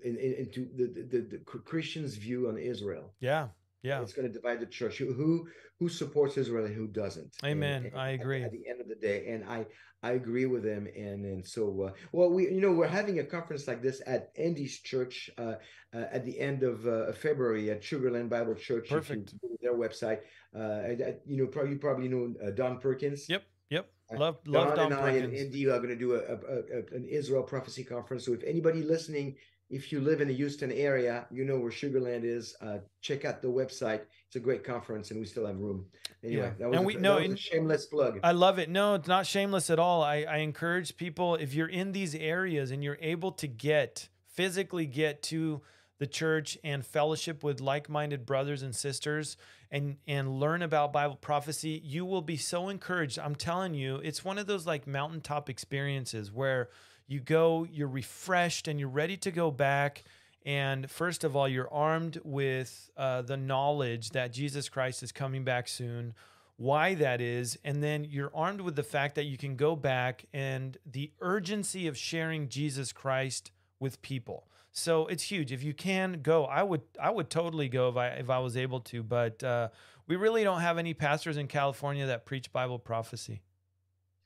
into 0.05 0.69
the, 0.77 0.87
the 1.11 1.21
the 1.33 1.39
Christians' 1.39 2.17
view 2.17 2.49
on 2.49 2.59
Israel. 2.59 3.13
yeah, 3.21 3.49
Yeah. 3.83 4.01
It's 4.03 4.13
going 4.13 4.29
to 4.29 4.33
divide 4.33 4.61
the 4.61 4.67
church. 4.67 4.99
Who 4.99 5.47
who, 5.79 5.89
supports 5.89 6.37
Israel 6.37 6.65
and 6.67 6.75
who 6.75 6.87
doesn't. 6.87 7.35
Amen. 7.45 7.87
and 7.87 7.97
I 7.97 8.11
agree. 8.11 8.45
At, 8.45 8.53
the 8.53 8.69
end 8.69 8.81
of 8.81 8.89
the 8.89 8.95
day, 8.95 9.27
and 9.29 9.45
I 9.45 9.67
I 10.03 10.13
agree 10.13 10.47
with 10.47 10.65
him. 10.65 10.87
And 10.97 11.25
and 11.25 11.47
so 11.47 11.63
uh, 11.83 11.93
well, 12.13 12.31
we 12.31 12.45
you 12.45 12.61
know 12.61 12.73
we're 12.73 12.87
having 12.87 13.19
a 13.19 13.25
conference 13.25 13.67
like 13.67 13.83
this 13.83 14.01
at 14.07 14.31
Andy's 14.37 14.79
church 14.81 15.31
uh, 15.39 15.55
uh, 15.95 16.05
at 16.17 16.25
the 16.25 16.39
end 16.39 16.63
of 16.63 16.87
uh, 16.87 17.13
February 17.13 17.71
at 17.71 17.83
Sugarland 17.83 18.29
Bible 18.29 18.55
Church. 18.55 18.85
If 18.87 18.91
you 18.91 18.97
Perfect. 18.99 19.35
their 19.63 19.75
website. 19.75 20.21
Uh, 20.55 20.91
and, 20.91 21.03
uh, 21.03 21.07
you 21.27 21.39
know, 21.39 21.47
probably 21.47 21.73
you 21.73 21.79
probably 21.79 22.09
know 22.09 22.35
uh, 22.45 22.51
Don 22.51 22.79
Perkins. 22.79 23.29
Yep. 23.29 23.43
Yep. 23.71 23.87
Love 24.13 24.37
love 24.47 24.77
Don 24.77 24.93
and 24.93 24.95
I 24.95 25.11
and 25.13 25.25
Perkins. 25.25 25.41
Andy 25.41 25.67
are 25.69 25.79
going 25.79 25.89
to 25.89 25.97
do 25.97 26.15
a, 26.15 26.19
a, 26.19 26.35
a- 26.79 26.97
an 26.97 27.07
Israel 27.09 27.43
prophecy 27.43 27.85
conference. 27.85 28.27
So 28.27 28.35
if 28.35 28.43
anybody 28.45 28.83
listening, 28.83 29.37
if 29.73 29.91
you 29.91 30.01
live 30.01 30.21
in 30.21 30.29
the 30.29 30.35
Houston 30.35 30.71
area, 30.71 31.27
you 31.31 31.45
know 31.47 31.57
where 31.59 31.71
Sugarland 31.73 32.25
is. 32.25 32.55
Uh, 32.61 32.79
check 33.01 33.25
out 33.25 33.41
the 33.41 33.49
website. 33.49 34.03
It's 34.27 34.37
a 34.37 34.41
great 34.41 34.63
conference, 34.65 35.11
and 35.11 35.19
we 35.19 35.25
still 35.27 35.47
have 35.47 35.59
room. 35.59 35.87
Anyway, 36.23 36.43
Yeah. 36.43 36.53
that 36.59 36.69
was, 36.69 36.77
And 36.77 36.85
a, 36.85 36.87
we- 36.87 36.95
that 36.95 37.01
no, 37.01 37.17
was 37.17 37.33
a 37.33 37.37
shameless 37.37 37.87
plug. 37.87 38.21
I 38.23 38.33
love 38.33 38.59
it. 38.59 38.69
No, 38.69 38.95
it's 38.95 39.09
not 39.09 39.27
shameless 39.27 39.71
at 39.71 39.79
all. 39.79 40.03
I, 40.03 40.25
I 40.29 40.37
encourage 40.39 40.97
people 40.97 41.37
if 41.37 41.55
you're 41.55 41.69
in 41.71 41.93
these 41.93 42.15
areas 42.15 42.71
and 42.71 42.85
you're 42.85 42.99
able 43.01 43.33
to 43.33 43.47
get 43.49 44.09
physically 44.29 44.87
get 44.87 45.23
to 45.23 45.63
the 45.99 46.07
church 46.07 46.59
and 46.65 46.85
fellowship 46.85 47.43
with 47.45 47.61
like-minded 47.61 48.27
brothers 48.27 48.63
and 48.63 48.75
sisters 48.75 49.37
and 49.71 49.97
and 50.07 50.39
learn 50.41 50.61
about 50.63 50.93
Bible 50.93 51.17
prophecy, 51.17 51.81
you 51.85 52.05
will 52.05 52.23
be 52.23 52.37
so 52.37 52.69
encouraged. 52.69 53.19
I'm 53.19 53.35
telling 53.37 53.73
you, 53.75 53.97
it's 53.97 54.23
one 54.25 54.37
of 54.39 54.47
those 54.47 54.67
like 54.67 54.87
mountaintop 54.87 55.49
experiences 55.49 56.31
where 56.31 56.69
you 57.13 57.21
go, 57.21 57.67
you're 57.71 57.89
refreshed 57.89 58.67
and 58.69 58.81
you're 58.81 58.89
ready 58.89 59.17
to 59.19 59.31
go 59.31 59.51
back. 59.51 60.05
And 60.45 60.91
first 60.91 61.23
of 61.23 61.37
all, 61.37 61.47
you're 61.47 61.73
armed 61.73 62.21
with 62.25 62.91
uh, 62.97 63.23
the 63.23 63.37
knowledge 63.37 64.11
that 64.11 64.33
Jesus 64.33 64.69
Christ 64.69 65.03
is 65.03 65.13
coming 65.13 65.45
back 65.45 65.69
soon 65.69 66.15
why 66.63 66.95
that 66.95 67.21
is, 67.21 67.59
and 67.65 67.83
then 67.83 68.05
you're 68.05 68.31
armed 68.35 68.61
with 68.61 68.77
the 68.77 68.83
fact 68.85 69.17
that 69.17 69.25
you 69.25 69.37
can 69.37 69.57
go 69.57 69.75
back 69.75 70.27
and 70.33 70.77
the 70.87 71.11
urgency 71.21 71.89
of 71.89 71.97
sharing 71.99 72.49
Jesus 72.49 72.93
Christ 72.93 73.51
with 73.81 74.01
people. 74.01 74.47
So 74.71 75.07
it's 75.07 75.25
huge. 75.25 75.51
If 75.51 75.65
you 75.65 75.75
can 75.75 76.21
go, 76.23 76.45
I 76.45 76.63
would 76.63 76.83
I 77.01 77.11
would 77.11 77.31
totally 77.31 77.69
go 77.69 77.89
if 77.89 77.97
I 77.97 78.09
if 78.09 78.31
I 78.31 78.39
was 78.39 78.57
able 78.57 78.81
to. 78.81 79.03
But 79.03 79.43
uh, 79.43 79.69
we 80.07 80.15
really 80.15 80.45
don't 80.45 80.61
have 80.61 80.79
any 80.79 80.95
pastors 80.95 81.37
in 81.37 81.49
California 81.49 82.07
that 82.07 82.25
preach 82.27 82.53
Bible 82.53 82.79
prophecy. 82.79 83.43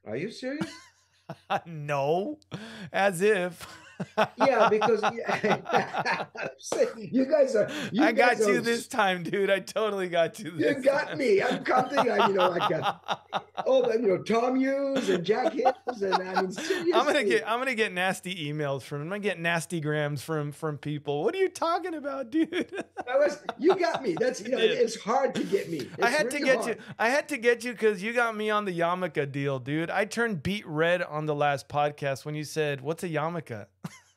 Are 0.07 0.17
you 0.17 0.31
serious? 0.31 0.71
no, 1.67 2.39
as 2.93 3.21
if. 3.23 3.67
Yeah, 4.39 4.69
because 4.69 5.01
yeah, 5.43 6.25
you 6.97 7.25
guys 7.27 7.55
are. 7.57 7.69
You 7.93 8.03
I 8.05 8.13
got 8.13 8.37
guys 8.37 8.47
you 8.47 8.59
are- 8.59 8.61
this 8.61 8.87
time, 8.87 9.23
dude. 9.23 9.51
I 9.51 9.61
totally 9.61 10.09
got 10.09 10.39
you. 10.39 10.53
You 10.57 10.75
got 10.75 11.09
time. 11.09 11.19
me. 11.19 11.43
I'm 11.43 11.65
counting. 11.65 11.99
on, 11.99 12.31
You 12.31 12.37
know, 12.37 12.49
like 12.51 12.71
uh, 12.73 12.95
a, 13.33 13.41
oh, 13.67 13.93
you 13.93 14.01
know, 14.09 14.19
Tom 14.19 14.57
Hughes 14.57 15.09
and 15.09 15.25
Jack 15.25 15.53
Hibbs, 15.53 16.03
and 16.03 16.15
I 16.15 16.43
mean, 16.43 16.53
seriously. 16.53 16.93
I'm 16.95 17.07
gonna 17.07 17.25
get 17.25 17.49
I'm 17.49 17.59
gonna 17.59 17.75
get 17.75 17.93
nasty 17.93 18.51
emails 18.53 18.83
from 18.83 19.03
I'm 19.03 19.09
gonna 19.09 19.19
get 19.21 19.39
nasty 19.41 19.81
grams 19.81 20.23
from 20.23 20.53
from 20.53 20.79
people. 20.79 21.25
What 21.25 21.35
are 21.35 21.39
you 21.39 21.49
talking 21.49 21.95
about, 21.95 22.31
dude? 22.31 22.51
That 22.51 23.19
was 23.19 23.39
you 23.59 23.75
got 23.77 24.03
me. 24.03 24.15
That's 24.19 24.41
you 24.41 24.49
know, 24.51 24.59
did. 24.59 24.73
it's 24.79 24.99
hard 25.01 25.35
to 25.37 25.45
get 25.45 25.71
me. 25.71 25.89
I 26.03 26.09
It's 26.09 26.17
had 26.17 26.31
to 26.33 26.41
get 26.41 26.57
hard. 26.57 26.69
you. 26.69 26.77
I 26.99 27.09
had 27.09 27.29
to 27.31 27.37
get 27.37 27.65
you 27.65 27.73
because 27.73 28.03
you 28.03 28.13
got 28.13 28.37
me 28.37 28.51
on 28.51 28.65
the 28.65 28.79
yarmulke 28.79 29.31
deal, 29.31 29.59
dude. 29.59 29.91
I 29.91 30.05
turned 30.05 30.43
beet 30.43 30.67
red 30.67 31.03
on 31.03 31.27
the 31.27 31.35
last 31.35 31.69
podcast 31.69 32.25
when 32.25 32.35
you 32.35 32.45
said, 32.45 32.81
"What's 32.81 33.03
a 33.05 33.09
yarmulke?" 33.09 33.67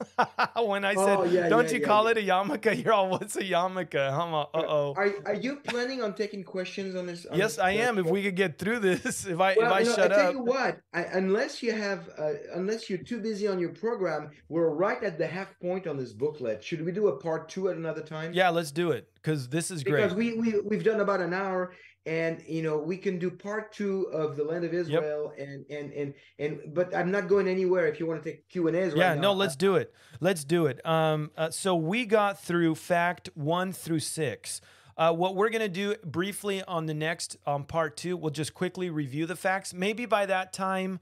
when 0.63 0.85
I 0.85 0.95
said, 0.95 1.17
Oh, 1.19 1.23
yeah, 1.23 1.49
"Don't 1.49 1.65
yeah, 1.65 1.73
you 1.73 1.79
yeah, 1.81 1.85
call 1.87 2.07
it 2.07 2.17
a 2.17 2.21
yarmulke?" 2.21 2.83
You're 2.83 2.93
all, 2.93 3.09
"What's 3.09 3.35
a 3.35 3.43
yarmulke?" 3.43 3.95
I'm 3.95 4.33
all, 4.33 4.49
"Uh 4.53 4.63
oh." 4.67 4.93
Are 4.95 5.11
are 5.25 5.33
you 5.33 5.57
planning 5.57 6.01
on 6.01 6.13
taking 6.13 6.43
questions 6.43 6.95
on 6.95 7.05
this? 7.05 7.25
on 7.25 7.37
Yes, 7.37 7.55
this 7.55 7.59
I 7.59 7.71
am. 7.71 7.97
If 7.97 8.05
we 8.05 8.23
could 8.23 8.35
get 8.35 8.57
through 8.57 8.79
this, 8.79 9.25
if 9.33 9.39
I 9.39 9.55
Well, 9.57 9.67
if 9.67 9.73
I 9.73 9.83
know, 9.83 9.95
shut 9.95 10.11
I 10.11 10.15
tell 10.15 10.27
up, 10.27 10.33
you 10.33 10.41
what, 10.41 10.79
I, 10.93 11.01
unless 11.03 11.61
you 11.61 11.73
have, 11.73 12.09
uh, 12.17 12.31
unless 12.53 12.89
you're 12.89 12.99
too 12.99 13.19
busy 13.19 13.47
on 13.47 13.59
your 13.59 13.69
program, 13.69 14.31
we're 14.47 14.69
right 14.69 15.03
at 15.03 15.17
the 15.17 15.27
half 15.27 15.59
point 15.59 15.87
on 15.87 15.97
this 15.97 16.13
booklet. 16.13 16.63
Should 16.63 16.85
we 16.85 16.91
do 16.91 17.07
a 17.09 17.17
part 17.17 17.49
two 17.49 17.69
at 17.69 17.75
another 17.75 18.01
time? 18.01 18.33
yeah, 18.33 18.49
let's 18.49 18.71
do 18.71 18.91
it 18.91 19.09
because 19.15 19.49
this 19.49 19.69
is 19.71 19.83
great. 19.83 20.03
because 20.03 20.15
we, 20.15 20.33
we 20.33 20.59
we've 20.61 20.83
done 20.83 21.01
about 21.01 21.19
an 21.19 21.33
hour 21.33 21.73
and 22.09 22.41
you 22.47 22.63
know 22.63 22.77
we 22.77 22.97
can 22.97 23.19
do 23.19 23.29
part 23.29 23.71
two 23.71 24.07
of 24.11 24.35
the 24.35 24.43
land 24.43 24.65
of 24.65 24.73
israel 24.73 25.31
and 25.37 25.63
and 25.69 25.93
and 25.93 26.13
and 26.39 26.59
but 26.73 26.93
i'm 26.95 27.11
not 27.11 27.27
going 27.27 27.47
anywhere 27.47 27.85
if 27.87 27.99
you 27.99 28.07
want 28.07 28.21
to 28.21 28.31
take 28.31 28.49
q 28.49 28.67
and 28.67 28.75
a's 28.75 28.93
right 28.93 28.99
yeah, 28.99 29.13
no, 29.13 29.33
let's 29.33 29.55
do 29.55 29.75
it. 29.75 29.93
Let's 30.19 30.43
do 30.43 30.65
it. 30.65 30.85
Um, 30.85 31.31
uh, 31.37 31.49
so 31.49 31.75
we 31.75 32.05
got 32.05 32.41
through 32.41 32.75
fact 32.75 33.29
one 33.35 33.71
through 33.71 33.99
six. 33.99 34.61
Uh, 34.97 35.13
what 35.13 35.35
we're 35.35 35.49
gonna 35.49 35.69
do 35.69 35.95
briefly 36.03 36.63
on 36.63 36.85
the 36.85 36.93
next 36.93 37.37
um, 37.45 37.63
part 37.63 37.95
two, 37.95 38.17
we'll 38.17 38.31
just 38.31 38.53
quickly 38.53 38.89
review 38.89 39.25
the 39.25 39.35
facts. 39.35 39.73
Maybe 39.73 40.05
by 40.05 40.25
that 40.25 40.51
time, 40.51 40.99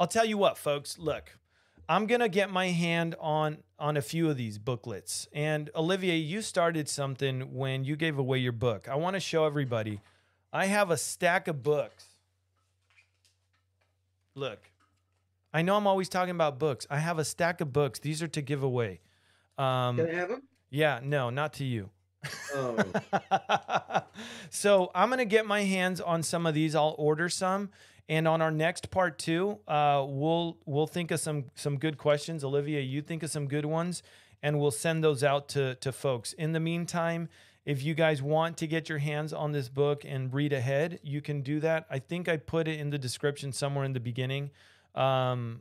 I'll 0.00 0.08
tell 0.08 0.24
you 0.24 0.38
what, 0.38 0.58
folks. 0.58 0.98
Look, 0.98 1.38
I'm 1.88 2.06
gonna 2.06 2.28
get 2.28 2.50
my 2.50 2.68
hand 2.68 3.14
on 3.20 3.58
on 3.78 3.96
a 3.96 4.02
few 4.02 4.28
of 4.28 4.36
these 4.36 4.58
booklets. 4.58 5.28
And 5.32 5.70
Olivier, 5.74 6.16
you 6.16 6.42
started 6.42 6.88
something 6.88 7.54
when 7.54 7.84
you 7.84 7.96
gave 7.96 8.18
away 8.18 8.38
your 8.38 8.52
book. 8.52 8.88
I 8.88 8.96
want 8.96 9.14
to 9.14 9.20
show 9.20 9.44
everybody. 9.44 10.00
I 10.52 10.66
have 10.66 10.90
a 10.90 10.96
stack 10.96 11.48
of 11.48 11.62
books. 11.62 12.06
Look, 14.34 14.70
I 15.52 15.62
know 15.62 15.76
I'm 15.76 15.86
always 15.86 16.08
talking 16.08 16.30
about 16.30 16.58
books. 16.58 16.86
I 16.90 16.98
have 16.98 17.18
a 17.18 17.24
stack 17.24 17.60
of 17.60 17.72
books. 17.72 17.98
These 17.98 18.22
are 18.22 18.28
to 18.28 18.40
give 18.40 18.62
away. 18.62 19.00
Um, 19.56 19.96
can 19.96 20.08
i 20.10 20.14
have 20.14 20.28
them 20.28 20.42
yeah, 20.70 21.00
no, 21.02 21.30
not 21.30 21.54
to 21.54 21.64
you. 21.64 21.90
oh 22.54 22.76
so 24.50 24.90
I'm 24.94 25.08
gonna 25.08 25.24
get 25.24 25.46
my 25.46 25.62
hands 25.62 26.00
on 26.00 26.22
some 26.22 26.46
of 26.46 26.54
these. 26.54 26.74
I'll 26.74 26.96
order 26.98 27.28
some, 27.28 27.70
and 28.08 28.26
on 28.26 28.42
our 28.42 28.50
next 28.50 28.90
part 28.90 29.18
two, 29.18 29.58
uh, 29.68 30.04
we'll 30.06 30.58
we'll 30.66 30.88
think 30.88 31.10
of 31.10 31.20
some 31.20 31.44
some 31.54 31.78
good 31.78 31.96
questions. 31.96 32.42
Olivia, 32.42 32.80
you 32.80 33.02
think 33.02 33.22
of 33.22 33.30
some 33.30 33.46
good 33.46 33.64
ones, 33.64 34.02
and 34.42 34.58
we'll 34.58 34.72
send 34.72 35.02
those 35.02 35.22
out 35.22 35.48
to 35.50 35.76
to 35.76 35.92
folks. 35.92 36.32
In 36.32 36.52
the 36.52 36.60
meantime, 36.60 37.28
if 37.68 37.82
you 37.82 37.92
guys 37.92 38.22
want 38.22 38.56
to 38.56 38.66
get 38.66 38.88
your 38.88 38.96
hands 38.96 39.34
on 39.34 39.52
this 39.52 39.68
book 39.68 40.02
and 40.02 40.32
read 40.32 40.54
ahead, 40.54 41.00
you 41.02 41.20
can 41.20 41.42
do 41.42 41.60
that. 41.60 41.84
I 41.90 41.98
think 41.98 42.26
I 42.26 42.38
put 42.38 42.66
it 42.66 42.80
in 42.80 42.88
the 42.88 42.96
description 42.96 43.52
somewhere 43.52 43.84
in 43.84 43.92
the 43.92 44.00
beginning. 44.00 44.52
Um, 44.94 45.60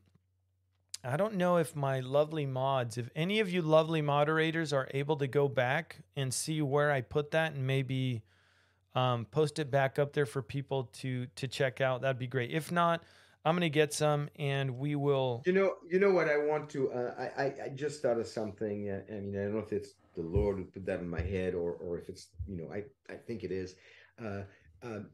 I 1.04 1.18
don't 1.18 1.36
know 1.36 1.58
if 1.58 1.76
my 1.76 2.00
lovely 2.00 2.46
mods, 2.46 2.98
if 2.98 3.10
any 3.14 3.42
of 3.42 3.52
you 3.52 3.62
lovely 3.62 4.02
moderators 4.02 4.72
are 4.72 4.88
able 4.94 5.18
to 5.18 5.28
go 5.28 5.50
back 5.50 5.98
and 6.16 6.34
see 6.34 6.62
where 6.62 6.94
I 6.94 7.02
put 7.02 7.32
that 7.32 7.52
and 7.56 7.68
maybe 7.68 8.24
um, 8.96 9.26
post 9.26 9.60
it 9.60 9.70
back 9.70 10.00
up 10.00 10.14
there 10.14 10.26
for 10.26 10.42
people 10.42 10.86
to 11.02 11.28
to 11.36 11.46
check 11.46 11.82
out, 11.82 12.04
that'd 12.04 12.18
be 12.18 12.26
great. 12.26 12.52
If 12.52 12.72
not, 12.72 13.04
I'm 13.44 13.54
gonna 13.54 13.68
get 13.68 13.94
some 13.94 14.30
and 14.40 14.78
we 14.80 14.96
will. 14.96 15.44
you 15.46 15.52
know 15.52 15.76
you 15.90 16.00
know 16.00 16.12
what 16.12 16.28
i 16.30 16.38
want 16.38 16.70
to 16.72 16.92
uh, 16.92 17.30
I, 17.38 17.44
I 17.66 17.70
just 17.76 18.02
thought 18.02 18.20
of 18.20 18.28
something 18.28 18.90
uh, 18.90 19.02
i 19.10 19.20
mean 19.20 19.40
i 19.40 19.44
don't 19.44 19.54
know 19.54 19.60
if 19.60 19.72
it's 19.72 19.94
the 20.18 20.24
lord 20.38 20.58
who 20.58 20.66
put 20.66 20.86
that 20.86 21.00
in 21.00 21.10
my 21.10 21.22
head 21.22 21.54
or 21.54 21.74
or 21.74 21.98
if 21.98 22.10
it's 22.10 22.28
you 22.48 22.58
know 22.58 22.70
i 22.74 22.84
i 23.14 23.16
think 23.16 23.44
it 23.44 23.52
is 23.52 23.76
uh 24.24 24.42
um 24.84 25.08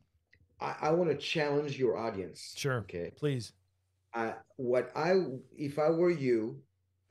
i 0.60 0.76
i 0.82 0.92
want 0.92 1.10
to 1.10 1.18
challenge 1.18 1.78
your 1.78 1.98
audience 1.98 2.54
Sure, 2.56 2.78
okay 2.80 3.12
please. 3.16 3.54
I 4.14 4.34
what 4.58 4.92
I 4.96 5.14
if 5.58 5.80
I 5.80 5.90
were 5.90 6.12
you, 6.12 6.62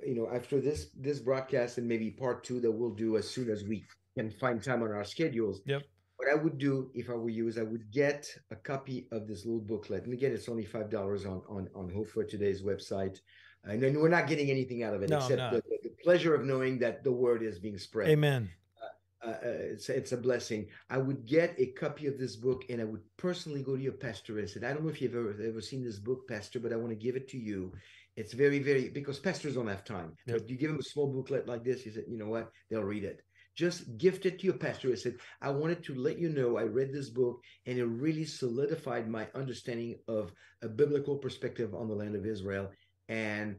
you 0.05 0.15
know, 0.15 0.29
after 0.33 0.61
this 0.61 0.89
this 0.97 1.19
broadcast 1.19 1.79
and 1.79 1.89
maybe 1.89 2.11
part 2.11 2.45
two 2.45 2.61
that 2.61 2.71
we'll 2.71 2.95
do 2.95 3.17
as 3.17 3.29
soon 3.29 3.51
as 3.51 3.65
we 3.65 3.85
can 4.17 4.31
find 4.31 4.63
time 4.63 4.83
on 4.83 4.93
our 4.93 5.05
schedules. 5.05 5.61
Yep. 5.67 5.83
What 6.17 6.29
I 6.31 6.35
would 6.37 6.59
do 6.59 6.91
if 6.95 7.11
I 7.11 7.15
were 7.15 7.31
you 7.31 7.49
is 7.49 7.59
I 7.59 7.63
would 7.63 7.91
get 7.91 8.29
a 8.53 8.57
copy 8.57 9.09
of 9.11 9.27
this 9.27 9.45
little 9.45 9.61
booklet. 9.61 10.05
And 10.05 10.13
again, 10.13 10.33
it's 10.33 10.49
only 10.49 10.65
five 10.65 10.91
dollars 10.91 11.27
on 11.27 11.43
on 11.49 11.69
on 11.75 11.91
Hope 11.91 12.09
for 12.09 12.25
Today's 12.25 12.63
website. 12.63 13.19
And 13.65 13.83
then 13.83 14.01
we're 14.01 14.09
not 14.09 14.27
getting 14.27 14.51
anything 14.51 14.83
out 14.83 14.95
of 14.95 15.03
it 15.03 15.11
No, 15.11 15.19
except 15.19 15.53
the, 15.53 15.63
the 15.83 15.91
pleasure 16.03 16.35
of 16.35 16.45
knowing 16.45 16.79
that 16.81 17.05
the 17.05 17.13
word 17.13 17.43
is 17.43 17.59
being 17.59 17.79
spread 17.79 18.09
Amen. 18.09 18.51
uh, 19.25 19.29
uh, 19.29 19.37
it's 19.43 19.89
it's 19.89 20.13
a 20.13 20.17
blessing. 20.17 20.67
I 20.91 20.99
would 20.99 21.27
get 21.27 21.55
a 21.59 21.67
copy 21.67 22.07
of 22.07 22.19
this 22.19 22.35
book 22.37 22.65
and 22.69 22.81
I 22.81 22.85
would 22.85 23.03
personally 23.17 23.63
go 23.63 23.77
to 23.77 23.83
your 23.83 23.93
pastor 23.93 24.39
and 24.39 24.51
said, 24.51 24.65
I 24.65 24.73
don't 24.73 24.83
know 24.83 24.91
if 24.91 25.01
you've 25.01 25.15
ever 25.15 25.37
ever 25.47 25.61
seen 25.61 25.85
this 25.85 25.99
book, 25.99 26.29
Pastor, 26.29 26.59
but 26.59 26.73
I 26.73 26.77
want 26.77 26.91
to 26.91 26.97
give 26.97 27.17
it 27.17 27.29
to 27.29 27.39
you. 27.39 27.73
It's 28.17 28.33
very 28.33 28.59
very 28.59 28.89
because 28.89 29.19
pastors 29.21 29.55
don't 29.55 29.69
have 29.69 29.85
time. 29.85 30.17
Yep. 30.27 30.39
But 30.39 30.51
you 30.51 30.57
give 30.57 30.71
them 30.71 30.81
a 30.81 30.83
small 30.83 31.07
booklet 31.07 31.47
like 31.47 31.63
this, 31.65 31.87
you 31.87 31.93
said, 31.93 32.05
you 32.09 32.19
know 32.19 32.29
what? 32.29 32.51
They'll 32.69 32.83
read 32.83 33.05
it. 33.05 33.21
Just 33.55 33.99
gift 33.99 34.25
it 34.25 34.39
to 34.39 34.47
your 34.47 34.57
pastor. 34.57 34.91
I 34.91 34.95
said, 34.95 35.17
I 35.43 35.51
wanted 35.51 35.85
to 35.85 35.95
let 35.95 36.19
you 36.19 36.31
know 36.31 36.57
I 36.57 36.63
read 36.63 36.93
this 36.93 37.11
book 37.11 37.43
and 37.67 37.79
it 37.79 37.85
really 37.85 38.25
solidified 38.25 39.09
my 39.09 39.29
understanding 39.35 39.99
of 40.09 40.33
a 40.63 40.69
biblical 40.69 41.19
perspective 41.19 41.75
on 41.75 41.87
the 41.87 41.95
land 41.95 42.17
of 42.17 42.25
Israel. 42.25 42.71
And 43.09 43.57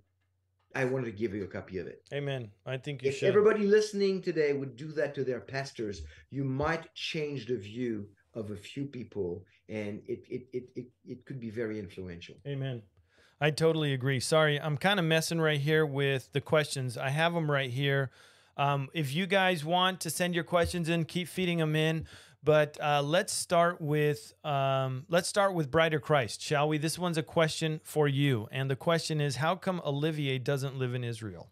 I 0.76 0.86
wanted 0.86 1.06
to 1.06 1.12
give 1.12 1.34
you 1.34 1.44
a 1.44 1.48
copy 1.48 1.78
of 1.78 1.88
it. 1.88 2.02
Amen. 2.14 2.50
I 2.66 2.78
think 2.78 3.04
you 3.04 3.10
If 3.10 3.18
should. 3.18 3.30
everybody 3.30 3.66
listening 3.66 4.22
today 4.22 4.54
would 4.54 4.76
do 4.76 4.92
that 4.94 5.14
to 5.16 5.24
their 5.24 5.40
pastors, 5.40 6.02
you 6.32 6.44
might 6.44 6.94
change 6.96 7.46
the 7.46 7.58
view 7.58 8.08
of 8.34 8.50
a 8.52 8.56
few 8.56 8.86
people, 8.86 9.46
and 9.70 10.02
it 10.08 10.24
it 10.30 10.48
it 10.52 10.64
it, 10.76 10.86
it 11.06 11.26
could 11.26 11.40
be 11.40 11.52
very 11.52 11.78
influential. 11.80 12.36
Amen. 12.48 12.82
I 13.40 13.52
totally 13.52 13.94
agree. 13.94 14.20
Sorry, 14.20 14.60
I'm 14.60 14.78
kind 14.78 15.00
of 15.00 15.06
messing 15.06 15.40
right 15.40 15.60
here 15.60 15.86
with 15.86 16.32
the 16.32 16.42
questions. 16.42 16.98
I 16.98 17.10
have 17.10 17.34
them 17.34 17.52
right 17.52 17.70
here. 17.70 18.10
Um, 18.56 18.90
if 18.94 19.14
you 19.14 19.26
guys 19.28 19.66
want 19.66 20.00
to 20.02 20.10
send 20.10 20.34
your 20.34 20.44
questions 20.44 20.88
in, 20.90 21.06
keep 21.06 21.28
feeding 21.28 21.58
them 21.58 21.76
in. 21.76 22.08
But 22.44 22.78
uh, 22.82 23.02
let's 23.02 23.32
start 23.34 23.80
with 23.80 24.34
um, 24.44 25.06
let's 25.08 25.30
start 25.30 25.54
with 25.54 25.72
Brighter 25.72 26.00
Christ, 26.00 26.42
shall 26.42 26.68
we? 26.68 26.78
This 26.78 27.00
one's 27.00 27.18
a 27.18 27.24
question 27.24 27.80
for 27.84 28.08
you, 28.08 28.50
and 28.52 28.70
the 28.70 28.76
question 28.76 29.22
is: 29.22 29.38
How 29.38 29.56
come 29.56 29.82
Olivier 29.86 30.40
doesn't 30.40 30.78
live 30.78 30.94
in 30.94 31.06
Israel? 31.06 31.50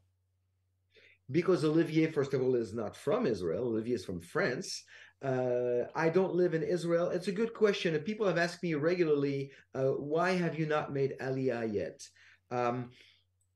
Because 1.31 1.63
Olivier, 1.63 2.11
first 2.11 2.33
of 2.33 2.41
all, 2.41 2.55
is 2.55 2.73
not 2.73 2.95
from 2.95 3.25
Israel. 3.25 3.63
Olivier 3.67 3.95
is 3.95 4.03
from 4.03 4.19
France. 4.19 4.83
Uh, 5.23 5.85
I 5.95 6.09
don't 6.09 6.35
live 6.35 6.53
in 6.53 6.63
Israel. 6.63 7.09
It's 7.09 7.29
a 7.29 7.31
good 7.31 7.53
question. 7.53 7.97
People 7.99 8.27
have 8.27 8.37
asked 8.37 8.61
me 8.61 8.73
regularly, 8.73 9.51
uh, 9.73 9.91
why 9.91 10.31
have 10.31 10.59
you 10.59 10.65
not 10.65 10.91
made 10.91 11.13
Aliyah 11.21 11.71
yet? 11.71 12.05
Um, 12.49 12.89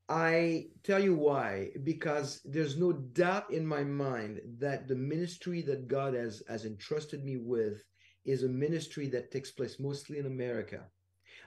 I 0.08 0.68
tell 0.84 1.02
you 1.02 1.16
why, 1.16 1.70
because 1.82 2.40
there's 2.44 2.76
no 2.76 2.92
doubt 2.92 3.50
in 3.52 3.66
my 3.66 3.82
mind 3.82 4.40
that 4.58 4.86
the 4.86 4.94
ministry 4.94 5.62
that 5.62 5.88
God 5.88 6.14
has, 6.14 6.42
has 6.48 6.64
entrusted 6.64 7.24
me 7.24 7.38
with 7.38 7.82
is 8.24 8.44
a 8.44 8.48
ministry 8.48 9.08
that 9.08 9.32
takes 9.32 9.50
place 9.50 9.80
mostly 9.80 10.18
in 10.18 10.26
America. 10.26 10.84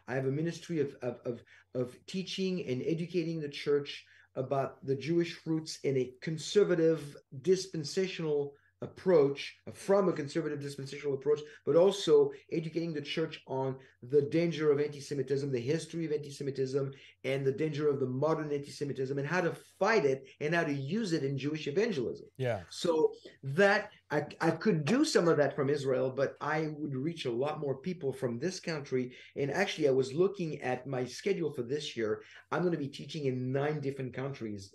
I 0.07 0.15
have 0.15 0.25
a 0.25 0.31
ministry 0.31 0.81
of, 0.81 0.95
of, 1.01 1.19
of, 1.25 1.43
of 1.73 1.95
teaching 2.05 2.65
and 2.67 2.81
educating 2.85 3.39
the 3.39 3.49
church 3.49 4.05
about 4.35 4.85
the 4.85 4.95
Jewish 4.95 5.37
roots 5.45 5.79
in 5.83 5.95
a 5.97 6.13
conservative 6.21 7.15
dispensational 7.41 8.55
approach 8.81 9.57
uh, 9.67 9.71
from 9.71 10.07
a 10.07 10.13
conservative 10.13 10.61
dispensational 10.61 11.13
approach 11.13 11.39
but 11.65 11.75
also 11.75 12.31
educating 12.51 12.93
the 12.93 13.01
church 13.01 13.41
on 13.47 13.75
the 14.03 14.21
danger 14.21 14.71
of 14.71 14.79
anti-semitism 14.79 15.51
the 15.51 15.59
history 15.59 16.05
of 16.05 16.11
anti-semitism 16.11 16.91
and 17.25 17.45
the 17.45 17.51
danger 17.51 17.89
of 17.89 17.99
the 17.99 18.05
modern 18.05 18.51
anti-semitism 18.51 19.17
and 19.17 19.27
how 19.27 19.41
to 19.41 19.53
fight 19.79 20.05
it 20.05 20.27
and 20.39 20.55
how 20.55 20.63
to 20.63 20.73
use 20.73 21.11
it 21.13 21.23
in 21.23 21.37
jewish 21.37 21.67
evangelism. 21.67 22.27
Yeah. 22.37 22.61
so 22.69 23.11
that 23.43 23.91
I, 24.11 24.23
I 24.41 24.51
could 24.51 24.85
do 24.85 25.05
some 25.05 25.27
of 25.27 25.37
that 25.37 25.55
from 25.55 25.69
israel 25.69 26.09
but 26.09 26.35
i 26.39 26.69
would 26.77 26.95
reach 26.95 27.25
a 27.25 27.31
lot 27.31 27.59
more 27.59 27.75
people 27.75 28.13
from 28.13 28.39
this 28.39 28.59
country. 28.59 29.11
And 29.35 29.51
actually 29.51 29.87
i 29.87 29.91
was 29.91 30.13
looking 30.13 30.61
at 30.61 30.87
my 30.87 31.05
schedule 31.05 31.51
for 31.51 31.63
this 31.63 31.97
year. 31.97 32.21
I'm 32.51 32.61
going 32.61 32.73
to 32.73 32.77
be 32.77 32.87
teaching 32.87 33.25
in 33.25 33.51
nine 33.51 33.81
different 33.81 34.13
countries 34.13 34.73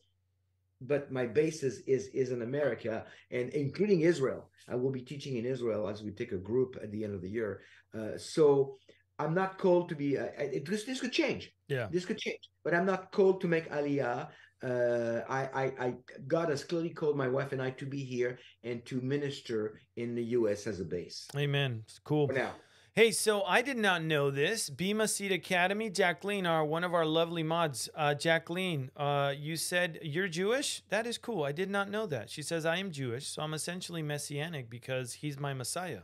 but 0.80 1.10
my 1.10 1.26
basis 1.26 1.80
is 1.86 2.09
is 2.09 2.30
in 2.30 2.42
America 2.42 3.05
and 3.30 3.51
including 3.51 4.01
Israel. 4.02 4.51
I 4.68 4.74
will 4.74 4.90
be 4.90 5.02
teaching 5.02 5.36
in 5.36 5.44
Israel 5.44 5.88
as 5.88 6.02
we 6.02 6.10
take 6.10 6.32
a 6.32 6.38
group 6.38 6.76
at 6.82 6.90
the 6.90 7.05
end 7.05 7.14
of 7.14 7.22
the 7.22 7.30
year. 7.30 7.60
Uh, 7.96 8.16
so 8.16 8.78
I'm 9.18 9.34
not 9.34 9.59
called 9.59 9.88
to 9.90 9.94
be. 9.94 10.18
Uh, 10.18 10.28
it, 10.38 10.66
this 10.66 10.84
this 10.84 11.01
could 11.01 11.12
change. 11.12 11.52
Yeah. 11.68 11.88
This 11.90 12.05
could 12.05 12.18
change, 12.18 12.40
but 12.64 12.74
I'm 12.74 12.86
not 12.86 13.12
called 13.12 13.40
to 13.42 13.48
make 13.48 13.70
aliyah. 13.70 14.28
Uh, 14.62 15.20
I, 15.28 15.40
I, 15.62 15.64
I, 15.78 15.94
God 16.26 16.48
has 16.48 16.64
clearly 16.64 16.88
called 16.88 17.18
my 17.18 17.28
wife 17.28 17.52
and 17.52 17.60
I 17.60 17.70
to 17.72 17.84
be 17.84 18.02
here 18.02 18.38
and 18.62 18.82
to 18.86 18.98
minister 19.02 19.78
in 19.96 20.14
the 20.14 20.24
U.S. 20.38 20.66
as 20.66 20.80
a 20.80 20.86
base. 20.86 21.28
Amen. 21.36 21.82
It's 21.84 21.98
cool. 21.98 22.28
For 22.28 22.32
now, 22.32 22.55
Hey, 22.96 23.10
so 23.10 23.42
I 23.42 23.60
did 23.60 23.76
not 23.76 24.04
know 24.04 24.30
this. 24.30 24.70
Bema 24.70 25.08
Seed 25.08 25.32
Academy, 25.32 25.90
Jacqueline, 25.90 26.46
are 26.46 26.64
one 26.64 26.84
of 26.84 26.94
our 26.94 27.04
lovely 27.04 27.42
mods. 27.42 27.88
Uh, 27.92 28.14
Jacqueline, 28.14 28.92
uh, 28.96 29.34
you 29.36 29.56
said 29.56 29.98
you're 30.00 30.28
Jewish? 30.28 30.80
That 30.90 31.04
is 31.04 31.18
cool. 31.18 31.42
I 31.42 31.50
did 31.50 31.68
not 31.68 31.90
know 31.90 32.06
that. 32.06 32.30
She 32.30 32.40
says, 32.40 32.64
I 32.64 32.76
am 32.76 32.92
Jewish, 32.92 33.26
so 33.26 33.42
I'm 33.42 33.52
essentially 33.52 34.00
messianic 34.00 34.70
because 34.70 35.14
he's 35.14 35.40
my 35.40 35.52
Messiah. 35.52 36.02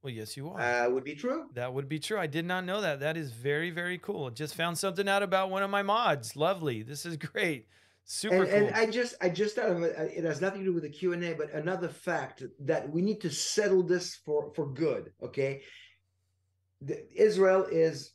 Well, 0.00 0.12
yes, 0.12 0.36
you 0.36 0.48
are. 0.50 0.60
uh, 0.60 0.88
would 0.88 1.02
be 1.02 1.16
true. 1.16 1.46
that 1.54 1.74
would 1.74 1.88
be 1.88 1.98
true. 1.98 2.20
I 2.20 2.28
did 2.28 2.46
not 2.46 2.64
know 2.64 2.82
that. 2.82 3.00
That 3.00 3.16
is 3.16 3.32
very, 3.32 3.72
very 3.72 3.98
cool. 3.98 4.30
Just 4.30 4.54
found 4.54 4.78
something 4.78 5.08
out 5.08 5.24
about 5.24 5.50
one 5.50 5.64
of 5.64 5.70
my 5.70 5.82
mods. 5.82 6.36
Lovely. 6.36 6.84
This 6.84 7.04
is 7.04 7.16
great. 7.16 7.66
Super 8.04 8.44
and, 8.44 8.48
cool. 8.48 8.58
and 8.68 8.76
I 8.76 8.86
just, 8.86 9.16
I 9.20 9.28
just 9.28 9.56
thought 9.56 9.70
of 9.70 9.82
It 9.82 10.22
has 10.22 10.40
nothing 10.40 10.60
to 10.60 10.66
do 10.66 10.72
with 10.72 10.84
the 10.84 10.88
Q 10.88 11.14
and 11.14 11.24
A, 11.24 11.34
but 11.34 11.52
another 11.52 11.88
fact 11.88 12.44
that 12.60 12.88
we 12.88 13.02
need 13.02 13.20
to 13.22 13.28
settle 13.28 13.82
this 13.82 14.14
for 14.24 14.52
for 14.54 14.66
good. 14.72 15.12
Okay, 15.20 15.62
the, 16.80 17.04
Israel 17.14 17.66
is 17.70 18.12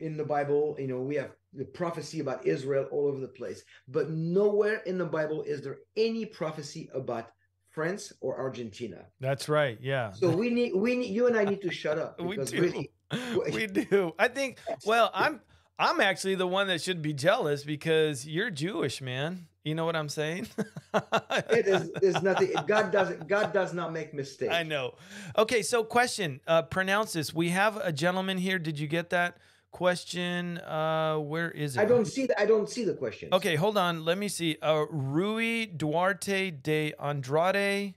in 0.00 0.16
the 0.16 0.24
Bible. 0.24 0.76
You 0.78 0.88
know, 0.88 1.00
we 1.00 1.16
have 1.16 1.32
the 1.52 1.64
prophecy 1.64 2.20
about 2.20 2.46
Israel 2.46 2.86
all 2.90 3.06
over 3.06 3.20
the 3.20 3.28
place, 3.28 3.62
but 3.88 4.10
nowhere 4.10 4.82
in 4.86 4.98
the 4.98 5.06
Bible 5.06 5.42
is 5.42 5.62
there 5.62 5.78
any 5.96 6.26
prophecy 6.26 6.88
about 6.94 7.30
France 7.70 8.12
or 8.20 8.38
Argentina. 8.38 9.04
That's 9.20 9.50
right. 9.50 9.78
Yeah. 9.82 10.10
So 10.12 10.30
we 10.30 10.48
need, 10.48 10.74
we 10.74 10.96
need, 10.96 11.10
you 11.10 11.26
and 11.26 11.36
I 11.36 11.44
need 11.44 11.60
to 11.60 11.70
shut 11.70 11.98
up 11.98 12.18
we 12.20 12.36
do. 12.38 12.62
really, 12.62 12.90
we 13.52 13.66
do. 13.66 14.14
I 14.18 14.28
think. 14.28 14.58
Well, 14.86 15.10
I'm 15.14 15.40
I'm 15.78 16.00
actually 16.00 16.36
the 16.36 16.46
one 16.46 16.68
that 16.68 16.80
should 16.80 17.02
be 17.02 17.12
jealous 17.12 17.64
because 17.64 18.26
you're 18.26 18.50
Jewish, 18.50 19.00
man. 19.02 19.46
You 19.62 19.74
know 19.74 19.84
what 19.84 19.96
I'm 19.96 20.08
saying? 20.08 20.46
it 20.94 21.66
is. 21.66 21.90
There's 22.00 22.22
nothing. 22.22 22.52
God 22.66 22.92
doesn't. 22.92 23.26
God 23.26 23.52
does 23.52 23.74
not 23.74 23.92
make 23.92 24.14
mistakes. 24.14 24.54
I 24.54 24.62
know. 24.62 24.94
Okay, 25.36 25.62
so 25.62 25.82
question. 25.82 26.40
Uh, 26.46 26.62
pronounce 26.62 27.14
this. 27.14 27.34
We 27.34 27.48
have 27.50 27.76
a 27.78 27.92
gentleman 27.92 28.38
here. 28.38 28.58
Did 28.60 28.78
you 28.78 28.86
get 28.86 29.10
that 29.10 29.38
question? 29.72 30.58
Uh, 30.58 31.16
where 31.16 31.50
is 31.50 31.76
it? 31.76 31.80
I 31.80 31.84
don't 31.84 32.06
see. 32.06 32.26
The, 32.26 32.40
I 32.40 32.46
don't 32.46 32.70
see 32.70 32.84
the 32.84 32.94
question. 32.94 33.30
Okay, 33.32 33.56
hold 33.56 33.76
on. 33.76 34.04
Let 34.04 34.18
me 34.18 34.28
see. 34.28 34.56
Uh, 34.62 34.84
Rui 34.88 35.66
Duarte 35.66 36.52
de 36.52 36.94
Andrade 36.98 37.94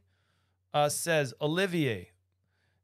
uh, 0.74 0.90
says 0.90 1.34
Olivier. 1.40 2.10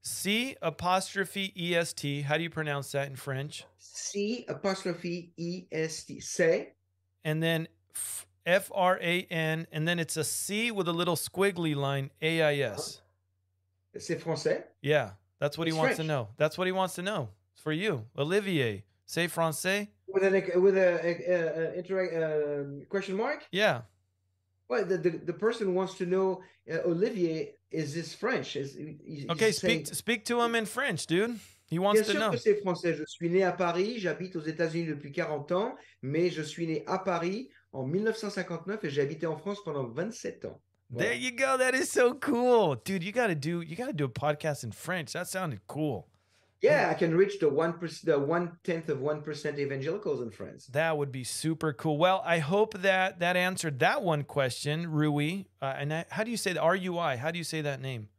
C 0.06 0.56
apostrophe 0.62 1.52
E 1.58 1.76
S 1.76 1.92
T. 1.92 2.22
How 2.22 2.38
do 2.38 2.44
you 2.44 2.50
pronounce 2.52 2.92
that 2.92 3.08
in 3.10 3.16
French? 3.16 3.66
C 3.80 4.46
apostrophe 4.48 5.32
E 5.36 5.64
S 5.72 6.04
T. 6.04 6.20
Say. 6.20 6.74
And 7.24 7.42
then 7.42 7.68
F 8.46 8.72
R 8.74 9.00
A 9.02 9.24
N. 9.32 9.66
And 9.72 9.88
then 9.88 9.98
it's 9.98 10.16
a 10.16 10.24
C 10.24 10.70
with 10.70 10.88
a 10.88 10.94
little 10.94 11.16
squiggly 11.16 11.76
line 11.76 12.12
A 12.22 12.44
I 12.44 12.56
S. 12.58 13.02
C'est 13.98 14.20
français. 14.20 14.64
Yeah, 14.84 15.12
that's 15.40 15.58
what 15.58 15.68
he 15.68 15.72
It's 15.72 15.80
wants 15.80 15.98
to 15.98 16.04
know. 16.04 16.28
That's 16.38 16.56
what 16.56 16.68
he 16.68 16.72
wants 16.72 16.94
to 16.96 17.02
know. 17.02 17.30
It's 17.54 17.64
for 17.64 17.72
you, 17.72 18.06
Olivier. 18.16 18.84
Say 19.08 19.28
français. 19.28 19.88
With 20.08 20.24
an 20.24 20.62
with 20.62 20.78
a, 20.78 21.00
a, 21.04 21.82
a, 21.82 21.82
a 21.82 22.62
um 22.62 22.84
question 22.90 23.16
mark. 23.16 23.48
Yeah. 23.52 23.82
Well, 24.68 24.86
the, 24.86 24.98
the 25.00 25.10
the 25.10 25.34
person 25.34 25.74
wants 25.74 25.96
to 25.96 26.06
know 26.06 26.44
uh, 26.72 26.78
Olivier 26.86 27.54
is 27.76 27.94
this 27.94 28.16
French? 28.16 28.56
Is 28.56 28.78
Okay, 29.30 29.52
speak 29.52 29.88
speak 29.88 30.26
to 30.26 30.42
him 30.42 30.56
in 30.56 30.66
French, 30.66 31.06
dude. 31.08 31.38
He 31.68 31.80
wants 31.80 32.02
Bien 32.02 32.06
to 32.06 32.12
sûr 32.12 32.20
know. 32.20 32.32
que 32.32 32.38
c'est 32.38 32.62
français. 32.62 32.94
Je 32.96 33.06
suis 33.08 33.30
né 33.30 33.44
à 33.44 33.52
Paris, 33.52 34.00
j'habite 34.00 34.36
aux 34.36 34.42
États-Unis 34.42 34.86
depuis 34.88 35.12
40 35.12 35.52
ans, 35.52 35.76
mais 36.04 36.30
je 36.30 36.44
suis 36.44 36.68
né 36.68 36.84
à 36.86 37.00
Paris 37.00 37.50
en 37.74 37.86
1959 37.86 38.84
et 38.84 38.90
j'ai 38.90 39.02
habité 39.02 39.26
en 39.26 39.36
France 39.38 39.64
pendant 39.64 39.86
27 39.88 40.46
ans. 40.46 40.62
There 40.96 41.16
you 41.16 41.32
go. 41.32 41.58
That 41.58 41.74
is 41.74 41.88
so 41.90 42.14
cool, 42.14 42.78
dude. 42.86 43.04
You 43.04 43.12
got 43.12 43.28
to 43.28 43.36
do 43.36 43.62
you 43.64 43.76
got 43.76 43.88
to 43.88 43.94
do 43.94 44.06
a 44.06 44.10
podcast 44.10 44.64
in 44.64 44.72
French. 44.72 45.14
That 45.14 45.26
sounded 45.26 45.60
cool. 45.68 46.08
Yeah, 46.62 46.90
I 46.90 46.94
can 46.96 47.16
reach 47.16 47.40
the 47.40 47.50
one 47.50 47.74
percent, 47.74 48.06
the 48.06 48.20
one 48.20 48.58
tenth 48.64 48.90
of 48.90 49.00
one 49.00 49.22
percent 49.22 49.60
evangelicals 49.60 50.22
in 50.22 50.32
France. 50.32 50.66
That 50.68 50.98
would 50.98 51.12
be 51.12 51.24
super 51.24 51.74
cool. 51.74 51.98
Well, 51.98 52.24
I 52.26 52.40
hope 52.40 52.74
that 52.82 53.20
that 53.20 53.38
answered 53.38 53.80
that 53.80 54.02
one 54.02 54.24
question, 54.24 54.90
Rui. 54.90 55.44
Uh, 55.62 55.76
and 55.78 55.94
I, 55.94 56.06
how 56.10 56.24
do 56.24 56.32
you 56.32 56.38
say 56.38 56.54
the 56.54 56.62
R 56.62 56.76
U 56.76 56.98
I? 56.98 57.18
How 57.18 57.30
do 57.30 57.38
you 57.38 57.44
say 57.44 57.62
that 57.62 57.82
name? 57.82 58.10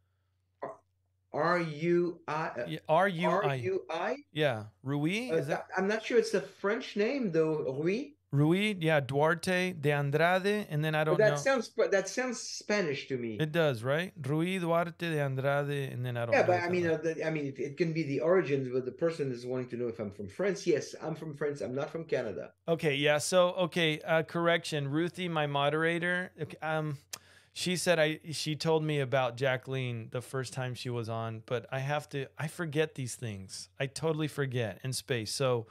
R 1.33 1.59
U 1.59 2.19
I 2.27 2.79
R 2.87 3.07
U 3.07 3.29
R 3.29 3.45
I. 3.45 3.55
U 3.55 3.81
I. 3.91 4.15
Yeah, 4.31 4.63
Rui. 4.81 5.29
Is 5.29 5.47
that 5.47 5.67
I'm 5.77 5.87
not 5.87 6.05
sure 6.05 6.17
it's 6.17 6.33
a 6.33 6.41
French 6.41 6.95
name 6.95 7.31
though, 7.31 7.77
Rui. 7.81 8.11
Rui? 8.31 8.75
Yeah, 8.79 8.99
Duarte 8.99 9.73
de 9.73 9.91
Andrade, 9.91 10.67
and 10.69 10.83
then 10.83 10.95
I 10.95 11.03
don't 11.03 11.17
that 11.17 11.31
know. 11.31 11.35
sounds 11.37 11.71
that 11.91 12.09
sounds 12.09 12.39
Spanish 12.39 13.07
to 13.07 13.17
me. 13.17 13.37
It 13.39 13.51
does, 13.51 13.83
right? 13.83 14.11
Rui 14.21 14.59
Duarte 14.59 15.09
de 15.09 15.19
Andrade, 15.19 15.91
and 15.91 16.05
then 16.05 16.17
I 16.17 16.25
don't. 16.25 16.31
Know. 16.31 16.39
Yeah, 16.39 16.45
but 16.45 16.61
I 16.61 16.69
mean, 16.69 16.87
uh, 16.87 16.97
the, 16.97 17.25
I 17.25 17.29
mean, 17.29 17.45
it, 17.45 17.59
it 17.59 17.77
can 17.77 17.93
be 17.93 18.03
the 18.03 18.19
origins, 18.19 18.67
but 18.73 18.85
the 18.85 18.91
person 18.91 19.31
is 19.31 19.45
wanting 19.45 19.69
to 19.69 19.77
know 19.77 19.87
if 19.87 19.99
I'm 19.99 20.11
from 20.11 20.27
France. 20.27 20.67
Yes, 20.67 20.93
I'm 21.01 21.15
from 21.15 21.35
France. 21.35 21.61
I'm 21.61 21.73
not 21.73 21.89
from 21.89 22.03
Canada. 22.03 22.51
Okay, 22.67 22.95
yeah. 22.95 23.17
So, 23.17 23.51
okay, 23.51 23.99
uh, 24.01 24.23
correction. 24.23 24.89
Ruthie, 24.89 25.29
my 25.29 25.47
moderator, 25.47 26.31
um, 26.61 26.97
she 27.53 27.75
said 27.75 27.97
I 27.97 28.19
she 28.33 28.55
told 28.55 28.83
me 28.83 28.99
about 28.99 29.37
Jacqueline 29.37 30.09
the 30.11 30.21
first 30.21 30.53
time 30.53 30.75
she 30.75 30.89
was 30.89 31.09
on, 31.09 31.41
but 31.45 31.65
I 31.71 31.79
have 31.79 32.07
to 32.09 32.27
I 32.37 32.47
forget 32.47 32.93
these 32.95 33.15
things. 33.15 33.69
I 33.79 33.87
totally 33.87 34.27
forget 34.27 34.79
in 34.83 34.91
space. 34.91 35.31
So, 35.31 35.65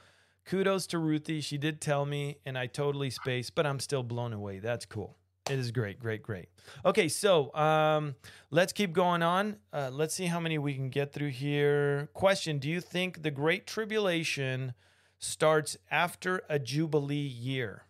kudos 0.46 0.86
to 0.88 0.98
Ruthie. 0.98 1.40
She 1.40 1.58
did 1.58 1.80
tell 1.80 2.06
me, 2.06 2.38
and 2.46 2.56
I 2.56 2.66
totally 2.66 3.10
spaced, 3.10 3.54
but 3.54 3.66
I'm 3.66 3.80
still 3.80 4.02
blown 4.02 4.32
away. 4.32 4.58
That's 4.60 4.86
cool. 4.86 5.16
It 5.50 5.58
is 5.58 5.70
great, 5.70 6.00
great, 6.00 6.22
great. 6.22 6.48
Okay, 6.84 7.08
so 7.08 7.54
um, 7.54 8.16
let's 8.50 8.72
keep 8.72 8.92
going 8.92 9.22
on. 9.22 9.58
Uh, 9.72 9.90
let's 9.92 10.14
see 10.14 10.26
how 10.26 10.40
many 10.40 10.58
we 10.58 10.74
can 10.74 10.88
get 10.88 11.12
through 11.12 11.30
here. 11.30 12.08
Question: 12.14 12.58
Do 12.58 12.68
you 12.68 12.80
think 12.80 13.22
the 13.22 13.30
Great 13.30 13.66
Tribulation 13.66 14.74
starts 15.18 15.76
after 15.88 16.42
a 16.48 16.58
Jubilee 16.58 17.16
year? 17.16 17.84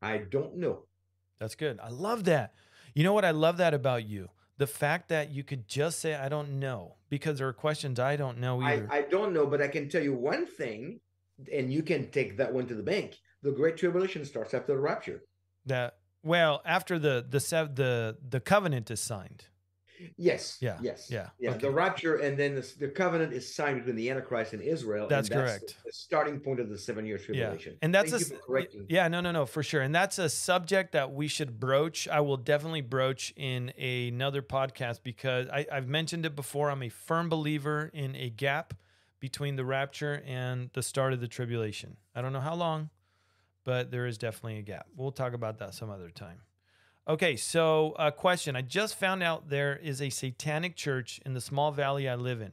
I 0.00 0.18
don't 0.18 0.56
know. 0.56 0.84
That's 1.38 1.54
good. 1.54 1.78
I 1.82 1.90
love 1.90 2.24
that. 2.24 2.54
You 2.94 3.04
know 3.04 3.12
what? 3.12 3.26
I 3.26 3.32
love 3.32 3.58
that 3.58 3.74
about 3.74 4.06
you. 4.08 4.30
The 4.56 4.66
fact 4.66 5.08
that 5.08 5.30
you 5.30 5.42
could 5.42 5.68
just 5.68 6.00
say, 6.00 6.14
I 6.14 6.28
don't 6.28 6.58
know, 6.58 6.96
because 7.08 7.38
there 7.38 7.48
are 7.48 7.52
questions 7.52 7.98
I 7.98 8.16
don't 8.16 8.38
know 8.38 8.60
I, 8.60 8.72
either. 8.72 8.88
I 8.90 9.02
don't 9.02 9.32
know, 9.32 9.46
but 9.46 9.60
I 9.60 9.68
can 9.68 9.88
tell 9.88 10.02
you 10.02 10.14
one 10.14 10.46
thing, 10.46 11.00
and 11.52 11.72
you 11.72 11.82
can 11.82 12.10
take 12.10 12.36
that 12.38 12.52
one 12.52 12.66
to 12.66 12.74
the 12.74 12.82
bank. 12.82 13.18
The 13.42 13.52
Great 13.52 13.76
Tribulation 13.76 14.24
starts 14.24 14.52
after 14.54 14.72
the 14.74 14.78
rapture. 14.78 15.22
that 15.66 15.96
Well, 16.22 16.60
after 16.64 16.98
the 16.98 17.24
the 17.28 17.40
sev- 17.40 17.74
the 17.76 18.16
the 18.28 18.40
covenant 18.40 18.90
is 18.90 19.00
signed. 19.00 19.44
Yes. 20.16 20.56
Yeah, 20.62 20.78
Yes. 20.80 21.10
yeah, 21.10 21.28
Yeah. 21.38 21.50
okay. 21.50 21.58
The 21.60 21.70
rapture, 21.70 22.16
and 22.16 22.38
then 22.38 22.54
the, 22.54 22.66
the 22.78 22.88
covenant 22.88 23.34
is 23.34 23.54
signed 23.54 23.76
between 23.80 23.96
the 23.96 24.08
Antichrist 24.08 24.54
and 24.54 24.62
Israel. 24.62 25.02
and 25.02 25.10
That's 25.10 25.28
the- 25.28 25.34
correct. 25.34 25.76
The, 25.84 25.92
starting 25.92 26.40
point 26.40 26.58
of 26.58 26.70
the 26.70 26.78
seven-year 26.78 27.18
tribulation. 27.18 27.72
Yeah, 27.74 27.78
and 27.82 27.94
that's 27.94 28.10
Thank 28.10 28.22
a 28.22 28.24
you 28.26 28.36
for 28.36 28.46
correcting. 28.46 28.86
yeah, 28.88 29.08
no, 29.08 29.20
no, 29.20 29.30
no, 29.30 29.44
for 29.44 29.62
sure, 29.62 29.82
and 29.82 29.94
that's 29.94 30.18
a 30.18 30.30
subject 30.30 30.92
that 30.92 31.12
we 31.12 31.28
should 31.28 31.60
broach. 31.60 32.08
I 32.08 32.20
will 32.20 32.38
definitely 32.38 32.80
broach 32.80 33.34
in 33.36 33.70
another 33.78 34.40
podcast 34.40 35.02
because 35.02 35.48
I, 35.48 35.66
I've 35.70 35.88
mentioned 35.88 36.24
it 36.24 36.34
before. 36.34 36.70
I'm 36.70 36.82
a 36.82 36.88
firm 36.88 37.28
believer 37.28 37.90
in 37.92 38.16
a 38.16 38.30
gap 38.30 38.72
between 39.20 39.56
the 39.56 39.64
rapture 39.64 40.22
and 40.26 40.70
the 40.72 40.82
start 40.82 41.12
of 41.12 41.20
the 41.20 41.28
tribulation. 41.28 41.96
I 42.14 42.22
don't 42.22 42.32
know 42.32 42.40
how 42.40 42.54
long, 42.54 42.90
but 43.64 43.90
there 43.90 44.06
is 44.06 44.18
definitely 44.18 44.58
a 44.58 44.62
gap. 44.62 44.86
We'll 44.96 45.12
talk 45.12 45.34
about 45.34 45.58
that 45.58 45.74
some 45.74 45.90
other 45.90 46.10
time. 46.10 46.40
Okay, 47.06 47.36
so 47.36 47.94
a 47.98 48.12
question. 48.12 48.56
I 48.56 48.62
just 48.62 48.94
found 48.94 49.22
out 49.22 49.48
there 49.48 49.76
is 49.76 50.00
a 50.00 50.10
satanic 50.10 50.76
church 50.76 51.20
in 51.24 51.34
the 51.34 51.40
small 51.40 51.70
valley 51.72 52.08
I 52.08 52.14
live 52.14 52.40
in. 52.40 52.52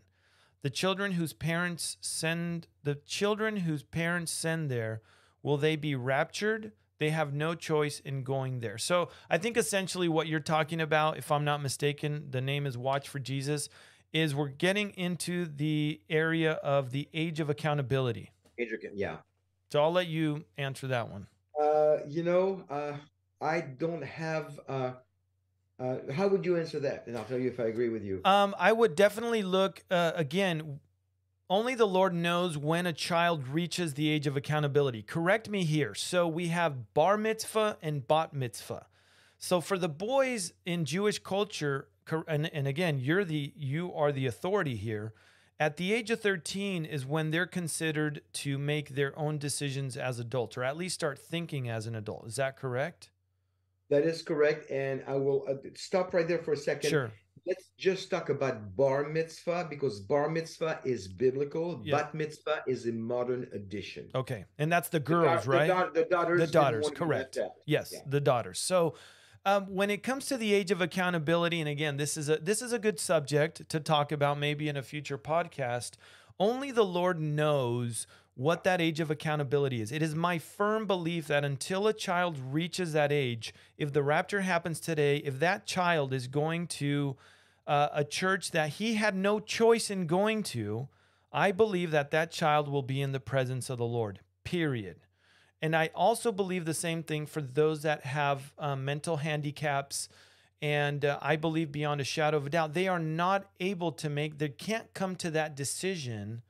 The 0.63 0.69
children 0.69 1.13
whose 1.13 1.33
parents 1.33 1.97
send 2.01 2.67
the 2.83 2.95
children 2.95 3.57
whose 3.57 3.83
parents 3.83 4.31
send 4.31 4.69
there, 4.69 5.01
will 5.43 5.57
they 5.57 5.75
be 5.75 5.95
raptured? 5.95 6.71
They 6.97 7.11
have 7.11 7.33
no 7.33 7.53
choice 7.53 7.99
in 7.99 8.23
going 8.23 8.59
there. 8.59 8.77
So 8.77 9.09
I 9.29 9.37
think 9.37 9.55
essentially 9.55 10.09
what 10.09 10.27
you're 10.27 10.39
talking 10.39 10.81
about, 10.81 11.17
if 11.17 11.31
I'm 11.31 11.45
not 11.45 11.61
mistaken, 11.61 12.27
the 12.31 12.41
name 12.41 12.65
is 12.65 12.77
Watch 12.77 13.07
for 13.07 13.19
Jesus, 13.19 13.69
is 14.13 14.33
we're 14.33 14.47
getting 14.47 14.91
into 14.91 15.45
the 15.45 16.01
area 16.09 16.53
of 16.53 16.91
the 16.91 17.07
age 17.13 17.39
of 17.39 17.49
accountability. 17.49 18.31
Intricate, 18.57 18.91
Yeah. 18.95 19.17
So 19.69 19.83
I'll 19.83 19.91
let 19.91 20.07
you 20.07 20.45
answer 20.57 20.87
that 20.87 21.11
one. 21.11 21.27
Uh, 21.61 21.97
you 22.07 22.23
know, 22.23 22.63
uh, 22.69 22.93
I 23.41 23.61
don't 23.61 24.03
have. 24.03 24.59
Uh, 24.67 24.91
uh, 25.79 25.97
how 26.13 26.27
would 26.27 26.45
you 26.45 26.57
answer 26.57 26.79
that? 26.79 27.05
And 27.05 27.17
I'll 27.17 27.25
tell 27.25 27.37
you 27.37 27.49
if 27.49 27.59
I 27.59 27.65
agree 27.65 27.89
with 27.89 28.03
you. 28.03 28.21
Um, 28.25 28.55
I 28.57 28.71
would 28.71 28.95
definitely 28.95 29.43
look 29.43 29.83
uh, 29.91 30.13
again. 30.15 30.79
Only 31.49 31.75
the 31.75 31.87
Lord 31.87 32.13
knows 32.13 32.57
when 32.57 32.85
a 32.85 32.93
child 32.93 33.47
reaches 33.47 33.93
the 33.93 34.09
age 34.09 34.27
of 34.27 34.35
accountability. 34.35 35.01
Correct 35.01 35.49
me 35.49 35.63
here. 35.63 35.93
So 35.93 36.27
we 36.27 36.47
have 36.47 36.93
bar 36.93 37.17
mitzvah 37.17 37.77
and 37.81 38.05
bat 38.05 38.33
mitzvah. 38.33 38.87
So 39.37 39.61
for 39.61 39.77
the 39.77 39.87
boys 39.87 40.53
in 40.65 40.83
Jewish 40.83 41.19
culture, 41.19 41.87
and, 42.27 42.51
and 42.53 42.67
again, 42.67 42.99
you're 42.99 43.23
the 43.25 43.53
you 43.55 43.93
are 43.93 44.11
the 44.11 44.25
authority 44.27 44.75
here. 44.75 45.13
At 45.59 45.77
the 45.77 45.91
age 45.91 46.11
of 46.11 46.21
13 46.21 46.85
is 46.85 47.03
when 47.05 47.31
they're 47.31 47.47
considered 47.47 48.21
to 48.33 48.59
make 48.59 48.89
their 48.89 49.17
own 49.17 49.39
decisions 49.39 49.97
as 49.97 50.19
adults, 50.19 50.55
or 50.55 50.63
at 50.63 50.77
least 50.77 50.93
start 50.95 51.17
thinking 51.17 51.67
as 51.67 51.87
an 51.87 51.95
adult. 51.95 52.27
Is 52.27 52.35
that 52.35 52.57
correct? 52.57 53.09
that 53.89 54.03
is 54.03 54.21
correct, 54.21 54.69
and 54.69 55.01
I 55.07 55.15
will 55.15 55.45
uh, 55.49 55.53
stop 55.75 56.13
right 56.13 56.27
there 56.27 56.39
for 56.39 56.51
a 56.51 56.57
second. 56.57 56.89
Sure. 56.89 57.09
Let's 57.45 57.69
just 57.77 58.09
talk 58.11 58.27
about 58.27 58.75
bar 58.75 59.07
mitzvah 59.07 59.67
because 59.69 60.01
bar 60.01 60.29
mitzvah 60.29 60.81
is 60.83 61.07
biblical. 61.07 61.79
Yeah. 61.85 61.95
Bat 61.95 62.13
mitzvah 62.13 62.63
is 62.67 62.85
a 62.85 62.91
modern 62.91 63.47
addition. 63.53 64.09
Okay. 64.13 64.43
And 64.57 64.69
that's 64.69 64.89
the 64.89 64.99
The 64.99 65.05
girls, 65.05 65.45
da- 65.45 65.51
right? 65.51 65.67
The, 65.67 65.73
da- 65.73 65.89
the 66.01 66.03
daughters. 66.09 66.39
The 66.41 66.47
daughters, 66.47 66.83
want 66.83 66.95
to 66.97 67.01
be 67.01 67.05
correct. 67.07 67.37
Yes, 67.65 67.91
Yeah. 67.93 67.99
the 68.05 68.19
daughters. 68.19 68.59
So 68.59 68.95
um, 69.47 69.63
when 69.73 69.89
it 69.89 70.03
comes 70.03 70.25
to 70.25 70.35
the 70.35 70.53
age 70.53 70.71
of 70.71 70.81
accountability, 70.81 71.61
and 71.61 71.69
again, 71.69 71.95
this 71.95 72.17
is 72.17 72.27
a 72.27 72.35
this 72.35 72.61
is 72.61 72.73
a 72.73 72.79
good 72.79 72.99
subject 72.99 73.69
to 73.69 73.79
talk 73.79 74.11
about 74.11 74.37
maybe 74.37 74.67
in 74.67 74.75
a 74.75 74.83
future 74.83 75.17
podcast. 75.17 75.91
Only 76.37 76.69
the 76.69 76.83
Lord 76.83 77.17
knows 77.17 78.07
what 78.35 78.65
that 78.65 78.81
age 78.81 78.99
of 78.99 79.09
accountability 79.09 79.79
is. 79.79 79.93
It 79.93 80.01
is 80.01 80.13
my 80.13 80.37
firm 80.37 80.85
belief 80.85 81.27
that 81.27 81.45
until 81.45 81.87
a 81.87 81.93
child 81.93 82.37
reaches 82.37 82.91
that 82.91 83.13
age, 83.13 83.53
if 83.77 83.93
the 83.93 84.03
rapture 84.03 84.41
happens 84.41 84.81
today, 84.81 85.17
if 85.17 85.39
that 85.39 85.65
child 85.65 86.13
is 86.13 86.27
going 86.27 86.67
to 86.67 87.15
uh, 87.65 87.87
a 87.93 88.03
church 88.03 88.51
that 88.51 88.71
he 88.71 88.95
had 88.95 89.15
no 89.15 89.39
choice 89.39 89.89
in 89.89 90.07
going 90.07 90.43
to, 90.43 90.89
I 91.31 91.53
believe 91.53 91.91
that 91.91 92.11
that 92.11 92.31
child 92.31 92.67
will 92.67 92.83
be 92.83 93.01
in 93.01 93.13
the 93.13 93.21
presence 93.21 93.69
of 93.69 93.77
the 93.77 93.85
Lord. 93.85 94.19
Period. 94.43 94.97
And 95.61 95.75
I 95.75 95.89
also 95.95 96.31
believe 96.31 96.65
the 96.65 96.73
same 96.73 97.03
thing 97.03 97.25
for 97.25 97.41
those 97.41 97.81
that 97.81 98.05
have 98.05 98.53
um, 98.59 98.85
mental 98.85 99.17
handicaps. 99.17 100.07
And 100.61 101.03
uh, 101.03 101.19
I 101.21 101.35
believe 101.35 101.71
beyond 101.71 102.01
a 102.01 102.03
shadow 102.03 102.37
of 102.37 102.47
a 102.47 102.49
doubt, 102.49 102.73
they 102.73 102.87
are 102.87 102.99
not 102.99 103.49
able 103.59 103.91
to 103.93 104.09
make, 104.09 104.37
they 104.37 104.49
can't 104.49 104.93
come 104.93 105.15
to 105.17 105.31
that 105.31 105.55
decision 105.55 106.41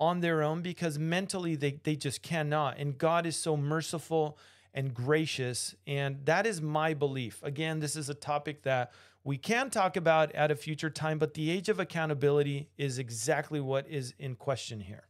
on 0.00 0.20
their 0.20 0.42
own 0.42 0.62
because 0.62 0.98
mentally 0.98 1.56
they, 1.56 1.78
they 1.82 1.96
just 1.96 2.22
cannot. 2.22 2.78
And 2.78 2.96
God 2.96 3.26
is 3.26 3.36
so 3.36 3.56
merciful 3.56 4.38
and 4.72 4.94
gracious. 4.94 5.74
And 5.86 6.24
that 6.26 6.46
is 6.46 6.62
my 6.62 6.94
belief. 6.94 7.42
Again, 7.42 7.80
this 7.80 7.96
is 7.96 8.08
a 8.08 8.14
topic 8.14 8.62
that 8.62 8.92
we 9.24 9.36
can 9.36 9.70
talk 9.70 9.96
about 9.96 10.32
at 10.32 10.50
a 10.50 10.56
future 10.56 10.90
time, 10.90 11.18
but 11.18 11.34
the 11.34 11.50
age 11.50 11.68
of 11.68 11.80
accountability 11.80 12.70
is 12.78 12.98
exactly 12.98 13.60
what 13.60 13.88
is 13.88 14.14
in 14.18 14.36
question 14.36 14.80
here. 14.80 15.07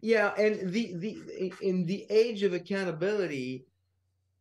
Yeah, 0.00 0.32
and 0.38 0.70
the 0.72 0.94
the 0.94 1.52
in 1.60 1.86
the 1.86 2.06
age 2.10 2.42
of 2.42 2.52
accountability 2.52 3.66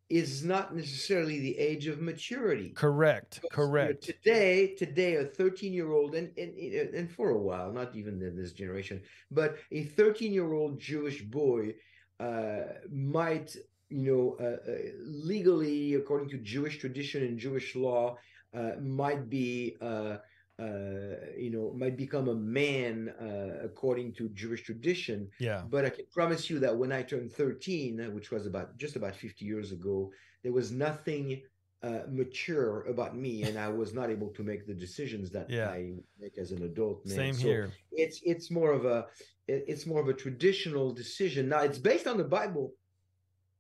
is 0.10 0.44
not 0.44 0.76
necessarily 0.76 1.40
the 1.40 1.58
age 1.58 1.88
of 1.88 2.00
maturity. 2.00 2.70
Correct. 2.70 3.40
Because, 3.42 3.56
Correct. 3.56 4.04
Today, 4.04 4.76
today, 4.76 5.16
a 5.16 5.26
13 5.26 5.74
year 5.74 5.92
old, 5.92 6.14
and, 6.14 6.32
and 6.38 6.54
and 6.94 7.12
for 7.12 7.32
a 7.32 7.38
while, 7.38 7.72
not 7.72 7.96
even 7.96 8.22
in 8.22 8.36
this 8.36 8.52
generation, 8.52 9.02
but 9.32 9.58
a 9.72 9.84
13 9.84 10.32
year 10.32 10.54
old 10.54 10.80
Jewish 10.80 11.22
boy 11.24 11.74
uh, 12.20 12.62
might, 12.92 13.56
you 13.90 14.12
know, 14.12 14.38
uh, 14.40 14.72
uh, 14.72 14.76
legally, 15.02 15.96
according 15.96 16.30
to 16.30 16.38
Jewish 16.38 16.78
tradition 16.80 17.24
and 17.24 17.40
Jewish 17.40 17.76
law, 17.76 18.18
uh, 18.54 18.72
might 18.82 19.30
be. 19.30 19.78
Uh, 20.60 21.18
you 21.36 21.50
know, 21.50 21.74
might 21.76 21.98
become 21.98 22.28
a 22.28 22.36
man 22.36 23.10
uh, 23.20 23.66
according 23.66 24.14
to 24.14 24.30
Jewish 24.30 24.62
tradition. 24.64 25.28
Yeah. 25.40 25.64
But 25.68 25.84
I 25.84 25.90
can 25.90 26.06
promise 26.14 26.48
you 26.48 26.60
that 26.60 26.78
when 26.78 26.92
I 26.92 27.02
turned 27.02 27.32
13, 27.32 28.00
uh, 28.00 28.04
which 28.12 28.30
was 28.30 28.46
about 28.46 28.78
just 28.78 28.96
about 28.96 29.16
50 29.16 29.46
years 29.46 29.72
ago, 29.72 30.12
there 30.44 30.52
was 30.54 30.72
nothing 30.72 31.42
uh, 31.82 32.04
mature 32.08 32.84
about 32.84 33.16
me, 33.16 33.44
and 33.44 33.58
I 33.58 33.68
was 33.68 33.94
not 33.94 34.12
able 34.12 34.30
to 34.30 34.44
make 34.44 34.68
the 34.68 34.74
decisions 34.74 35.32
that 35.32 35.50
Yeah. 35.50 35.70
I 35.70 35.96
make 36.20 36.38
as 36.38 36.52
an 36.52 36.64
adult 36.64 37.06
man. 37.06 37.16
Same 37.16 37.34
So 37.34 37.48
here. 37.48 37.72
It's 37.92 38.22
it's 38.24 38.52
more 38.52 38.72
of 38.72 38.86
a 38.86 39.08
it's 39.48 39.86
more 39.86 40.00
of 40.02 40.08
a 40.08 40.14
traditional 40.14 40.94
decision. 40.94 41.50
Now 41.50 41.62
it's 41.62 41.80
based 41.80 42.08
on 42.08 42.18
the 42.18 42.24
Bible. 42.24 42.74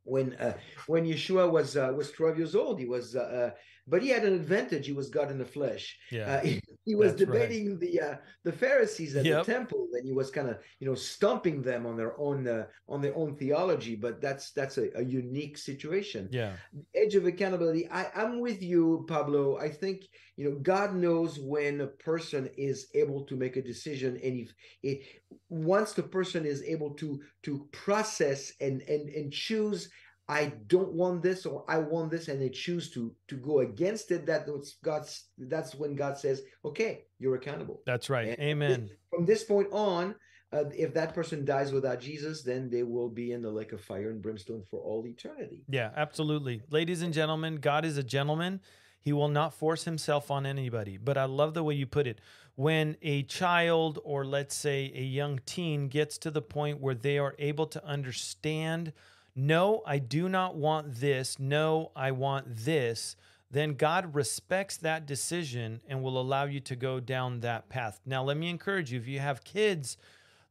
When 0.05 0.35
uh, 0.35 0.57
when 0.87 1.05
Yeshua 1.05 1.51
was 1.51 1.75
uh, 1.75 1.91
was 1.95 2.11
12 2.11 2.37
years 2.37 2.55
old, 2.55 2.79
he 2.79 2.85
was. 2.85 3.15
Uh, 3.15 3.19
uh, 3.19 3.51
but 3.87 4.01
he 4.01 4.09
had 4.09 4.23
an 4.23 4.33
advantage. 4.33 4.85
He 4.87 4.93
was 4.93 5.09
God 5.09 5.29
in 5.31 5.37
the 5.37 5.45
flesh. 5.45 5.97
Yeah. 6.11 6.35
Uh, 6.35 6.41
he, 6.45 6.61
he 6.85 6.95
was 6.95 7.15
That's 7.15 7.29
right. 7.29 7.41
debating 7.41 7.79
the 7.79 8.01
uh, 8.01 8.15
the 8.43 8.51
Pharisees 8.51 9.15
at 9.15 9.25
Yep. 9.25 9.45
the 9.45 9.51
temple, 9.53 9.87
and 9.93 10.05
he 10.05 10.13
was 10.13 10.31
kind 10.31 10.49
of 10.49 10.57
you 10.79 10.87
know 10.87 10.95
stumping 10.95 11.61
them 11.61 11.85
on 11.85 11.97
their 11.97 12.19
own 12.19 12.47
uh, 12.47 12.65
on 12.87 13.01
their 13.01 13.15
own 13.15 13.35
theology. 13.35 13.95
But 13.95 14.21
that's 14.21 14.51
that's 14.51 14.77
a, 14.77 14.89
a 14.97 15.03
unique 15.03 15.57
situation. 15.57 16.29
yeah. 16.31 16.53
Edge 16.95 17.15
of 17.15 17.25
accountability. 17.25 17.89
I, 17.89 18.07
I'm 18.15 18.39
with 18.39 18.61
you, 18.61 19.05
Pablo. 19.07 19.57
I 19.57 19.69
think 19.69 20.03
you 20.37 20.49
know 20.49 20.57
God 20.61 20.95
knows 20.95 21.39
when 21.39 21.81
a 21.81 21.87
person 21.87 22.49
is 22.57 22.87
able 22.95 23.23
to 23.25 23.35
make 23.35 23.55
a 23.57 23.61
decision, 23.61 24.19
and 24.23 24.39
if 24.39 24.53
it 24.83 25.03
once 25.49 25.93
the 25.93 26.03
person 26.03 26.45
is 26.45 26.61
able 26.63 26.91
to 26.95 27.21
to 27.43 27.67
process 27.71 28.53
and 28.61 28.81
and 28.83 29.09
and 29.09 29.31
choose 29.31 29.89
I 30.27 30.53
don't 30.67 30.93
want 30.93 31.21
this 31.21 31.45
or 31.45 31.65
I 31.67 31.77
want 31.79 32.11
this 32.11 32.27
and 32.27 32.41
they 32.41 32.49
choose 32.49 32.89
to 32.91 33.13
to 33.27 33.35
go 33.35 33.59
against 33.59 34.11
it 34.11 34.25
that 34.27 34.47
God's 34.83 35.25
that's 35.37 35.75
when 35.75 35.95
God 35.95 36.17
says 36.17 36.43
okay 36.63 37.05
you're 37.19 37.35
accountable 37.35 37.81
That's 37.85 38.09
right. 38.09 38.29
And 38.29 38.39
Amen. 38.39 38.89
from 39.09 39.25
this 39.25 39.43
point 39.43 39.67
on 39.71 40.15
uh, 40.53 40.65
if 40.75 40.93
that 40.93 41.13
person 41.13 41.43
dies 41.43 41.71
without 41.71 41.99
Jesus 41.99 42.43
then 42.43 42.69
they 42.69 42.83
will 42.83 43.09
be 43.09 43.31
in 43.31 43.41
the 43.41 43.51
lake 43.51 43.73
of 43.73 43.81
fire 43.81 44.11
and 44.11 44.21
brimstone 44.21 44.63
for 44.69 44.79
all 44.79 45.05
eternity 45.05 45.65
Yeah, 45.67 45.91
absolutely. 45.95 46.61
Ladies 46.69 47.01
and 47.01 47.13
gentlemen, 47.13 47.57
God 47.57 47.83
is 47.83 47.97
a 47.97 48.03
gentleman. 48.03 48.61
He 49.03 49.11
will 49.11 49.27
not 49.27 49.53
force 49.53 49.83
himself 49.83 50.31
on 50.31 50.45
anybody. 50.45 50.97
But 50.97 51.17
I 51.17 51.25
love 51.25 51.53
the 51.53 51.63
way 51.63 51.73
you 51.73 51.85
put 51.85 52.07
it. 52.07 52.21
When 52.55 52.95
a 53.01 53.23
child 53.23 53.99
or 54.05 54.25
let's 54.25 54.55
say 54.55 54.93
a 54.95 55.01
young 55.01 55.41
teen 55.45 55.89
gets 55.89 56.17
to 56.19 56.31
the 56.31 56.41
point 56.41 56.79
where 56.79 56.95
they 56.95 57.17
are 57.17 57.35
able 57.37 57.65
to 57.67 57.85
understand, 57.85 58.93
no, 59.35 59.81
I 59.85 59.97
do 59.99 60.29
not 60.29 60.55
want 60.55 60.95
this. 60.95 61.39
No, 61.39 61.91
I 61.95 62.11
want 62.11 62.45
this. 62.55 63.15
Then 63.49 63.73
God 63.73 64.15
respects 64.15 64.77
that 64.77 65.05
decision 65.05 65.81
and 65.87 66.01
will 66.01 66.19
allow 66.19 66.45
you 66.45 66.59
to 66.61 66.75
go 66.75 66.99
down 66.99 67.39
that 67.41 67.69
path. 67.69 67.99
Now, 68.05 68.23
let 68.23 68.37
me 68.37 68.49
encourage 68.49 68.91
you 68.91 68.99
if 68.99 69.07
you 69.07 69.19
have 69.19 69.43
kids 69.43 69.97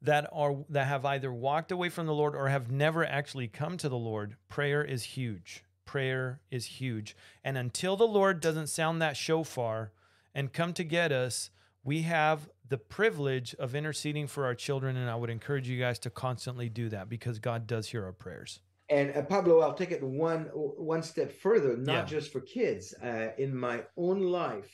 that 0.03 0.29
are 0.33 0.57
that 0.69 0.87
have 0.87 1.05
either 1.05 1.33
walked 1.33 1.71
away 1.71 1.89
from 1.89 2.07
the 2.07 2.15
Lord 2.15 2.35
or 2.35 2.49
have 2.49 2.71
never 2.71 3.05
actually 3.05 3.49
come 3.49 3.77
to 3.79 3.89
the 3.89 3.97
Lord, 3.97 4.37
prayer 4.49 4.85
is 4.85 5.03
huge. 5.05 5.65
Prayer 5.85 6.41
is 6.51 6.67
huge. 6.67 7.17
And 7.45 7.57
until 7.57 7.97
the 7.97 8.07
Lord 8.07 8.41
doesn't 8.41 8.69
sound 8.69 9.01
that 9.01 9.17
shofar 9.17 9.93
and 10.35 10.53
come 10.53 10.73
to 10.75 10.85
get 10.85 11.13
us, 11.13 11.51
we 11.85 12.03
have 12.03 12.49
the 12.69 12.79
privilege 12.79 13.55
of 13.57 13.75
interceding 13.75 14.27
for 14.27 14.45
our 14.45 14.55
children 14.55 14.97
and 14.97 15.11
I 15.11 15.15
would 15.15 15.31
encourage 15.31 15.69
you 15.69 15.79
guys 15.79 15.99
to 16.01 16.11
constantly 16.11 16.69
do 16.69 16.89
that 16.89 17.09
because 17.09 17.39
God 17.39 17.67
does 17.67 17.89
hear 17.89 18.05
our 18.05 18.13
prayers. 18.13 18.61
And 18.93 19.17
uh, 19.17 19.23
Pablo, 19.25 19.61
I'll 19.61 19.75
take 19.75 19.93
it 19.93 20.03
one 20.05 20.45
one 20.95 21.03
step 21.03 21.33
further, 21.33 21.77
not 21.77 22.03
Yeah. 22.03 22.07
just 22.07 22.33
for 22.33 22.41
kids. 22.41 22.95
Uh, 23.03 23.33
in 23.39 23.57
my 23.57 23.85
own 23.97 24.21
life, 24.23 24.73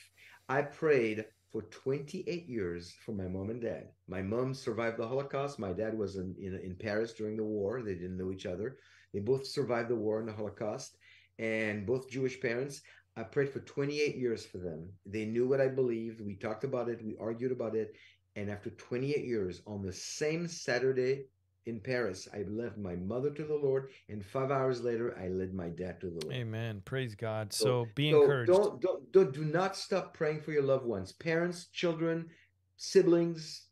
I 0.49 0.61
prayed 0.63 1.25
for 1.51 1.63
28 1.63 2.47
years 2.47 2.93
for 3.05 3.13
my 3.13 3.27
mom 3.27 3.49
and 3.51 3.61
dad. 3.61 3.85
My 4.07 4.21
mom 4.21 4.53
survived 4.53 4.97
the 4.97 5.07
Holocaust. 5.07 5.59
My 5.59 5.73
dad 5.73 5.97
was 5.97 6.17
in, 6.17 6.35
in 6.39 6.53
in 6.67 6.75
Paris 6.77 7.13
during 7.13 7.37
the 7.37 7.45
war. 7.57 7.81
They 7.83 7.95
didn't 7.95 8.17
know 8.17 8.31
each 8.31 8.45
other. 8.45 8.77
They 9.13 9.21
both 9.21 9.45
survived 9.47 9.89
the 9.89 10.01
war 10.05 10.19
and 10.19 10.29
the 10.29 10.33
Holocaust, 10.41 10.97
and 11.39 11.85
both 11.87 12.09
Jewish 12.09 12.39
parents. 12.41 12.81
I 13.17 13.23
prayed 13.23 13.49
for 13.49 13.61
28 13.61 14.15
years 14.17 14.45
for 14.45 14.59
them. 14.59 14.93
They 15.05 15.25
knew 15.25 15.47
what 15.47 15.61
I 15.61 15.67
believed. 15.69 16.21
We 16.21 16.35
talked 16.35 16.63
about 16.65 16.89
it. 16.89 17.03
We 17.03 17.17
argued 17.19 17.51
about 17.53 17.75
it. 17.75 17.95
And 18.35 18.49
after 18.49 18.69
28 18.71 19.25
years, 19.25 19.61
on 19.65 19.81
the 19.81 19.93
same 19.93 20.47
Saturday 20.47 21.25
in 21.69 21.79
Paris, 21.79 22.27
I 22.33 22.43
left 22.49 22.77
my 22.77 22.95
mother 22.95 23.29
to 23.29 23.43
the 23.43 23.55
Lord, 23.55 23.89
and 24.09 24.25
five 24.25 24.51
hours 24.51 24.81
later, 24.81 25.15
I 25.17 25.27
led 25.27 25.53
my 25.53 25.69
dad 25.69 26.01
to 26.01 26.07
the 26.07 26.25
Lord. 26.25 26.35
Amen. 26.35 26.81
Praise 26.83 27.15
God. 27.15 27.53
So, 27.53 27.65
So- 27.65 27.87
be 27.95 28.11
So 28.11 28.21
encouraged. 28.21 28.51
Don't, 28.51 28.81
don't, 28.81 29.11
don't, 29.11 29.33
do 29.33 29.45
not 29.45 29.75
stop 29.77 30.13
praying 30.13 30.41
for 30.41 30.51
your 30.51 30.63
loved 30.63 30.85
ones, 30.85 31.11
parents, 31.11 31.67
children, 31.67 32.29
siblings. 32.77 33.67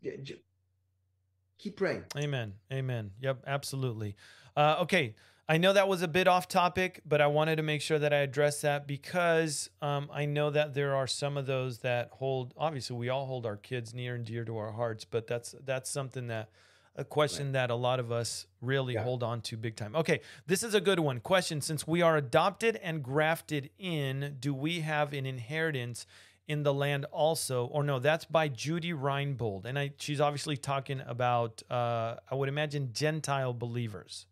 Keep 1.57 1.75
praying. 1.75 2.03
Amen. 2.15 2.53
Amen. 2.71 3.11
Yep, 3.19 3.43
absolutely. 3.47 4.15
Uh, 4.55 4.77
okay. 4.81 5.15
I 5.49 5.57
know 5.57 5.71
that 5.73 5.87
was 5.87 6.01
a 6.01 6.09
bit 6.09 6.27
off 6.27 6.49
topic, 6.49 7.01
but 7.05 7.21
I 7.21 7.27
wanted 7.27 7.55
to 7.55 7.63
make 7.63 7.81
sure 7.81 7.97
that 7.97 8.13
I 8.13 8.17
addressed 8.17 8.63
that 8.63 8.85
because 8.85 9.69
um, 9.81 10.09
I 10.11 10.25
know 10.25 10.49
that 10.49 10.73
there 10.73 10.93
are 10.93 11.07
some 11.07 11.37
of 11.37 11.45
those 11.45 11.79
that 11.79 12.09
hold. 12.11 12.53
Obviously, 12.57 12.97
we 12.97 13.07
all 13.07 13.25
hold 13.25 13.45
our 13.45 13.55
kids 13.55 13.93
near 13.93 14.15
and 14.15 14.25
dear 14.25 14.43
to 14.43 14.57
our 14.57 14.73
hearts, 14.73 15.05
but 15.05 15.25
that's 15.25 15.55
that's 15.63 15.89
something 15.89 16.27
that 16.27 16.49
a 16.97 17.05
question 17.05 17.51
that 17.51 17.69
a 17.69 17.75
lot 17.75 17.99
of 17.99 18.11
us 18.11 18.47
really 18.61 18.95
Yeah. 18.95 19.03
hold 19.03 19.23
on 19.23 19.41
to 19.41 19.55
big 19.57 19.75
time. 19.75 19.95
Okay, 19.95 20.21
this 20.47 20.63
is 20.63 20.73
a 20.73 20.81
good 20.81 20.99
one. 20.99 21.19
Question: 21.19 21.61
Since 21.61 21.87
we 21.87 22.01
are 22.01 22.17
adopted 22.17 22.77
and 22.77 23.03
grafted 23.03 23.69
in, 23.77 24.37
do 24.39 24.53
we 24.53 24.81
have 24.81 25.13
an 25.13 25.25
inheritance? 25.25 26.05
in 26.49 26.63
the 26.63 26.73
land 26.73 27.03
also 27.11 27.65
or 27.65 27.83
no 27.83 27.99
that's 27.99 28.23
by 28.23 28.47
judy 28.47 28.93
reinbold 28.93 29.65
and 29.65 29.77
i 29.77 29.91
she's 29.97 30.21
obviously 30.21 30.55
talking 30.55 31.01
about 31.05 31.61
uh 31.69 32.15
i 32.31 32.35
would 32.35 32.47
imagine 32.47 32.89
gentile 32.93 33.53
believers 33.53 34.27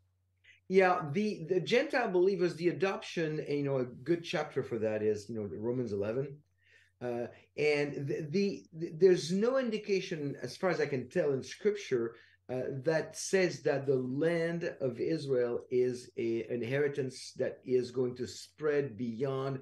Yeah, 0.70 1.02
the 1.12 1.44
the 1.50 1.60
Gentile 1.60 2.10
believers, 2.10 2.56
the 2.56 2.70
adoption, 2.70 3.44
you 3.50 3.64
know, 3.64 3.78
a 3.80 3.86
good 4.10 4.24
chapter 4.24 4.64
for 4.64 4.80
that 4.80 5.04
is, 5.04 5.30
you 5.30 5.36
know, 5.36 5.48
Romans 5.70 5.92
11. 5.92 6.38
Uh, 7.02 7.28
and 7.58 8.08
the, 8.08 8.26
the, 8.36 8.64
the 8.74 8.88
there's 9.02 9.32
no 9.32 9.58
indication, 9.60 10.36
as 10.42 10.56
far 10.58 10.70
as 10.72 10.80
I 10.80 10.88
can 10.88 11.08
tell 11.10 11.34
in 11.34 11.44
Scripture, 11.44 12.16
uh, 12.51 12.61
that 12.84 13.17
says 13.17 13.61
that 13.63 13.88
the 13.88 13.95
land 13.95 14.76
of 14.80 14.99
Israel 14.99 15.61
is 15.72 16.09
a 16.17 16.45
inheritance 16.53 17.34
that 17.38 17.59
is 17.65 17.91
going 17.91 18.15
to 18.15 18.27
spread 18.27 18.97
beyond 18.97 19.59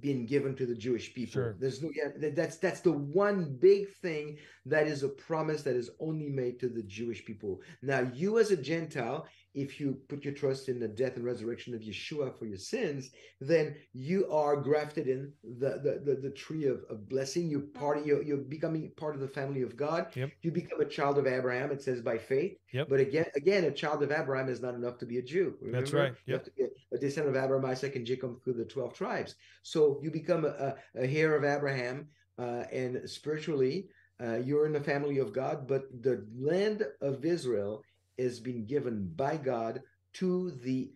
being 0.00 0.26
given 0.26 0.54
to 0.56 0.66
the 0.66 0.74
Jewish 0.74 1.14
people. 1.14 1.32
Sure. 1.32 1.56
There's 1.58 1.82
no 1.82 1.90
yeah, 1.94 2.30
that's 2.34 2.56
that's 2.56 2.80
the 2.80 2.92
one 2.92 3.56
big 3.60 3.88
thing 4.02 4.36
that 4.66 4.86
is 4.86 5.02
a 5.02 5.08
promise 5.08 5.62
that 5.62 5.76
is 5.76 5.90
only 6.00 6.28
made 6.28 6.60
to 6.60 6.68
the 6.68 6.82
Jewish 6.82 7.24
people. 7.24 7.60
Now, 7.82 8.10
you 8.14 8.38
as 8.38 8.50
a 8.50 8.56
Gentile, 8.56 9.26
if 9.56 9.80
you 9.80 9.98
put 10.08 10.22
your 10.22 10.34
trust 10.34 10.68
in 10.68 10.78
the 10.78 10.86
death 10.86 11.16
and 11.16 11.24
resurrection 11.24 11.74
of 11.74 11.80
Yeshua 11.80 12.38
for 12.38 12.44
your 12.44 12.58
sins, 12.58 13.10
then 13.40 13.74
you 13.94 14.30
are 14.30 14.56
grafted 14.56 15.08
in 15.08 15.32
the 15.42 15.70
the, 15.84 15.92
the, 16.04 16.20
the 16.20 16.30
tree 16.30 16.66
of, 16.66 16.84
of 16.90 17.08
blessing. 17.08 17.48
You 17.48 17.60
part 17.62 18.04
you're, 18.04 18.22
you're 18.22 18.36
becoming 18.36 18.92
part 18.96 19.14
of 19.14 19.22
the 19.22 19.28
family 19.28 19.62
of 19.62 19.76
God. 19.76 20.14
Yep. 20.14 20.30
You 20.42 20.52
become 20.52 20.80
a 20.82 20.84
child 20.84 21.16
of 21.16 21.26
Abraham. 21.26 21.72
It 21.72 21.82
says 21.82 22.02
by 22.02 22.18
faith. 22.18 22.58
Yep. 22.74 22.88
But 22.90 23.00
again, 23.00 23.26
again, 23.34 23.64
a 23.64 23.70
child 23.70 24.02
of 24.02 24.12
Abraham 24.12 24.50
is 24.50 24.60
not 24.60 24.74
enough 24.74 24.98
to 24.98 25.06
be 25.06 25.18
a 25.18 25.22
Jew. 25.22 25.54
That's 25.62 25.92
Remember? 25.92 25.96
right. 25.96 26.14
You 26.26 26.34
have 26.34 26.44
to 26.44 26.50
be 26.50 26.64
a, 26.92 26.98
descendant 26.98 27.34
of 27.34 27.42
Abraham, 27.42 27.68
Isaac, 27.70 27.96
and 27.96 28.06
Jacob 28.06 28.44
through 28.44 28.58
the 28.60 28.64
twelve 28.66 28.92
tribes. 28.92 29.34
So 29.62 29.98
you 30.02 30.10
become 30.10 30.44
a, 30.44 30.48
a, 30.48 30.74
a 31.04 31.06
heir 31.06 31.34
of 31.34 31.44
Abraham, 31.44 32.08
uh, 32.38 32.64
and 32.70 33.08
spiritually, 33.08 33.88
uh, 34.22 34.36
you're 34.36 34.66
in 34.66 34.74
the 34.74 34.80
family 34.92 35.18
of 35.18 35.32
God. 35.32 35.66
But 35.66 35.84
the 36.02 36.26
land 36.38 36.84
of 37.00 37.24
Israel 37.24 37.82
is 38.18 38.40
being 38.40 38.66
given 38.66 39.12
by 39.16 39.36
God 39.36 39.82
to 40.14 40.50
the 40.62 40.90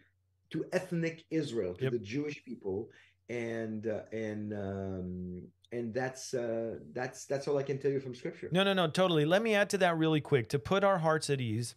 to 0.50 0.64
ethnic 0.72 1.24
Israel, 1.30 1.74
to 1.74 1.84
Yep. 1.84 1.92
the 1.92 1.98
Jewish 2.00 2.44
people, 2.44 2.90
and 3.28 3.86
uh, 3.86 4.00
and 4.12 4.52
um, 4.52 5.42
and 5.72 5.94
that's 5.94 6.34
uh, 6.34 6.78
that's 6.92 7.26
that's 7.26 7.46
all 7.46 7.56
I 7.58 7.62
can 7.62 7.78
tell 7.78 7.90
you 7.92 8.00
from 8.00 8.14
Scripture. 8.14 8.48
no 8.50 8.64
no 8.64 8.72
no 8.72 8.88
totally 8.88 9.24
let 9.24 9.42
me 9.42 9.54
add 9.54 9.70
to 9.70 9.78
that 9.78 9.96
really 9.96 10.20
quick 10.20 10.48
to 10.48 10.58
put 10.58 10.82
our 10.82 10.98
hearts 10.98 11.30
at 11.30 11.40
ease 11.40 11.74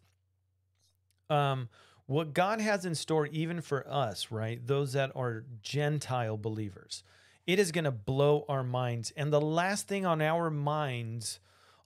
um 1.29 1.69
what 2.05 2.33
god 2.33 2.59
has 2.59 2.85
in 2.85 2.95
store 2.95 3.27
even 3.27 3.61
for 3.61 3.87
us 3.89 4.29
right 4.31 4.65
those 4.67 4.93
that 4.93 5.11
are 5.15 5.45
gentile 5.61 6.37
believers 6.37 7.03
it 7.47 7.59
is 7.59 7.71
going 7.71 7.85
to 7.85 7.91
blow 7.91 8.45
our 8.49 8.63
minds 8.63 9.11
and 9.15 9.31
the 9.31 9.39
last 9.41 9.87
thing 9.87 10.05
on 10.05 10.21
our 10.21 10.49
minds 10.49 11.39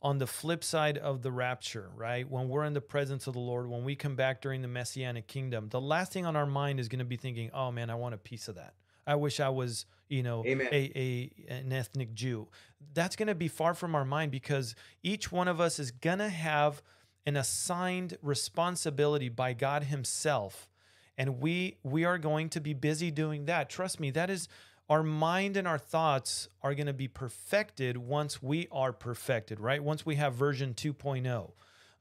on 0.07 0.19
the 0.19 0.25
flip 0.25 0.63
side 0.63 0.97
of 0.97 1.21
the 1.21 1.33
rapture, 1.33 1.91
right? 1.93 2.31
When 2.31 2.47
we're 2.47 2.63
in 2.63 2.71
the 2.71 2.79
presence 2.79 3.27
of 3.27 3.33
the 3.33 3.41
Lord, 3.41 3.69
when 3.69 3.83
we 3.83 3.93
come 3.93 4.15
back 4.15 4.41
during 4.41 4.61
the 4.61 4.67
messianic 4.69 5.27
kingdom, 5.27 5.67
the 5.67 5.81
last 5.81 6.13
thing 6.13 6.25
on 6.25 6.37
our 6.37 6.45
mind 6.45 6.79
is 6.79 6.87
going 6.87 6.99
to 6.99 7.05
be 7.05 7.17
thinking, 7.17 7.51
"Oh 7.53 7.73
man, 7.73 7.89
I 7.89 7.95
want 7.95 8.15
a 8.15 8.17
piece 8.17 8.47
of 8.47 8.55
that. 8.55 8.73
I 9.05 9.15
wish 9.15 9.41
I 9.41 9.49
was, 9.49 9.85
you 10.07 10.23
know, 10.23 10.45
Amen. 10.45 10.69
a, 10.71 10.91
a 10.95 11.31
an 11.49 11.73
ethnic 11.73 12.13
Jew." 12.13 12.47
That's 12.93 13.17
going 13.17 13.27
to 13.27 13.35
be 13.35 13.49
far 13.49 13.73
from 13.73 13.95
our 13.95 14.05
mind 14.05 14.31
because 14.31 14.75
each 15.03 15.29
one 15.29 15.49
of 15.49 15.59
us 15.59 15.77
is 15.77 15.91
going 15.91 16.19
to 16.19 16.29
have 16.29 16.81
an 17.25 17.35
assigned 17.35 18.17
responsibility 18.21 19.27
by 19.27 19.51
God 19.51 19.83
himself 19.83 20.69
and 21.17 21.41
we 21.41 21.75
we 21.83 22.05
are 22.05 22.17
going 22.17 22.47
to 22.51 22.61
be 22.61 22.73
busy 22.73 23.11
doing 23.11 23.43
that. 23.45 23.69
Trust 23.69 23.99
me, 23.99 24.11
that 24.11 24.29
is 24.29 24.47
our 24.89 25.03
mind 25.03 25.57
and 25.57 25.67
our 25.67 25.77
thoughts 25.77 26.47
are 26.61 26.73
going 26.73 26.87
to 26.87 26.93
be 26.93 27.07
perfected 27.07 27.97
once 27.97 28.41
we 28.41 28.67
are 28.71 28.93
perfected, 28.93 29.59
right? 29.59 29.83
Once 29.83 30.05
we 30.05 30.15
have 30.15 30.33
version 30.33 30.73
2.0. 30.73 31.51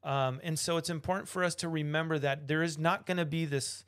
Um, 0.04 0.40
and 0.44 0.56
so 0.56 0.76
it's 0.76 0.90
important 0.90 1.28
for 1.28 1.42
us 1.42 1.56
to 1.56 1.68
remember 1.68 2.18
that 2.18 2.46
there 2.46 2.62
is 2.62 2.78
not 2.78 3.06
going 3.06 3.16
to 3.16 3.24
be 3.24 3.44
this 3.44 3.84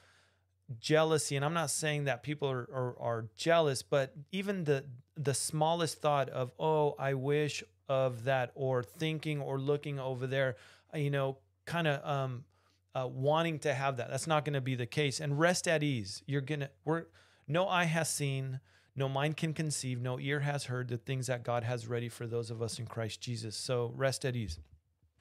jealousy. 0.81 1.37
And 1.37 1.45
I'm 1.45 1.55
not 1.55 1.71
saying 1.71 2.05
that 2.05 2.25
people 2.25 2.51
are, 2.51 2.69
are, 2.73 2.97
are 2.99 3.25
jealous, 3.37 3.83
but 3.83 4.13
even 4.33 4.65
the, 4.65 4.85
the 5.17 5.35
smallest 5.35 6.01
thought 6.01 6.29
of, 6.31 6.51
oh, 6.59 6.97
I 6.99 7.15
wish 7.15 7.63
of 7.89 8.25
that, 8.25 8.51
or 8.55 8.83
thinking 8.83 9.41
or 9.41 9.59
looking 9.59 9.99
over 9.99 10.27
there, 10.27 10.57
uh, 10.93 10.99
you 10.99 11.11
know, 11.11 11.39
kind 11.67 11.87
of 11.87 12.05
um, 12.05 12.45
uh, 12.95 13.07
wanting 13.07 13.61
to 13.61 13.73
have 13.73 13.99
that. 13.99 14.11
That's 14.11 14.27
not 14.27 14.45
going 14.45 14.55
to 14.55 14.61
be 14.61 14.75
the 14.75 14.87
case. 14.87 15.21
And 15.21 15.39
rest 15.39 15.69
at 15.69 15.83
ease. 15.83 16.23
You're 16.27 16.41
going 16.41 16.61
to, 16.61 16.71
we're, 16.85 17.05
no 17.47 17.69
eye 17.69 17.85
has 17.85 18.11
seen, 18.11 18.61
no 18.99 19.09
mind 19.09 19.37
can 19.37 19.55
conceive, 19.55 20.01
no 20.01 20.19
ear 20.19 20.41
has 20.41 20.65
heard 20.65 20.89
the 20.89 20.99
things 20.99 21.29
that 21.29 21.45
God 21.45 21.63
has 21.63 21.87
ready 21.87 22.09
for 22.09 22.27
those 22.27 22.51
of 22.51 22.61
us 22.61 22.79
in 22.79 22.87
Christ 22.87 23.21
Jesus. 23.21 23.57
So 23.57 23.93
rest 23.97 24.25
at 24.25 24.35
ease. 24.35 24.59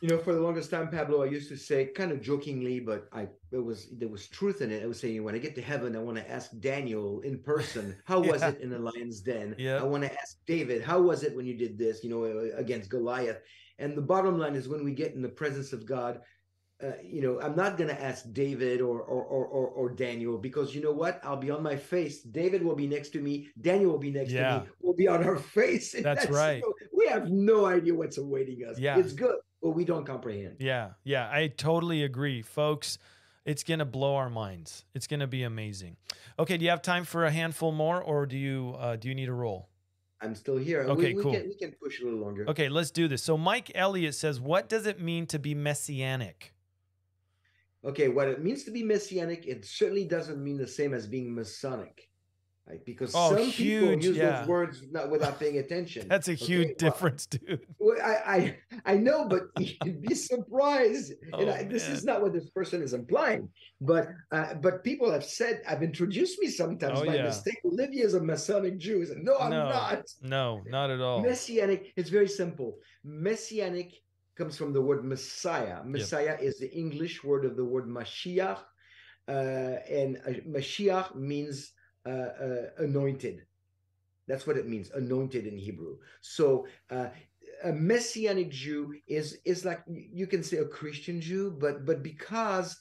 You 0.01 0.09
know, 0.09 0.17
for 0.19 0.33
the 0.33 0.41
longest 0.41 0.69
time, 0.69 0.89
Pablo, 0.89 1.23
I 1.23 1.25
used 1.25 1.49
to 1.49 1.57
say, 1.57 1.85
kind 1.85 2.11
of 2.11 2.21
jokingly, 2.21 2.79
but 2.79 3.07
I 3.11 3.29
it 3.51 3.63
was 3.63 3.87
there 3.97 4.09
was 4.09 4.27
truth 4.27 4.61
in 4.61 4.71
it. 4.71 4.83
I 4.83 4.85
was 4.85 4.99
saying, 4.99 5.23
when 5.23 5.33
I 5.33 5.39
get 5.39 5.55
to 5.55 5.61
heaven, 5.61 5.95
I 5.95 5.99
want 5.99 6.17
to 6.17 6.29
ask 6.29 6.51
Daniel 6.59 7.21
in 7.21 7.39
person, 7.39 7.95
how 8.05 8.19
was 8.19 8.43
it 8.43 8.59
in 8.61 8.69
the 8.69 8.77
lion's 8.77 9.21
den? 9.21 9.55
Yeah. 9.57 9.77
I 9.77 9.83
want 9.83 10.03
to 10.03 10.13
ask 10.13 10.37
David, 10.45 10.83
how 10.83 11.01
was 11.01 11.23
it 11.23 11.35
when 11.35 11.47
you 11.47 11.55
did 11.55 11.79
this? 11.79 12.03
You 12.03 12.09
know, 12.11 12.23
against 12.55 12.89
Goliath. 12.89 13.39
And 13.79 13.95
the 13.95 14.01
bottom 14.01 14.37
line 14.39 14.55
is, 14.55 14.67
when 14.67 14.83
we 14.83 14.93
get 14.93 15.13
in 15.13 15.21
the 15.21 15.29
presence 15.29 15.71
of 15.71 15.85
God, 15.85 16.21
uh, 16.83 16.91
you 17.03 17.21
know, 17.21 17.41
I'm 17.41 17.55
not 17.55 17.75
going 17.77 17.89
to 17.89 17.99
ask 18.01 18.31
David 18.33 18.81
or, 18.81 19.01
or 19.01 19.23
or 19.23 19.45
or 19.45 19.67
or 19.67 19.89
Daniel 19.89 20.37
because 20.37 20.75
you 20.75 20.81
know 20.81 20.91
what? 20.91 21.19
I'll 21.23 21.35
be 21.37 21.49
on 21.49 21.63
my 21.63 21.75
face. 21.75 22.21
David 22.21 22.61
will 22.63 22.75
be 22.75 22.87
next 22.87 23.09
to 23.09 23.19
me. 23.19 23.49
Daniel 23.59 23.91
will 23.91 23.97
be 23.97 24.11
next 24.11 24.31
Yeah. 24.31 24.59
to 24.59 24.63
me. 24.65 24.69
We'll 24.81 24.95
be 24.95 25.07
on 25.07 25.23
our 25.23 25.37
face. 25.57 25.95
And 25.95 26.05
That's 26.05 26.29
right. 26.29 26.61
know, 26.61 26.73
we 26.93 27.07
have 27.07 27.29
no 27.31 27.65
idea 27.65 27.95
what's 27.95 28.17
awaiting 28.19 28.63
us. 28.63 28.77
Yeah. 28.77 28.99
It's 28.99 29.13
good, 29.13 29.37
but 29.61 29.71
we 29.71 29.85
don't 29.85 30.05
comprehend. 30.05 30.57
Yeah, 30.59 30.91
yeah, 31.03 31.29
I 31.31 31.47
totally 31.47 32.03
agree, 32.03 32.43
folks. 32.43 32.99
It's 33.43 33.63
going 33.63 33.79
to 33.79 33.85
blow 33.85 34.15
our 34.15 34.29
minds. 34.29 34.85
It's 34.93 35.07
going 35.07 35.21
to 35.21 35.27
be 35.27 35.43
amazing. 35.43 35.95
Okay, 36.37 36.57
do 36.57 36.65
you 36.65 36.69
have 36.69 36.81
time 36.81 37.05
for 37.05 37.25
a 37.25 37.31
handful 37.31 37.71
more 37.71 38.01
or 38.03 38.25
do 38.25 38.37
you 38.37 38.75
uh, 38.77 38.97
do 38.97 39.07
you 39.07 39.15
need 39.15 39.29
a 39.29 39.33
roll? 39.33 39.69
I'm 40.21 40.35
still 40.35 40.57
here. 40.57 40.81
Okay, 40.81 41.13
we, 41.13 41.15
we 41.15 41.23
cool. 41.23 41.31
Can, 41.33 41.47
we 41.47 41.55
can 41.55 41.71
push 41.81 42.01
a 42.01 42.03
little 42.03 42.19
longer. 42.19 42.45
Okay, 42.49 42.69
let's 42.69 42.91
do 42.91 43.07
this. 43.07 43.23
So 43.23 43.37
Mike 43.37 43.71
Elliott 43.73 44.13
says, 44.15 44.39
"What 44.39 44.67
does 44.69 44.85
it 44.85 44.99
mean 44.99 45.25
to 45.27 45.39
be 45.39 45.55
messianic?" 45.55 46.53
Okay, 47.85 48.07
what 48.09 48.27
it 48.27 48.43
means 48.43 48.63
to 48.63 48.71
be 48.71 48.83
messianic, 48.83 49.45
it 49.45 49.65
certainly 49.65 50.05
doesn't 50.05 50.43
mean 50.43 50.57
the 50.57 50.67
same 50.67 50.93
as 50.93 51.07
being 51.07 51.33
Masonic. 51.33 52.09
Right? 52.67 52.83
Because 52.83 53.13
Oh, 53.15 53.29
some 53.33 53.49
people 53.49 53.93
use 54.03 54.17
yeah. 54.17 54.39
those 54.39 54.47
words 54.49 54.83
not 54.91 55.09
without 55.09 55.39
paying 55.39 55.57
attention. 55.65 56.05
That's 56.09 56.27
a 56.27 56.33
Okay, 56.33 56.43
huge 56.45 56.67
well- 56.67 56.75
difference, 56.91 57.25
dude. 57.27 57.65
Well, 57.79 57.95
I, 58.03 58.15
I 58.35 58.57
I 58.93 58.97
know, 58.97 59.25
but 59.29 59.43
you'd 59.85 60.01
be 60.01 60.13
surprised. 60.15 61.13
and 61.31 61.49
Oh, 61.49 61.53
I, 61.53 61.63
this 61.63 61.87
is 61.87 62.03
not 62.03 62.21
what 62.21 62.33
this 62.33 62.49
person 62.49 62.81
is 62.81 62.91
implying. 62.93 63.47
But 63.79 64.09
uh, 64.33 64.55
but 64.55 64.83
people 64.83 65.09
have 65.09 65.23
said, 65.23 65.61
I've 65.69 65.81
introduced 65.81 66.39
me 66.39 66.47
sometimes 66.49 66.99
Oh, 66.99 67.05
by 67.05 67.15
yeah. 67.15 67.23
mistake. 67.23 67.59
Olivia 67.63 68.03
is 68.05 68.15
a 68.15 68.21
Masonic 68.21 68.77
Jew. 68.79 69.05
Said, 69.05 69.19
no, 69.23 69.37
I'm 69.37 69.51
No. 69.51 69.69
not. 69.69 70.03
No, 70.21 70.61
not 70.67 70.89
at 70.91 70.99
all. 70.99 71.21
Messianic, 71.21 71.93
it's 71.95 72.09
very 72.09 72.27
simple. 72.27 72.79
Messianic 73.05 73.93
comes 74.37 74.57
from 74.57 74.71
the 74.73 74.81
word 74.81 75.03
Messiah. 75.03 75.79
Messiah 75.83 76.37
is 76.41 76.59
the 76.59 76.71
English 76.71 77.23
word 77.23 77.43
of 77.45 77.55
the 77.57 77.65
word 77.65 77.87
Mashiach. 77.87 78.59
uh, 79.27 79.75
and 79.99 80.17
uh, 80.25 80.31
Mashiach 80.47 81.15
means 81.15 81.73
uh, 82.05 82.09
uh, 82.09 82.65
anointed. 82.79 83.45
That's 84.27 84.45
what 84.47 84.57
it 84.57 84.67
means, 84.67 84.89
anointed 84.91 85.45
in 85.47 85.57
Hebrew. 85.57 85.97
So 86.21 86.67
uh, 86.89 87.07
a 87.63 87.71
messianic 87.71 88.49
Jew 88.51 88.93
is 89.07 89.39
is 89.45 89.65
like 89.65 89.81
you 89.87 90.27
can 90.27 90.43
say 90.43 90.57
a 90.57 90.65
Christian 90.65 91.19
Jew, 91.21 91.55
but 91.59 91.85
but 91.85 92.03
because 92.03 92.77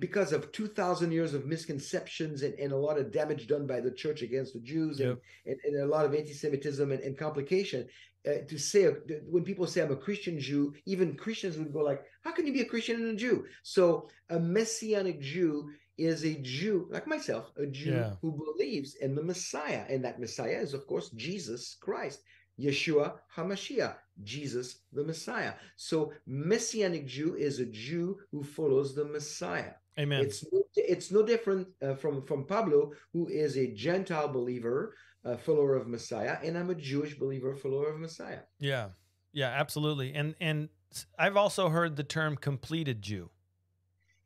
because 0.00 0.32
of 0.32 0.50
2000 0.50 1.12
years 1.12 1.34
of 1.34 1.46
misconceptions 1.46 2.42
and, 2.42 2.54
and 2.58 2.72
a 2.72 2.76
lot 2.76 2.98
of 2.98 3.12
damage 3.12 3.46
done 3.46 3.64
by 3.66 3.80
the 3.80 3.92
church 3.92 4.22
against 4.22 4.52
the 4.52 4.58
jews 4.60 4.98
and, 4.98 5.10
Yep. 5.10 5.18
and, 5.46 5.56
and 5.64 5.82
a 5.84 5.86
lot 5.86 6.04
of 6.04 6.12
anti-semitism 6.14 6.90
and, 6.90 7.00
and 7.00 7.16
complication 7.16 7.86
uh, 8.28 8.44
to 8.48 8.58
say 8.58 8.86
when 9.28 9.44
people 9.44 9.66
say 9.66 9.80
i'm 9.82 9.92
a 9.92 9.96
christian 9.96 10.38
jew 10.38 10.72
even 10.86 11.16
christians 11.16 11.56
would 11.58 11.72
go 11.72 11.80
like 11.80 12.02
how 12.22 12.32
can 12.32 12.46
you 12.46 12.52
be 12.52 12.62
a 12.62 12.64
christian 12.64 12.96
and 12.96 13.10
a 13.10 13.16
jew 13.16 13.44
so 13.62 14.08
a 14.30 14.38
messianic 14.38 15.20
jew 15.20 15.70
is 15.98 16.24
a 16.24 16.34
jew 16.40 16.88
like 16.90 17.06
myself 17.06 17.52
a 17.58 17.66
jew 17.66 17.92
Yeah. 17.92 18.14
who 18.20 18.32
believes 18.32 18.96
in 18.96 19.14
the 19.14 19.22
messiah 19.22 19.84
and 19.88 20.04
that 20.04 20.18
messiah 20.20 20.58
is 20.60 20.74
of 20.74 20.86
course 20.86 21.10
jesus 21.10 21.76
christ 21.80 22.20
yeshua 22.58 23.14
hamashiach 23.36 23.96
jesus 24.22 24.80
the 24.92 25.04
messiah 25.04 25.52
so 25.76 26.12
messianic 26.26 27.06
jew 27.06 27.34
is 27.36 27.58
a 27.60 27.66
jew 27.66 28.18
who 28.32 28.42
follows 28.42 28.94
the 28.94 29.04
messiah 29.04 29.72
Amen. 29.98 30.22
it's 30.22 30.44
no, 30.52 30.62
it's 30.74 31.10
no 31.12 31.22
different 31.22 31.68
uh, 31.80 31.94
from 31.94 32.20
from 32.22 32.44
Pablo, 32.46 32.90
who 33.12 33.28
is 33.28 33.56
a 33.56 33.68
Gentile 33.74 34.26
believer, 34.26 34.96
a 35.24 35.36
follower 35.38 35.74
of 35.76 35.86
Messiah, 35.88 36.36
and 36.44 36.56
I'm 36.58 36.70
a 36.70 36.74
Jewish 36.74 37.14
believer, 37.18 37.54
follower 37.54 37.88
of 37.88 37.98
Messiah. 38.00 38.40
yeah. 38.58 38.88
Yeah, 39.36 39.48
absolutely. 39.48 40.14
And 40.14 40.36
and 40.40 40.68
I've 41.18 41.36
also 41.36 41.68
heard 41.68 41.96
the 41.96 42.04
term 42.04 42.36
completed 42.36 43.02
Jew. 43.02 43.30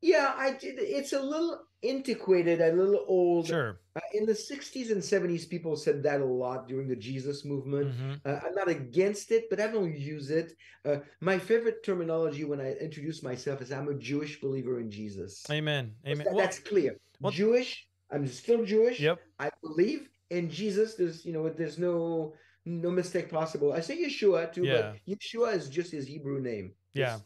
Yeah, 0.01 0.33
I 0.37 0.51
did. 0.51 0.75
It's 0.77 1.13
a 1.13 1.19
little 1.19 1.61
antiquated, 1.83 2.61
a 2.61 2.71
little 2.71 3.03
old. 3.07 3.47
Sure. 3.47 3.79
Uh, 3.95 3.99
in 4.13 4.27
the 4.27 4.33
60s 4.33 4.91
and 4.91 5.01
70s, 5.01 5.49
people 5.49 5.75
said 5.75 6.03
that 6.03 6.21
a 6.21 6.25
lot 6.25 6.67
during 6.67 6.87
the 6.87 6.95
Jesus 6.95 7.43
movement. 7.43 7.95
hmm 7.95 8.13
Uh, 8.23 8.39
I'm 8.45 8.53
not 8.53 8.67
against 8.69 9.31
it, 9.31 9.49
but 9.49 9.59
I 9.59 9.65
don't 9.67 9.97
use 9.97 10.29
it. 10.29 10.53
Uh, 10.85 10.97
my 11.21 11.39
favorite 11.39 11.83
terminology 11.83 12.43
when 12.45 12.61
I 12.61 12.73
introduce 12.73 13.23
myself 13.23 13.61
is 13.63 13.71
I'm 13.71 13.89
a 13.89 13.95
Jewish 13.95 14.39
believer 14.39 14.79
in 14.79 14.91
Jesus. 14.91 15.43
Amen. 15.49 15.95
Amen. 16.05 16.25
That- 16.25 16.33
Well, 16.35 16.43
that's 16.45 16.59
clear. 16.59 16.91
well- 17.19 17.31
Jewish. 17.31 17.87
I'm 18.11 18.27
still 18.27 18.63
Jewish. 18.63 18.99
yep. 18.99 19.19
I 19.39 19.49
believe 19.63 20.07
in 20.29 20.49
Jesus. 20.49 20.95
There's 20.95 21.25
you 21.25 21.33
know 21.33 21.49
there's 21.49 21.77
no 21.77 22.33
no 22.65 22.91
mistake 22.91 23.29
possible. 23.29 23.73
I 23.73 23.79
say 23.79 23.97
Yeshua 24.03 24.51
too, 24.53 24.63
Yeah. 24.65 24.93
but 24.93 24.97
Yeshua 25.07 25.55
is 25.55 25.69
just 25.69 25.91
his 25.91 26.07
Hebrew 26.07 26.39
name. 26.41 26.73
Yeah. 26.93 27.19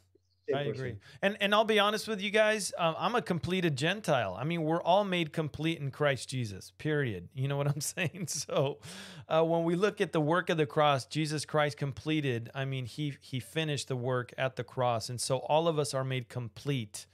I 0.50 0.66
person. 0.66 0.72
agree. 0.72 0.96
And 1.22 1.38
and 1.40 1.56
I'll 1.56 1.64
be 1.64 1.80
honest 1.80 2.06
with 2.06 2.22
you 2.22 2.30
guys, 2.30 2.74
um, 2.78 2.96
I'm 2.98 3.16
a 3.16 3.22
completed 3.22 3.78
Gentile. 3.78 4.36
I 4.38 4.44
mean, 4.44 4.64
we're 4.64 4.82
all 4.84 5.06
made 5.06 5.32
complete 5.32 5.80
in 5.80 5.90
Christ 5.90 6.28
Jesus. 6.28 6.72
Period. 6.78 7.30
You 7.34 7.48
know 7.48 7.56
what 7.56 7.68
I'm 7.68 7.80
saying? 7.96 8.28
So, 8.28 8.80
uh, 9.30 9.42
when 9.44 9.64
we 9.64 9.76
look 9.76 10.02
at 10.02 10.12
the 10.12 10.20
work 10.20 10.50
of 10.50 10.58
the 10.58 10.66
cross, 10.66 11.06
Jesus 11.06 11.46
Christ 11.46 11.78
completed. 11.78 12.50
I 12.54 12.66
mean, 12.66 12.86
he 12.86 13.14
he 13.22 13.40
finished 13.40 13.88
the 13.88 13.96
work 13.96 14.34
at 14.38 14.58
the 14.58 14.66
cross, 14.66 15.10
and 15.10 15.20
so 15.20 15.38
all 15.38 15.70
of 15.70 15.80
us 15.80 15.94
are 15.94 16.04
made 16.04 16.28
complete, 16.28 17.06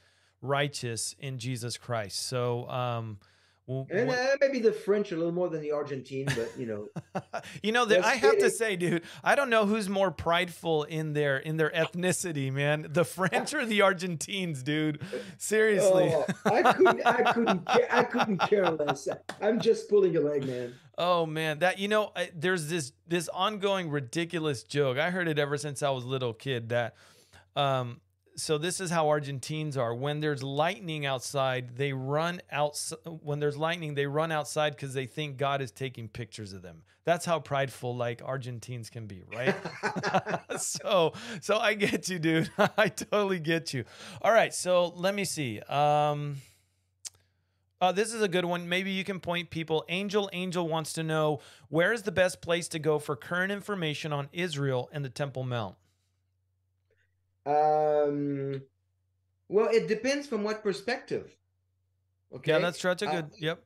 righteous 0.42 1.16
in 1.20 1.38
Jesus 1.38 1.78
Christ. 1.78 2.28
So, 2.28 2.68
um, 2.68 3.20
we'll- 3.70 3.88
And 3.90 4.10
uh, 4.10 4.36
maybe 4.42 4.60
the 4.60 4.74
French 4.74 5.12
a 5.12 5.16
little 5.16 5.32
more 5.32 5.48
than 5.50 5.62
the 5.62 5.72
Argentine, 5.72 6.26
but 6.26 6.52
you 6.58 6.66
know, 6.66 7.22
you 7.64 7.72
know 7.72 7.86
that 7.86 8.04
I 8.04 8.16
have 8.16 8.38
to 8.40 8.50
say, 8.50 8.76
dude, 8.76 9.04
I 9.24 9.36
don't 9.36 9.50
know 9.50 9.66
who's 9.66 9.88
more 9.88 10.12
prideful 10.12 10.84
in 10.84 11.14
their 11.14 11.38
in 11.38 11.58
their 11.58 11.70
ethnicity, 11.70 12.52
man. 12.52 12.88
The 12.90 13.06
French 13.06 13.54
or 13.54 13.66
the 13.66 13.82
Argentines, 13.82 14.64
dude. 14.64 15.02
Seriously. 15.38 16.12
oh, 16.14 16.26
I 16.46 16.74
couldn't, 16.74 17.06
I 17.06 17.32
couldn't, 17.34 17.66
care, 17.66 17.88
I 17.90 18.04
couldn't 18.04 18.38
care 18.40 18.70
less. 18.72 19.08
I'm 19.42 19.60
just 19.60 19.88
pulling 19.90 20.14
your 20.14 20.24
leg, 20.24 20.46
man. 20.46 20.74
Oh 20.98 21.26
man, 21.26 21.60
that 21.60 21.80
you 21.80 21.88
know, 21.88 22.12
I, 22.16 22.30
there's 22.36 22.68
this 22.68 22.92
this 23.08 23.30
ongoing 23.30 23.90
ridiculous 23.90 24.64
joke. 24.64 24.98
I 24.98 25.12
heard 25.12 25.28
it 25.28 25.40
ever 25.40 25.58
since 25.58 25.82
I 25.82 25.92
was 25.92 26.04
a 26.04 26.08
little 26.08 26.34
kid. 26.34 26.70
That, 26.70 26.96
um, 27.56 28.02
so 28.40 28.58
this 28.58 28.80
is 28.80 28.90
how 28.90 29.10
Argentines 29.10 29.78
are. 29.78 29.94
When 29.94 30.20
there's 30.20 30.44
lightning 30.44 31.06
outside, 31.06 31.76
they 31.76 31.94
run 31.94 32.42
out. 32.52 32.78
When 33.22 33.40
there's 33.40 33.58
lightning, 33.58 33.96
they 33.96 34.06
run 34.06 34.32
outside 34.32 34.76
because 34.76 34.94
they 34.94 35.06
think 35.06 35.38
God 35.38 35.62
is 35.62 35.72
taking 35.72 36.08
pictures 36.08 36.54
of 36.54 36.62
them. 36.62 36.84
That's 37.06 37.26
how 37.26 37.40
prideful 37.40 37.96
like 37.96 38.22
Argentines 38.24 38.90
can 38.90 39.08
be, 39.08 39.24
right? 39.34 39.56
so 40.60 41.14
so 41.42 41.58
I 41.58 41.74
get 41.74 42.08
you, 42.08 42.20
dude. 42.20 42.52
I 42.78 42.90
totally 42.90 43.40
get 43.40 43.74
you. 43.74 43.86
All 44.22 44.32
right, 44.32 44.54
so 44.54 44.94
let 44.96 45.16
me 45.16 45.26
see. 45.26 45.60
Um, 45.62 46.38
uh, 47.82 47.92
this 47.92 48.14
is 48.14 48.22
a 48.22 48.28
good 48.28 48.46
one. 48.46 48.68
Maybe 48.68 48.92
you 48.92 49.04
can 49.04 49.20
point 49.20 49.50
people. 49.50 49.86
Angel 49.90 50.30
Angel 50.34 50.68
wants 50.68 50.94
to 50.94 51.04
know 51.04 51.40
where 51.70 51.94
is 51.94 52.04
the 52.04 52.12
best 52.12 52.42
place 52.42 52.68
to 52.70 52.80
go 52.80 53.00
for 53.00 53.16
current 53.16 53.52
information 53.52 54.12
on 54.14 54.30
Israel 54.34 54.90
and 54.92 55.04
the 55.04 55.10
Temple 55.10 55.44
Mount. 55.44 55.76
Um, 57.56 58.62
well, 59.48 59.70
it 59.78 59.88
depends 59.88 60.28
from 60.28 60.44
what 60.44 60.64
perspective. 60.64 61.26
Okay. 62.36 62.52
Yeah, 62.52 62.60
that's 62.60 62.82
that's 62.82 63.04
a 63.04 63.08
Uh, 63.10 63.16
good. 63.16 63.30
Yep. 63.48 63.58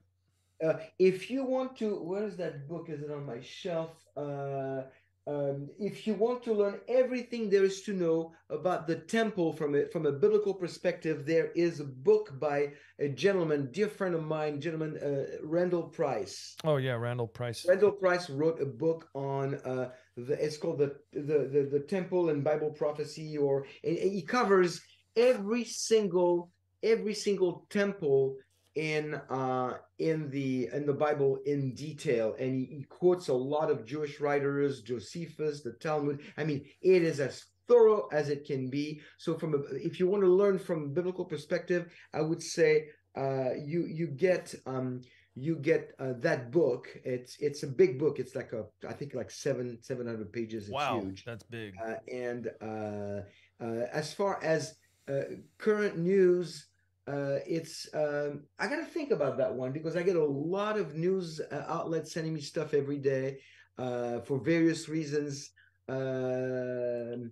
uh, 0.65 0.77
if 1.11 1.29
you 1.29 1.41
want 1.55 1.75
to, 1.81 1.87
where 2.09 2.25
is 2.25 2.37
that 2.37 2.67
book? 2.71 2.85
Is 2.89 3.01
it 3.05 3.11
on 3.11 3.25
my 3.25 3.41
shelf? 3.41 3.91
Uh, 4.15 4.83
um, 5.25 5.69
if 5.79 6.05
you 6.05 6.13
want 6.15 6.43
to 6.43 6.53
learn 6.53 6.81
everything 6.89 7.49
there 7.49 7.63
is 7.63 7.81
to 7.83 7.93
know 7.93 8.33
about 8.49 8.87
the 8.87 8.97
temple 9.17 9.53
from 9.53 9.73
a 9.75 9.81
from 9.93 10.05
a 10.05 10.11
biblical 10.11 10.53
perspective, 10.53 11.25
there 11.25 11.49
is 11.65 11.79
a 11.79 11.85
book 12.09 12.25
by 12.39 12.73
a 12.99 13.07
gentleman, 13.23 13.69
dear 13.71 13.87
friend 13.87 14.15
of 14.15 14.23
mine, 14.23 14.59
gentleman 14.59 14.97
uh, 14.97 15.25
Randall 15.55 15.87
Price. 15.99 16.55
Oh 16.63 16.77
yeah, 16.77 16.95
Randall 17.05 17.27
Price. 17.39 17.65
Randall 17.67 17.93
Price 18.03 18.29
wrote 18.29 18.61
a 18.61 18.65
book 18.65 19.09
on 19.13 19.55
uh, 19.71 19.89
the 20.15 20.33
it's 20.43 20.57
called 20.57 20.79
the 20.79 20.95
the 21.11 21.49
the, 21.51 21.69
the 21.71 21.85
temple 21.87 22.29
and 22.29 22.43
Bible 22.43 22.71
prophecy, 22.71 23.37
or 23.37 23.65
he 23.83 24.21
covers 24.21 24.81
every 25.15 25.63
single 25.63 26.51
every 26.81 27.13
single 27.13 27.65
temple 27.69 28.35
in 28.75 29.15
uh 29.29 29.73
in 29.99 30.29
the 30.31 30.69
in 30.73 30.85
the 30.85 30.93
Bible 30.93 31.39
in 31.45 31.73
detail, 31.73 32.35
and 32.39 32.55
he, 32.55 32.65
he 32.65 32.85
quotes 32.89 33.27
a 33.27 33.33
lot 33.33 33.69
of 33.69 33.85
Jewish 33.85 34.19
writers, 34.19 34.81
Josephus, 34.81 35.61
the 35.61 35.73
Talmud. 35.73 36.21
I 36.37 36.43
mean, 36.43 36.65
it 36.81 37.03
is 37.03 37.19
as 37.19 37.45
thorough 37.67 38.07
as 38.11 38.29
it 38.29 38.45
can 38.45 38.69
be. 38.69 39.01
So, 39.17 39.37
from 39.37 39.53
a, 39.53 39.57
if 39.75 39.99
you 39.99 40.07
want 40.07 40.23
to 40.23 40.29
learn 40.29 40.59
from 40.59 40.93
biblical 40.93 41.25
perspective, 41.25 41.91
I 42.13 42.21
would 42.21 42.41
say 42.41 42.87
uh, 43.15 43.53
you 43.63 43.85
you 43.85 44.07
get 44.07 44.53
um, 44.65 45.01
you 45.35 45.55
get 45.55 45.93
uh, 45.99 46.13
that 46.19 46.51
book. 46.51 46.87
It's 47.03 47.37
it's 47.39 47.63
a 47.63 47.67
big 47.67 47.97
book. 47.99 48.19
It's 48.19 48.35
like 48.35 48.53
a 48.53 48.65
I 48.87 48.93
think 48.93 49.13
like 49.13 49.31
seven 49.31 49.77
seven 49.81 50.05
hundred 50.07 50.31
pages. 50.31 50.63
It's 50.65 50.73
Wow, 50.73 51.01
huge. 51.01 51.23
that's 51.25 51.43
big. 51.43 51.73
Uh, 51.83 51.95
and 52.11 52.51
uh, 52.61 53.21
uh, 53.63 53.85
as 53.91 54.13
far 54.13 54.39
as 54.43 54.75
uh, 55.09 55.21
current 55.57 55.97
news, 55.97 56.67
uh, 57.07 57.39
it's 57.47 57.87
um, 57.93 58.43
I 58.59 58.67
got 58.67 58.77
to 58.77 58.85
think 58.85 59.11
about 59.11 59.37
that 59.37 59.53
one 59.53 59.71
because 59.71 59.95
I 59.95 60.03
get 60.03 60.15
a 60.15 60.23
lot 60.23 60.77
of 60.77 60.95
news 60.95 61.41
uh, 61.51 61.63
outlets 61.67 62.13
sending 62.13 62.33
me 62.33 62.41
stuff 62.41 62.73
every 62.73 62.99
day 62.99 63.39
uh, 63.77 64.19
for 64.21 64.39
various 64.39 64.87
reasons. 64.87 65.49
Um, 65.89 67.31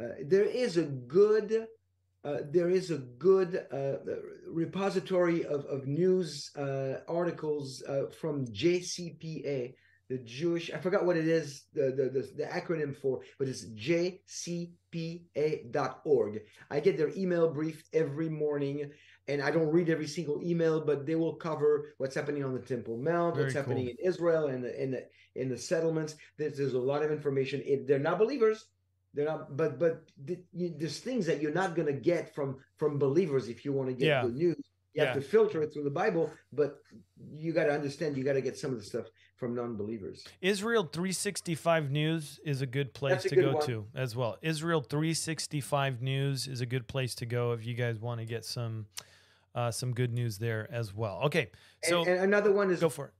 uh, 0.00 0.08
there 0.26 0.44
is 0.44 0.76
a 0.76 0.84
good. 0.84 1.66
Uh, 2.24 2.38
there 2.50 2.70
is 2.70 2.90
a 2.90 2.98
good 2.98 3.66
uh, 3.72 3.96
repository 4.46 5.44
of, 5.44 5.64
of 5.66 5.88
news 5.88 6.50
uh, 6.56 6.98
articles 7.08 7.82
uh, 7.88 8.02
from 8.20 8.46
JCPA, 8.46 9.74
the 10.08 10.18
Jewish, 10.18 10.70
I 10.70 10.78
forgot 10.78 11.04
what 11.04 11.16
it 11.16 11.26
is, 11.26 11.64
the, 11.72 11.90
the, 11.90 12.10
the, 12.10 12.30
the 12.36 12.44
acronym 12.44 12.94
for, 12.94 13.22
but 13.38 13.48
it's 13.48 13.64
jcpa.org. 13.64 14.70
I 16.70 16.80
get 16.80 16.96
their 16.96 17.10
email 17.16 17.48
brief 17.50 17.82
every 17.92 18.28
morning, 18.28 18.90
and 19.26 19.42
I 19.42 19.50
don't 19.50 19.72
read 19.72 19.88
every 19.88 20.06
single 20.06 20.40
email, 20.42 20.80
but 20.84 21.06
they 21.06 21.16
will 21.16 21.34
cover 21.34 21.94
what's 21.98 22.14
happening 22.14 22.44
on 22.44 22.54
the 22.54 22.60
Temple 22.60 22.98
Mount, 22.98 23.36
what's 23.36 23.54
Very 23.54 23.64
happening 23.64 23.88
in 23.88 23.96
Israel 24.04 24.46
and 24.48 24.64
in 24.64 24.92
the, 24.92 25.06
in 25.34 25.48
the 25.48 25.58
settlements. 25.58 26.14
There's, 26.38 26.56
there's 26.56 26.74
a 26.74 26.78
lot 26.78 27.02
of 27.02 27.10
information. 27.10 27.62
It, 27.64 27.88
they're 27.88 27.98
not 27.98 28.18
believers. 28.18 28.66
They're 29.14 29.26
not, 29.26 29.56
but 29.56 29.78
but 29.78 30.04
th- 30.26 30.40
you, 30.52 30.74
there's 30.76 30.98
things 31.00 31.26
that 31.26 31.40
you're 31.42 31.52
not 31.52 31.74
going 31.74 31.86
to 31.86 31.92
get 31.92 32.34
from 32.34 32.58
from 32.78 32.98
believers 32.98 33.48
if 33.48 33.64
you 33.64 33.72
want 33.72 33.88
to 33.90 33.94
get 33.94 34.06
Yeah. 34.06 34.22
good 34.22 34.36
news. 34.36 34.56
You 34.94 35.02
have 35.06 35.14
to 35.14 35.22
filter 35.22 35.62
it 35.62 35.72
through 35.72 35.84
the 35.84 35.90
Bible, 35.90 36.30
but 36.52 36.78
you 37.34 37.54
got 37.54 37.64
to 37.64 37.72
understand 37.72 38.14
you 38.14 38.24
got 38.24 38.34
to 38.34 38.42
get 38.42 38.58
some 38.58 38.72
of 38.72 38.78
the 38.78 38.84
stuff 38.84 39.06
from 39.36 39.54
non-believers. 39.54 40.22
Israel 40.42 40.82
365 40.84 41.90
News 41.90 42.38
is 42.44 42.60
a 42.60 42.66
good 42.66 42.92
place 42.92 43.24
a 43.24 43.30
to 43.30 43.34
good 43.36 43.44
go 43.44 43.52
one. 43.54 43.66
to 43.66 43.86
as 43.94 44.14
well. 44.14 44.36
Israel 44.42 44.82
365 44.82 46.02
News 46.02 46.46
is 46.46 46.60
a 46.60 46.66
good 46.66 46.86
place 46.88 47.14
to 47.16 47.26
go 47.26 47.52
if 47.52 47.64
you 47.64 47.72
guys 47.74 47.98
want 47.98 48.20
to 48.20 48.26
get 48.26 48.44
some 48.44 48.84
uh, 49.54 49.70
some 49.70 49.92
good 49.94 50.12
news 50.12 50.36
there 50.38 50.68
as 50.70 50.94
well. 50.94 51.20
Okay, 51.24 51.50
so 51.84 52.00
and, 52.00 52.08
and 52.10 52.20
another 52.24 52.52
one 52.52 52.70
is 52.70 52.80
go 52.80 52.90
for 52.90 53.06
it. 53.06 53.12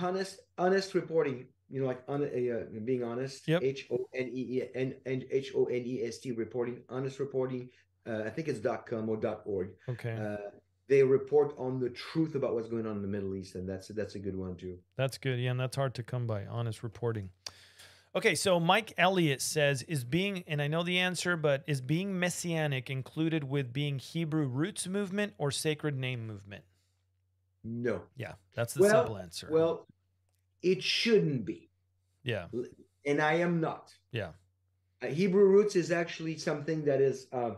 honest 0.00 0.38
honest 0.56 0.94
reporting. 0.94 1.46
You 1.68 1.80
know, 1.80 1.86
like 1.86 2.02
on, 2.08 2.22
uh, 2.22 2.80
being 2.84 3.02
honest. 3.02 3.48
Yep. 3.48 3.62
H 3.62 3.86
O 3.90 4.08
N 4.14 4.30
E 4.32 4.58
E 4.58 4.62
N 4.74 4.94
and 5.04 5.24
H 5.30 5.52
O 5.54 5.64
N 5.64 5.82
E 5.84 6.02
S 6.04 6.18
T 6.18 6.32
reporting. 6.32 6.80
Honest 6.88 7.18
reporting. 7.18 7.68
Uh, 8.08 8.22
I 8.24 8.30
think 8.30 8.48
it's 8.48 8.60
dot 8.60 8.86
com 8.86 9.08
or 9.08 9.16
dot 9.16 9.42
org. 9.44 9.70
Okay. 9.88 10.12
Uh, 10.12 10.50
they 10.88 11.02
report 11.02 11.54
on 11.58 11.80
the 11.80 11.90
truth 11.90 12.36
about 12.36 12.54
what's 12.54 12.68
going 12.68 12.86
on 12.86 12.96
in 12.96 13.02
the 13.02 13.08
Middle 13.08 13.34
East, 13.34 13.56
and 13.56 13.68
that's 13.68 13.88
that's 13.88 14.14
a 14.14 14.18
good 14.20 14.36
one 14.36 14.54
too. 14.54 14.78
That's 14.96 15.18
good. 15.18 15.38
Yeah, 15.40 15.50
and 15.50 15.60
that's 15.60 15.76
hard 15.76 15.94
to 15.94 16.02
come 16.02 16.26
by. 16.26 16.46
Honest 16.46 16.82
reporting. 16.82 17.30
Okay, 18.14 18.34
so 18.34 18.60
Mike 18.60 18.94
Elliott 18.96 19.42
says, 19.42 19.82
"Is 19.82 20.04
being 20.04 20.44
and 20.46 20.62
I 20.62 20.68
know 20.68 20.84
the 20.84 20.98
answer, 20.98 21.36
but 21.36 21.64
is 21.66 21.80
being 21.80 22.18
messianic 22.18 22.88
included 22.88 23.44
with 23.44 23.72
being 23.72 23.98
Hebrew 23.98 24.46
roots 24.46 24.86
movement 24.86 25.34
or 25.36 25.50
sacred 25.50 25.98
name 25.98 26.26
movement?" 26.26 26.64
No. 27.64 28.02
Yeah, 28.16 28.34
that's 28.54 28.74
the 28.74 28.82
well, 28.82 28.90
simple 28.90 29.18
answer. 29.18 29.48
Well, 29.50 29.86
it 30.62 30.82
shouldn't 30.82 31.44
be, 31.44 31.70
yeah, 32.24 32.46
and 33.04 33.20
I 33.20 33.34
am 33.34 33.60
not. 33.60 33.94
yeah, 34.12 34.32
Uh, 35.02 35.08
Hebrew 35.08 35.46
roots 35.46 35.76
is 35.76 35.90
actually 35.92 36.38
something 36.38 36.84
that 36.84 37.00
is 37.00 37.26
uh, 37.32 37.52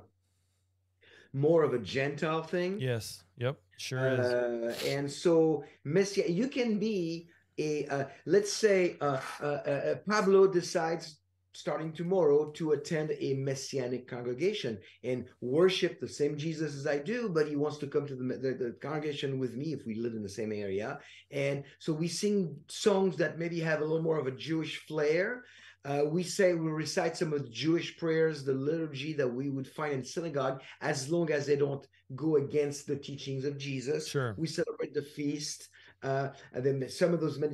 more 1.32 1.62
of 1.62 1.74
a 1.74 1.78
Gentile 1.78 2.42
thing. 2.42 2.80
yes, 2.80 3.22
yep, 3.36 3.56
sure 3.76 4.14
is. 4.14 4.26
Uh, 4.26 4.74
and 4.86 5.10
so 5.10 5.64
Messiah, 5.84 6.28
you 6.28 6.48
can 6.48 6.78
be 6.78 7.28
a 7.58 7.86
uh, 7.86 8.04
let's 8.26 8.52
say 8.52 8.96
uh, 9.00 9.20
uh, 9.40 9.44
uh, 9.44 9.94
Pablo 10.08 10.46
decides 10.46 11.17
starting 11.58 11.92
tomorrow 11.92 12.52
to 12.52 12.70
attend 12.70 13.10
a 13.18 13.34
messianic 13.34 14.06
congregation 14.06 14.78
and 15.02 15.24
worship 15.40 15.98
the 15.98 16.06
same 16.06 16.38
Jesus 16.38 16.76
as 16.76 16.86
I 16.86 16.98
do, 16.98 17.28
but 17.28 17.48
he 17.48 17.56
wants 17.56 17.78
to 17.78 17.88
come 17.88 18.06
to 18.06 18.14
the, 18.14 18.22
the, 18.22 18.54
the 18.54 18.76
congregation 18.80 19.40
with 19.40 19.56
me 19.56 19.72
if 19.72 19.84
we 19.84 19.96
live 19.96 20.12
in 20.12 20.22
the 20.22 20.28
same 20.28 20.52
area. 20.52 21.00
And 21.32 21.64
so 21.80 21.92
we 21.92 22.06
sing 22.06 22.54
songs 22.68 23.16
that 23.16 23.40
maybe 23.40 23.58
have 23.58 23.80
a 23.80 23.84
little 23.84 24.04
more 24.04 24.20
of 24.20 24.28
a 24.28 24.38
Jewish 24.48 24.86
flair. 24.86 25.42
Uh, 25.84 26.02
we 26.06 26.22
say 26.22 26.54
we 26.54 26.70
recite 26.70 27.16
some 27.16 27.32
of 27.32 27.42
the 27.42 27.50
Jewish 27.50 27.96
prayers, 27.96 28.44
the 28.44 28.52
liturgy 28.52 29.12
that 29.14 29.26
we 29.26 29.50
would 29.50 29.66
find 29.66 29.94
in 29.94 30.04
synagogue, 30.04 30.62
as 30.80 31.10
long 31.10 31.32
as 31.32 31.44
they 31.44 31.56
don't 31.56 31.84
go 32.14 32.36
against 32.36 32.86
the 32.86 32.96
teachings 32.96 33.44
of 33.44 33.58
Jesus. 33.58 34.06
Sure. 34.06 34.36
We 34.38 34.46
celebrate 34.46 34.94
the 34.94 35.02
feast. 35.02 35.70
Uh, 36.02 36.28
and 36.52 36.64
then 36.64 36.88
some 36.88 37.12
of 37.12 37.20
those 37.20 37.42
uh, 37.42 37.48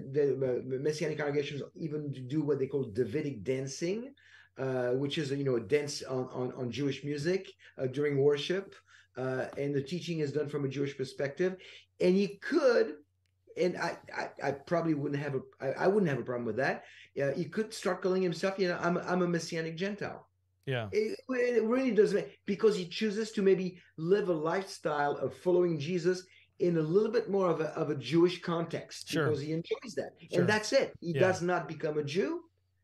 messianic 0.65 1.19
congregations 1.19 1.63
even 1.77 2.13
do 2.29 2.43
what 2.43 2.59
they 2.59 2.67
call 2.67 2.85
Davidic 2.85 3.43
dancing, 3.43 4.13
uh, 4.59 4.91
which 4.91 5.17
is 5.17 5.31
you 5.31 5.45
know 5.45 5.57
a 5.57 5.61
dance 5.61 6.03
on 6.03 6.29
on, 6.33 6.53
on 6.57 6.71
Jewish 6.71 7.05
music 7.05 7.51
uh, 7.79 7.87
during 7.87 8.23
worship, 8.23 8.75
uh, 9.17 9.47
and 9.57 9.75
the 9.75 9.83
teaching 9.83 10.19
is 10.19 10.33
done 10.33 10.49
from 10.49 10.65
a 10.65 10.69
Jewish 10.69 10.97
perspective. 10.97 11.57
And 12.01 12.19
you 12.19 12.37
could, 12.43 12.97
and 13.57 13.79
I 13.79 13.97
I, 14.15 14.29
I 14.49 14.51
probably 14.53 14.93
wouldn't 14.93 15.23
have 15.23 15.37
a 15.37 15.41
I, 15.61 15.85
I 15.85 15.87
wouldn't 15.87 16.11
have 16.11 16.21
a 16.21 16.25
problem 16.25 16.45
with 16.45 16.57
that. 16.57 16.85
Uh, 17.21 17.33
he 17.33 17.47
could 17.47 17.73
start 17.73 18.03
calling 18.03 18.23
himself, 18.23 18.59
you 18.59 18.69
know, 18.69 18.79
I'm 18.81 18.99
a, 18.99 19.01
I'm 19.01 19.23
a 19.23 19.29
messianic 19.29 19.77
Gentile. 19.77 20.29
Yeah, 20.67 20.89
It, 20.93 21.19
it 21.29 21.63
really 21.65 21.91
doesn't 21.91 22.27
because 22.47 22.75
he 22.75 22.87
chooses 22.87 23.33
to 23.33 23.43
maybe 23.43 23.79
live 23.99 24.31
a 24.31 24.33
lifestyle 24.33 25.13
of 25.19 25.37
following 25.37 25.79
Jesus 25.79 26.27
in 26.61 26.77
a 26.77 26.83
little 26.83 27.11
bit 27.11 27.29
more 27.29 27.51
of 27.51 27.61
a, 27.61 27.69
of 27.77 27.91
a 27.91 27.97
Jewish 27.97 28.41
context 28.43 29.09
Sure. 29.09 29.27
because 29.27 29.43
he 29.43 29.53
enjoys 29.53 29.95
that. 29.97 30.11
Sure. 30.31 30.41
And 30.41 30.49
that's 30.49 30.73
it. 30.73 30.93
He 31.01 31.13
Yeah. 31.13 31.21
does 31.21 31.43
not 31.43 31.69
become 31.69 31.99
a 31.99 32.05
Jew. 32.05 32.43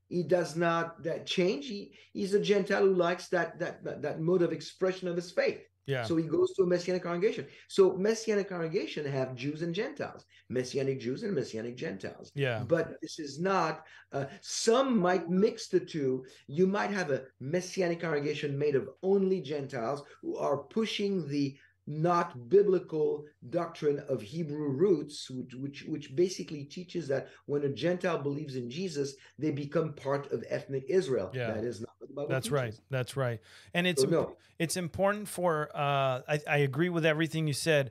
He 0.09 0.25
does 0.25 0.57
not 0.57 1.03
that 1.05 1.25
change. 1.27 1.67
He, 1.69 1.95
he's 2.13 2.35
a 2.35 2.41
Gentile 2.41 2.85
who 2.85 2.95
likes 2.95 3.29
that, 3.29 3.59
that 3.61 3.85
that 3.85 4.03
that 4.03 4.21
mode 4.21 4.43
of 4.43 4.53
expression 4.53 5.07
of 5.09 5.15
his 5.17 5.31
faith. 5.31 5.63
yeah, 5.87 6.05
So 6.05 6.17
he 6.17 6.25
goes 6.25 6.53
to 6.55 6.63
a 6.65 6.67
Messianic 6.67 7.03
congregation. 7.03 7.47
So 7.69 7.97
Messianic 7.97 8.49
congregation 8.49 9.05
have 9.07 9.35
Jews 9.37 9.63
and 9.63 9.73
Gentiles, 9.75 10.25
Messianic 10.49 10.99
Jews 11.01 11.23
and 11.23 11.33
Messianic 11.35 11.77
Gentiles 11.77 12.33
yeah, 12.35 12.65
but 12.67 12.85
this 13.03 13.19
is 13.21 13.41
not 13.41 13.85
uh, 14.13 14.27
some 14.41 14.99
might 14.99 15.29
mix 15.31 15.69
the 15.69 15.79
two 15.95 16.25
you 16.49 16.67
might 16.67 16.91
have 16.91 17.11
a 17.13 17.23
messianic 17.39 18.01
congregation 18.01 18.59
made 18.59 18.75
of 18.75 18.89
only 19.05 19.41
gentiles 19.41 20.03
who 20.23 20.37
are 20.37 20.59
pushing 20.79 21.13
the 21.29 21.57
not 21.91 22.49
biblical 22.49 23.25
doctrine 23.51 24.01
of 24.09 24.23
hebrew 24.23 24.69
roots 24.69 25.29
which 25.29 25.55
which, 25.55 25.85
which 25.89 26.15
basically 26.15 26.63
teaches 26.63 27.09
that 27.09 27.29
when 27.47 27.65
a 27.65 27.69
gentile 27.69 28.19
believes 28.19 28.55
in 28.55 28.71
jesus 28.71 29.15
they 29.41 29.51
become 29.51 29.93
part 29.95 30.31
of 30.31 30.45
ethnic 30.49 30.85
israel. 30.89 31.33
Yeah. 31.35 31.53
that 31.53 31.65
is 31.65 31.81
not 31.81 31.91
what 31.99 32.09
the 32.09 32.15
bible 32.15 32.29
that's 32.29 32.51
right, 32.51 32.75
that's 32.91 33.17
right. 33.17 33.41
And 33.75 33.89
it's 33.89 34.03
So 34.03 34.09
no. 34.09 34.37
it's 34.61 34.77
important 34.77 35.27
for 35.27 35.69
uh 35.75 36.21
I, 36.29 36.41
I 36.49 36.57
agree 36.59 36.91
with 36.91 37.05
everything 37.05 37.49
you 37.49 37.55
said. 37.55 37.91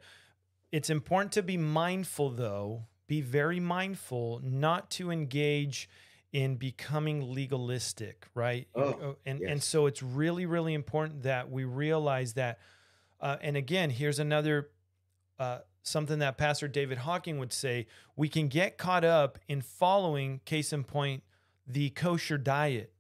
It's 0.71 0.89
important 0.89 1.34
to 1.34 1.43
be 1.43 1.57
mindful 1.57 2.30
though 2.30 2.85
be 3.07 3.19
very 3.21 3.59
mindful 3.59 4.39
not 4.43 4.89
to 4.91 5.11
engage 5.11 5.89
in 6.31 6.55
becoming 6.55 7.34
legalistic 7.34 8.27
right? 8.34 8.67
Oh, 8.76 9.17
and 9.26 9.41
and 9.41 9.61
so 9.61 9.88
it's 9.88 10.01
really 10.01 10.45
really 10.45 10.73
important 10.73 11.23
that 11.23 11.51
we 11.51 11.65
realize 11.65 12.34
that 12.34 12.59
uh, 13.21 13.37
and 13.41 13.57
again 13.57 13.89
here's 13.89 14.19
another 14.19 14.69
uh, 15.39 15.59
something 15.83 16.19
that 16.19 16.37
pastor 16.37 16.67
david 16.67 16.99
hocking 16.99 17.37
would 17.39 17.53
say 17.53 17.87
we 18.15 18.27
can 18.27 18.47
get 18.47 18.77
caught 18.77 19.03
up 19.03 19.39
in 19.47 19.61
following 19.61 20.41
case 20.45 20.73
in 20.73 20.83
point 20.83 21.23
the 21.67 21.89
kosher 21.91 22.37
diet 22.37 22.91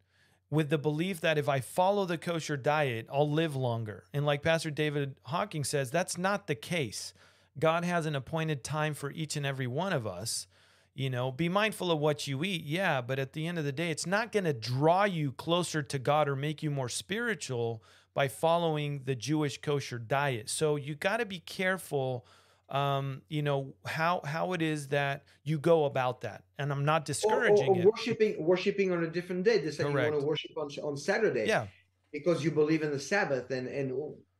with 0.51 0.69
the 0.69 0.77
belief 0.77 1.21
that 1.21 1.37
if 1.37 1.47
I 1.47 1.59
follow 1.59 2.05
the 2.05 2.17
kosher 2.17 2.57
diet, 2.57 3.07
I'll 3.11 3.29
live 3.29 3.55
longer. 3.55 4.05
And 4.13 4.25
like 4.25 4.41
Pastor 4.41 4.71
David 4.71 5.15
Hocking 5.23 5.63
says, 5.63 5.91
that's 5.91 6.17
not 6.17 6.47
the 6.47 6.55
case. 6.55 7.13
God 7.57 7.83
has 7.83 8.05
an 8.05 8.15
appointed 8.15 8.63
time 8.63 8.93
for 8.93 9.11
each 9.11 9.35
and 9.35 9.45
every 9.45 9.67
one 9.67 9.93
of 9.93 10.07
us. 10.07 10.47
You 10.95 11.09
know, 11.09 11.31
be 11.31 11.47
mindful 11.49 11.91
of 11.91 11.99
what 11.99 12.27
you 12.27 12.43
eat, 12.43 12.65
yeah, 12.65 12.99
but 12.99 13.19
at 13.19 13.31
the 13.31 13.47
end 13.47 13.57
of 13.57 13.63
the 13.63 13.71
day, 13.71 13.89
it's 13.89 14.07
not 14.07 14.31
going 14.31 14.43
to 14.43 14.53
draw 14.53 15.05
you 15.05 15.31
closer 15.31 15.81
to 15.81 15.99
God 15.99 16.27
or 16.27 16.35
make 16.35 16.61
you 16.61 16.71
more 16.71 16.89
spiritual 16.89 17.83
by 18.19 18.27
following 18.27 18.99
the 19.05 19.15
Jewish 19.15 19.61
kosher 19.61 19.97
diet. 19.97 20.49
So 20.49 20.75
you 20.75 20.93
got 20.93 21.17
to 21.17 21.25
be 21.25 21.39
careful 21.39 22.25
um, 22.67 23.21
you 23.29 23.41
know, 23.41 23.73
how 23.85 24.19
how 24.25 24.51
it 24.51 24.61
is 24.61 24.89
that 24.89 25.23
you 25.45 25.57
go 25.57 25.85
about 25.85 26.19
that. 26.21 26.43
And 26.59 26.69
I'm 26.69 26.83
not 26.83 27.01
or, 27.01 27.03
or- 27.03 27.05
discouraging 27.05 27.69
or 27.69 27.79
it. 27.79 27.85
worshiping 27.85 28.35
worshiping 28.45 28.91
on 28.91 29.05
a 29.05 29.07
different 29.07 29.45
day 29.45 29.59
they 29.59 29.71
say 29.71 29.87
you 29.87 29.95
want 29.95 30.19
to 30.19 30.25
worship 30.25 30.51
on, 30.57 30.67
on 30.83 30.97
saturday 30.97 31.47
Yeah, 31.47 31.67
because 32.11 32.43
you 32.43 32.51
believe 32.51 32.83
in 32.83 32.91
the 32.91 32.99
Sabbath 32.99 33.49
and 33.51 33.67
and 33.67 33.89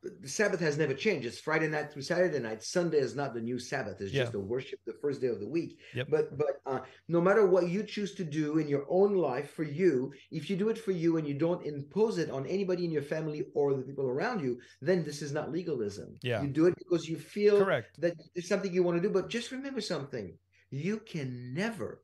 the 0.01 0.29
Sabbath 0.29 0.61
has 0.61 0.77
never 0.77 0.93
changed. 0.93 1.27
It's 1.27 1.39
Friday 1.39 1.67
night 1.67 1.91
through 1.91 2.03
Saturday 2.03 2.39
night. 2.39 2.63
Sunday 2.63 2.99
is 2.99 3.15
not 3.15 3.33
the 3.33 3.41
new 3.41 3.59
Sabbath. 3.59 3.99
It's 3.99 4.13
Yeah. 4.13 4.23
just 4.23 4.33
a 4.35 4.39
worship 4.39 4.79
the 4.85 4.93
first 4.93 5.19
day 5.19 5.27
of 5.27 5.39
the 5.41 5.47
week. 5.47 5.77
Yep. 5.93 6.07
But 6.09 6.37
but 6.37 6.61
uh, 6.65 6.79
no 7.09 7.19
matter 7.19 7.45
what 7.45 7.67
you 7.67 7.83
choose 7.83 8.15
to 8.15 8.23
do 8.23 8.59
in 8.59 8.67
your 8.69 8.85
own 8.89 9.13
life 9.15 9.51
for 9.51 9.63
you, 9.63 10.13
if 10.31 10.49
you 10.49 10.55
do 10.55 10.69
it 10.69 10.77
for 10.77 10.91
you 10.91 11.17
and 11.17 11.27
you 11.27 11.33
don't 11.33 11.65
impose 11.65 12.17
it 12.17 12.29
on 12.29 12.45
anybody 12.45 12.85
in 12.85 12.91
your 12.91 13.01
family 13.01 13.47
or 13.53 13.73
the 13.73 13.81
people 13.81 14.07
around 14.07 14.41
you, 14.41 14.59
then 14.81 15.03
this 15.03 15.21
is 15.21 15.33
not 15.33 15.51
legalism. 15.51 16.17
Yeah. 16.21 16.41
You 16.41 16.47
do 16.47 16.67
it 16.67 16.75
because 16.77 17.07
you 17.09 17.17
feel 17.17 17.57
correct. 17.59 17.99
that 17.99 18.13
it's 18.35 18.47
something 18.47 18.73
you 18.73 18.83
want 18.83 19.01
to 19.01 19.01
do. 19.05 19.13
But 19.13 19.29
just 19.29 19.51
remember 19.51 19.81
something: 19.81 20.37
you 20.69 20.99
can 20.99 21.53
never, 21.53 22.03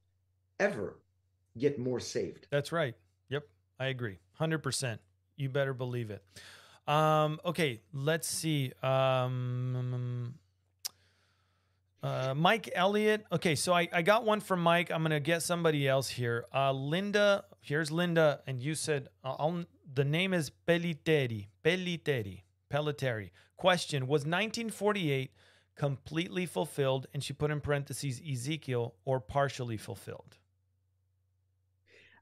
ever 0.60 1.00
get 1.58 1.80
more 1.80 2.02
saved. 2.02 2.48
That's 2.52 2.74
right. 2.74 2.96
Yep, 3.30 3.44
I 3.80 3.86
agree. 3.88 4.20
100%. 4.40 5.00
You 5.38 5.50
better 5.50 5.74
believe 5.74 6.12
it. 6.12 6.24
Um, 6.88 7.40
okay, 7.46 7.82
let's 7.94 8.28
see. 8.28 8.72
Um, 8.84 10.36
uh, 12.04 12.36
Mike 12.36 12.70
Elliott. 12.76 13.26
Okay, 13.32 13.56
so 13.56 13.74
I, 13.74 13.88
I 13.92 14.04
got 14.04 14.24
one 14.24 14.40
from 14.40 14.62
Mike. 14.62 14.92
I'm 14.92 15.02
to 15.10 15.20
get 15.20 15.42
somebody 15.42 15.88
else 15.88 16.08
here. 16.08 16.46
Uh, 16.54 16.72
Linda, 16.72 17.46
here's 17.62 17.92
Linda. 17.92 18.42
And 18.46 18.62
you 18.62 18.76
said, 18.76 19.08
uh, 19.24 19.36
I'll, 19.40 19.66
the 19.92 20.06
name 20.06 20.34
is 20.34 20.52
Peliteri. 20.68 21.48
Peliteri. 21.64 22.42
Pelleteri. 22.72 23.32
Question 23.58 24.04
Was 24.04 24.22
1948 24.22 25.32
completely 25.76 26.46
fulfilled? 26.46 27.08
And 27.14 27.24
she 27.24 27.34
put 27.34 27.50
in 27.50 27.60
parentheses 27.60 28.22
Ezekiel 28.30 28.94
or 29.06 29.20
partially 29.20 29.78
fulfilled? 29.78 30.38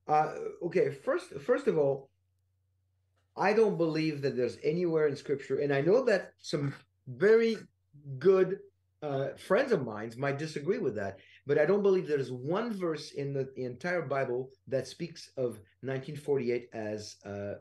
Uh, 0.08 0.34
okay, 0.64 0.92
first 0.92 1.32
first 1.46 1.68
of 1.68 1.78
all, 1.78 2.10
I 3.36 3.54
don't 3.54 3.78
believe 3.78 4.22
that 4.22 4.36
there's 4.36 4.58
anywhere 4.64 5.08
in 5.08 5.16
Scripture, 5.16 5.60
and 5.60 5.74
I 5.74 5.82
know 5.82 6.04
that 6.06 6.32
some 6.40 6.74
very 7.08 7.58
good 8.20 8.60
uh, 9.02 9.30
friends 9.38 9.72
of 9.72 9.84
mine 9.86 10.14
might 10.18 10.38
disagree 10.38 10.78
with 10.78 10.96
that, 10.96 11.20
but 11.46 11.58
I 11.58 11.66
don't 11.66 11.82
believe 11.84 12.08
there's 12.08 12.32
one 12.32 12.72
verse 12.74 13.12
in 13.12 13.34
the 13.34 13.50
entire 13.58 14.02
Bible 14.04 14.50
that 14.68 14.88
speaks 14.88 15.30
of 15.36 15.60
1948 15.82 16.70
as 16.74 17.18
uh, 17.26 17.30
uh, 17.30 17.56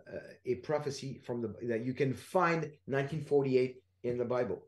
a 0.47 0.57
prophecy 0.57 1.21
from 1.25 1.43
the 1.43 1.53
that 1.67 1.85
you 1.85 1.95
can 1.95 2.13
find 2.15 2.61
1948 2.87 3.83
in 4.05 4.19
the 4.19 4.25
Bible. 4.25 4.63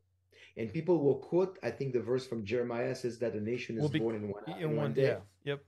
And 0.56 0.72
people 0.72 0.98
will 1.02 1.16
quote, 1.18 1.59
I 1.62 1.70
think 1.70 1.93
the 1.93 2.01
verse 2.01 2.26
from 2.26 2.44
Jeremiah 2.44 2.94
says 2.94 3.18
that 3.18 3.35
a 3.35 3.40
nation 3.40 3.76
is 3.76 3.82
Will 3.82 3.89
be- 3.89 3.98
born 3.98 4.16
in 4.16 4.28
one, 4.31 4.43
In 4.47 4.59
in 4.62 4.68
one 4.70 4.76
one, 4.76 4.93
day. 4.94 5.02
yeah. 5.02 5.18
Yep. 5.44 5.60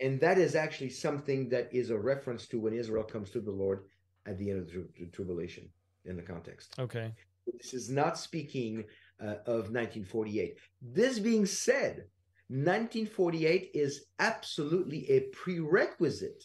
And 0.00 0.20
that 0.20 0.38
is 0.38 0.54
actually 0.56 0.90
something 0.90 1.48
that 1.50 1.68
is 1.72 1.90
a 1.90 1.98
reference 1.98 2.46
to 2.48 2.58
when 2.58 2.74
Israel 2.74 3.04
comes 3.04 3.30
to 3.30 3.40
the 3.40 3.52
Lord 3.52 3.84
at 4.26 4.38
the 4.38 4.50
end 4.50 4.60
of 4.60 4.66
the 4.66 4.72
tri- 4.72 4.82
tri- 4.96 5.06
tribulation 5.12 5.68
in 6.04 6.16
the 6.16 6.22
context. 6.22 6.74
Okay. 6.78 7.12
This 7.46 7.74
is 7.74 7.90
not 7.90 8.18
speaking 8.18 8.84
uh, 9.20 9.36
of 9.46 9.70
1948. 9.70 10.58
This 10.80 11.18
being 11.18 11.46
said, 11.46 12.04
1948 12.48 13.70
is 13.74 14.06
absolutely 14.18 15.10
a 15.10 15.20
prerequisite 15.32 16.44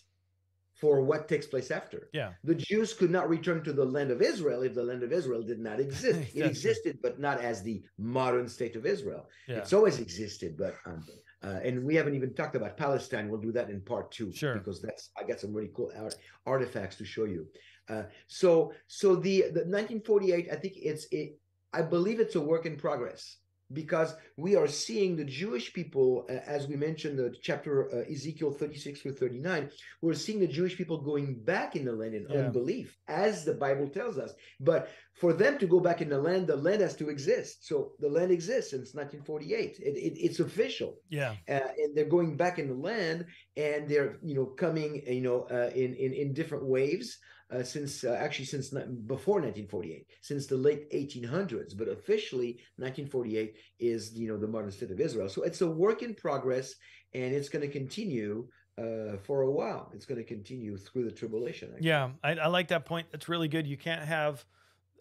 for 0.79 1.01
what 1.01 1.27
takes 1.27 1.45
place 1.45 1.71
after. 1.71 2.09
Yeah. 2.13 2.31
The 2.45 2.55
Jews 2.55 2.93
could 2.93 3.11
not 3.11 3.29
return 3.29 3.63
to 3.65 3.73
the 3.73 3.83
land 3.83 4.11
of 4.11 4.21
Israel 4.21 4.61
if 4.63 4.73
the 4.73 4.83
land 4.83 5.03
of 5.03 5.11
Israel 5.11 5.43
did 5.43 5.59
not 5.59 5.79
exist. 5.79 6.19
It 6.35 6.45
existed, 6.45 6.99
but 7.01 7.19
not 7.19 7.41
as 7.41 7.61
the 7.61 7.83
modern 7.97 8.47
state 8.47 8.77
of 8.77 8.85
Israel. 8.85 9.27
Yeah. 9.47 9.57
It's 9.57 9.73
always 9.73 9.99
existed, 9.99 10.55
but 10.57 10.75
um, 10.85 11.05
uh, 11.43 11.59
and 11.63 11.83
we 11.83 11.95
haven't 11.95 12.15
even 12.15 12.33
talked 12.33 12.55
about 12.55 12.77
Palestine. 12.77 13.29
We'll 13.29 13.39
do 13.41 13.51
that 13.53 13.69
in 13.69 13.81
part 13.81 14.11
two, 14.11 14.31
Sure. 14.31 14.55
because 14.55 14.81
that's 14.81 15.09
I 15.17 15.23
got 15.23 15.39
some 15.39 15.53
really 15.53 15.71
cool 15.73 15.91
art, 15.97 16.15
artifacts 16.45 16.97
to 16.97 17.05
show 17.05 17.25
you. 17.25 17.47
Uh, 17.87 18.03
so 18.27 18.71
so 18.87 19.15
the 19.15 19.41
the 19.57 19.65
1948, 19.65 20.49
I 20.51 20.55
think 20.55 20.73
it's 20.77 21.07
it. 21.11 21.37
I 21.73 21.81
believe 21.81 22.19
it's 22.19 22.35
a 22.35 22.41
work 22.41 22.65
in 22.65 22.75
progress 22.77 23.37
because 23.73 24.15
we 24.37 24.55
are 24.55 24.67
seeing 24.67 25.15
the 25.15 25.25
Jewish 25.25 25.73
people, 25.73 26.25
uh, 26.29 26.33
as 26.45 26.67
we 26.67 26.75
mentioned, 26.75 27.19
the 27.19 27.33
chapter 27.41 27.89
uh, 27.93 28.11
Ezekiel 28.11 28.51
36 28.51 29.01
through 29.01 29.15
39, 29.15 29.69
we're 30.01 30.13
seeing 30.13 30.39
the 30.39 30.47
Jewish 30.47 30.75
people 30.77 31.01
going 31.01 31.35
back 31.43 31.75
in 31.75 31.85
the 31.85 31.91
land 31.93 32.13
in 32.15 32.25
Yeah. 32.29 32.39
unbelief, 32.45 32.97
as 33.07 33.45
the 33.45 33.53
Bible 33.53 33.87
tells 33.89 34.17
us. 34.17 34.33
But 34.59 34.89
for 35.13 35.33
them 35.33 35.57
to 35.59 35.67
go 35.67 35.79
back 35.79 36.01
in 36.01 36.09
the 36.09 36.19
land, 36.19 36.47
the 36.47 36.55
land 36.55 36.81
has 36.81 36.95
to 36.97 37.09
exist. 37.09 37.67
So 37.67 37.93
the 37.99 38.09
land 38.09 38.31
exists 38.31 38.71
since 38.71 38.93
1948. 38.95 39.77
It, 39.79 39.97
it, 39.97 40.13
it's 40.17 40.39
official 40.39 40.99
Yeah. 41.09 41.35
uh, 41.47 41.59
and 41.77 41.95
they're 41.95 42.05
going 42.05 42.37
back 42.37 42.59
in 42.59 42.67
the 42.69 42.75
land 42.75 43.25
and 43.57 43.87
they're 43.89 44.17
you 44.23 44.35
know 44.35 44.45
coming 44.45 45.03
you 45.07 45.21
know 45.21 45.43
uh, 45.51 45.69
in, 45.75 45.93
in 45.95 46.13
in 46.13 46.33
different 46.33 46.65
waves 46.65 47.17
uh, 47.51 47.63
since 47.63 48.03
uh, 48.03 48.17
actually 48.19 48.45
since 48.45 48.69
before 48.69 49.41
1948 49.41 50.05
since 50.21 50.45
the 50.45 50.55
late 50.55 50.89
1800s 50.91 51.77
but 51.77 51.87
officially 51.87 52.59
1948 52.77 53.55
is 53.79 54.13
you 54.13 54.27
know 54.27 54.37
the 54.37 54.47
modern 54.47 54.71
state 54.71 54.91
of 54.91 54.99
israel 54.99 55.29
so 55.29 55.43
it's 55.43 55.61
a 55.61 55.67
work 55.67 56.03
in 56.03 56.13
progress 56.13 56.75
and 57.13 57.33
it's 57.33 57.49
going 57.49 57.65
to 57.65 57.71
continue 57.71 58.47
uh, 58.79 59.17
for 59.23 59.41
a 59.41 59.51
while 59.51 59.89
it's 59.93 60.05
going 60.05 60.17
to 60.17 60.23
continue 60.23 60.77
through 60.77 61.03
the 61.03 61.11
tribulation. 61.11 61.73
Yeah, 61.79 62.11
I, 62.23 62.35
I 62.35 62.47
like 62.47 62.69
that 62.69 62.85
point. 62.85 63.07
That's 63.11 63.27
really 63.27 63.47
good. 63.47 63.67
You 63.67 63.77
can't 63.77 64.03
have, 64.03 64.45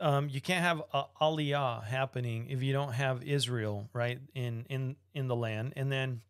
um, 0.01 0.29
you 0.29 0.41
can't 0.41 0.63
have 0.63 0.83
aliyah 1.21 1.85
happening 1.85 2.49
if 2.51 2.63
you 2.63 2.73
don't 2.73 2.93
have 2.93 3.23
Israel 3.23 3.89
right 3.93 4.19
in 4.35 4.67
in 4.69 4.97
in 5.15 5.29
the 5.29 5.37
land, 5.37 5.75
and 5.77 5.93
then 5.93 6.23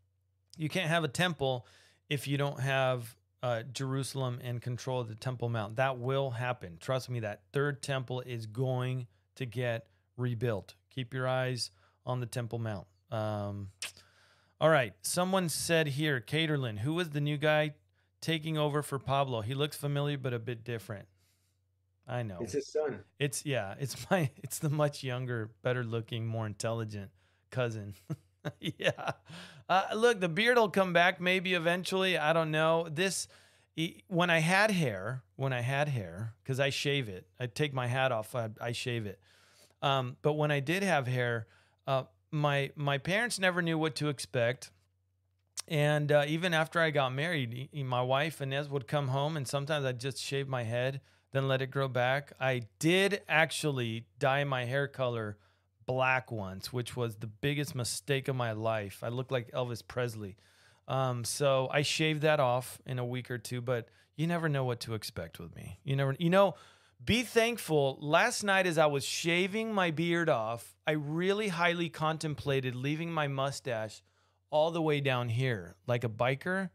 you 0.57 0.69
can't 0.69 0.89
have 0.89 1.05
a 1.05 1.09
temple 1.09 1.66
if 2.09 2.27
you 2.27 2.36
don't 2.36 2.61
have 2.61 3.15
uh, 3.43 3.62
Jerusalem 3.73 4.40
and 4.43 4.60
control 4.60 5.01
of 5.01 5.09
the 5.09 5.15
Temple 5.15 5.48
Mount. 5.48 5.77
That 5.77 5.98
will 5.98 6.31
happen. 6.31 6.78
Trust 6.81 7.09
me. 7.10 7.20
That 7.20 7.43
third 7.52 7.82
temple 7.82 8.20
is 8.23 8.47
going 8.47 9.06
to 9.36 9.47
get 9.47 9.86
rebuilt. 10.16 10.74
Keep 10.90 11.15
your 11.15 11.28
eyes 11.28 11.70
on 12.05 12.20
the 12.20 12.27
Temple 12.27 12.59
Mount. 12.59 12.86
Um, 13.10 13.69
all 14.60 14.70
right. 14.70 14.93
Someone 15.02 15.48
said 15.48 15.86
here, 15.89 16.20
Caterlin, 16.20 16.78
who 16.78 16.94
was 16.94 17.10
the 17.10 17.20
new 17.20 17.36
guy 17.36 17.74
taking 18.20 18.59
over 18.59 18.82
for 18.82 18.98
Pablo. 18.98 19.40
He 19.40 19.55
looks 19.55 19.77
familiar 19.77 20.19
but 20.19 20.35
a 20.35 20.39
bit 20.39 20.65
different. 20.65 21.06
I 22.10 22.23
know. 22.23 22.39
it's 22.40 22.55
his 22.55 22.66
son 22.66 23.01
It's 23.19 23.44
yeah, 23.44 23.74
it's 23.78 23.94
my 24.10 24.31
it's 24.43 24.59
the 24.59 24.70
much 24.70 25.05
younger, 25.05 25.51
better 25.62 25.85
looking, 25.85 26.27
more 26.27 26.47
intelligent 26.47 27.10
cousin. 27.51 27.94
yeah. 28.79 29.12
Uh, 29.69 29.85
look, 29.95 30.20
the 30.20 30.29
beard 30.29 30.57
will 30.57 30.69
come 30.70 30.93
back 30.93 31.20
maybe 31.20 31.55
eventually. 31.55 32.16
I 32.16 32.33
don't 32.33 32.51
know. 32.51 32.89
This 32.91 33.29
when 34.09 34.29
I 34.29 34.39
had 34.39 34.70
hair, 34.70 35.23
when 35.37 35.53
I 35.53 35.61
had 35.61 35.89
hair, 35.89 36.35
because 36.43 36.59
I 36.59 36.70
shave 36.70 37.09
it, 37.09 37.27
I 37.39 37.47
take 37.47 37.73
my 37.73 37.87
hat 37.87 38.11
off, 38.11 38.35
I, 38.35 38.49
I 38.61 38.73
shave 38.73 39.07
it. 39.07 39.20
Um, 39.83 40.16
but 40.23 40.33
when 40.33 40.51
I 40.51 40.61
did 40.61 40.83
have 40.83 41.07
hair, 41.07 41.47
uh, 41.87 42.05
my 42.31 42.70
my 42.75 42.99
parents 42.99 43.39
never 43.39 43.62
knew 43.62 43.79
what 43.79 43.95
to 43.97 44.09
expect. 44.09 44.70
And 45.69 46.11
uh, 46.11 46.25
even 46.27 46.55
after 46.55 46.81
I 46.81 46.91
got 46.91 47.12
married, 47.12 47.69
my 47.75 48.01
wife 48.01 48.41
Inez 48.41 48.69
would 48.70 48.89
come 48.89 49.09
home, 49.09 49.37
and 49.37 49.47
sometimes 49.47 49.85
I'd 49.85 50.01
just 50.01 50.19
shave 50.19 50.49
my 50.49 50.62
head, 50.62 51.03
then 51.33 51.47
let 51.47 51.61
it 51.61 51.70
grow 51.70 51.89
back. 51.89 52.33
I 52.41 52.62
did 52.79 53.20
actually 53.29 54.07
dye 54.19 54.45
my 54.45 54.65
hair 54.65 54.89
color 54.89 55.37
black 55.89 56.31
once, 56.31 56.70
which 56.70 56.94
was 56.97 57.16
the 57.16 57.27
biggest 57.27 57.74
mistake 57.74 58.28
of 58.28 58.36
my 58.36 58.52
life. 58.52 59.02
I 59.02 59.09
looked 59.09 59.32
like 59.32 59.51
Elvis 59.52 59.82
Presley. 59.86 60.36
Um, 60.86 61.24
so 61.24 61.69
I 61.73 61.82
shaved 61.82 62.23
that 62.23 62.40
off 62.40 62.78
in 62.86 62.98
a 62.98 63.05
week 63.05 63.31
or 63.31 63.39
two, 63.39 63.62
but 63.62 63.89
you 64.15 64.27
never 64.27 64.51
know 64.51 64.65
what 64.65 64.81
to 64.81 64.93
expect 64.94 65.40
with 65.40 65.56
me. 65.56 65.81
You 65.85 65.97
never, 65.97 66.15
you 66.19 66.28
know, 66.28 66.56
be 67.02 67.23
thankful. 67.23 67.97
Last 68.02 68.44
night, 68.44 68.66
as 68.66 68.77
I 68.77 68.86
was 68.86 69.05
shaving 69.05 69.73
my 69.73 69.90
beard 69.90 70.28
off, 70.28 70.77
I 70.86 70.93
really 70.93 71.48
highly 71.48 71.89
contemplated 71.89 72.74
leaving 72.74 73.10
my 73.10 73.27
mustache 73.27 74.02
all 74.51 74.70
the 74.70 74.82
way 74.82 75.01
down 75.01 75.31
here, 75.31 75.74
like 75.86 76.05
a 76.05 76.09
biker. 76.09 76.69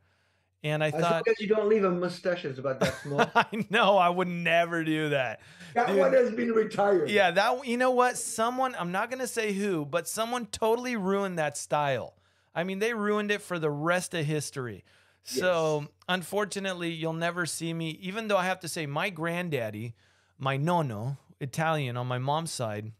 And 0.64 0.84
I 0.84 0.88
as 0.88 1.02
thought, 1.02 1.28
as 1.28 1.40
you 1.40 1.48
don't 1.48 1.68
leave 1.68 1.84
a 1.84 1.92
mustache 1.92 2.46
it's 2.46 2.58
about 2.60 2.80
that 2.80 2.96
small 3.02 3.30
I 3.36 3.66
know 3.70 3.98
I 3.98 4.10
would 4.10 4.28
never 4.30 4.84
do 4.84 5.10
that. 5.10 5.42
that 5.76 5.88
Dude. 5.88 5.98
one 5.98 6.14
has 6.14 6.32
been 6.32 6.52
retired 6.54 7.10
Yeah, 7.10 7.32
that 7.32 7.68
you 7.68 7.78
know 7.78 7.92
what? 7.92 8.18
Someone 8.18 8.76
I'm 8.80 8.92
not 8.92 9.10
gonna 9.12 9.28
say 9.28 9.52
who, 9.54 9.86
but 9.86 10.08
someone 10.08 10.46
totally 10.48 10.96
ruined 10.96 11.38
that 11.38 11.58
style. 11.58 12.14
I 12.56 12.64
mean, 12.64 12.80
they 12.80 12.94
ruined 12.94 13.32
it 13.32 13.42
for 13.42 13.60
the 13.60 13.70
rest 13.72 14.14
of 14.14 14.26
history. 14.26 14.84
So 15.24 15.80
Yes. 15.82 15.90
unfortunately, 16.10 16.92
you'll 16.92 17.14
never 17.14 17.46
see 17.46 17.74
me. 17.74 17.92
Even 18.02 18.28
though 18.28 18.38
I 18.38 18.46
have 18.46 18.60
to 18.62 18.68
say, 18.68 18.86
my 18.86 19.10
granddaddy, 19.10 19.96
my 20.38 20.58
nono, 20.58 21.18
Italian 21.40 21.98
on 21.98 22.08
my 22.08 22.18
mom's 22.20 22.52
side, 22.52 22.92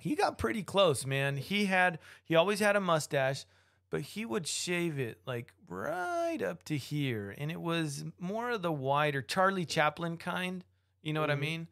he 0.00 0.14
got 0.16 0.38
pretty 0.38 0.62
close, 0.62 1.04
man. 1.04 1.36
He 1.36 1.66
had 1.66 1.98
he 2.24 2.34
always 2.34 2.60
had 2.60 2.74
a 2.76 2.80
mustache, 2.80 3.44
but 3.90 4.00
he 4.02 4.24
would 4.24 4.46
shave 4.46 4.98
it 4.98 5.18
like 5.26 5.52
right 5.68 6.42
up 6.42 6.62
to 6.64 6.76
here, 6.76 7.34
and 7.36 7.50
it 7.50 7.60
was 7.60 8.04
more 8.18 8.50
of 8.50 8.62
the 8.62 8.72
wider 8.72 9.22
Charlie 9.22 9.66
Chaplin 9.66 10.16
kind. 10.16 10.64
You 11.02 11.12
know 11.12 11.20
what 11.20 11.30
I 11.30 11.36
Mhm. 11.36 11.40
mean? 11.40 11.68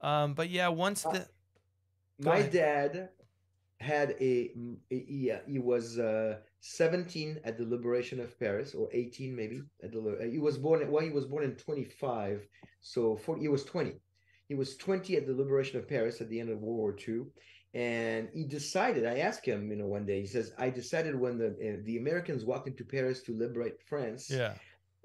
Um, 0.00 0.34
but 0.34 0.50
yeah, 0.50 0.68
once 0.68 1.04
Uh, 1.04 1.12
the 1.12 1.28
Go 2.20 2.30
my 2.30 2.38
ahead. 2.38 2.52
dad 2.52 3.08
had 3.80 4.16
a 4.20 4.48
mm, 4.56 4.76
he, 4.88 5.32
he 5.46 5.58
was 5.58 5.98
uh, 5.98 6.38
17 6.60 7.40
at 7.44 7.58
the 7.58 7.64
liberation 7.64 8.20
of 8.20 8.38
paris 8.38 8.74
or 8.74 8.88
18 8.92 9.36
maybe 9.36 9.62
at 9.82 9.92
the 9.92 10.28
he 10.30 10.38
was 10.38 10.56
born 10.58 10.90
well 10.90 11.04
he 11.04 11.10
was 11.10 11.26
born 11.26 11.44
in 11.44 11.54
25 11.56 12.46
so 12.80 13.16
40, 13.16 13.42
he 13.42 13.48
was 13.48 13.64
20 13.64 14.00
he 14.48 14.54
was 14.54 14.76
20 14.76 15.16
at 15.16 15.26
the 15.26 15.34
liberation 15.34 15.78
of 15.78 15.86
paris 15.88 16.20
at 16.22 16.28
the 16.30 16.40
end 16.40 16.48
of 16.50 16.60
world 16.62 16.78
war 16.78 16.96
ii 17.08 17.20
and 17.76 18.28
he 18.32 18.44
decided 18.44 19.04
i 19.06 19.18
asked 19.18 19.44
him 19.44 19.70
you 19.70 19.76
know 19.76 19.86
one 19.86 20.06
day 20.06 20.20
he 20.20 20.26
says 20.26 20.52
i 20.58 20.68
decided 20.70 21.14
when 21.14 21.36
the 21.38 21.48
uh, 21.48 21.76
the 21.84 21.98
americans 21.98 22.44
walked 22.44 22.66
into 22.66 22.84
paris 22.84 23.22
to 23.22 23.32
liberate 23.32 23.74
france 23.88 24.30
yeah, 24.30 24.54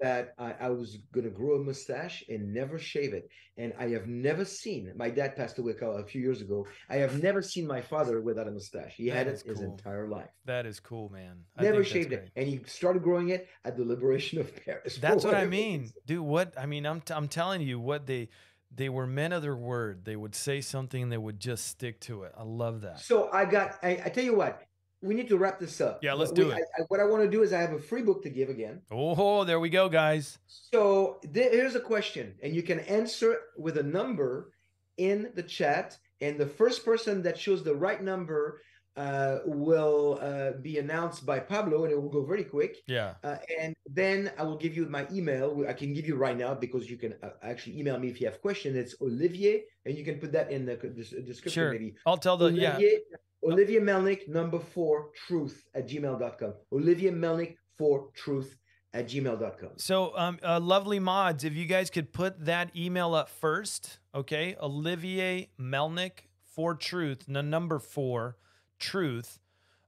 that 0.02 0.34
I, 0.36 0.54
I 0.60 0.68
was 0.70 0.98
going 1.12 1.24
to 1.24 1.30
grow 1.30 1.60
a 1.60 1.62
mustache 1.62 2.24
and 2.28 2.52
never 2.52 2.78
shave 2.78 3.14
it. 3.14 3.28
And 3.56 3.72
I 3.78 3.88
have 3.90 4.08
never 4.08 4.44
seen 4.44 4.92
my 4.96 5.10
dad 5.10 5.36
passed 5.36 5.58
away 5.58 5.74
a 5.80 6.04
few 6.04 6.20
years 6.20 6.40
ago. 6.40 6.66
I 6.90 6.96
have 6.96 7.22
never 7.22 7.40
seen 7.40 7.66
my 7.66 7.80
father 7.80 8.20
without 8.20 8.48
a 8.48 8.50
mustache. 8.50 8.94
He 8.96 9.10
That 9.10 9.16
had 9.16 9.26
it 9.28 9.42
his 9.42 9.60
entire 9.60 10.08
life. 10.08 10.28
that 10.44 10.66
is 10.66 10.80
cool, 10.80 11.08
man. 11.10 11.44
I 11.56 11.62
Never 11.62 11.84
shaved 11.84 12.12
it. 12.12 12.30
And 12.34 12.48
he 12.48 12.60
started 12.66 13.02
growing 13.02 13.28
it 13.28 13.48
at 13.64 13.76
the 13.76 13.84
liberation 13.84 14.40
of 14.40 14.52
Paris. 14.64 14.96
That's 15.00 15.24
what 15.24 15.34
I 15.34 15.46
mean, 15.46 15.90
dude. 16.04 16.20
What 16.20 16.54
I 16.58 16.66
mean, 16.66 16.84
I'm 16.84 17.00
t- 17.00 17.14
I'm 17.14 17.28
telling 17.28 17.62
you, 17.62 17.78
what 17.78 18.06
they 18.06 18.28
they 18.74 18.88
were 18.88 19.06
men 19.06 19.32
of 19.32 19.42
their 19.42 19.56
word. 19.56 20.04
They 20.04 20.16
would 20.16 20.34
say 20.34 20.60
something 20.60 21.02
and 21.02 21.12
they 21.12 21.18
would 21.18 21.38
just 21.38 21.66
stick 21.66 22.00
to 22.00 22.22
it. 22.24 22.32
I 22.36 22.42
love 22.42 22.80
that. 22.82 23.00
So 23.00 23.30
I 23.32 23.44
got, 23.44 23.78
I, 23.82 24.00
I 24.04 24.08
tell 24.08 24.24
you 24.24 24.34
what, 24.34 24.62
we 25.02 25.14
need 25.14 25.28
to 25.28 25.36
wrap 25.36 25.58
this 25.58 25.80
up. 25.80 25.98
Yeah, 26.02 26.14
let's 26.14 26.30
do 26.30 26.46
we- 26.46 26.52
it. 26.52 26.64
I, 26.78 26.82
I, 26.82 26.84
what 26.88 27.00
I 27.00 27.04
want 27.04 27.22
to 27.22 27.30
do 27.30 27.42
is 27.42 27.52
I 27.52 27.60
have 27.60 27.72
a 27.72 27.78
free 27.78 28.02
book 28.02 28.22
to 28.22 28.30
give 28.30 28.48
again. 28.48 28.80
Oh, 28.90 29.44
there 29.44 29.60
we 29.60 29.68
go, 29.68 29.88
guys. 29.88 30.38
So 30.46 31.18
there, 31.24 31.50
here's 31.50 31.74
a 31.74 31.80
question, 31.80 32.34
and 32.42 32.54
you 32.54 32.62
can 32.62 32.80
answer 32.80 33.36
with 33.56 33.78
a 33.78 33.82
number 33.82 34.52
in 34.96 35.30
the 35.34 35.42
chat. 35.42 35.98
And 36.20 36.38
the 36.38 36.46
first 36.46 36.84
person 36.84 37.22
that 37.22 37.36
shows 37.36 37.64
the 37.64 37.74
right 37.74 38.02
number 38.02 38.60
uh, 38.96 39.38
will 39.44 40.18
uh, 40.20 40.52
be 40.60 40.78
announced 40.78 41.24
by 41.24 41.38
Pablo, 41.38 41.84
and 41.84 41.92
it 41.92 42.00
will 42.00 42.10
go 42.10 42.24
very 42.24 42.44
quick. 42.44 42.76
Yeah, 42.86 43.14
Uh, 43.24 43.36
and 43.60 43.74
then 43.86 44.30
I 44.38 44.42
will 44.42 44.58
give 44.58 44.76
you 44.76 44.86
my 44.86 45.06
email. 45.12 45.64
I 45.68 45.72
can 45.72 45.92
give 45.94 46.06
you 46.06 46.16
right 46.16 46.36
now 46.36 46.54
because 46.54 46.90
you 46.90 46.98
can 46.98 47.14
uh, 47.22 47.30
actually 47.42 47.78
email 47.78 47.98
me 47.98 48.08
if 48.08 48.20
you 48.20 48.26
have 48.26 48.40
questions. 48.40 48.76
It's 48.76 48.94
Olivier, 49.00 49.64
and 49.86 49.96
you 49.96 50.04
can 50.04 50.18
put 50.18 50.32
that 50.32 50.50
in 50.50 50.66
the 50.66 50.76
description 50.76 51.50
sure. 51.50 51.72
maybe. 51.72 51.94
I'll 52.06 52.18
tell 52.18 52.36
the 52.36 52.50
yeah. 52.52 52.76
Olivier, 52.76 52.98
Olivier 53.44 53.80
Melnick, 53.80 54.28
number 54.28 54.60
four, 54.60 55.10
truth 55.26 55.64
at 55.74 55.88
gmail.com. 55.88 56.54
Olivier 56.72 57.10
Melnick, 57.10 57.56
for 57.78 58.10
truth 58.14 58.56
at 58.94 59.08
gmail.com. 59.08 59.70
So, 59.76 60.16
um, 60.16 60.38
uh, 60.42 60.60
lovely 60.60 60.98
mods, 60.98 61.44
if 61.44 61.54
you 61.54 61.66
guys 61.66 61.90
could 61.90 62.12
put 62.12 62.44
that 62.44 62.70
email 62.76 63.14
up 63.14 63.28
first, 63.28 63.98
okay? 64.14 64.56
Olivier 64.60 65.48
Melnick 65.58 66.28
for 66.44 66.74
truth, 66.74 67.24
the 67.26 67.42
number 67.42 67.78
four, 67.78 68.36
truth, 68.82 69.38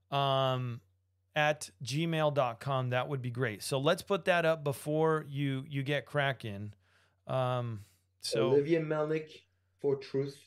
um, 0.09 0.81
at 1.35 1.69
gmail.com. 1.83 2.89
That 2.89 3.09
would 3.09 3.21
be 3.21 3.29
great. 3.29 3.61
So 3.61 3.77
let's 3.77 4.01
put 4.01 4.25
that 4.25 4.45
up 4.45 4.63
before 4.63 5.25
you 5.29 5.65
you 5.69 5.83
get 5.83 6.05
cracking. 6.05 6.73
Um, 7.27 7.81
so 8.21 8.47
Olivier 8.47 8.81
Melnick 8.81 9.41
for 9.81 9.97
truth 9.97 10.37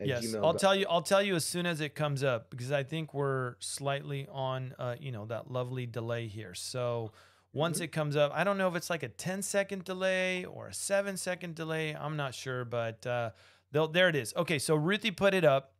at 0.00 0.08
yes, 0.08 0.26
gmail. 0.26 0.44
I'll 0.44 0.54
tell 0.54 0.74
you. 0.74 0.86
I'll 0.88 1.02
tell 1.02 1.22
you 1.22 1.36
as 1.36 1.44
soon 1.44 1.66
as 1.66 1.80
it 1.80 1.94
comes 1.94 2.24
up 2.24 2.50
because 2.50 2.72
I 2.72 2.82
think 2.82 3.14
we're 3.14 3.54
slightly 3.60 4.26
on, 4.32 4.74
uh, 4.78 4.96
you 4.98 5.12
know, 5.12 5.26
that 5.26 5.50
lovely 5.50 5.86
delay 5.86 6.26
here. 6.26 6.54
So 6.54 7.12
Once 7.52 7.80
it 7.80 7.88
comes 7.88 8.14
up, 8.14 8.30
I 8.34 8.44
don't 8.44 8.58
know 8.58 8.68
if 8.68 8.76
it's 8.76 8.90
like 8.90 9.02
a 9.02 9.08
10 9.08 9.42
second 9.42 9.84
delay 9.84 10.44
or 10.44 10.68
a 10.68 10.74
seven 10.74 11.16
second 11.16 11.54
delay. 11.54 11.94
I'm 11.94 12.16
not 12.16 12.34
sure, 12.34 12.64
but 12.64 13.06
uh, 13.06 13.30
there 13.72 14.08
it 14.08 14.16
is. 14.16 14.34
Okay, 14.36 14.58
so 14.58 14.74
Ruthie 14.74 15.10
put 15.10 15.34
it 15.34 15.44
up. 15.44 15.72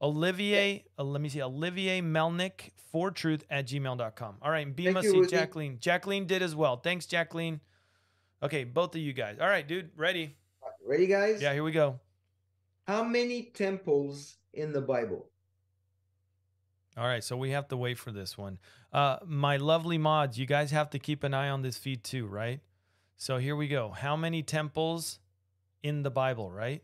Olivier, 0.00 0.84
uh, 0.98 1.04
let 1.04 1.20
me 1.20 1.28
see, 1.28 1.42
Olivier 1.42 2.02
Melnick 2.02 2.70
for 2.92 3.10
truth 3.10 3.44
at 3.50 3.66
gmail.com. 3.66 4.36
All 4.42 4.50
right, 4.50 4.74
B 4.74 4.84
Thank 4.84 4.94
must 4.94 5.06
you, 5.06 5.24
see. 5.24 5.30
Jacqueline. 5.30 5.78
Jacqueline 5.80 6.26
did 6.26 6.42
as 6.42 6.54
well. 6.54 6.76
Thanks, 6.76 7.06
Jacqueline. 7.06 7.60
Okay, 8.42 8.64
both 8.64 8.94
of 8.94 9.00
you 9.00 9.12
guys. 9.12 9.38
All 9.40 9.48
right, 9.48 9.66
dude, 9.66 9.90
ready? 9.96 10.36
Ready, 10.86 11.06
guys? 11.06 11.40
Yeah, 11.40 11.52
here 11.52 11.64
we 11.64 11.72
go. 11.72 11.98
How 12.86 13.02
many 13.02 13.42
temples 13.42 14.36
in 14.52 14.72
the 14.72 14.80
Bible? 14.80 15.26
All 16.96 17.06
right, 17.06 17.24
so 17.24 17.36
we 17.36 17.50
have 17.50 17.68
to 17.68 17.76
wait 17.76 17.98
for 17.98 18.10
this 18.10 18.38
one. 18.38 18.58
Uh, 18.92 19.18
my 19.26 19.56
lovely 19.56 19.98
mods, 19.98 20.38
you 20.38 20.46
guys 20.46 20.70
have 20.70 20.90
to 20.90 20.98
keep 20.98 21.24
an 21.24 21.34
eye 21.34 21.48
on 21.48 21.62
this 21.62 21.76
feed 21.76 22.04
too, 22.04 22.26
right? 22.26 22.60
So 23.16 23.38
here 23.38 23.56
we 23.56 23.68
go. 23.68 23.90
How 23.90 24.16
many 24.16 24.42
temples 24.42 25.18
in 25.82 26.02
the 26.02 26.10
Bible, 26.10 26.50
right? 26.50 26.82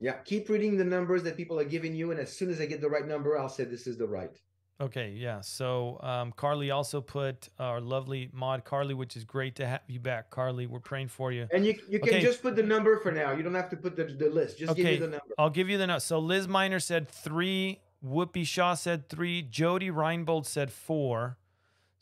Yeah, 0.00 0.14
keep 0.24 0.48
reading 0.48 0.76
the 0.78 0.84
numbers 0.84 1.22
that 1.24 1.36
people 1.36 1.58
are 1.60 1.64
giving 1.64 1.94
you, 1.94 2.10
and 2.10 2.18
as 2.18 2.34
soon 2.34 2.50
as 2.50 2.60
I 2.60 2.66
get 2.66 2.80
the 2.80 2.88
right 2.88 3.06
number, 3.06 3.38
I'll 3.38 3.50
say 3.50 3.64
this 3.64 3.86
is 3.86 3.98
the 3.98 4.06
right. 4.06 4.36
Okay, 4.80 5.10
yeah. 5.10 5.42
So 5.42 5.98
um, 6.02 6.32
Carly 6.32 6.70
also 6.70 7.02
put 7.02 7.50
our 7.58 7.82
lovely 7.82 8.30
mod 8.32 8.64
Carly, 8.64 8.94
which 8.94 9.14
is 9.14 9.24
great 9.24 9.56
to 9.56 9.66
have 9.66 9.82
you 9.88 10.00
back, 10.00 10.30
Carly. 10.30 10.66
We're 10.66 10.80
praying 10.80 11.08
for 11.08 11.32
you. 11.32 11.46
And 11.52 11.66
you 11.66 11.74
you 11.86 12.00
can 12.00 12.08
Okay. 12.08 12.22
just 12.22 12.40
put 12.40 12.56
the 12.56 12.62
number 12.62 12.96
for 12.96 13.12
now. 13.12 13.32
You 13.32 13.42
don't 13.42 13.54
have 13.54 13.68
to 13.70 13.76
put 13.76 13.94
the, 13.94 14.04
the 14.04 14.30
list. 14.30 14.58
Just 14.58 14.74
give 14.74 14.86
me 14.86 14.96
the 14.96 15.06
number. 15.06 15.34
I'll 15.36 15.50
give 15.50 15.68
you 15.68 15.76
the 15.76 15.86
number. 15.86 16.00
So 16.00 16.18
Liz 16.18 16.48
Miner 16.48 16.80
said 16.80 17.08
three. 17.08 17.80
Whoopi 18.02 18.46
Shaw 18.46 18.72
said 18.72 19.10
three. 19.10 19.42
Jody 19.42 19.90
Reinbold 19.90 20.46
said 20.46 20.72
four. 20.72 21.36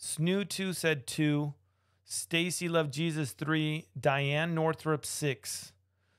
Snoo 0.01 0.49
two 0.49 0.73
said 0.73 1.05
two. 1.09 1.55
Stacy 2.05 2.69
Love 2.69 2.93
Jesus 2.93 3.33
three. 3.33 3.87
Diane 4.01 4.55
Northrup 4.55 5.05
six. 5.05 5.73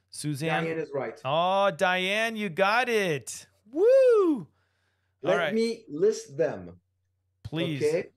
Suzanne. 0.10 0.64
Diane 0.64 0.80
is 0.80 0.90
right. 0.94 1.20
Oh, 1.24 1.72
Diane, 1.72 2.36
you 2.36 2.50
got 2.50 2.90
it. 2.90 3.48
Woo! 3.72 4.48
Let 5.22 5.38
right. 5.38 5.54
me 5.54 5.84
list 5.90 6.38
them. 6.38 6.80
Please. 7.44 7.84
Okay. 7.84 8.10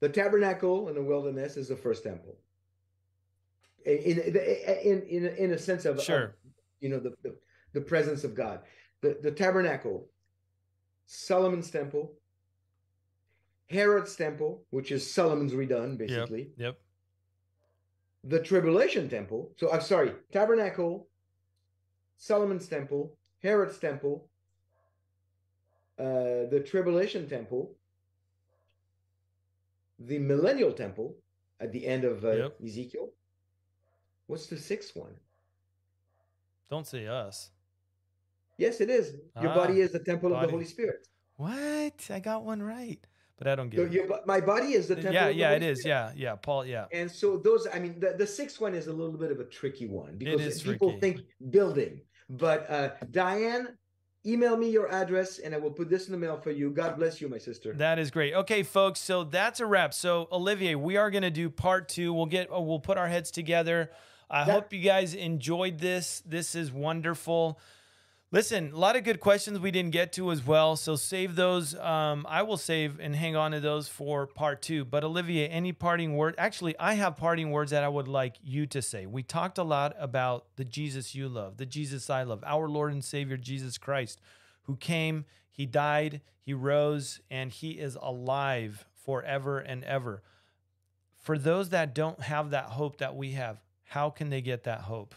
The 0.00 0.08
tabernacle 0.08 0.88
in 0.88 0.94
the 0.94 1.02
wilderness 1.02 1.56
is 1.56 1.68
the 1.68 1.76
first 1.76 2.02
temple. 2.04 2.36
In 3.84 4.18
in 4.18 5.02
in 5.02 5.26
in, 5.26 5.52
a 5.52 5.58
sense 5.58 5.84
of 5.84 5.98
of, 5.98 6.04
Sure. 6.04 6.34
you 6.80 6.88
know 6.88 6.98
the, 6.98 7.14
the 7.22 7.36
the 7.72 7.80
presence 7.80 8.24
of 8.24 8.34
God. 8.34 8.60
The 9.00 9.18
the 9.22 9.30
tabernacle, 9.30 10.08
Solomon's 11.06 11.70
temple, 11.70 12.12
Herod's 13.70 14.16
temple, 14.16 14.64
which 14.70 14.90
is 14.90 15.08
Solomon's 15.08 15.52
redone, 15.52 15.96
basically. 15.96 16.50
Yep. 16.56 16.78
The 18.28 18.40
tribulation 18.40 19.08
temple. 19.08 19.52
So 19.56 19.70
I'm 19.72 19.80
sorry, 19.80 20.12
tabernacle, 20.32 21.06
Solomon's 22.18 22.66
temple, 22.68 23.16
Herod's 23.42 23.78
temple, 23.78 24.28
uh, 25.98 26.50
the 26.50 26.62
tribulation 26.66 27.28
temple, 27.28 27.72
the 29.98 30.18
millennial 30.18 30.72
temple 30.72 31.16
at 31.60 31.72
the 31.72 31.86
end 31.86 32.04
of 32.04 32.24
uh, 32.24 32.32
Yep. 32.32 32.56
Ezekiel. 32.64 33.10
What's 34.26 34.46
the 34.46 34.58
sixth 34.58 34.96
one? 34.96 35.14
Don't 36.68 36.86
say 36.86 37.06
us. 37.06 37.50
Yes, 38.58 38.80
it 38.80 38.90
is. 38.90 39.14
Your 39.40 39.52
Ah, 39.52 39.54
body 39.54 39.80
is 39.80 39.92
the 39.92 40.00
temple 40.00 40.34
of 40.34 40.42
the 40.42 40.48
Holy 40.48 40.64
Spirit. 40.64 41.06
What? 41.36 42.08
I 42.10 42.18
got 42.18 42.44
one 42.44 42.60
right, 42.62 42.98
but 43.38 43.46
I 43.46 43.54
don't 43.54 43.70
So 43.70 43.76
get 43.84 43.86
it. 43.86 43.92
your, 43.92 44.06
bo- 44.08 44.20
my 44.26 44.40
body 44.40 44.72
is 44.74 44.88
the 44.88 44.94
temple. 44.96 45.12
Yeah, 45.12 45.28
yeah, 45.28 45.50
it 45.52 45.62
is. 45.62 45.80
Spirit. 45.80 46.12
Yeah, 46.16 46.30
yeah. 46.30 46.34
Paul, 46.36 46.64
yeah. 46.66 46.86
And 46.92 47.10
so 47.10 47.36
those, 47.36 47.66
I 47.72 47.78
mean, 47.78 48.00
the, 48.00 48.14
the 48.16 48.26
sixth 48.26 48.60
one 48.60 48.74
is 48.74 48.86
a 48.86 48.92
little 48.92 49.16
bit 49.18 49.30
of 49.30 49.40
a 49.40 49.44
tricky 49.44 49.86
one 49.86 50.16
because 50.16 50.62
people 50.62 50.92
tricky. 50.98 51.00
think 51.18 51.26
building. 51.50 52.00
But 52.30 52.68
uh, 52.70 52.90
Diane, 53.10 53.76
email 54.26 54.56
me 54.56 54.68
your 54.70 54.90
address 54.90 55.38
and 55.38 55.54
I 55.54 55.58
will 55.58 55.70
put 55.70 55.88
this 55.88 56.06
in 56.06 56.12
the 56.12 56.18
mail 56.18 56.36
for 56.36 56.50
you. 56.50 56.70
God 56.70 56.96
bless 56.96 57.20
you, 57.20 57.28
my 57.28 57.38
sister. 57.38 57.72
That 57.74 57.98
is 57.98 58.10
great. 58.10 58.34
Okay, 58.34 58.62
folks. 58.62 59.00
So 59.00 59.22
that's 59.24 59.60
a 59.60 59.66
wrap. 59.66 59.94
So 59.94 60.26
Olivier, 60.32 60.74
we 60.74 60.96
are 60.96 61.10
going 61.10 61.22
to 61.22 61.30
do 61.30 61.48
part 61.50 61.88
two. 61.88 62.12
We'll 62.12 62.26
get. 62.26 62.50
We'll 62.50 62.80
put 62.80 62.98
our 62.98 63.06
heads 63.08 63.30
together. 63.30 63.90
I 64.28 64.44
That- 64.44 64.52
hope 64.52 64.72
you 64.72 64.80
guys 64.82 65.14
enjoyed 65.14 65.78
this. 65.78 66.22
This 66.26 66.54
is 66.56 66.72
wonderful. 66.72 67.60
Listen, 68.32 68.72
a 68.72 68.76
lot 68.76 68.96
of 68.96 69.04
good 69.04 69.20
questions 69.20 69.60
we 69.60 69.70
didn't 69.70 69.92
get 69.92 70.12
to 70.14 70.32
as 70.32 70.44
well. 70.44 70.74
So 70.74 70.96
save 70.96 71.36
those. 71.36 71.76
Um, 71.76 72.26
I 72.28 72.42
will 72.42 72.56
save 72.56 72.98
and 72.98 73.14
hang 73.14 73.36
on 73.36 73.52
to 73.52 73.60
those 73.60 73.86
for 73.86 74.26
part 74.26 74.62
two. 74.62 74.84
But 74.84 75.04
Olivia, 75.04 75.46
any 75.46 75.72
parting 75.72 76.16
word? 76.16 76.34
Actually, 76.36 76.76
I 76.76 76.94
have 76.94 77.16
parting 77.16 77.52
words 77.52 77.70
that 77.70 77.84
I 77.84 77.88
would 77.88 78.08
like 78.08 78.34
you 78.42 78.66
to 78.66 78.82
say. 78.82 79.06
We 79.06 79.22
talked 79.22 79.58
a 79.58 79.62
lot 79.62 79.94
about 79.96 80.46
the 80.56 80.64
Jesus 80.64 81.14
you 81.14 81.28
love, 81.28 81.56
the 81.56 81.66
Jesus 81.66 82.10
I 82.10 82.24
love, 82.24 82.42
our 82.44 82.68
Lord 82.68 82.92
and 82.92 83.04
Savior 83.04 83.36
Jesus 83.36 83.78
Christ, 83.78 84.20
who 84.62 84.74
came, 84.74 85.24
he 85.52 85.64
died, 85.64 86.20
he 86.40 86.52
rose, 86.52 87.20
and 87.30 87.52
he 87.52 87.72
is 87.72 87.96
alive 88.02 88.86
forever 88.92 89.60
and 89.60 89.84
ever. 89.84 90.22
For 91.16 91.38
those 91.38 91.68
that 91.68 91.94
don't 91.94 92.22
have 92.22 92.50
that 92.50 92.66
hope 92.66 92.98
that 92.98 93.14
we 93.14 93.32
have, 93.32 93.62
how 93.84 94.10
can 94.10 94.30
they 94.30 94.40
get 94.40 94.64
that 94.64 94.80
hope? 94.80 95.14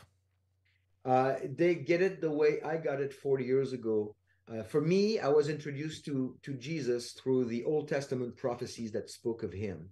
Uh, 1.06 1.36
they 1.56 1.76
get 1.76 2.02
it 2.02 2.22
the 2.22 2.32
way 2.32 2.62
I 2.62 2.78
got 2.78 3.02
it 3.02 3.14
40 3.14 3.46
years 3.46 3.74
ago. 3.74 4.16
Uh, 4.52 4.64
for 4.64 4.82
me, 4.82 5.20
I 5.20 5.28
was 5.28 5.48
introduced 5.48 6.06
to 6.06 6.36
to 6.44 6.54
Jesus 6.56 7.12
through 7.12 7.46
the 7.46 7.64
Old 7.64 7.88
Testament 7.88 8.36
prophecies 8.36 8.92
that 8.94 9.10
spoke 9.10 9.44
of 9.44 9.54
him. 9.54 9.90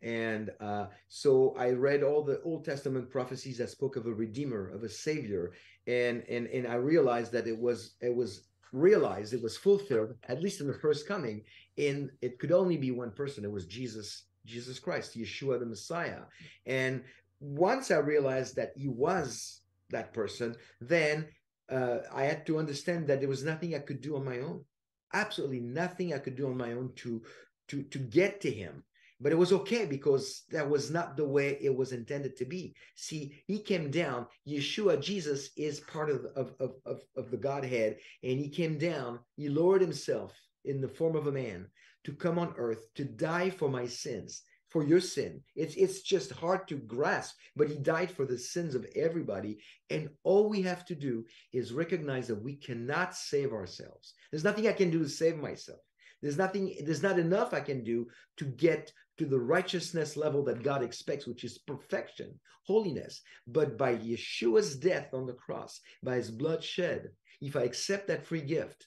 And 0.00 0.50
uh, 0.60 0.86
so 1.08 1.54
I 1.58 1.70
read 1.70 2.02
all 2.02 2.22
the 2.22 2.40
Old 2.42 2.64
Testament 2.64 3.10
prophecies 3.10 3.58
that 3.58 3.70
spoke 3.70 3.96
of 3.96 4.06
a 4.06 4.14
redeemer, 4.14 4.68
of 4.68 4.82
a 4.82 4.88
savior, 4.88 5.52
and 5.86 6.22
and 6.28 6.46
and 6.46 6.66
I 6.66 6.74
realized 6.74 7.32
that 7.32 7.46
it 7.46 7.58
was 7.58 7.96
it 8.00 8.14
was 8.14 8.44
realized 8.72 9.32
it 9.32 9.42
was 9.42 9.56
fulfilled 9.56 10.14
at 10.28 10.42
least 10.42 10.60
in 10.60 10.66
the 10.66 10.74
first 10.74 11.08
coming. 11.08 11.42
In 11.76 12.10
it 12.22 12.38
could 12.38 12.52
only 12.52 12.76
be 12.76 12.90
one 12.90 13.10
person. 13.10 13.44
It 13.44 13.52
was 13.52 13.66
Jesus, 13.66 14.24
Jesus 14.46 14.78
Christ, 14.78 15.18
Yeshua 15.18 15.58
the 15.58 15.66
Messiah. 15.66 16.22
And 16.66 17.02
once 17.40 17.90
I 17.90 17.98
realized 17.98 18.56
that 18.56 18.72
he 18.76 18.88
was 18.88 19.60
that 19.90 20.12
person, 20.12 20.56
then 20.80 21.28
uh, 21.70 21.98
I 22.12 22.24
had 22.24 22.46
to 22.46 22.58
understand 22.58 23.06
that 23.06 23.20
there 23.20 23.28
was 23.28 23.44
nothing 23.44 23.74
I 23.74 23.80
could 23.80 24.00
do 24.00 24.16
on 24.16 24.24
my 24.24 24.40
own. 24.40 24.64
Absolutely 25.12 25.60
nothing 25.60 26.12
I 26.12 26.18
could 26.18 26.36
do 26.36 26.46
on 26.46 26.56
my 26.56 26.72
own 26.72 26.92
to 26.96 27.22
to 27.68 27.82
to 27.82 27.98
get 27.98 28.40
to 28.42 28.50
him. 28.50 28.84
But 29.20 29.32
it 29.32 29.38
was 29.38 29.52
okay 29.52 29.84
because 29.84 30.44
that 30.50 30.68
was 30.68 30.90
not 30.90 31.16
the 31.16 31.26
way 31.26 31.58
it 31.60 31.74
was 31.74 31.92
intended 31.92 32.36
to 32.36 32.44
be. 32.44 32.74
See, 32.94 33.42
he 33.46 33.58
came 33.58 33.90
down. 33.90 34.26
Yeshua, 34.46 35.00
Jesus, 35.02 35.50
is 35.56 35.80
part 35.80 36.10
of 36.10 36.26
of 36.36 36.54
of 36.60 36.74
of, 36.86 37.02
of 37.16 37.30
the 37.30 37.36
Godhead, 37.36 37.98
and 38.22 38.38
he 38.38 38.48
came 38.48 38.78
down. 38.78 39.18
He 39.36 39.48
lowered 39.48 39.80
himself 39.80 40.34
in 40.64 40.80
the 40.80 40.88
form 40.88 41.16
of 41.16 41.26
a 41.26 41.32
man 41.32 41.66
to 42.04 42.12
come 42.12 42.38
on 42.38 42.54
earth 42.56 42.86
to 42.94 43.04
die 43.04 43.50
for 43.50 43.68
my 43.68 43.86
sins 43.86 44.42
for 44.68 44.84
your 44.84 45.00
sin. 45.00 45.40
It's 45.56 45.74
it's 45.76 46.02
just 46.02 46.32
hard 46.32 46.68
to 46.68 46.76
grasp, 46.76 47.36
but 47.56 47.68
he 47.68 47.76
died 47.76 48.10
for 48.10 48.26
the 48.26 48.38
sins 48.38 48.74
of 48.74 48.86
everybody. 48.94 49.58
And 49.90 50.10
all 50.24 50.48
we 50.48 50.62
have 50.62 50.84
to 50.86 50.94
do 50.94 51.24
is 51.52 51.72
recognize 51.72 52.28
that 52.28 52.42
we 52.42 52.56
cannot 52.56 53.14
save 53.14 53.52
ourselves. 53.52 54.14
There's 54.30 54.44
nothing 54.44 54.66
I 54.68 54.72
can 54.72 54.90
do 54.90 55.02
to 55.02 55.08
save 55.08 55.36
myself. 55.38 55.80
There's 56.20 56.36
nothing, 56.36 56.74
there's 56.84 57.02
not 57.02 57.18
enough 57.18 57.54
I 57.54 57.60
can 57.60 57.84
do 57.84 58.08
to 58.38 58.44
get 58.44 58.92
to 59.18 59.26
the 59.26 59.38
righteousness 59.38 60.16
level 60.16 60.44
that 60.44 60.62
God 60.62 60.82
expects, 60.82 61.26
which 61.26 61.44
is 61.44 61.58
perfection, 61.58 62.38
holiness. 62.64 63.22
But 63.46 63.78
by 63.78 63.96
Yeshua's 63.96 64.76
death 64.76 65.14
on 65.14 65.26
the 65.26 65.34
cross, 65.34 65.80
by 66.02 66.16
his 66.16 66.30
blood 66.30 66.62
shed, 66.62 67.10
if 67.40 67.56
I 67.56 67.62
accept 67.62 68.08
that 68.08 68.26
free 68.26 68.40
gift, 68.40 68.86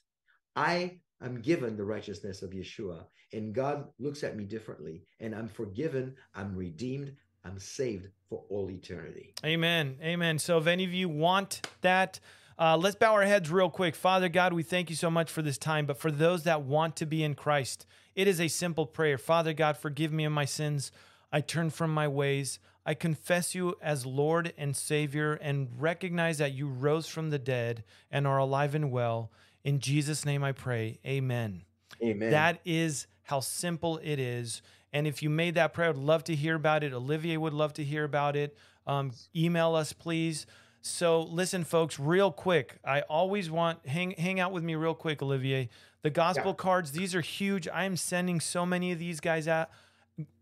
I 0.54 1.00
am 1.24 1.40
given 1.40 1.76
the 1.76 1.84
righteousness 1.84 2.42
of 2.42 2.50
Yeshua, 2.50 3.04
and 3.32 3.54
God 3.54 3.88
looks 3.98 4.24
at 4.24 4.36
me 4.36 4.44
differently, 4.44 5.04
and 5.20 5.34
I'm 5.34 5.48
forgiven, 5.48 6.14
I'm 6.34 6.54
redeemed, 6.56 7.12
I'm 7.44 7.58
saved 7.58 8.08
for 8.28 8.44
all 8.48 8.70
eternity. 8.70 9.34
Amen. 9.44 9.96
Amen. 10.02 10.38
So 10.38 10.58
if 10.58 10.66
any 10.66 10.84
of 10.84 10.92
you 10.92 11.08
want 11.08 11.66
that, 11.80 12.20
uh, 12.58 12.76
let's 12.76 12.96
bow 12.96 13.12
our 13.14 13.24
heads 13.24 13.50
real 13.50 13.70
quick. 13.70 13.94
Father 13.94 14.28
God, 14.28 14.52
we 14.52 14.62
thank 14.62 14.90
you 14.90 14.96
so 14.96 15.10
much 15.10 15.30
for 15.30 15.42
this 15.42 15.58
time. 15.58 15.86
But 15.86 15.98
for 15.98 16.10
those 16.10 16.44
that 16.44 16.62
want 16.62 16.96
to 16.96 17.06
be 17.06 17.24
in 17.24 17.34
Christ, 17.34 17.86
it 18.14 18.28
is 18.28 18.40
a 18.40 18.48
simple 18.48 18.86
prayer. 18.86 19.18
Father 19.18 19.52
God, 19.52 19.76
forgive 19.76 20.12
me 20.12 20.24
of 20.24 20.32
my 20.32 20.44
sins. 20.44 20.92
I 21.32 21.40
turn 21.40 21.70
from 21.70 21.92
my 21.92 22.06
ways. 22.06 22.58
I 22.84 22.94
confess 22.94 23.54
you 23.54 23.76
as 23.80 24.04
Lord 24.04 24.52
and 24.58 24.76
Savior 24.76 25.34
and 25.34 25.68
recognize 25.78 26.38
that 26.38 26.52
you 26.52 26.68
rose 26.68 27.06
from 27.06 27.30
the 27.30 27.38
dead 27.38 27.84
and 28.10 28.26
are 28.26 28.38
alive 28.38 28.74
and 28.74 28.90
well. 28.90 29.30
In 29.64 29.80
Jesus' 29.80 30.24
name 30.24 30.42
I 30.42 30.52
pray. 30.52 30.98
Amen. 31.06 31.62
Amen. 32.02 32.30
That 32.30 32.60
is 32.64 33.06
how 33.24 33.40
simple 33.40 33.98
it 34.02 34.18
is. 34.18 34.62
And 34.92 35.06
if 35.06 35.22
you 35.22 35.30
made 35.30 35.54
that 35.54 35.72
prayer, 35.72 35.90
I'd 35.90 35.96
love 35.96 36.24
to 36.24 36.34
hear 36.34 36.54
about 36.54 36.82
it. 36.84 36.92
Olivier 36.92 37.36
would 37.36 37.54
love 37.54 37.72
to 37.74 37.84
hear 37.84 38.04
about 38.04 38.36
it. 38.36 38.56
Um, 38.86 39.12
email 39.34 39.74
us, 39.74 39.92
please. 39.92 40.46
So 40.82 41.22
listen, 41.22 41.64
folks, 41.64 41.98
real 41.98 42.32
quick. 42.32 42.78
I 42.84 43.02
always 43.02 43.50
want 43.50 43.86
hang 43.86 44.10
hang 44.12 44.40
out 44.40 44.52
with 44.52 44.64
me 44.64 44.74
real 44.74 44.94
quick, 44.94 45.22
Olivier. 45.22 45.68
The 46.02 46.10
gospel 46.10 46.50
Yeah. 46.50 46.54
cards, 46.56 46.90
these 46.90 47.14
are 47.14 47.20
huge. 47.20 47.68
I 47.68 47.84
am 47.84 47.96
sending 47.96 48.40
so 48.40 48.66
many 48.66 48.90
of 48.90 48.98
these 48.98 49.20
guys 49.20 49.46
out 49.46 49.70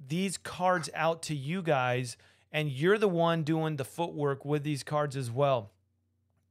these 0.05 0.37
cards 0.37 0.91
out 0.95 1.23
to 1.23 1.35
you 1.35 1.63
guys, 1.63 2.17
and 2.51 2.71
you're 2.71 2.99
the 2.99 3.09
one 3.09 3.45
doing 3.45 3.77
the 3.77 3.85
footwork 3.85 4.45
with 4.45 4.65
these 4.65 4.83
cards 4.83 5.15
as 5.17 5.31
well. 5.31 5.71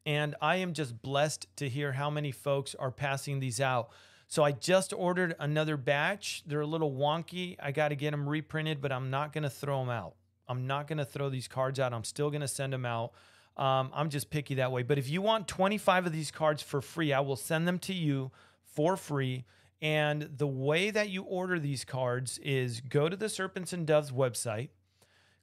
And 0.05 0.35
I 0.41 0.57
am 0.57 0.73
just 0.73 1.01
blessed 1.01 1.47
to 1.57 1.69
hear 1.69 1.93
how 1.93 2.09
many 2.09 2.31
folks 2.31 2.75
are 2.75 2.91
passing 2.91 3.39
these 3.39 3.59
out. 3.61 3.89
So 4.27 4.43
I 4.43 4.51
just 4.51 4.93
ordered 4.93 5.35
another 5.39 5.75
batch. 5.75 6.43
They're 6.45 6.61
a 6.61 6.67
little 6.67 6.91
wonky. 6.91 7.55
I 7.59 7.71
got 7.71 7.89
to 7.89 7.95
get 7.95 8.11
them 8.11 8.29
reprinted, 8.29 8.79
but 8.81 8.91
I'm 8.91 9.09
not 9.09 9.33
going 9.33 9.43
to 9.43 9.49
throw 9.49 9.79
them 9.79 9.89
out. 9.89 10.15
I'm 10.47 10.67
not 10.67 10.87
going 10.87 10.97
to 10.97 11.05
throw 11.05 11.29
these 11.29 11.47
cards 11.47 11.79
out. 11.79 11.93
I'm 11.93 12.03
still 12.03 12.29
going 12.29 12.41
to 12.41 12.47
send 12.47 12.73
them 12.73 12.85
out. 12.85 13.13
Um, 13.57 13.91
I'm 13.93 14.09
just 14.09 14.29
picky 14.29 14.55
that 14.55 14.71
way. 14.71 14.83
But 14.83 14.97
if 14.97 15.09
you 15.09 15.21
want 15.21 15.47
25 15.47 16.07
of 16.07 16.11
these 16.11 16.31
cards 16.31 16.63
for 16.63 16.81
free, 16.81 17.11
I 17.11 17.19
will 17.19 17.35
send 17.35 17.67
them 17.67 17.77
to 17.79 17.93
you 17.93 18.31
for 18.63 18.95
free. 18.95 19.45
And 19.81 20.29
the 20.37 20.47
way 20.47 20.91
that 20.91 21.09
you 21.09 21.23
order 21.23 21.59
these 21.59 21.85
cards 21.85 22.37
is 22.39 22.81
go 22.81 23.09
to 23.09 23.15
the 23.15 23.29
Serpents 23.29 23.73
and 23.73 23.85
Doves 23.85 24.11
website, 24.11 24.69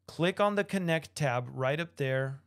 click 0.07 0.41
on 0.41 0.55
the 0.55 0.65
Connect 0.65 1.15
tab 1.15 1.49
right 1.53 1.81
up 1.81 1.97
there. 1.97 2.41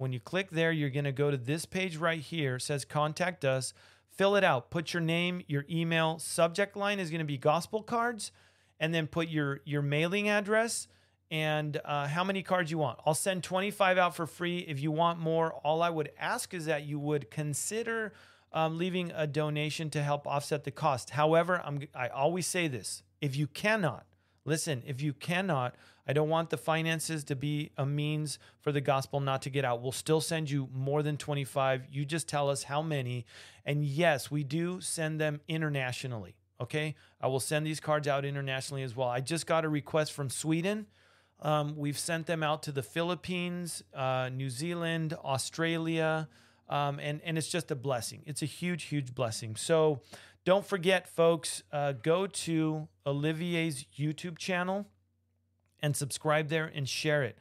When 0.00 0.14
you 0.14 0.18
click 0.18 0.48
there, 0.48 0.72
you're 0.72 0.88
going 0.88 1.04
to 1.04 1.12
go 1.12 1.30
to 1.30 1.36
this 1.36 1.66
page 1.66 1.98
right 1.98 2.20
here. 2.20 2.56
It 2.56 2.62
says 2.62 2.86
Contact 2.86 3.44
Us. 3.44 3.74
Fill 4.08 4.34
it 4.34 4.42
out. 4.42 4.70
Put 4.70 4.94
your 4.94 5.02
name, 5.02 5.42
your 5.46 5.66
email. 5.68 6.18
Subject 6.18 6.74
line 6.74 6.98
is 6.98 7.10
going 7.10 7.18
to 7.18 7.26
be 7.26 7.36
gospel 7.36 7.82
cards. 7.82 8.32
And 8.78 8.94
then 8.94 9.06
put 9.06 9.28
your, 9.28 9.60
your 9.66 9.82
mailing 9.82 10.30
address 10.30 10.88
and 11.30 11.78
uh, 11.84 12.06
how 12.06 12.24
many 12.24 12.42
cards 12.42 12.70
you 12.70 12.78
want. 12.78 12.98
I'll 13.04 13.12
send 13.12 13.44
25 13.44 13.98
out 13.98 14.16
for 14.16 14.26
free. 14.26 14.60
If 14.60 14.80
you 14.80 14.90
want 14.90 15.18
more, 15.18 15.52
all 15.52 15.82
I 15.82 15.90
would 15.90 16.12
ask 16.18 16.54
is 16.54 16.64
that 16.64 16.84
you 16.84 16.98
would 16.98 17.30
consider 17.30 18.14
um, 18.54 18.78
leaving 18.78 19.12
a 19.14 19.26
donation 19.26 19.90
to 19.90 20.02
help 20.02 20.26
offset 20.26 20.64
the 20.64 20.70
cost. 20.70 21.10
However, 21.10 21.60
I'm, 21.62 21.86
I 21.94 22.08
always 22.08 22.46
say 22.46 22.68
this 22.68 23.02
if 23.20 23.36
you 23.36 23.46
cannot, 23.46 24.06
listen, 24.46 24.82
if 24.86 25.02
you 25.02 25.12
cannot, 25.12 25.74
I 26.10 26.12
don't 26.12 26.28
want 26.28 26.50
the 26.50 26.56
finances 26.56 27.22
to 27.22 27.36
be 27.36 27.70
a 27.78 27.86
means 27.86 28.40
for 28.58 28.72
the 28.72 28.80
gospel 28.80 29.20
not 29.20 29.42
to 29.42 29.50
get 29.50 29.64
out. 29.64 29.80
We'll 29.80 29.92
still 29.92 30.20
send 30.20 30.50
you 30.50 30.68
more 30.74 31.04
than 31.04 31.16
25. 31.16 31.84
You 31.88 32.04
just 32.04 32.26
tell 32.26 32.50
us 32.50 32.64
how 32.64 32.82
many. 32.82 33.26
And 33.64 33.84
yes, 33.84 34.28
we 34.28 34.42
do 34.42 34.80
send 34.80 35.20
them 35.20 35.40
internationally. 35.46 36.34
Okay. 36.60 36.96
I 37.20 37.28
will 37.28 37.38
send 37.38 37.64
these 37.64 37.78
cards 37.78 38.08
out 38.08 38.24
internationally 38.24 38.82
as 38.82 38.96
well. 38.96 39.06
I 39.06 39.20
just 39.20 39.46
got 39.46 39.64
a 39.64 39.68
request 39.68 40.12
from 40.12 40.30
Sweden. 40.30 40.86
Um, 41.42 41.76
we've 41.76 41.96
sent 41.96 42.26
them 42.26 42.42
out 42.42 42.64
to 42.64 42.72
the 42.72 42.82
Philippines, 42.82 43.84
uh, 43.94 44.30
New 44.32 44.50
Zealand, 44.50 45.14
Australia, 45.24 46.28
um, 46.68 46.98
and 46.98 47.20
and 47.24 47.38
it's 47.38 47.48
just 47.48 47.70
a 47.70 47.76
blessing. 47.76 48.24
It's 48.26 48.42
a 48.42 48.46
huge, 48.46 48.82
huge 48.82 49.14
blessing. 49.14 49.54
So 49.54 50.00
don't 50.44 50.66
forget, 50.66 51.08
folks, 51.08 51.62
uh, 51.70 51.92
go 51.92 52.26
to 52.26 52.88
Olivier's 53.06 53.86
YouTube 53.96 54.38
channel 54.38 54.88
and 55.82 55.96
subscribe 55.96 56.48
there 56.48 56.70
and 56.74 56.88
share 56.88 57.22
it. 57.22 57.38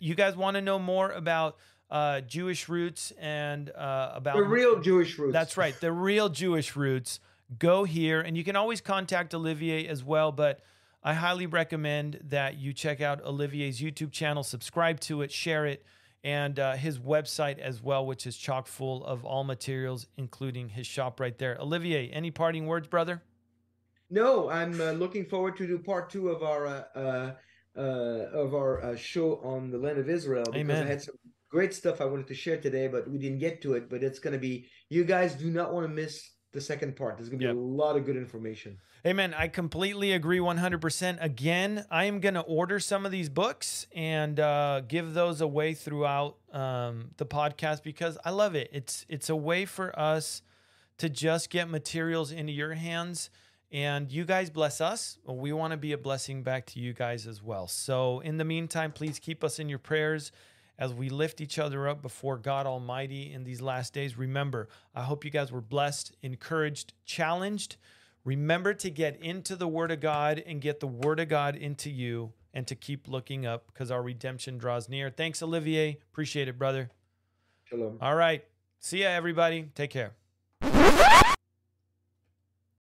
You 0.00 0.14
guys 0.14 0.36
want 0.36 0.56
to 0.56 0.60
know 0.60 0.78
more 0.78 1.10
about 1.10 1.56
uh, 1.90 2.20
Jewish 2.22 2.68
roots 2.68 3.12
and 3.20 3.70
uh, 3.70 4.12
about 4.14 4.36
the 4.36 4.42
real 4.42 4.80
Jewish 4.80 5.18
roots. 5.18 5.32
That's 5.32 5.56
right, 5.56 5.78
the 5.80 5.92
real 5.92 6.28
Jewish 6.28 6.76
roots. 6.76 7.20
Go 7.58 7.84
here, 7.84 8.20
and 8.20 8.36
you 8.36 8.42
can 8.42 8.56
always 8.56 8.80
contact 8.80 9.32
Olivier 9.32 9.86
as 9.86 10.02
well, 10.02 10.32
but 10.32 10.60
I 11.04 11.14
highly 11.14 11.46
recommend 11.46 12.18
that 12.24 12.58
you 12.58 12.72
check 12.72 13.00
out 13.00 13.24
Olivier's 13.24 13.80
YouTube 13.80 14.10
channel, 14.10 14.42
subscribe 14.42 14.98
to 15.00 15.22
it, 15.22 15.30
share 15.30 15.64
it, 15.64 15.84
and 16.24 16.58
uh, 16.58 16.72
his 16.72 16.98
website 16.98 17.60
as 17.60 17.80
well, 17.80 18.04
which 18.04 18.26
is 18.26 18.36
chock 18.36 18.66
full 18.66 19.04
of 19.04 19.24
all 19.24 19.44
materials, 19.44 20.08
including 20.16 20.70
his 20.70 20.88
shop 20.88 21.20
right 21.20 21.38
there. 21.38 21.56
Olivier, 21.60 22.10
any 22.10 22.32
parting 22.32 22.66
words, 22.66 22.88
brother? 22.88 23.22
No, 24.10 24.50
I'm 24.50 24.80
uh, 24.80 24.90
looking 24.90 25.24
forward 25.24 25.56
to 25.58 25.66
do 25.68 25.78
part 25.78 26.10
two 26.10 26.30
of 26.30 26.42
our 26.42 26.66
uh, 26.66 26.98
uh, 26.98 27.34
uh 27.76 28.30
of 28.32 28.54
our 28.54 28.82
uh, 28.82 28.96
show 28.96 29.40
on 29.42 29.70
the 29.70 29.78
land 29.78 29.98
of 29.98 30.08
Israel 30.08 30.44
because 30.44 30.60
Amen. 30.60 30.86
I 30.86 30.88
had 30.88 31.02
some 31.02 31.16
great 31.50 31.74
stuff 31.74 32.00
I 32.00 32.04
wanted 32.04 32.26
to 32.28 32.34
share 32.34 32.58
today, 32.58 32.88
but 32.88 33.08
we 33.08 33.18
didn't 33.18 33.38
get 33.38 33.62
to 33.62 33.74
it. 33.74 33.88
But 33.88 34.02
it's 34.02 34.18
going 34.18 34.32
to 34.32 34.38
be 34.38 34.66
you 34.88 35.04
guys 35.04 35.34
do 35.34 35.50
not 35.50 35.72
want 35.72 35.86
to 35.86 35.92
miss 35.92 36.30
the 36.52 36.60
second 36.60 36.96
part. 36.96 37.18
There's 37.18 37.28
going 37.28 37.40
to 37.40 37.44
be 37.44 37.48
yep. 37.48 37.56
a 37.56 37.58
lot 37.58 37.96
of 37.96 38.04
good 38.06 38.16
information. 38.16 38.78
Amen. 39.06 39.34
I 39.34 39.46
completely 39.46 40.12
agree 40.12 40.38
100%. 40.38 41.18
Again, 41.22 41.84
I 41.90 42.06
am 42.06 42.18
going 42.18 42.34
to 42.34 42.40
order 42.40 42.80
some 42.80 43.06
of 43.06 43.12
these 43.12 43.28
books 43.28 43.86
and 43.94 44.40
uh, 44.40 44.80
give 44.88 45.14
those 45.14 45.40
away 45.40 45.74
throughout 45.74 46.38
um, 46.52 47.10
the 47.18 47.26
podcast 47.26 47.84
because 47.84 48.18
I 48.24 48.30
love 48.30 48.56
it. 48.56 48.68
It's 48.72 49.06
it's 49.08 49.28
a 49.28 49.36
way 49.36 49.64
for 49.64 49.96
us 49.98 50.42
to 50.98 51.08
just 51.08 51.50
get 51.50 51.68
materials 51.68 52.32
into 52.32 52.52
your 52.52 52.74
hands 52.74 53.30
and 53.70 54.10
you 54.10 54.24
guys 54.24 54.50
bless 54.50 54.80
us. 54.80 55.18
We 55.24 55.52
want 55.52 55.72
to 55.72 55.76
be 55.76 55.92
a 55.92 55.98
blessing 55.98 56.42
back 56.42 56.66
to 56.66 56.80
you 56.80 56.92
guys 56.92 57.26
as 57.26 57.42
well. 57.42 57.66
So, 57.66 58.20
in 58.20 58.36
the 58.36 58.44
meantime, 58.44 58.92
please 58.92 59.18
keep 59.18 59.42
us 59.42 59.58
in 59.58 59.68
your 59.68 59.78
prayers 59.78 60.32
as 60.78 60.92
we 60.92 61.08
lift 61.08 61.40
each 61.40 61.58
other 61.58 61.88
up 61.88 62.02
before 62.02 62.36
God 62.36 62.66
Almighty 62.66 63.32
in 63.32 63.44
these 63.44 63.60
last 63.60 63.92
days. 63.94 64.18
Remember, 64.18 64.68
I 64.94 65.02
hope 65.02 65.24
you 65.24 65.30
guys 65.30 65.50
were 65.50 65.60
blessed, 65.60 66.14
encouraged, 66.22 66.92
challenged. 67.04 67.76
Remember 68.24 68.74
to 68.74 68.90
get 68.90 69.22
into 69.22 69.56
the 69.56 69.68
Word 69.68 69.90
of 69.90 70.00
God 70.00 70.42
and 70.46 70.60
get 70.60 70.80
the 70.80 70.86
Word 70.86 71.20
of 71.20 71.28
God 71.28 71.56
into 71.56 71.90
you 71.90 72.32
and 72.52 72.66
to 72.66 72.74
keep 72.74 73.08
looking 73.08 73.46
up 73.46 73.66
because 73.66 73.90
our 73.90 74.02
redemption 74.02 74.58
draws 74.58 74.88
near. 74.88 75.10
Thanks, 75.10 75.42
Olivier. 75.42 75.98
Appreciate 76.12 76.48
it, 76.48 76.58
brother. 76.58 76.90
Shalom. 77.64 77.98
All 78.00 78.14
right. 78.14 78.44
See 78.80 79.02
ya, 79.02 79.08
everybody. 79.08 79.70
Take 79.74 79.90
care. 79.90 80.14